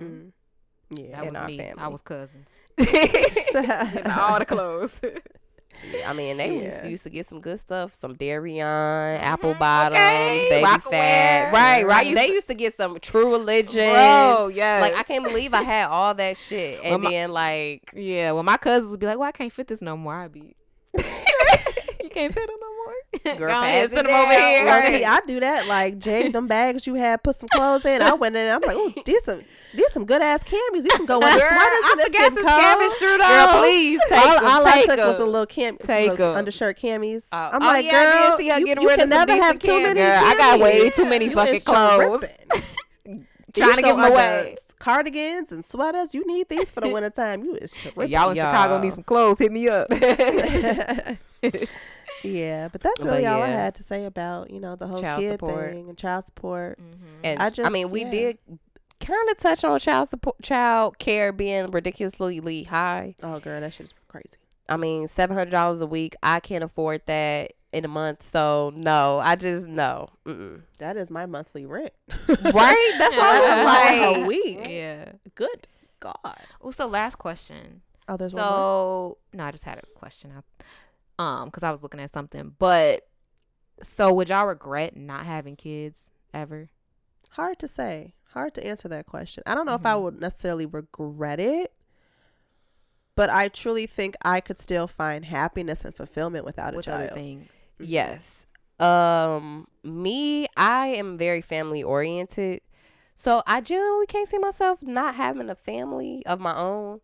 Mm. 0.02 0.30
Yeah. 0.90 1.16
That 1.16 1.22
in 1.26 1.32
was 1.32 1.36
our 1.42 1.48
me. 1.48 1.72
I 1.78 1.88
was 1.88 2.00
cousins. 2.02 2.46
All 4.16 4.38
the 4.38 4.44
clothes. 4.46 5.00
Yeah, 5.92 6.08
I 6.08 6.14
mean, 6.14 6.38
they 6.38 6.56
Yeah. 6.56 6.82
was, 6.82 6.90
used 6.90 7.02
to 7.04 7.10
get 7.10 7.26
some 7.26 7.40
good 7.40 7.60
stuff, 7.60 7.92
some 7.92 8.16
Dereon, 8.16 9.20
apple 9.20 9.52
Mhm, 9.54 9.58
bottoms, 9.58 9.98
okay. 10.00 10.46
baby 10.48 10.64
Rocawear. 10.66 10.90
Phat. 10.90 11.52
Right, 11.52 11.86
right. 11.86 12.06
used 12.06 12.18
They 12.18 12.28
to- 12.28 12.32
used 12.32 12.48
to 12.48 12.54
get 12.54 12.74
some 12.76 12.98
True 13.00 13.30
Religion. 13.30 13.92
Bro, 13.92 14.52
yeah. 14.54 14.78
Like 14.80 14.94
I 14.96 15.02
can't 15.02 15.22
believe 15.24 15.52
I 15.52 15.62
had 15.62 15.88
all 15.88 16.14
that 16.14 16.38
shit, 16.38 16.80
and 16.82 16.90
Well, 16.92 16.98
my- 17.00 17.10
then 17.10 17.30
like 17.32 17.90
Yeah, 17.94 18.32
well, 18.32 18.42
my 18.42 18.56
cousins 18.56 18.90
would 18.92 19.00
be 19.00 19.06
like, 19.06 19.18
"Well, 19.18 19.28
I 19.28 19.32
can't 19.32 19.52
fit 19.52 19.66
this 19.66 19.82
no 19.82 19.98
more." 19.98 20.14
I'd 20.14 20.32
be, 20.32 20.55
"You 22.02 22.10
can't 22.10 22.32
fit 22.32 22.46
them 22.46 22.56
no 22.60 22.66
more." 22.76 23.36
Girl, 23.38 23.48
Go 23.48 23.62
ahead, 23.62 23.88
pass 23.90 23.94
send 23.96 24.06
it 24.06 24.10
them 24.10 24.20
over 24.20 24.32
here. 24.32 24.64
Well, 24.64 24.82
see, 24.92 25.04
I 25.04 25.20
do 25.26 25.40
that. 25.40 25.66
Like 25.66 25.98
Jay, 25.98 26.28
them 26.30 26.46
bags 26.46 26.86
you 26.86 26.94
had, 26.94 27.22
put 27.22 27.34
some 27.34 27.48
clothes 27.48 27.84
in. 27.84 28.00
I 28.02 28.14
went 28.14 28.36
in. 28.36 28.42
And 28.46 28.52
I'm 28.52 28.60
like, 28.68 28.76
oh, 28.78 29.02
these 29.04 29.24
some 29.24 29.42
these 29.74 29.92
some 29.92 30.04
good 30.06 30.22
ass 30.22 30.42
camis. 30.44 30.82
These 30.84 30.92
can 30.92 31.06
go 31.06 31.18
with 31.18 31.32
the 31.34 31.40
Girl, 31.40 31.48
sweaters. 31.48 31.84
I 31.84 32.04
forgot 32.06 32.36
to 32.36 32.42
scavenge 32.42 32.98
through 32.98 33.18
Girl, 33.18 33.46
those. 33.52 33.60
please 33.62 34.00
take 34.08 34.18
all, 34.18 34.34
them. 34.36 34.44
all 34.46 34.66
I 34.66 34.72
take 34.72 34.86
took 34.86 34.98
was 34.98 35.16
a 35.18 35.22
'em. 35.22 35.26
little 35.26 35.46
cam, 35.46 35.76
some 35.78 35.86
Take 35.86 36.10
little 36.10 36.30
'em. 36.30 36.36
undershirt 36.36 36.78
camis. 36.78 37.24
Oh, 37.32 37.36
I'm 37.52 37.62
oh, 37.62 37.66
like, 37.66 37.84
yeah, 37.84 37.92
I 37.98 38.04
did 38.04 38.28
girl, 38.28 38.38
see 38.38 38.48
her 38.50 38.58
you, 38.60 38.64
getting 38.66 38.82
you 38.82 38.88
rid 38.88 38.98
can 38.98 39.10
some 39.10 39.26
never 39.26 39.42
have 39.42 39.58
too 39.58 39.82
many. 39.82 40.00
camis. 40.00 40.20
Girl, 40.20 40.24
I 40.24 40.34
got 40.36 40.60
way 40.60 40.90
too 40.90 41.04
many 41.04 41.24
You 41.30 41.30
fucking 41.32 41.60
clothes. 41.60 42.24
Trying 43.54 43.76
to 43.76 43.82
give 43.82 43.96
go 43.96 44.02
them 44.02 44.12
away. 44.12 44.56
Cardigans 44.78 45.52
and 45.52 45.64
sweaters. 45.64 46.14
You 46.14 46.26
need 46.26 46.48
these 46.48 46.70
for 46.70 46.80
the 46.80 46.88
wintertime. 46.88 47.44
You 47.44 47.54
is 47.56 47.72
tripping. 47.82 48.10
Y'all 48.10 48.30
in 48.30 48.36
Chicago 48.36 48.74
Y'all. 48.74 48.82
need 48.82 48.92
some 48.92 49.02
clothes. 49.02 49.38
Hit 49.38 49.52
me 49.52 49.68
up. 49.68 49.88
yeah, 52.22 52.68
but 52.68 52.80
that's 52.80 53.00
But 53.00 53.04
really 53.04 53.26
all 53.26 53.42
I 53.42 53.48
had 53.48 53.74
to 53.76 53.82
say 53.82 54.04
about 54.04 54.50
you 54.50 54.60
know 54.60 54.76
the 54.76 54.86
whole 54.86 55.00
Child 55.00 55.20
kid 55.20 55.32
support. 55.32 55.72
thing 55.72 55.88
and 55.88 55.98
child 55.98 56.24
support. 56.24 56.78
Mm-hmm. 56.78 57.06
And 57.24 57.42
I 57.42 57.50
just, 57.50 57.66
I, 57.66 57.70
mean, 57.70 57.90
we 57.90 58.04
yeah. 58.04 58.10
did 58.10 58.38
kind 59.00 59.28
of 59.30 59.38
touch 59.38 59.64
on 59.64 59.78
child 59.78 60.08
support, 60.08 60.40
child 60.42 60.98
care 60.98 61.32
being 61.32 61.70
ridiculously 61.70 62.64
high. 62.64 63.14
Oh, 63.22 63.40
girl, 63.40 63.60
that 63.60 63.74
shit's 63.74 63.94
crazy. 64.08 64.36
I 64.68 64.76
mean, 64.76 65.08
seven 65.08 65.36
hundred 65.36 65.52
dollars 65.52 65.80
a 65.80 65.86
week. 65.86 66.16
I 66.22 66.40
can't 66.40 66.64
afford 66.64 67.02
that 67.06 67.52
in 67.76 67.84
a 67.84 67.88
month. 67.88 68.22
So 68.22 68.72
no, 68.74 69.20
I 69.22 69.36
just 69.36 69.66
no. 69.66 70.08
Mm-mm. 70.24 70.62
That 70.78 70.96
is 70.96 71.10
my 71.10 71.26
monthly 71.26 71.66
rent. 71.66 71.92
Right? 72.28 72.94
That's 72.98 73.16
why 73.16 73.40
I 73.40 73.40
was 73.40 73.64
Like, 73.66 74.00
like, 74.00 74.16
a 74.16 74.26
week. 74.26 74.68
yeah. 74.68 75.12
Good 75.34 75.68
God. 76.00 76.16
Oh, 76.60 76.70
so 76.70 76.86
last 76.86 77.16
question. 77.16 77.82
Oh, 78.08 78.16
there's 78.16 78.32
one 78.32 78.40
so 78.42 79.18
no, 79.32 79.44
I 79.44 79.50
just 79.50 79.64
had 79.64 79.78
a 79.78 79.98
question. 79.98 80.32
I, 81.18 81.42
um, 81.42 81.46
because 81.48 81.62
I 81.62 81.70
was 81.70 81.82
looking 81.82 82.00
at 82.00 82.12
something, 82.12 82.54
but 82.58 83.06
so 83.82 84.12
would 84.12 84.28
y'all 84.28 84.46
regret 84.46 84.96
not 84.96 85.26
having 85.26 85.56
kids 85.56 86.10
ever? 86.32 86.68
Hard 87.30 87.58
to 87.60 87.68
say. 87.68 88.14
Hard 88.30 88.54
to 88.54 88.66
answer 88.66 88.88
that 88.88 89.06
question. 89.06 89.42
I 89.46 89.54
don't 89.54 89.66
know 89.66 89.74
if 89.74 89.84
I 89.86 89.94
Mhm. 89.94 90.02
would 90.02 90.20
necessarily 90.20 90.66
regret 90.66 91.40
it, 91.40 91.72
but 93.14 93.30
I 93.30 93.48
truly 93.48 93.86
think 93.86 94.14
I 94.22 94.40
could 94.40 94.58
still 94.58 94.86
find 94.86 95.24
happiness 95.24 95.84
and 95.84 95.94
fulfillment 95.94 96.44
without 96.44 96.74
a 96.74 96.82
child. 96.82 97.04
other 97.10 97.14
things. 97.14 97.48
Yes. 97.78 98.46
Um, 98.78 99.68
me, 99.82 100.46
I 100.56 100.88
am 100.88 101.16
very 101.18 101.40
family 101.40 101.82
oriented. 101.82 102.60
So 103.14 103.42
I 103.46 103.60
generally 103.62 104.06
can't 104.06 104.28
see 104.28 104.38
myself 104.38 104.82
not 104.82 105.14
having 105.14 105.48
a 105.48 105.54
family 105.54 106.22
of 106.26 106.38
my 106.40 106.54
own. 106.54 107.00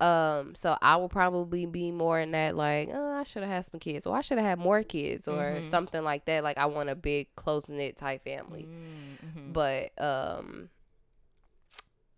Um, 0.00 0.54
so 0.54 0.76
I 0.82 0.96
will 0.96 1.08
probably 1.08 1.66
be 1.66 1.90
more 1.90 2.20
in 2.20 2.32
that 2.32 2.56
like, 2.56 2.90
oh, 2.92 3.12
I 3.14 3.22
should 3.24 3.42
have 3.42 3.50
had 3.50 3.64
some 3.64 3.80
kids, 3.80 4.06
or 4.06 4.16
I 4.16 4.20
should 4.20 4.38
have 4.38 4.46
had 4.46 4.58
more 4.58 4.82
kids, 4.82 5.26
or 5.28 5.60
Mhm. 5.60 5.70
something 5.70 6.02
like 6.04 6.24
that. 6.26 6.44
Like 6.44 6.58
I 6.58 6.66
want 6.66 6.88
a 6.90 6.94
big, 6.94 7.34
close 7.36 7.68
knit 7.68 7.96
type 7.96 8.24
family. 8.24 8.68
Mm-hmm. 8.68 9.52
But 9.52 9.90
um 10.00 10.68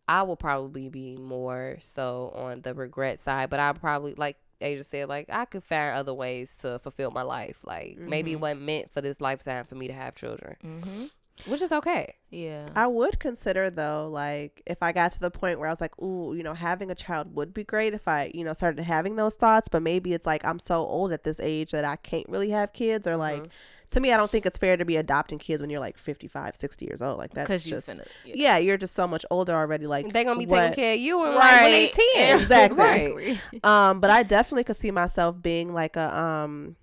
I 0.08 0.22
will 0.22 0.36
probably 0.36 0.88
be 0.88 1.16
more 1.16 1.78
so 1.80 2.32
on 2.34 2.62
the 2.62 2.74
regret 2.74 3.18
side, 3.18 3.50
but 3.50 3.58
I 3.60 3.72
probably 3.72 4.14
like 4.14 4.36
Asia 4.60 4.84
said, 4.84 5.08
like 5.08 5.26
I 5.28 5.44
could 5.44 5.64
find 5.64 5.94
other 5.94 6.14
ways 6.14 6.56
to 6.58 6.78
fulfill 6.78 7.10
my 7.10 7.22
life. 7.22 7.60
Like 7.64 7.96
maybe 7.98 8.32
it 8.32 8.36
Mhm. 8.38 8.40
wasn't 8.40 8.62
meant 8.62 8.90
for 8.92 9.00
this 9.00 9.20
lifetime 9.20 9.64
for 9.64 9.74
me 9.74 9.86
to 9.88 9.92
have 9.92 10.14
children, 10.14 10.56
mm-hmm. 10.64 11.04
Which 11.46 11.60
is 11.62 11.70
okay. 11.72 12.14
Yeah. 12.30 12.66
I 12.74 12.86
would 12.86 13.18
consider 13.20 13.70
though, 13.70 14.08
like 14.10 14.62
if 14.66 14.82
I 14.82 14.92
got 14.92 15.12
to 15.12 15.20
the 15.20 15.30
point 15.30 15.58
where 15.58 15.68
I 15.68 15.72
was 15.72 15.80
like, 15.80 16.00
"Ooh, 16.02 16.34
you 16.34 16.42
know, 16.42 16.54
having 16.54 16.90
a 16.90 16.94
child 16.94 17.34
would 17.34 17.52
be 17.54 17.62
great." 17.64 17.94
If 17.94 18.08
I, 18.08 18.30
you 18.34 18.42
know, 18.44 18.52
started 18.52 18.82
having 18.82 19.16
those 19.16 19.36
thoughts, 19.36 19.68
but 19.68 19.82
maybe 19.82 20.12
it's 20.14 20.26
like 20.26 20.44
I'm 20.44 20.58
so 20.58 20.76
old 20.86 21.12
at 21.12 21.24
this 21.24 21.38
age 21.40 21.70
that 21.72 21.84
I 21.84 21.96
can't 21.96 22.28
really 22.28 22.50
have 22.50 22.72
kids, 22.72 23.06
or 23.06 23.16
like 23.16 23.42
Mhm. 23.44 23.48
to 23.92 24.00
me, 24.00 24.12
I 24.12 24.16
don't 24.16 24.30
think 24.30 24.44
it's 24.46 24.58
fair 24.58 24.76
to 24.76 24.84
be 24.84 24.96
adopting 24.96 25.38
kids 25.38 25.60
when 25.60 25.70
you're 25.70 25.78
like 25.80 25.98
55, 25.98 26.56
60 26.56 26.84
years 26.86 27.00
old. 27.00 27.18
Like 27.18 27.32
that's 27.32 27.62
just 27.64 27.88
finna. 27.88 28.06
yeah. 28.24 28.56
you're 28.58 28.76
just 28.78 28.94
so 28.94 29.06
much 29.06 29.24
older 29.30 29.54
already. 29.54 29.86
Like 29.86 30.12
They're 30.12 30.24
gonna 30.24 30.38
be 30.38 30.46
what- 30.46 30.60
taking 30.70 30.74
care 30.84 30.94
of 30.94 31.00
you 31.00 31.22
and 31.22 31.34
like 31.36 31.60
when 31.62 31.70
they 31.70 31.84
Right. 31.84 31.98
ten. 32.14 32.40
Exactly. 32.40 32.78
Right. 32.82 33.64
Um, 33.64 34.00
but 34.00 34.10
I 34.10 34.22
definitely 34.24 34.64
could 34.64 34.76
see 34.76 34.90
myself 34.90 35.36
being 35.40 35.72
like 35.72 35.96
a 35.96 36.18
um, 36.18 36.76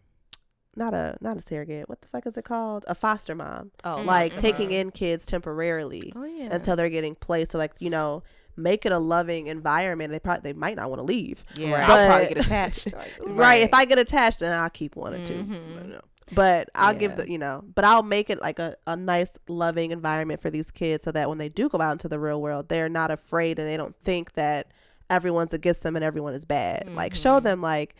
not 0.75 0.93
a 0.93 1.17
not 1.21 1.37
a 1.37 1.41
surrogate. 1.41 1.87
What 1.89 2.01
the 2.01 2.07
fuck 2.07 2.25
is 2.25 2.37
it 2.37 2.45
called? 2.45 2.85
A 2.87 2.95
foster 2.95 3.35
mom. 3.35 3.71
Oh, 3.83 4.01
like 4.01 4.33
Mhm. 4.33 4.39
taking 4.39 4.71
in 4.71 4.91
kids 4.91 5.25
temporarily 5.25 6.11
Oh 6.15 6.23
yeah. 6.25 6.49
until 6.51 6.75
they're 6.75 6.89
getting 6.89 7.15
placed. 7.15 7.51
So 7.51 7.57
like 7.57 7.73
you 7.79 7.89
know, 7.89 8.23
make 8.55 8.85
it 8.85 8.91
a 8.91 8.99
loving 8.99 9.47
environment. 9.47 10.11
They 10.11 10.19
probably 10.19 10.51
they 10.51 10.57
might 10.57 10.75
not 10.75 10.89
want 10.89 10.99
to 10.99 11.03
leave. 11.03 11.43
yeah. 11.55 11.71
Right. 11.73 11.89
I'll 11.89 12.07
probably 12.07 12.27
get 12.35 12.45
attached. 12.45 12.87
Like, 12.93 13.11
ooh. 13.23 13.33
Right. 13.33 13.61
If 13.61 13.73
I 13.73 13.85
get 13.85 13.99
attached, 13.99 14.39
then 14.39 14.53
I'll 14.61 14.69
keep 14.69 14.95
one 14.95 15.13
or 15.13 15.25
2 15.25 15.33
Mhm. 15.33 15.87
You. 15.89 15.99
But 16.33 16.69
I'll 16.73 16.93
give 16.95 17.17
the 17.17 17.29
you 17.29 17.37
know, 17.37 17.63
but 17.75 17.83
I'll 17.85 18.01
make 18.01 18.29
it 18.29 18.41
like 18.41 18.57
a, 18.57 18.75
a 18.87 18.95
nice 18.95 19.37
loving 19.47 19.91
environment 19.91 20.41
for 20.41 20.49
these 20.49 20.71
kids 20.71 21.03
so 21.03 21.11
that 21.11 21.29
when 21.29 21.37
they 21.37 21.49
do 21.49 21.69
go 21.69 21.79
out 21.81 21.91
into 21.91 22.07
the 22.07 22.17
real 22.19 22.41
world, 22.41 22.69
they're 22.69 22.89
not 22.89 23.11
afraid 23.11 23.59
and 23.59 23.67
they 23.67 23.77
don't 23.77 23.95
think 24.03 24.33
that 24.33 24.67
everyone's 25.09 25.53
against 25.53 25.83
them 25.83 25.95
and 25.95 26.03
everyone 26.03 26.33
is 26.33 26.45
bad. 26.45 26.89
Like 26.95 27.13
show 27.13 27.39
Mhm. 27.39 27.43
them 27.43 27.61
like 27.61 27.93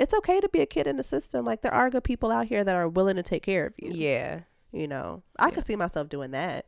it's 0.00 0.14
okay 0.14 0.40
to 0.40 0.48
be 0.48 0.60
a 0.60 0.66
kid 0.66 0.86
in 0.86 0.96
the 0.96 1.02
system. 1.04 1.44
Like 1.44 1.60
there 1.62 1.72
are 1.74 1.90
good 1.90 2.02
people 2.04 2.30
out 2.32 2.46
here 2.46 2.64
that 2.64 2.74
are 2.74 2.88
willing 2.88 3.16
to 3.16 3.22
take 3.22 3.42
care 3.44 3.66
of 3.66 3.74
you. 3.78 3.92
Yeah. 3.92 4.40
You 4.72 4.88
know. 4.88 5.22
I 5.38 5.48
Yeah. 5.48 5.54
could 5.54 5.64
see 5.66 5.76
myself 5.76 6.08
doing 6.08 6.30
that. 6.32 6.66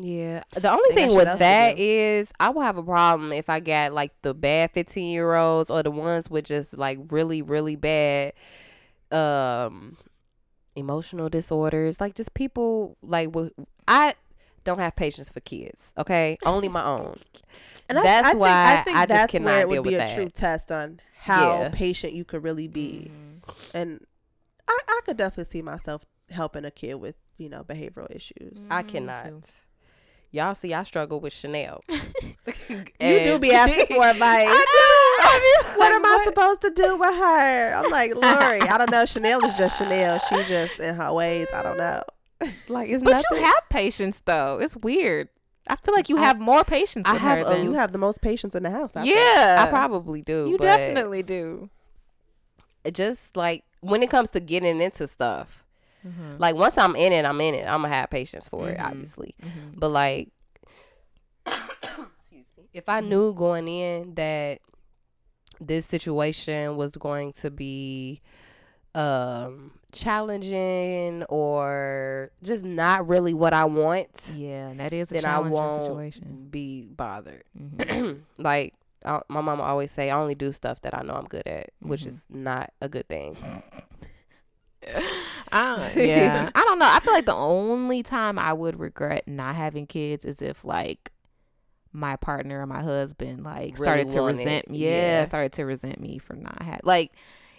Yeah. 0.00 0.42
The 0.50 0.70
only 0.70 0.94
thing 0.94 1.14
with 1.14 1.38
that 1.38 1.78
is 1.78 2.32
I 2.40 2.50
will 2.50 2.62
have 2.62 2.76
a 2.76 2.82
problem 2.82 3.32
if 3.32 3.48
I 3.48 3.60
got 3.60 3.92
like 3.92 4.12
the 4.22 4.34
bad 4.34 4.72
15 4.72 5.10
year 5.10 5.34
olds 5.34 5.70
or 5.70 5.82
the 5.82 5.90
ones 5.90 6.28
with 6.28 6.44
just 6.44 6.76
like 6.76 6.98
really, 7.10 7.42
really 7.42 7.76
bad 7.76 8.32
um 9.10 9.96
emotional 10.76 11.28
disorders. 11.28 12.00
Like 12.00 12.14
just 12.14 12.34
people 12.34 12.96
like 13.02 13.30
I 13.86 14.14
don't 14.64 14.78
have 14.78 14.96
patience 14.96 15.30
for 15.30 15.40
kids. 15.40 15.92
Okay. 15.96 16.38
Only 16.44 16.68
my 16.68 16.84
own. 16.94 17.16
And 17.88 17.98
I- 17.98 18.02
That's 18.02 18.26
I, 18.26 18.30
think, 18.30 18.40
why 18.40 18.76
I 18.78 18.82
think 18.82 18.96
I 18.96 19.00
just 19.02 19.08
that's 19.08 19.30
cannot 19.32 19.46
where 19.46 19.58
it 19.60 19.68
deal 19.68 19.82
would 19.82 19.88
be 19.90 19.94
with 19.96 20.02
a 20.02 20.06
that. 20.06 20.14
true 20.14 20.28
test 20.28 20.72
on 20.72 21.00
how 21.24 21.60
Yeah. 21.62 21.68
patient 21.72 22.12
you 22.12 22.24
could 22.24 22.42
really 22.42 22.68
be. 22.68 23.10
Mhm. 23.10 23.54
And 23.74 24.06
I, 24.68 24.78
I 24.88 25.00
could 25.04 25.16
definitely 25.16 25.44
see 25.50 25.62
myself 25.62 26.04
helping 26.30 26.64
a 26.64 26.70
kid 26.70 26.94
with, 26.94 27.16
you 27.38 27.48
know, 27.48 27.62
behavioral 27.64 28.14
issues. 28.14 28.66
I 28.70 28.82
Mm, 28.82 28.86
me 28.86 28.92
cannot. 28.92 29.50
Y'all 30.30 30.54
see 30.54 30.74
I 30.74 30.82
struggle 30.82 31.20
with 31.20 31.32
Chanel. 31.32 31.80
You 33.00 33.20
do 33.24 33.38
be 33.38 33.52
asking 33.52 33.86
for 33.86 34.04
advice. 34.04 34.48
I 34.50 35.62
do. 35.62 35.78
What 35.78 35.92
am 35.92 36.04
I 36.04 36.22
supposed 36.24 36.60
to 36.62 36.70
do 36.70 36.96
with 36.96 37.14
her? 37.14 37.74
I'm 37.74 37.90
like, 37.90 38.14
Lori, 38.14 38.60
I 38.60 38.78
don't 38.78 38.90
know. 38.90 39.04
Chanel 39.06 39.44
is 39.44 39.54
just 39.56 39.78
Chanel. 39.78 40.18
She 40.18 40.34
just 40.48 40.78
in 40.80 40.94
her 40.94 41.12
ways. 41.12 41.46
I 41.52 41.62
don't 41.62 41.76
know. 41.76 42.02
Like 42.68 42.88
it's 42.90 43.02
But 43.02 43.12
nothing. 43.12 43.24
you 43.38 43.44
have 43.44 43.62
patience 43.70 44.20
though. 44.24 44.58
It's 44.60 44.76
weird. 44.76 45.28
I 45.66 45.76
feel 45.76 45.94
like 45.94 46.08
you 46.08 46.18
I- 46.18 46.22
have 46.24 46.38
more 46.40 46.62
patience. 46.64 47.06
I 47.08 47.14
have 47.16 47.46
her 47.46 47.52
a- 47.52 47.54
than- 47.56 47.64
You 47.64 47.72
have 47.74 47.92
the 47.92 47.98
most 47.98 48.20
patience 48.20 48.54
in 48.54 48.62
the 48.64 48.70
house. 48.70 48.94
I 48.96 49.02
think. 49.02 49.14
yeah. 49.14 49.64
I 49.66 49.70
probably 49.70 50.20
do. 50.22 50.46
You 50.50 50.58
but 50.58 50.64
definitely 50.64 51.22
do. 51.22 51.70
just 52.92 53.34
like 53.36 53.64
when 53.80 54.02
it 54.02 54.10
comes 54.10 54.28
to 54.30 54.40
getting 54.40 54.80
into 54.80 55.06
stuff. 55.08 55.64
Mm-hmm. 56.06 56.36
Like 56.38 56.54
once 56.54 56.76
I'm 56.76 56.94
in 56.96 57.12
it, 57.14 57.24
I'm 57.24 57.40
in 57.40 57.54
it. 57.54 57.66
I'm 57.66 57.80
gonna 57.82 57.94
have 57.94 58.10
patience 58.10 58.46
for 58.46 58.68
it, 58.68 58.76
Mhm. 58.78 58.84
obviously. 58.84 59.34
Mm-hmm. 59.42 59.78
But 59.78 59.88
like, 59.88 60.28
excuse 61.46 62.46
me, 62.58 62.68
if 62.72 62.88
I 62.88 63.00
knew 63.00 63.32
going 63.34 63.68
in 63.68 64.14
that 64.16 64.58
this 65.60 65.86
situation 65.86 66.76
was 66.76 66.96
going 66.96 67.32
to 67.32 67.50
be 67.50 68.20
um 68.94 69.72
challenging 69.94 71.22
or 71.28 72.30
just 72.42 72.64
not 72.64 73.06
really 73.08 73.32
what 73.34 73.52
I 73.54 73.64
want, 73.64 74.30
Yeah, 74.34 74.74
that 74.74 74.92
is 74.92 75.10
a 75.10 75.14
then 75.14 75.24
I 75.24 75.34
challenging 75.38 75.52
won't 75.52 75.82
situation. 75.84 76.48
be 76.50 76.82
bothered. 76.82 77.44
Mhm. 77.58 78.22
like 78.38 78.74
I, 79.04 79.20
my 79.28 79.40
mama 79.42 79.62
always 79.62 79.90
say, 79.90 80.10
I 80.10 80.18
only 80.20 80.34
do 80.34 80.52
stuff 80.52 80.80
that 80.82 80.96
I 80.96 81.02
know 81.02 81.14
I'm 81.14 81.26
good 81.26 81.46
at, 81.46 81.70
which 81.80 82.02
Mhm. 82.04 82.06
is 82.08 82.26
not 82.30 82.72
a 82.80 82.88
good 82.88 83.06
thing. 83.08 83.36
I, 85.52 85.92
yeah, 85.96 86.50
I 86.54 86.60
don't 86.62 86.78
know. 86.78 86.88
I 86.88 87.00
feel 87.00 87.12
like 87.12 87.26
the 87.26 87.34
only 87.34 88.02
time 88.02 88.38
I 88.38 88.52
would 88.52 88.78
regret 88.78 89.26
not 89.26 89.54
having 89.56 89.86
kids 89.86 90.24
is 90.24 90.42
if 90.42 90.64
like 90.64 91.10
my 91.92 92.16
partner 92.16 92.60
or 92.60 92.66
my 92.66 92.82
husband 92.82 93.44
like 93.44 93.74
Really 93.78 93.84
started 93.84 94.10
to 94.10 94.20
want 94.20 94.34
it. 94.36 94.38
resent 94.38 94.70
me. 94.70 94.78
Yeah, 94.78 94.88
Yeah. 95.20 95.24
started 95.26 95.52
to 95.52 95.64
resent 95.64 96.00
me 96.00 96.18
for 96.18 96.34
not 96.34 96.60
having 96.62 96.80
like. 96.84 97.12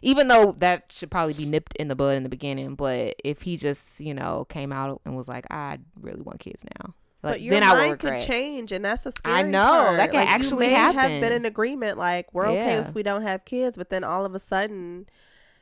Even 0.05 0.27
though 0.27 0.51
that 0.59 0.85
should 0.91 1.09
probably 1.09 1.33
be 1.33 1.45
nipped 1.45 1.75
in 1.77 1.87
the 1.87 1.95
bud 1.95 2.15
in 2.15 2.23
the 2.23 2.29
beginning, 2.29 2.75
but 2.75 3.15
if 3.23 3.41
he 3.41 3.57
just 3.57 3.99
you 3.99 4.13
know 4.13 4.45
came 4.49 4.71
out 4.71 5.01
and 5.05 5.15
was 5.17 5.27
like, 5.27 5.45
I 5.51 5.79
really 5.99 6.21
want 6.21 6.39
kids 6.39 6.63
now, 6.79 6.93
like 7.23 7.33
But 7.33 7.41
your 7.41 7.51
then 7.51 7.63
I 7.63 7.73
would 7.73 7.87
mind 7.87 7.99
could 7.99 8.21
change, 8.21 8.71
and 8.71 8.85
that's 8.85 9.05
a 9.05 9.11
scary 9.11 9.35
I 9.35 9.41
know, 9.41 9.59
part. 9.83 9.97
that 9.97 10.11
can 10.11 10.19
Like, 10.21 10.29
actually 10.29 10.67
you 10.67 10.73
may 10.73 10.77
have 10.77 11.21
been 11.21 11.31
in 11.33 11.45
agreement, 11.45 11.97
like 11.97 12.31
we're 12.33 12.47
okay 12.47 12.75
Yeah. 12.75 12.87
if 12.87 12.93
we 12.93 13.01
don't 13.03 13.23
have 13.23 13.45
kids, 13.45 13.77
but 13.77 13.89
then 13.89 14.03
all 14.03 14.25
of 14.25 14.35
a 14.35 14.39
sudden, 14.39 15.07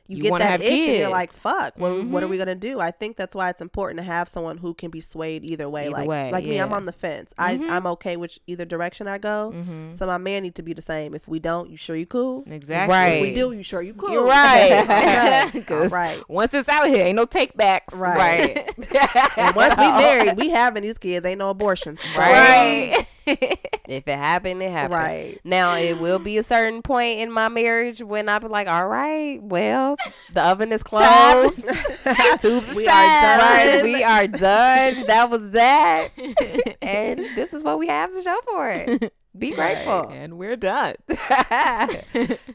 you, 0.06 0.18
You 0.18 0.22
get 0.24 0.38
that 0.40 0.60
itch 0.60 0.86
and 0.86 0.98
you're 0.98 1.08
like, 1.08 1.32
fuck, 1.32 1.72
what, 1.78 2.04
what 2.04 2.22
are 2.22 2.26
Mhm. 2.26 2.30
we 2.30 2.36
gonna 2.38 2.54
do? 2.54 2.78
I 2.78 2.90
think 2.90 3.16
that's 3.16 3.34
why 3.34 3.48
it's 3.48 3.62
important 3.62 3.96
to 3.98 4.02
have 4.04 4.28
someone 4.28 4.58
who 4.58 4.74
can 4.74 4.90
be 4.90 5.00
swayed 5.00 5.44
either 5.44 5.68
way. 5.68 5.84
Either 5.84 5.90
like 5.92 6.08
way, 6.08 6.30
like 6.30 6.44
me, 6.44 6.58
I'm 6.58 6.72
on 6.74 6.84
the 6.84 6.92
fence. 6.92 7.32
Mhm. 7.38 7.70
I 7.70 7.76
I'm 7.76 7.86
okay 7.86 8.16
with 8.18 8.36
either 8.46 8.64
direction 8.66 9.08
I 9.08 9.16
go. 9.18 9.52
Mm-hmm. 9.54 9.92
So 9.92 10.06
my 10.06 10.18
man 10.18 10.42
need 10.42 10.54
to 10.56 10.62
be 10.62 10.74
the 10.74 10.82
same. 10.82 11.14
If 11.14 11.26
we 11.26 11.38
don't, 11.38 11.70
you 11.70 11.76
sure 11.78 11.96
you 11.96 12.04
cool? 12.06 12.44
Exactly. 12.46 12.92
Right. 12.92 13.08
If 13.16 13.22
we 13.22 13.34
do, 13.34 13.52
you 13.52 13.62
sure 13.62 13.80
you 13.80 13.94
cool? 13.94 14.10
You're 14.10 14.26
right. 14.26 15.50
okay. 15.56 15.88
Right. 15.88 16.22
Once 16.28 16.52
it's 16.54 16.68
out 16.68 16.86
here, 16.88 17.04
ain't 17.06 17.16
no 17.16 17.24
takebacks. 17.26 17.94
Right. 17.94 18.68
And 19.38 19.54
once 19.56 19.74
we 19.76 19.84
married, 19.86 20.36
we 20.36 20.50
having 20.50 20.82
these 20.82 20.98
kids. 20.98 21.24
Ain't 21.26 21.38
no 21.38 21.50
abortions. 21.50 22.00
So- 22.14 22.20
Right. 22.20 23.06
If 23.26 24.06
it 24.06 24.18
happened, 24.18 24.62
it 24.62 24.70
happened. 24.70 24.94
Right. 24.94 25.38
Now 25.44 25.76
it 25.76 25.98
will 25.98 26.18
be 26.18 26.36
a 26.38 26.42
certain 26.42 26.82
point 26.82 27.20
in 27.20 27.30
my 27.30 27.48
marriage 27.48 28.02
when 28.02 28.28
I 28.28 28.38
be 28.38 28.48
like, 28.48 28.68
all 28.68 28.86
right, 28.86 29.42
well, 29.42 29.93
the 30.32 30.42
oven 30.42 30.72
is 30.72 30.82
closed. 30.84 31.62
Tubes 32.40 32.74
We 32.74 32.86
are 32.86 32.90
right, 32.92 33.80
we 33.82 34.02
are 34.02 34.26
done. 34.26 35.06
That 35.06 35.28
was 35.30 35.50
that, 35.52 36.08
and 36.82 37.18
this 37.36 37.52
is 37.52 37.62
what 37.62 37.78
we 37.78 37.86
have 37.88 38.12
to 38.12 38.22
show 38.22 38.36
for 38.50 38.70
it. 38.70 39.12
Be 39.36 39.50
grateful. 39.50 40.10
And 40.12 40.38
we're 40.38 40.54
done. 40.56 40.94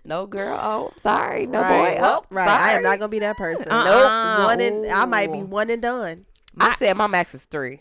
no 0.05 0.25
girl. 0.27 0.57
Oh, 0.61 0.91
sorry. 0.97 1.45
No 1.45 1.61
Right. 1.61 1.97
boy. 1.97 2.03
Oh, 2.05 2.23
Right. 2.29 2.47
I 2.47 2.73
am 2.73 2.83
not 2.83 2.99
gonna 2.99 3.09
be 3.09 3.19
that 3.19 3.37
person. 3.37 3.67
Uh-uh. 3.69 3.83
Nope. 3.83 4.45
One 4.47 4.61
and 4.61 4.85
I 4.91 5.05
might 5.05 5.31
be 5.31 5.43
one 5.43 5.69
and 5.69 5.81
done. 5.81 6.25
I 6.59 6.75
said 6.75 6.95
my 6.97 7.07
max 7.07 7.33
is 7.35 7.45
three. 7.45 7.79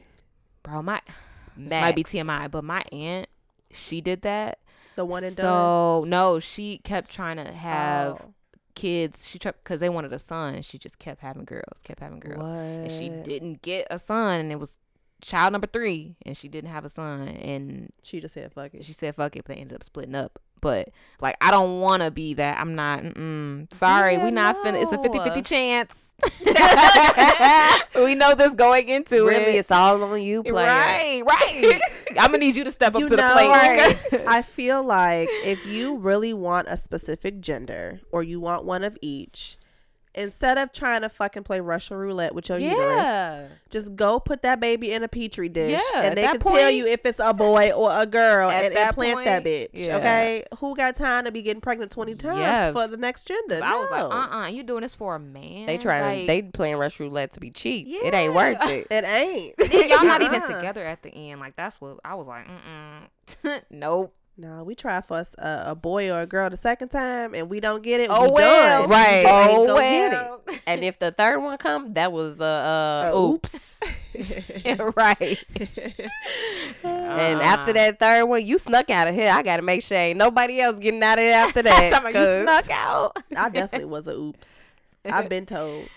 Bro, 0.62 0.82
my 0.82 1.00
this 1.56 1.70
Max. 1.70 1.82
might 1.82 1.96
be 1.96 2.04
TMI, 2.04 2.50
but 2.50 2.64
my 2.64 2.82
aunt, 2.92 3.28
she 3.72 4.00
did 4.00 4.22
that. 4.22 4.58
The 4.96 5.04
one 5.04 5.22
and 5.24 5.36
done. 5.36 5.44
so 5.44 6.04
no, 6.06 6.40
she 6.40 6.78
kept 6.78 7.10
trying 7.12 7.36
to 7.36 7.44
have 7.52 8.20
Oh. 8.20 8.34
Kids. 8.78 9.28
She 9.28 9.38
tried 9.38 9.54
because 9.62 9.80
they 9.80 9.88
wanted 9.88 10.12
a 10.12 10.18
son. 10.18 10.62
She 10.62 10.78
just 10.78 10.98
kept 10.98 11.20
having 11.20 11.44
girls, 11.44 11.80
kept 11.82 12.00
having 12.00 12.20
girls, 12.20 12.42
and 12.48 12.90
she 12.90 13.08
didn't 13.08 13.62
get 13.62 13.86
a 13.90 13.98
son. 13.98 14.40
And 14.40 14.52
it 14.52 14.58
was 14.58 14.74
child 15.20 15.52
number 15.52 15.66
three, 15.66 16.16
and 16.24 16.36
she 16.36 16.48
didn't 16.48 16.70
have 16.70 16.84
a 16.84 16.88
son. 16.88 17.28
And 17.28 17.90
She 18.02 18.20
just 18.20 18.34
said 18.34 18.52
fuck 18.52 18.74
it. 18.74 18.84
she 18.84 18.92
said 18.92 19.14
fuck 19.16 19.36
it, 19.36 19.44
but 19.46 19.54
they 19.56 19.60
ended 19.60 19.76
up 19.76 19.84
splitting 19.84 20.14
up. 20.14 20.38
But 20.60 20.88
like, 21.20 21.36
I 21.40 21.50
don't 21.52 21.80
want 21.80 22.02
to 22.02 22.10
be 22.10 22.34
that. 22.34 22.58
I'm 22.58 22.74
not. 22.74 23.02
Mm-mm. 23.02 23.72
Sorry, 23.72 24.14
Yeah, 24.14 24.24
we 24.24 24.30
not 24.32 24.56
finna. 24.56 24.82
It's 24.82 24.90
a 24.90 24.96
no. 24.96 25.02
50-50 25.04 25.46
chance. 25.46 26.02
we 28.04 28.14
know 28.16 28.34
this 28.34 28.54
going 28.56 28.88
into 28.88 29.24
Really, 29.24 29.34
it. 29.34 29.38
Really, 29.38 29.56
it's 29.58 29.70
all 29.70 30.02
on 30.02 30.20
you, 30.20 30.42
player. 30.42 30.66
Right, 30.66 31.22
right. 31.24 31.80
I'm 32.18 32.26
gonna 32.30 32.38
need 32.38 32.56
you 32.56 32.64
to 32.64 32.72
step 32.72 32.94
up 32.94 33.00
You 33.00 33.08
to 33.08 33.16
the 33.16 33.22
know, 33.22 33.32
plate. 33.32 34.24
I 34.26 34.42
feel 34.42 34.82
like 34.82 35.28
if 35.44 35.66
you 35.66 35.96
really 35.96 36.32
want 36.32 36.68
a 36.68 36.76
specific 36.76 37.40
gender 37.40 38.00
or 38.10 38.22
you 38.22 38.40
want 38.40 38.64
one 38.64 38.84
of 38.84 38.96
each, 39.02 39.56
instead 40.18 40.58
of 40.58 40.72
trying 40.72 41.02
to 41.02 41.08
fucking 41.08 41.44
play 41.44 41.60
Russian 41.60 41.96
roulette 41.96 42.34
with 42.34 42.48
your 42.48 42.58
uterus, 42.58 43.50
just 43.70 43.94
go 43.96 44.18
put 44.20 44.42
that 44.42 44.60
baby 44.60 44.92
in 44.92 45.02
a 45.02 45.08
petri 45.08 45.48
dish 45.48 45.80
Yeah, 45.94 46.02
and 46.02 46.16
they 46.18 46.22
that 46.22 46.40
can 46.40 46.52
tell 46.52 46.70
you 46.70 46.86
if 46.86 47.04
it's 47.06 47.18
a 47.20 47.32
boy 47.32 47.70
or 47.72 47.90
a 47.92 48.06
girl 48.06 48.50
and 48.50 48.74
that 48.74 48.88
implant 48.88 49.24
that 49.24 49.44
bitch. 49.44 49.68
yeah. 49.72 49.96
Okay? 49.96 50.44
Who 50.58 50.74
got 50.76 50.94
time 50.96 51.24
to 51.24 51.32
be 51.32 51.42
getting 51.42 51.60
pregnant 51.60 51.90
20 51.92 52.14
times 52.16 52.38
Yes. 52.40 52.72
for 52.72 52.88
the 52.88 52.96
next 52.96 53.26
gender? 53.28 53.60
I 53.62 53.76
was 53.78 53.90
like, 53.90 54.00
No. 54.00 54.10
uh, 54.10 54.42
uh 54.44 54.46
you 54.48 54.62
doing 54.62 54.82
this 54.82 54.94
for 54.94 55.14
a 55.14 55.18
man? 55.20 55.66
They 55.66 55.78
trying 55.78 56.18
like, 56.18 56.26
they 56.26 56.42
playing 56.42 56.76
Russian 56.76 57.06
roulette 57.06 57.32
to 57.32 57.40
be 57.40 57.50
cheap. 57.50 57.86
Yeah. 57.88 58.00
It 58.04 58.14
ain't 58.14 58.34
worth 58.34 58.58
it. 58.62 58.86
It 58.90 59.04
ain't. 59.04 59.54
Y'all 59.90 60.04
not 60.04 60.22
even 60.22 60.42
Uh-uh. 60.42 60.52
together 60.56 60.84
at 60.84 61.02
the 61.02 61.10
end. 61.10 61.40
Like 61.40 61.56
that's 61.56 61.80
what 61.80 61.98
I 62.04 62.14
was 62.14 62.26
like. 62.26 62.46
Mm-mm. 62.46 63.62
nope. 63.70 64.14
No, 64.40 64.62
we 64.62 64.76
try 64.76 65.00
for 65.00 65.16
us 65.16 65.34
a, 65.36 65.64
a 65.68 65.74
boy 65.74 66.12
or 66.12 66.20
a 66.22 66.26
girl 66.26 66.48
the 66.48 66.56
second 66.56 66.90
time 66.90 67.34
and 67.34 67.50
we 67.50 67.58
don't 67.58 67.82
get 67.82 68.00
it. 68.00 68.08
Oh 68.08 68.26
we 68.26 68.30
well. 68.34 68.82
done. 68.82 68.90
Right. 68.90 69.24
We 69.24 69.30
Oh 69.56 69.66
go 69.66 69.78
get 69.78 70.12
it. 70.12 70.14
well. 70.14 70.40
And 70.64 70.84
if 70.84 71.00
the 71.00 71.10
third 71.10 71.40
one 71.42 71.58
come, 71.58 71.92
that 71.94 72.12
was 72.12 72.38
uh, 72.40 72.44
uh 72.44 73.10
Uh, 73.12 73.18
oops. 73.18 73.80
right. 74.96 75.38
And 76.84 77.40
Uh-uh. 77.40 77.42
after 77.42 77.72
that 77.72 77.98
third 77.98 78.26
one, 78.26 78.46
you 78.46 78.58
snuck 78.58 78.90
out 78.90 79.08
of 79.08 79.14
here. 79.16 79.30
I 79.32 79.42
gotta 79.42 79.62
make 79.62 79.82
sure 79.82 79.98
ain't 79.98 80.18
nobody 80.18 80.60
else 80.60 80.78
getting 80.78 81.02
out 81.02 81.18
of 81.18 81.24
here 81.24 81.34
after 81.34 81.62
that. 81.64 81.90
Talking 81.90 82.10
about 82.10 82.20
you 82.20 82.26
'cause- 82.26 82.42
snuck 82.44 82.70
out. 82.70 83.16
I 83.36 83.48
definitely 83.48 83.86
was 83.86 84.06
a 84.06 84.12
oops. 84.12 84.54
I've 85.04 85.28
been 85.28 85.46
told. 85.46 85.88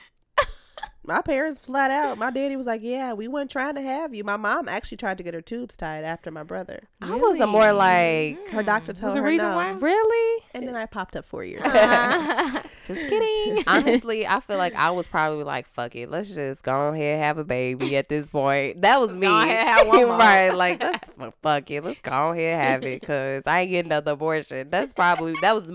My 1.04 1.22
parents 1.22 1.58
flat 1.60 1.90
out. 1.90 2.18
My 2.20 2.30
daddy 2.30 2.56
was 2.56 2.68
like, 2.68 2.82
"Yeah, 2.84 3.14
we 3.14 3.28
weren't 3.28 3.50
trying 3.50 3.74
to 3.76 3.82
have 3.82 4.14
you." 4.14 4.24
My 4.24 4.38
mom 4.38 4.70
actually 4.70 4.98
tried 4.98 5.18
to 5.18 5.24
get 5.24 5.34
her 5.34 5.42
tubes 5.42 5.76
tied 5.76 6.04
after 6.04 6.30
my 6.30 6.44
brother, 6.44 6.84
I 7.02 7.16
was 7.16 7.40
a 7.40 7.48
more 7.48 7.72
like, 7.74 8.50
Her 8.50 8.62
doctor 8.62 8.94
Mm. 8.94 9.00
told 9.00 9.10
Was 9.10 9.16
a 9.16 9.20
her 9.22 9.26
reason 9.28 9.50
no. 9.50 9.56
why? 9.56 9.70
really? 9.72 10.44
and 10.54 10.68
then 10.68 10.76
I 10.76 10.86
popped 10.86 11.16
up 11.16 11.26
four 11.26 11.44
years. 11.44 11.64
Later. 11.66 12.64
Just 12.88 13.10
kidding. 13.10 13.64
Honestly, 13.68 14.28
I 14.28 14.40
feel 14.42 14.58
like 14.58 14.76
I 14.76 14.92
was 14.92 15.08
probably 15.08 15.44
like, 15.44 15.68
fuck 15.68 15.96
it, 15.96 16.10
let's 16.12 16.30
just 16.30 16.62
go 16.64 16.90
ahead 16.90 17.16
and 17.16 17.24
have 17.24 17.38
a 17.38 17.44
baby 17.44 17.96
at 17.96 18.10
this 18.10 18.28
point. 18.28 18.82
That 18.82 19.00
was 19.00 19.16
me. 19.16 19.28
Go 19.28 19.42
ahead, 19.42 19.68
have 19.68 19.88
one 19.88 20.08
right. 20.10 20.50
Like, 20.50 20.82
let's 20.82 21.10
fuck 21.42 21.72
it. 21.72 21.84
Let's 21.84 22.02
go 22.02 22.32
ahead 22.32 22.52
and 22.60 22.62
have 22.62 22.84
it 22.84 23.00
because 23.02 23.44
I 23.46 23.62
ain't 23.62 23.72
getting 23.72 23.92
another 23.92 24.12
abortion. 24.14 24.70
That's 24.70 24.94
probably, 24.94 25.34
that 25.42 25.56
was, 25.56 25.72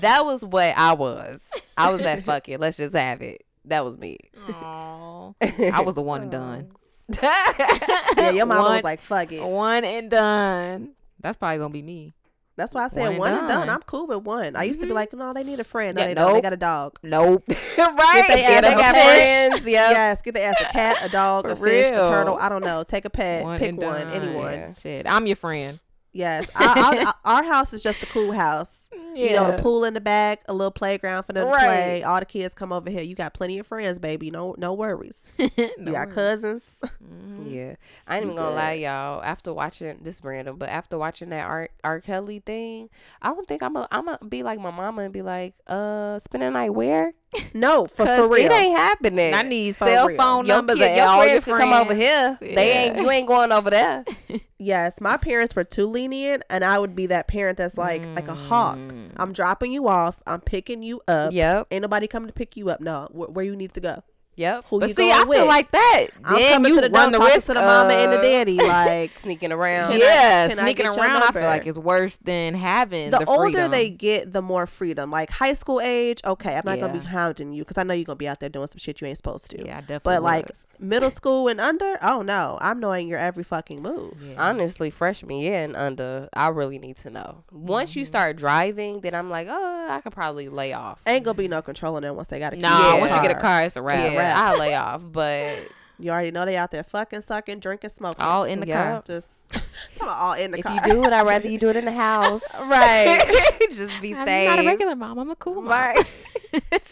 that 0.00 0.24
was 0.24 0.44
what 0.44 0.74
I 0.76 0.92
was. 0.92 1.40
I 1.76 1.90
was 1.90 2.00
that 2.02 2.24
fuck 2.24 2.48
it. 2.48 2.60
Let's 2.60 2.76
just 2.76 2.94
have 2.94 3.22
it. 3.22 3.44
That 3.66 3.84
was 3.84 3.96
me. 3.98 4.18
Aw. 4.48 5.32
I 5.42 5.80
was 5.82 5.94
the 5.94 6.02
one 6.02 6.22
and 6.22 6.30
done. 6.30 6.72
yeah, 7.22 8.30
your 8.30 8.46
mama 8.46 8.62
one, 8.62 8.72
was 8.76 8.84
like, 8.84 9.00
"Fuck 9.00 9.32
it." 9.32 9.42
one 9.44 9.84
and 9.84 10.10
done. 10.10 10.90
That's 11.20 11.36
probably 11.36 11.58
gonna 11.58 11.70
be 11.72 11.82
me. 11.82 12.14
That's 12.56 12.74
why 12.74 12.82
I 12.82 12.84
one 12.84 12.90
said 12.90 13.08
and 13.08 13.18
one 13.18 13.32
and 13.34 13.48
done. 13.48 13.66
done. 13.66 13.68
I'm 13.70 13.80
cool 13.82 14.06
with 14.06 14.22
one. 14.24 14.56
I 14.56 14.64
used 14.64 14.80
to 14.82 14.86
be 14.86 14.92
Mhm. 14.92 14.96
like, 14.96 15.12
"No, 15.12 15.32
they 15.32 15.42
need 15.44 15.58
a 15.60 15.64
friend." 15.64 15.96
No, 15.96 16.02
Yeah, 16.02 16.08
they 16.08 16.14
don't. 16.14 16.34
They 16.34 16.40
got 16.42 16.52
a 16.52 16.56
dog. 16.56 16.98
Nope. 17.02 17.44
right. 17.48 18.24
they 18.28 18.42
Yeah, 18.42 18.48
ass 18.50 18.62
they 18.62 18.72
a 18.72 18.76
got 18.76 18.94
pet. 18.94 19.50
friends. 19.50 19.66
Yep. 19.66 19.90
Yes, 19.90 20.22
get 20.22 20.34
the 20.34 20.42
ass 20.42 20.56
a 20.60 20.64
cat, 20.72 20.96
a 21.02 21.08
dog, 21.08 21.46
For 21.46 21.52
a 21.52 21.56
fish, 21.56 21.88
a 21.88 21.94
turtle. 22.08 22.36
I 22.38 22.48
don't 22.48 22.62
know. 22.64 22.82
Take 22.84 23.04
a 23.04 23.10
pet. 23.10 23.44
One 23.44 23.58
pick 23.58 23.70
one. 23.76 23.80
done. 24.06 24.10
Anyone. 24.10 24.52
Yeah. 24.52 24.72
Shit, 24.74 25.06
I'm 25.06 25.26
your 25.26 25.36
friend. 25.36 25.78
Yes, 26.12 26.50
I, 26.54 27.12
I, 27.24 27.30
I, 27.30 27.36
our 27.38 27.42
house 27.44 27.72
is 27.72 27.82
just 27.82 28.02
a 28.02 28.06
cool 28.06 28.32
house. 28.32 28.88
You 29.14 29.32
know, 29.32 29.50
the 29.50 29.62
pool 29.62 29.84
in 29.84 29.94
the 29.94 30.00
back, 30.00 30.42
a 30.48 30.52
little 30.52 30.70
playground 30.70 31.24
for 31.24 31.32
them 31.32 31.50
to 31.50 31.58
play. 31.58 32.02
All 32.02 32.18
the 32.18 32.26
kids 32.26 32.54
come 32.54 32.72
over 32.72 32.90
here. 32.90 33.02
You 33.02 33.14
got 33.14 33.34
plenty 33.34 33.58
of 33.58 33.66
friends, 33.66 33.98
baby. 33.98 34.30
No, 34.30 34.54
no 34.58 34.72
worries. 34.74 35.24
no 35.38 35.46
you 35.78 35.92
got 35.92 36.08
worries. 36.08 36.14
cousins. 36.14 36.70
Mhm. 37.02 37.52
Yeah, 37.52 37.74
I 38.06 38.16
ain't 38.16 38.24
even 38.24 38.36
gonna 38.36 38.54
lie, 38.54 38.72
y'all. 38.74 39.22
After 39.22 39.52
watching 39.52 39.98
this 40.02 40.22
random, 40.22 40.56
but 40.56 40.68
after 40.68 40.98
watching 40.98 41.30
that 41.30 41.44
R 41.46 41.68
R 41.82 42.00
Kelly 42.00 42.40
thing, 42.40 42.90
I 43.20 43.28
don't 43.28 43.46
think 43.46 43.62
I'm 43.62 43.76
a 43.76 43.88
I'm 43.90 44.04
gonna 44.06 44.18
be 44.28 44.42
like 44.42 44.60
my 44.60 44.70
mama 44.70 45.02
and 45.02 45.12
be 45.12 45.22
like, 45.22 45.54
uh, 45.66 46.18
spend 46.18 46.42
the 46.42 46.50
night 46.50 46.70
where? 46.70 47.12
No, 47.54 47.86
for, 47.86 48.04
for 48.06 48.28
real. 48.28 48.46
it 48.46 48.52
ain't 48.52 48.76
happening. 48.76 49.32
I 49.34 49.42
need 49.42 49.76
For 49.76 49.86
cell 49.86 50.08
real. 50.08 50.16
phone 50.16 50.46
your, 50.46 50.56
numbers. 50.56 50.76
kid, 50.78 50.90
of 50.90 50.96
your 50.96 51.06
all 51.06 51.18
friends 51.22 51.32
your 51.46 51.56
can 51.56 51.56
come 51.58 51.72
over 51.72 51.94
friends. 51.94 52.02
here. 52.40 52.54
They 52.54 52.72
ain't 52.72 52.98
you 52.98 53.10
ain't 53.10 53.26
going 53.28 53.52
over 53.52 53.70
there. 53.70 54.04
Yes, 54.58 55.00
my 55.00 55.16
parents 55.16 55.56
were 55.56 55.64
too 55.64 55.86
lenient, 55.86 56.44
and 56.48 56.64
I 56.64 56.78
would 56.78 56.94
be 56.94 57.06
that 57.06 57.26
parent 57.26 57.58
that's 57.58 57.76
like 57.76 58.06
like 58.14 58.28
a 58.28 58.34
hawk. 58.34 58.76
Mm. 58.76 59.10
I'm 59.16 59.32
dropping 59.32 59.72
you 59.72 59.88
off. 59.88 60.22
I'm 60.24 60.40
picking 60.40 60.84
you 60.84 61.00
up. 61.08 61.32
Yep, 61.32 61.66
Ain't 61.72 61.82
nobody 61.82 62.06
coming 62.06 62.28
to 62.28 62.32
pick 62.32 62.56
you 62.56 62.70
up. 62.70 62.80
No, 62.80 63.08
where, 63.10 63.28
where 63.28 63.44
you 63.44 63.56
need 63.56 63.72
to 63.72 63.80
go. 63.80 64.04
Yep. 64.36 64.64
Who 64.70 64.80
But 64.80 64.88
you 64.90 64.94
see, 64.94 65.08
going 65.08 65.20
I 65.20 65.24
with? 65.24 65.38
feel 65.38 65.46
like 65.46 65.70
that. 65.72 66.06
I'm 66.24 66.36
then 66.36 66.52
coming 66.54 66.72
you 66.74 66.80
to 66.80 66.88
the 66.88 66.92
run 66.94 67.12
the 67.12 67.18
risk 67.20 67.46
to 67.46 67.54
the 67.54 67.60
mama 67.60 67.92
and 67.94 68.12
the 68.12 68.18
daddy. 68.18 68.56
Like 68.62 69.12
Sneaking 69.18 69.52
around. 69.52 69.92
Can 69.92 70.00
I- 70.00 70.04
yeah, 70.04 70.48
can 70.48 70.58
I 70.58 70.62
sneaking 70.62 70.86
get 70.86 70.94
your 70.96 71.04
around. 71.04 71.22
I 71.22 71.30
feel 71.32 71.42
like 71.42 71.66
it's 71.66 71.78
worse 71.78 72.16
than 72.18 72.54
having 72.54 73.10
the, 73.10 73.18
the, 73.18 73.24
older 73.26 73.52
freedom. 73.52 73.70
they 73.70 73.90
get, 73.90 74.32
the 74.32 74.42
more 74.42 74.66
freedom. 74.66 75.10
Like 75.10 75.30
high 75.30 75.52
school 75.54 75.80
age, 75.80 76.20
okay, 76.24 76.54
I'm 76.56 76.62
not 76.64 76.80
gonna 76.80 76.92
be 76.92 76.98
Yeah. 77.00 77.04
hounding 77.10 77.52
you 77.52 77.62
because 77.62 77.78
I 77.78 77.82
know 77.82 77.94
you're 77.94 78.04
gonna 78.04 78.16
be 78.16 78.28
out 78.28 78.40
there 78.40 78.48
doing 78.48 78.66
some 78.66 78.78
shit 78.78 79.00
you 79.00 79.06
ain't 79.06 79.16
supposed 79.18 79.50
to. 79.50 79.58
Yeah, 79.64 79.78
I 79.78 79.80
definitely. 79.80 80.00
But 80.04 80.22
like 80.22 80.50
middle 80.78 81.10
school 81.20 81.48
and 81.48 81.60
under, 81.60 81.98
oh 82.02 82.22
no, 82.22 82.58
I'm 82.60 82.80
knowing 82.80 83.08
your 83.08 83.18
every 83.18 83.44
fucking 83.44 83.82
move. 83.82 84.22
Yeah. 84.22 84.48
Honestly, 84.48 84.90
freshman 84.90 85.36
year 85.38 85.58
and 85.62 85.76
under, 85.76 86.28
I 86.34 86.48
really 86.48 86.78
need 86.78 86.96
to 86.98 87.10
know. 87.10 87.44
Once 87.50 87.90
Mm-hmm. 87.90 87.98
you 88.00 88.04
start 88.06 88.36
driving, 88.36 89.00
then 89.00 89.14
I'm 89.14 89.28
like, 89.30 89.48
oh, 89.50 89.86
I 89.90 90.00
could 90.00 90.12
probably 90.12 90.48
lay 90.48 90.72
off. 90.72 91.02
Ain't 91.06 91.24
gonna 91.24 91.34
be 91.36 91.48
no 91.48 91.62
controlling 91.62 92.02
them 92.02 92.16
once 92.16 92.28
they 92.28 92.38
got 92.38 92.52
a 92.52 92.56
kid. 92.56 92.62
no, 92.62 92.68
Yeah. 92.68 93.00
once 93.00 93.12
you 93.14 93.22
get 93.22 93.36
a 93.36 93.40
car, 93.40 93.62
it's 93.64 93.76
a 93.76 93.82
wrap. 93.82 94.00
I'll 94.36 94.58
lay 94.58 94.74
off. 94.74 95.02
But 95.10 95.68
You 95.98 96.10
already 96.10 96.30
know 96.30 96.44
they 96.44 96.56
out 96.56 96.70
there 96.70 96.82
fucking, 96.82 97.20
sucking, 97.22 97.60
drinking, 97.60 97.90
smoking. 97.90 98.24
All 98.24 98.44
in 98.44 98.60
the 98.60 98.66
car. 98.66 99.02
Just 99.06 99.48
talking 99.50 99.64
about 100.00 100.18
all 100.18 100.32
in 100.34 100.50
the 100.50 100.58
if 100.58 100.64
car. 100.64 100.74
you 100.74 100.80
do 100.92 101.04
it, 101.04 101.12
I'd 101.12 101.26
rather 101.26 101.48
you 101.48 101.58
do 101.58 101.68
it 101.70 101.76
in 101.76 101.84
the 101.84 101.92
house. 101.92 102.42
right. 102.64 103.22
just 103.72 104.00
be 104.00 104.12
safe. 104.12 104.18
I'm 104.18 104.26
safe. 104.26 104.48
not 104.56 104.58
a 104.64 104.66
regular 104.66 104.96
mom. 104.96 105.18
I'm 105.18 105.30
a 105.30 105.36
cool 105.36 105.62
mom. 105.62 105.68
Right. 105.68 106.04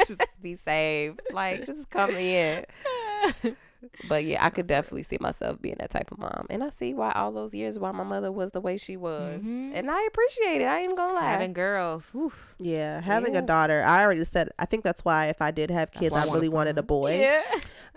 just 0.06 0.42
be 0.42 0.54
safe. 0.56 1.14
Like, 1.32 1.66
just 1.66 1.90
come 1.90 2.10
in. 2.10 2.64
But 4.08 4.24
yeah, 4.24 4.44
I 4.44 4.50
could 4.50 4.66
definitely 4.66 5.02
see 5.04 5.18
myself 5.20 5.60
being 5.60 5.76
that 5.80 5.90
type 5.90 6.10
of 6.12 6.18
mom, 6.18 6.46
and 6.50 6.62
I 6.62 6.70
see 6.70 6.94
why 6.94 7.12
all 7.12 7.32
those 7.32 7.54
years 7.54 7.78
why 7.78 7.92
my 7.92 8.04
mother 8.04 8.30
was 8.32 8.50
the 8.50 8.60
way 8.60 8.76
she 8.76 8.96
was, 8.96 9.42
Mhm. 9.42 9.72
and 9.74 9.90
I 9.90 10.02
appreciate 10.06 10.60
it. 10.62 10.66
I 10.66 10.80
ain't 10.80 10.96
gonna 10.96 11.14
lie. 11.14 11.22
Having 11.30 11.52
girls. 11.54 12.12
Oof. 12.14 12.54
Yeah, 12.58 13.00
having 13.00 13.34
Yeah. 13.34 13.40
a 13.40 13.42
daughter. 13.42 13.82
I 13.82 14.02
already 14.02 14.24
said. 14.24 14.50
I 14.58 14.64
think 14.66 14.84
that's 14.84 15.04
why 15.04 15.26
if 15.26 15.40
I 15.40 15.50
did 15.50 15.70
have 15.70 15.90
kids, 15.92 16.14
I 16.14 16.18
I 16.22 16.26
want 16.26 16.30
a 16.30 16.34
really 16.34 16.48
wanted 16.48 16.78
a 16.78 16.82
boy. 16.82 17.20
Yeah. 17.20 17.42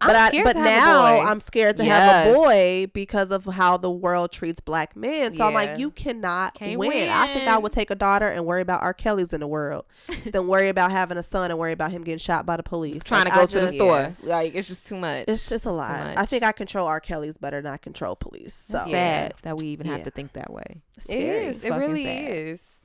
I'm 0.01 0.07
But 0.07 0.15
I, 0.15 0.43
but 0.43 0.53
to 0.53 0.59
have 0.59 0.65
a 0.67 0.85
now 0.85 1.17
boy. 1.17 1.25
I'm 1.29 1.41
scared 1.41 1.77
to 1.77 1.83
have 1.85 2.27
a 2.27 2.33
boy 2.33 2.87
because 2.93 3.31
of 3.31 3.45
how 3.45 3.77
the 3.77 3.91
world 3.91 4.31
treats 4.31 4.59
black 4.59 4.95
men. 4.95 5.33
So 5.33 5.45
I'm 5.45 5.53
like, 5.53 5.77
you 5.77 5.91
cannot 5.91 6.55
Can't 6.55 6.77
win. 6.79 7.09
I 7.09 7.33
think 7.33 7.47
I 7.47 7.57
would 7.57 7.71
take 7.71 7.91
a 7.91 7.95
daughter 7.95 8.27
and 8.27 8.45
worry 8.45 8.61
about 8.61 8.81
R. 8.81 8.93
Kelly's 8.93 9.33
in 9.33 9.41
the 9.41 9.47
world 9.47 9.85
than 10.31 10.47
worry 10.47 10.69
about 10.69 10.91
having 10.91 11.17
a 11.17 11.23
son 11.23 11.51
and 11.51 11.59
worry 11.59 11.71
about 11.73 11.91
him 11.91 12.03
getting 12.03 12.17
shot 12.19 12.45
by 12.45 12.57
the 12.57 12.63
police. 12.63 13.03
Trying 13.03 13.25
Like, 13.25 13.33
to 13.33 13.37
go 13.37 13.41
I 13.43 13.45
to 13.45 13.53
the 13.55 13.61
just- 13.61 13.73
store. 13.75 14.15
Like 14.23 14.55
it's 14.55 14.67
just 14.67 14.87
too 14.87 14.95
much. 14.95 15.25
It's 15.27 15.47
just 15.49 15.65
a 15.65 15.71
too 15.73 15.77
lot. 15.77 16.17
I 16.17 16.25
think 16.25 16.43
I 16.43 16.51
control 16.51 16.87
R. 16.87 16.99
Kelly's 16.99 17.37
better 17.37 17.61
than 17.61 17.71
I 17.73 17.77
control 17.77 18.15
police. 18.15 18.53
So 18.53 18.79
It's 18.79 18.87
Yeah. 18.87 18.91
sad 19.27 19.33
that 19.43 19.57
we 19.57 19.67
even 19.67 19.87
have 19.87 20.03
to 20.03 20.11
think 20.11 20.33
that 20.33 20.51
way. 20.51 20.81
it's 20.97 21.05
It 21.07 21.11
scary. 21.19 21.45
is. 21.45 21.63
It 21.63 21.71
really 21.73 22.03
sad. 22.03 22.31
is. 22.35 22.79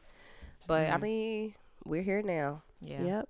But 0.66 0.90
I 0.90 0.96
Mm. 0.96 1.02
mean, 1.02 1.54
we're 1.84 2.02
here 2.02 2.22
now. 2.22 2.62
Yeah. 2.80 3.02
Yep. 3.04 3.28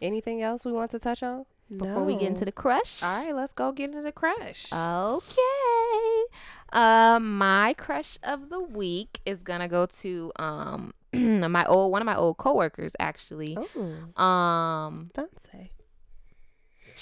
Anything 0.00 0.42
else 0.42 0.64
we 0.64 0.72
want 0.72 0.90
to 0.92 0.98
touch 0.98 1.22
on? 1.22 1.46
Before 1.74 2.04
we 2.04 2.16
get 2.16 2.26
into 2.26 2.44
the 2.44 2.52
crush. 2.52 3.02
All 3.02 3.24
right, 3.24 3.34
let's 3.34 3.54
go 3.54 3.72
get 3.72 3.86
into 3.90 4.02
the 4.02 4.12
crush. 4.12 4.70
Okay. 4.72 6.24
Um, 6.72 7.38
my 7.38 7.74
crush 7.74 8.18
of 8.22 8.48
the 8.50 8.60
week 8.60 9.20
is 9.24 9.42
gonna 9.42 9.68
go 9.68 9.86
to 9.86 10.32
um 10.36 10.92
my 11.12 11.64
old 11.66 11.92
one 11.92 12.02
of 12.02 12.06
my 12.06 12.16
old 12.16 12.36
coworkers 12.38 12.92
actually. 12.98 13.56
Oh, 13.58 14.22
Um, 14.22 15.10
fancy. 15.14 15.72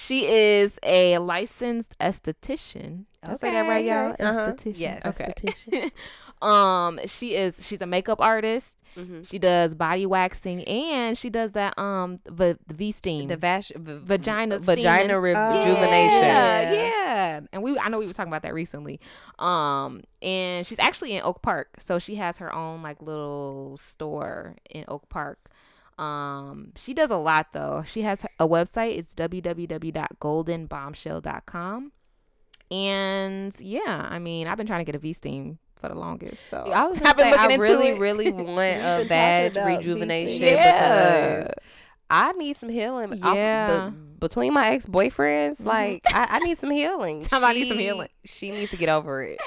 She 0.00 0.26
is 0.26 0.78
a 0.82 1.18
licensed 1.18 1.94
esthetician. 2.00 3.04
I 3.22 3.34
say 3.34 3.50
that 3.50 3.68
right, 3.68 3.84
y'all? 3.84 4.16
Uh-huh. 4.18 4.52
Esthetician. 4.52 4.78
Yes. 4.78 5.02
Okay. 5.04 5.32
Esthetician. 5.36 5.90
um, 6.46 7.00
she 7.06 7.34
is. 7.34 7.64
She's 7.66 7.82
a 7.82 7.86
makeup 7.86 8.20
artist. 8.20 8.76
mm-hmm. 8.96 9.22
She 9.22 9.38
does 9.38 9.74
body 9.74 10.06
waxing 10.06 10.64
and 10.64 11.16
she 11.18 11.28
does 11.30 11.52
that 11.52 11.78
um 11.78 12.16
the 12.24 12.58
the 12.66 12.74
V 12.74 12.90
steam. 12.92 13.28
The 13.28 13.36
vas- 13.36 13.70
v- 13.76 14.00
Vagina 14.02 14.58
vagina 14.58 15.04
steaming. 15.04 15.22
rejuvenation. 15.22 16.22
Yeah, 16.22 16.72
Yeah. 16.72 16.72
yeah. 16.72 17.40
And 17.52 17.62
we 17.62 17.78
I 17.78 17.88
know 17.88 17.98
we 17.98 18.06
were 18.06 18.12
talking 18.12 18.32
about 18.32 18.42
that 18.42 18.54
recently. 18.54 18.98
Um 19.38 20.02
and 20.22 20.66
she's 20.66 20.78
actually 20.80 21.12
in 21.12 21.22
Oak 21.22 21.40
Park. 21.42 21.68
So 21.78 21.98
she 21.98 22.16
has 22.16 22.38
her 22.38 22.52
own 22.54 22.82
like 22.82 23.00
little 23.02 23.76
store 23.78 24.56
in 24.70 24.84
Oak 24.88 25.08
Park. 25.08 25.38
Um 26.00 26.72
she 26.76 26.94
does 26.94 27.10
a 27.10 27.16
lot 27.16 27.52
though. 27.52 27.82
She 27.86 28.02
has 28.02 28.24
a 28.38 28.46
website. 28.48 28.96
It's 28.98 29.14
www.goldenbombshell.com. 29.14 31.92
And 32.70 33.60
yeah, 33.60 34.06
I 34.08 34.18
mean, 34.20 34.46
I've 34.46 34.56
been 34.56 34.66
trying 34.66 34.80
to 34.80 34.84
get 34.84 34.94
a 34.94 34.98
V 34.98 35.12
steam 35.12 35.58
for 35.76 35.88
the 35.88 35.94
longest. 35.94 36.46
So 36.46 36.58
I 36.58 36.86
was 36.86 37.02
I've 37.02 37.16
gonna 37.16 37.32
say, 37.32 37.36
I 37.38 37.56
really, 37.56 37.88
it. 37.88 37.98
really 37.98 38.30
want 38.32 38.48
a 38.58 38.98
You've 39.00 39.00
been 39.00 39.08
vag 39.08 39.52
talking 39.54 39.68
about 39.72 39.76
rejuvenation. 39.78 40.42
Yeah. 40.46 41.38
because 41.42 41.54
I 42.08 42.32
need 42.32 42.56
some 42.56 42.68
healing. 42.68 43.20
Yeah. 43.22 43.90
be- 43.90 43.96
between 44.20 44.52
my 44.52 44.68
ex 44.70 44.86
boyfriends, 44.86 45.58
Mhm. 45.58 45.64
like 45.66 46.02
I, 46.06 46.26
I 46.30 46.38
need 46.40 46.58
some 46.58 46.70
healing. 46.70 47.24
Somebody 47.28 47.60
need 47.62 47.68
some 47.68 47.78
healing. 47.78 48.08
She 48.24 48.50
needs 48.50 48.70
to 48.70 48.76
get 48.76 48.88
over 48.88 49.22
it. 49.22 49.40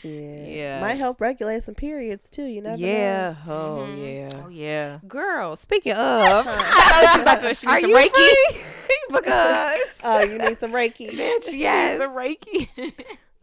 Shit. 0.00 0.48
Yeah. 0.48 0.80
Might 0.80 0.94
help 0.94 1.20
regulate 1.20 1.62
some 1.62 1.74
periods 1.74 2.30
too. 2.30 2.44
You 2.44 2.62
never 2.62 2.76
yeah. 2.80 3.34
Oh 3.46 3.86
Mhm. 3.88 4.30
yeah. 4.32 4.42
Oh 4.44 4.48
yeah. 4.48 4.98
Girl, 5.08 5.56
speaking 5.56 5.92
of, 5.92 5.98
know. 5.98 6.42
I 6.56 7.18
about 7.20 7.40
to- 7.40 7.54
she 7.54 7.66
are 7.66 7.80
some 7.80 7.90
you 7.90 7.96
Reiki. 7.96 8.10
free? 8.12 8.62
because 9.10 9.98
oh, 10.04 10.22
you 10.24 10.38
need 10.38 10.58
some 10.60 10.72
Reiki. 10.72 11.10
bitch, 11.10 11.48
yes, 11.52 11.98
Some 11.98 12.14
Reiki. 12.14 12.68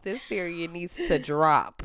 this 0.02 0.20
period 0.28 0.70
needs 0.72 0.94
to 0.94 1.18
drop. 1.18 1.82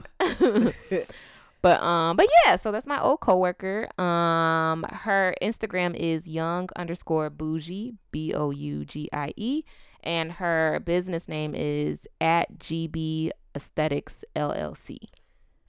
but 1.62 1.82
um, 1.82 2.16
but 2.18 2.28
yeah, 2.46 2.56
so 2.56 2.72
that's 2.72 2.88
my 2.88 3.00
old 3.02 3.20
coworker. 3.20 3.88
Um, 4.02 4.84
her 4.90 5.34
Instagram 5.42 5.96
is 5.96 6.28
young 6.28 6.70
underscore 6.76 7.30
bougie 7.30 7.96
b 8.12 8.34
o 8.34 8.50
u 8.52 8.86
g 8.86 9.10
i 9.14 9.34
e, 9.38 9.64
and 10.04 10.34
her 10.34 10.82
business 10.86 11.28
name 11.28 11.54
is 11.56 12.08
at 12.20 12.58
GB 12.58 13.32
Aesthetics 13.56 14.24
LLC. 14.36 14.98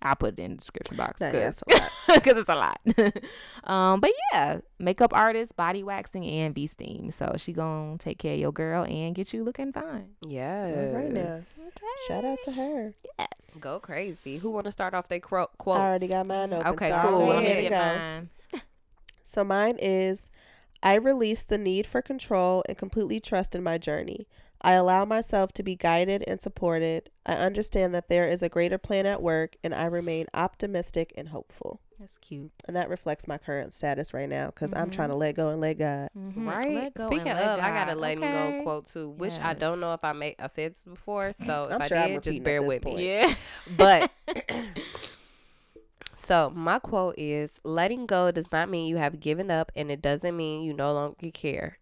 I'll 0.05 0.17
put 0.17 0.39
it 0.39 0.43
in 0.43 0.53
the 0.53 0.57
description 0.57 0.97
box 0.97 1.21
because 1.21 1.63
that's 1.67 2.49
a 2.49 2.55
lot. 2.55 2.81
it's 2.87 2.97
a 2.97 3.07
lot. 3.07 3.23
um, 3.73 4.01
but 4.01 4.11
yeah, 4.33 4.59
makeup 4.79 5.13
artist, 5.15 5.55
body 5.57 5.85
waxing, 5.85 6.25
and 6.25 6.55
V 6.55 6.67
steam. 6.67 7.11
So 7.13 7.35
she 7.37 7.53
gonna 7.53 7.99
take 7.99 8.19
care 8.19 8.35
of 8.35 8.41
your 8.41 8.53
girl 8.53 8.85
and 8.85 9.15
get 9.15 9.33
you 9.33 9.45
looking 9.45 9.73
fine. 9.73 10.11
Yes. 10.27 10.77
All 10.77 11.01
right 11.01 11.13
now. 11.13 11.41
Okay. 11.67 11.87
Shout 12.09 12.25
out 12.25 12.39
to 12.47 12.53
her. 12.53 12.93
Yes. 13.19 13.29
Go 13.61 13.79
crazy. 13.79 14.39
Who 14.39 14.51
want 14.51 14.67
to 14.67 14.73
start 14.73 14.93
off 14.95 15.07
their 15.09 15.21
quote? 15.21 15.51
I 15.65 15.71
already 15.71 16.09
got 16.09 16.27
mine 16.27 16.53
open. 16.53 16.67
Okay, 16.73 16.89
so 16.89 16.95
I'll 16.97 17.09
cool. 17.09 17.19
go 17.21 17.27
Let 17.27 17.43
ahead 17.43 17.57
me 17.57 17.63
get 17.63 17.71
go. 17.71 17.77
mine. 17.77 18.31
So 19.25 19.45
mine 19.45 19.79
is 19.81 20.31
I 20.83 20.95
release 20.97 21.43
the 21.43 21.57
need 21.57 21.87
for 21.87 22.03
control 22.03 22.63
and 22.69 22.77
completely 22.77 23.19
trust 23.19 23.55
in 23.55 23.63
my 23.63 23.79
journey. 23.79 24.27
I 24.63 24.73
allow 24.75 25.05
myself 25.05 25.53
to 25.55 25.63
be 25.63 25.75
guided 25.77 26.23
and 26.27 26.41
supported. 26.41 27.11
I 27.27 27.33
understand 27.35 27.95
that 27.95 28.09
there 28.09 28.29
is 28.29 28.43
a 28.43 28.49
greater 28.49 28.79
plan 28.79 29.07
at 29.07 29.21
work 29.23 29.57
and 29.65 29.75
I 29.75 29.85
remain 29.87 30.27
optimistic 30.35 31.13
and 31.17 31.29
hopeful. 31.31 31.81
That's 31.99 32.17
cute. 32.19 32.51
And 32.67 32.77
that 32.77 32.89
reflects 32.89 33.29
my 33.29 33.39
current 33.39 33.75
status 33.75 34.13
right 34.13 34.29
now 34.29 34.47
because 34.47 34.73
I'm 34.75 34.89
Mhm. 34.89 34.93
trying 34.93 35.09
to 35.11 35.15
let 35.17 35.37
go 35.37 35.51
and 35.51 35.61
let 35.61 35.75
God. 35.79 36.09
Mhm. 36.17 36.47
Right. 36.47 36.71
Let 36.75 36.95
go 36.95 37.07
Speaking 37.07 37.29
of, 37.31 37.39
let 37.39 37.61
I 37.61 37.69
got 37.71 37.89
a 37.89 37.93
God. 37.95 37.99
letting 37.99 38.25
Okay. 38.25 38.57
go 38.59 38.63
quote 38.63 38.87
too, 38.89 39.11
which 39.11 39.39
I 39.41 39.55
don't 39.55 39.79
know 39.81 39.93
if 39.95 40.05
I 40.05 40.13
made 40.13 40.35
I 40.41 40.47
said 40.49 40.73
this 40.75 40.85
before, 40.85 41.33
so 41.47 41.65
if 41.65 41.73
I'm 41.75 41.83
I 41.83 41.89
sure 41.89 41.99
I'm 41.99 42.09
did, 42.15 42.23
just 42.23 42.43
bear 42.43 42.63
with 42.63 42.83
point. 42.83 42.97
me. 42.97 43.07
Yeah. 43.09 43.35
But 43.77 44.11
so 46.17 46.51
my 46.51 46.79
quote 46.79 47.15
is 47.19 47.53
letting 47.65 48.07
go 48.07 48.31
does 48.31 48.51
not 48.53 48.69
mean 48.69 48.87
you 48.89 48.97
have 48.97 49.21
given 49.21 49.51
up 49.51 49.73
and 49.77 49.91
it 49.91 50.03
doesn't 50.03 50.37
mean 50.37 50.63
you 50.63 50.73
no 50.75 50.93
longer 50.93 51.31
care. 51.33 51.79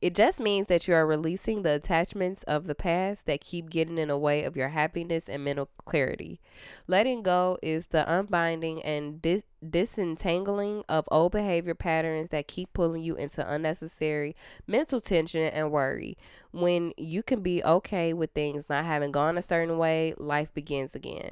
It 0.00 0.14
just 0.14 0.38
means 0.40 0.68
that 0.68 0.86
you 0.86 0.94
are 0.94 1.06
releasing 1.06 1.62
the 1.62 1.72
attachments 1.74 2.42
of 2.44 2.66
the 2.66 2.74
past 2.74 3.26
that 3.26 3.40
keep 3.40 3.70
getting 3.70 3.98
in 3.98 4.08
the 4.08 4.18
way 4.18 4.44
of 4.44 4.56
your 4.56 4.68
happiness 4.68 5.24
and 5.28 5.44
mental 5.44 5.68
clarity. 5.84 6.40
Letting 6.86 7.22
go 7.22 7.58
is 7.62 7.86
the 7.86 8.04
unbinding 8.12 8.82
and 8.82 9.20
dis- 9.20 9.44
disentangling 9.66 10.84
of 10.88 11.04
old 11.10 11.32
behavior 11.32 11.74
patterns 11.74 12.28
that 12.28 12.48
keep 12.48 12.72
pulling 12.72 13.02
you 13.02 13.16
into 13.16 13.48
unnecessary 13.48 14.36
mental 14.66 15.00
tension 15.00 15.42
and 15.42 15.70
worry. 15.70 16.16
When 16.50 16.92
you 16.96 17.22
can 17.22 17.42
be 17.42 17.62
okay 17.62 18.12
with 18.12 18.32
things 18.32 18.68
not 18.68 18.84
having 18.84 19.12
gone 19.12 19.36
a 19.36 19.42
certain 19.42 19.78
way, 19.78 20.14
life 20.16 20.52
begins 20.54 20.94
again. 20.94 21.30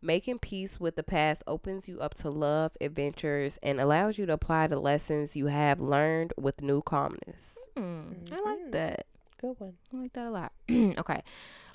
Making 0.00 0.38
peace 0.38 0.78
with 0.78 0.96
the 0.96 1.02
past 1.02 1.42
opens 1.46 1.88
you 1.88 2.00
up 2.00 2.14
to 2.14 2.30
love, 2.30 2.72
adventures, 2.80 3.58
and 3.62 3.80
allows 3.80 4.18
you 4.18 4.26
to 4.26 4.32
apply 4.32 4.66
the 4.66 4.78
lessons 4.78 5.36
you 5.36 5.46
have 5.46 5.80
learned 5.80 6.32
with 6.38 6.62
new 6.62 6.82
calmness. 6.82 7.58
Mm, 7.76 8.32
I 8.32 8.40
like 8.40 8.70
that. 8.72 9.06
Good 9.40 9.56
one. 9.58 9.74
I 9.92 9.96
like 9.96 10.12
that 10.14 10.26
a 10.26 10.30
lot. 10.30 10.52
okay. 10.70 11.22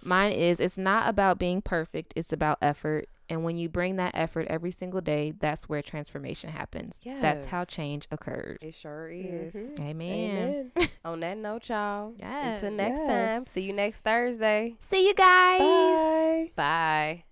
Mine 0.01 0.31
is 0.31 0.59
it's 0.59 0.77
not 0.77 1.09
about 1.09 1.39
being 1.39 1.61
perfect, 1.61 2.13
it's 2.15 2.31
about 2.31 2.57
effort. 2.61 3.09
And 3.29 3.43
when 3.43 3.57
you 3.57 3.69
bring 3.69 3.97
that 3.97 4.11
effort 4.15 4.47
every 4.49 4.71
single 4.71 5.01
day, 5.01 5.33
that's 5.37 5.69
where 5.69 5.81
transformation 5.83 6.49
happens. 6.49 6.99
Yes. 7.03 7.21
That's 7.21 7.45
how 7.45 7.63
change 7.63 8.07
occurs. 8.09 8.57
It 8.61 8.73
sure 8.73 9.07
is. 9.09 9.53
Mm-hmm. 9.53 9.83
Amen. 9.83 10.71
Amen. 10.75 10.89
On 11.05 11.19
that 11.19 11.37
note, 11.37 11.69
y'all. 11.69 12.13
Yes. 12.17 12.61
Until 12.63 12.77
next 12.77 12.99
yes. 12.99 13.07
time. 13.07 13.45
See 13.45 13.61
you 13.61 13.73
next 13.73 13.99
Thursday. 14.01 14.75
See 14.89 15.07
you 15.07 15.13
guys. 15.13 15.59
Bye. 15.59 16.51
Bye. 16.55 17.23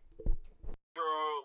Bye. 0.96 1.42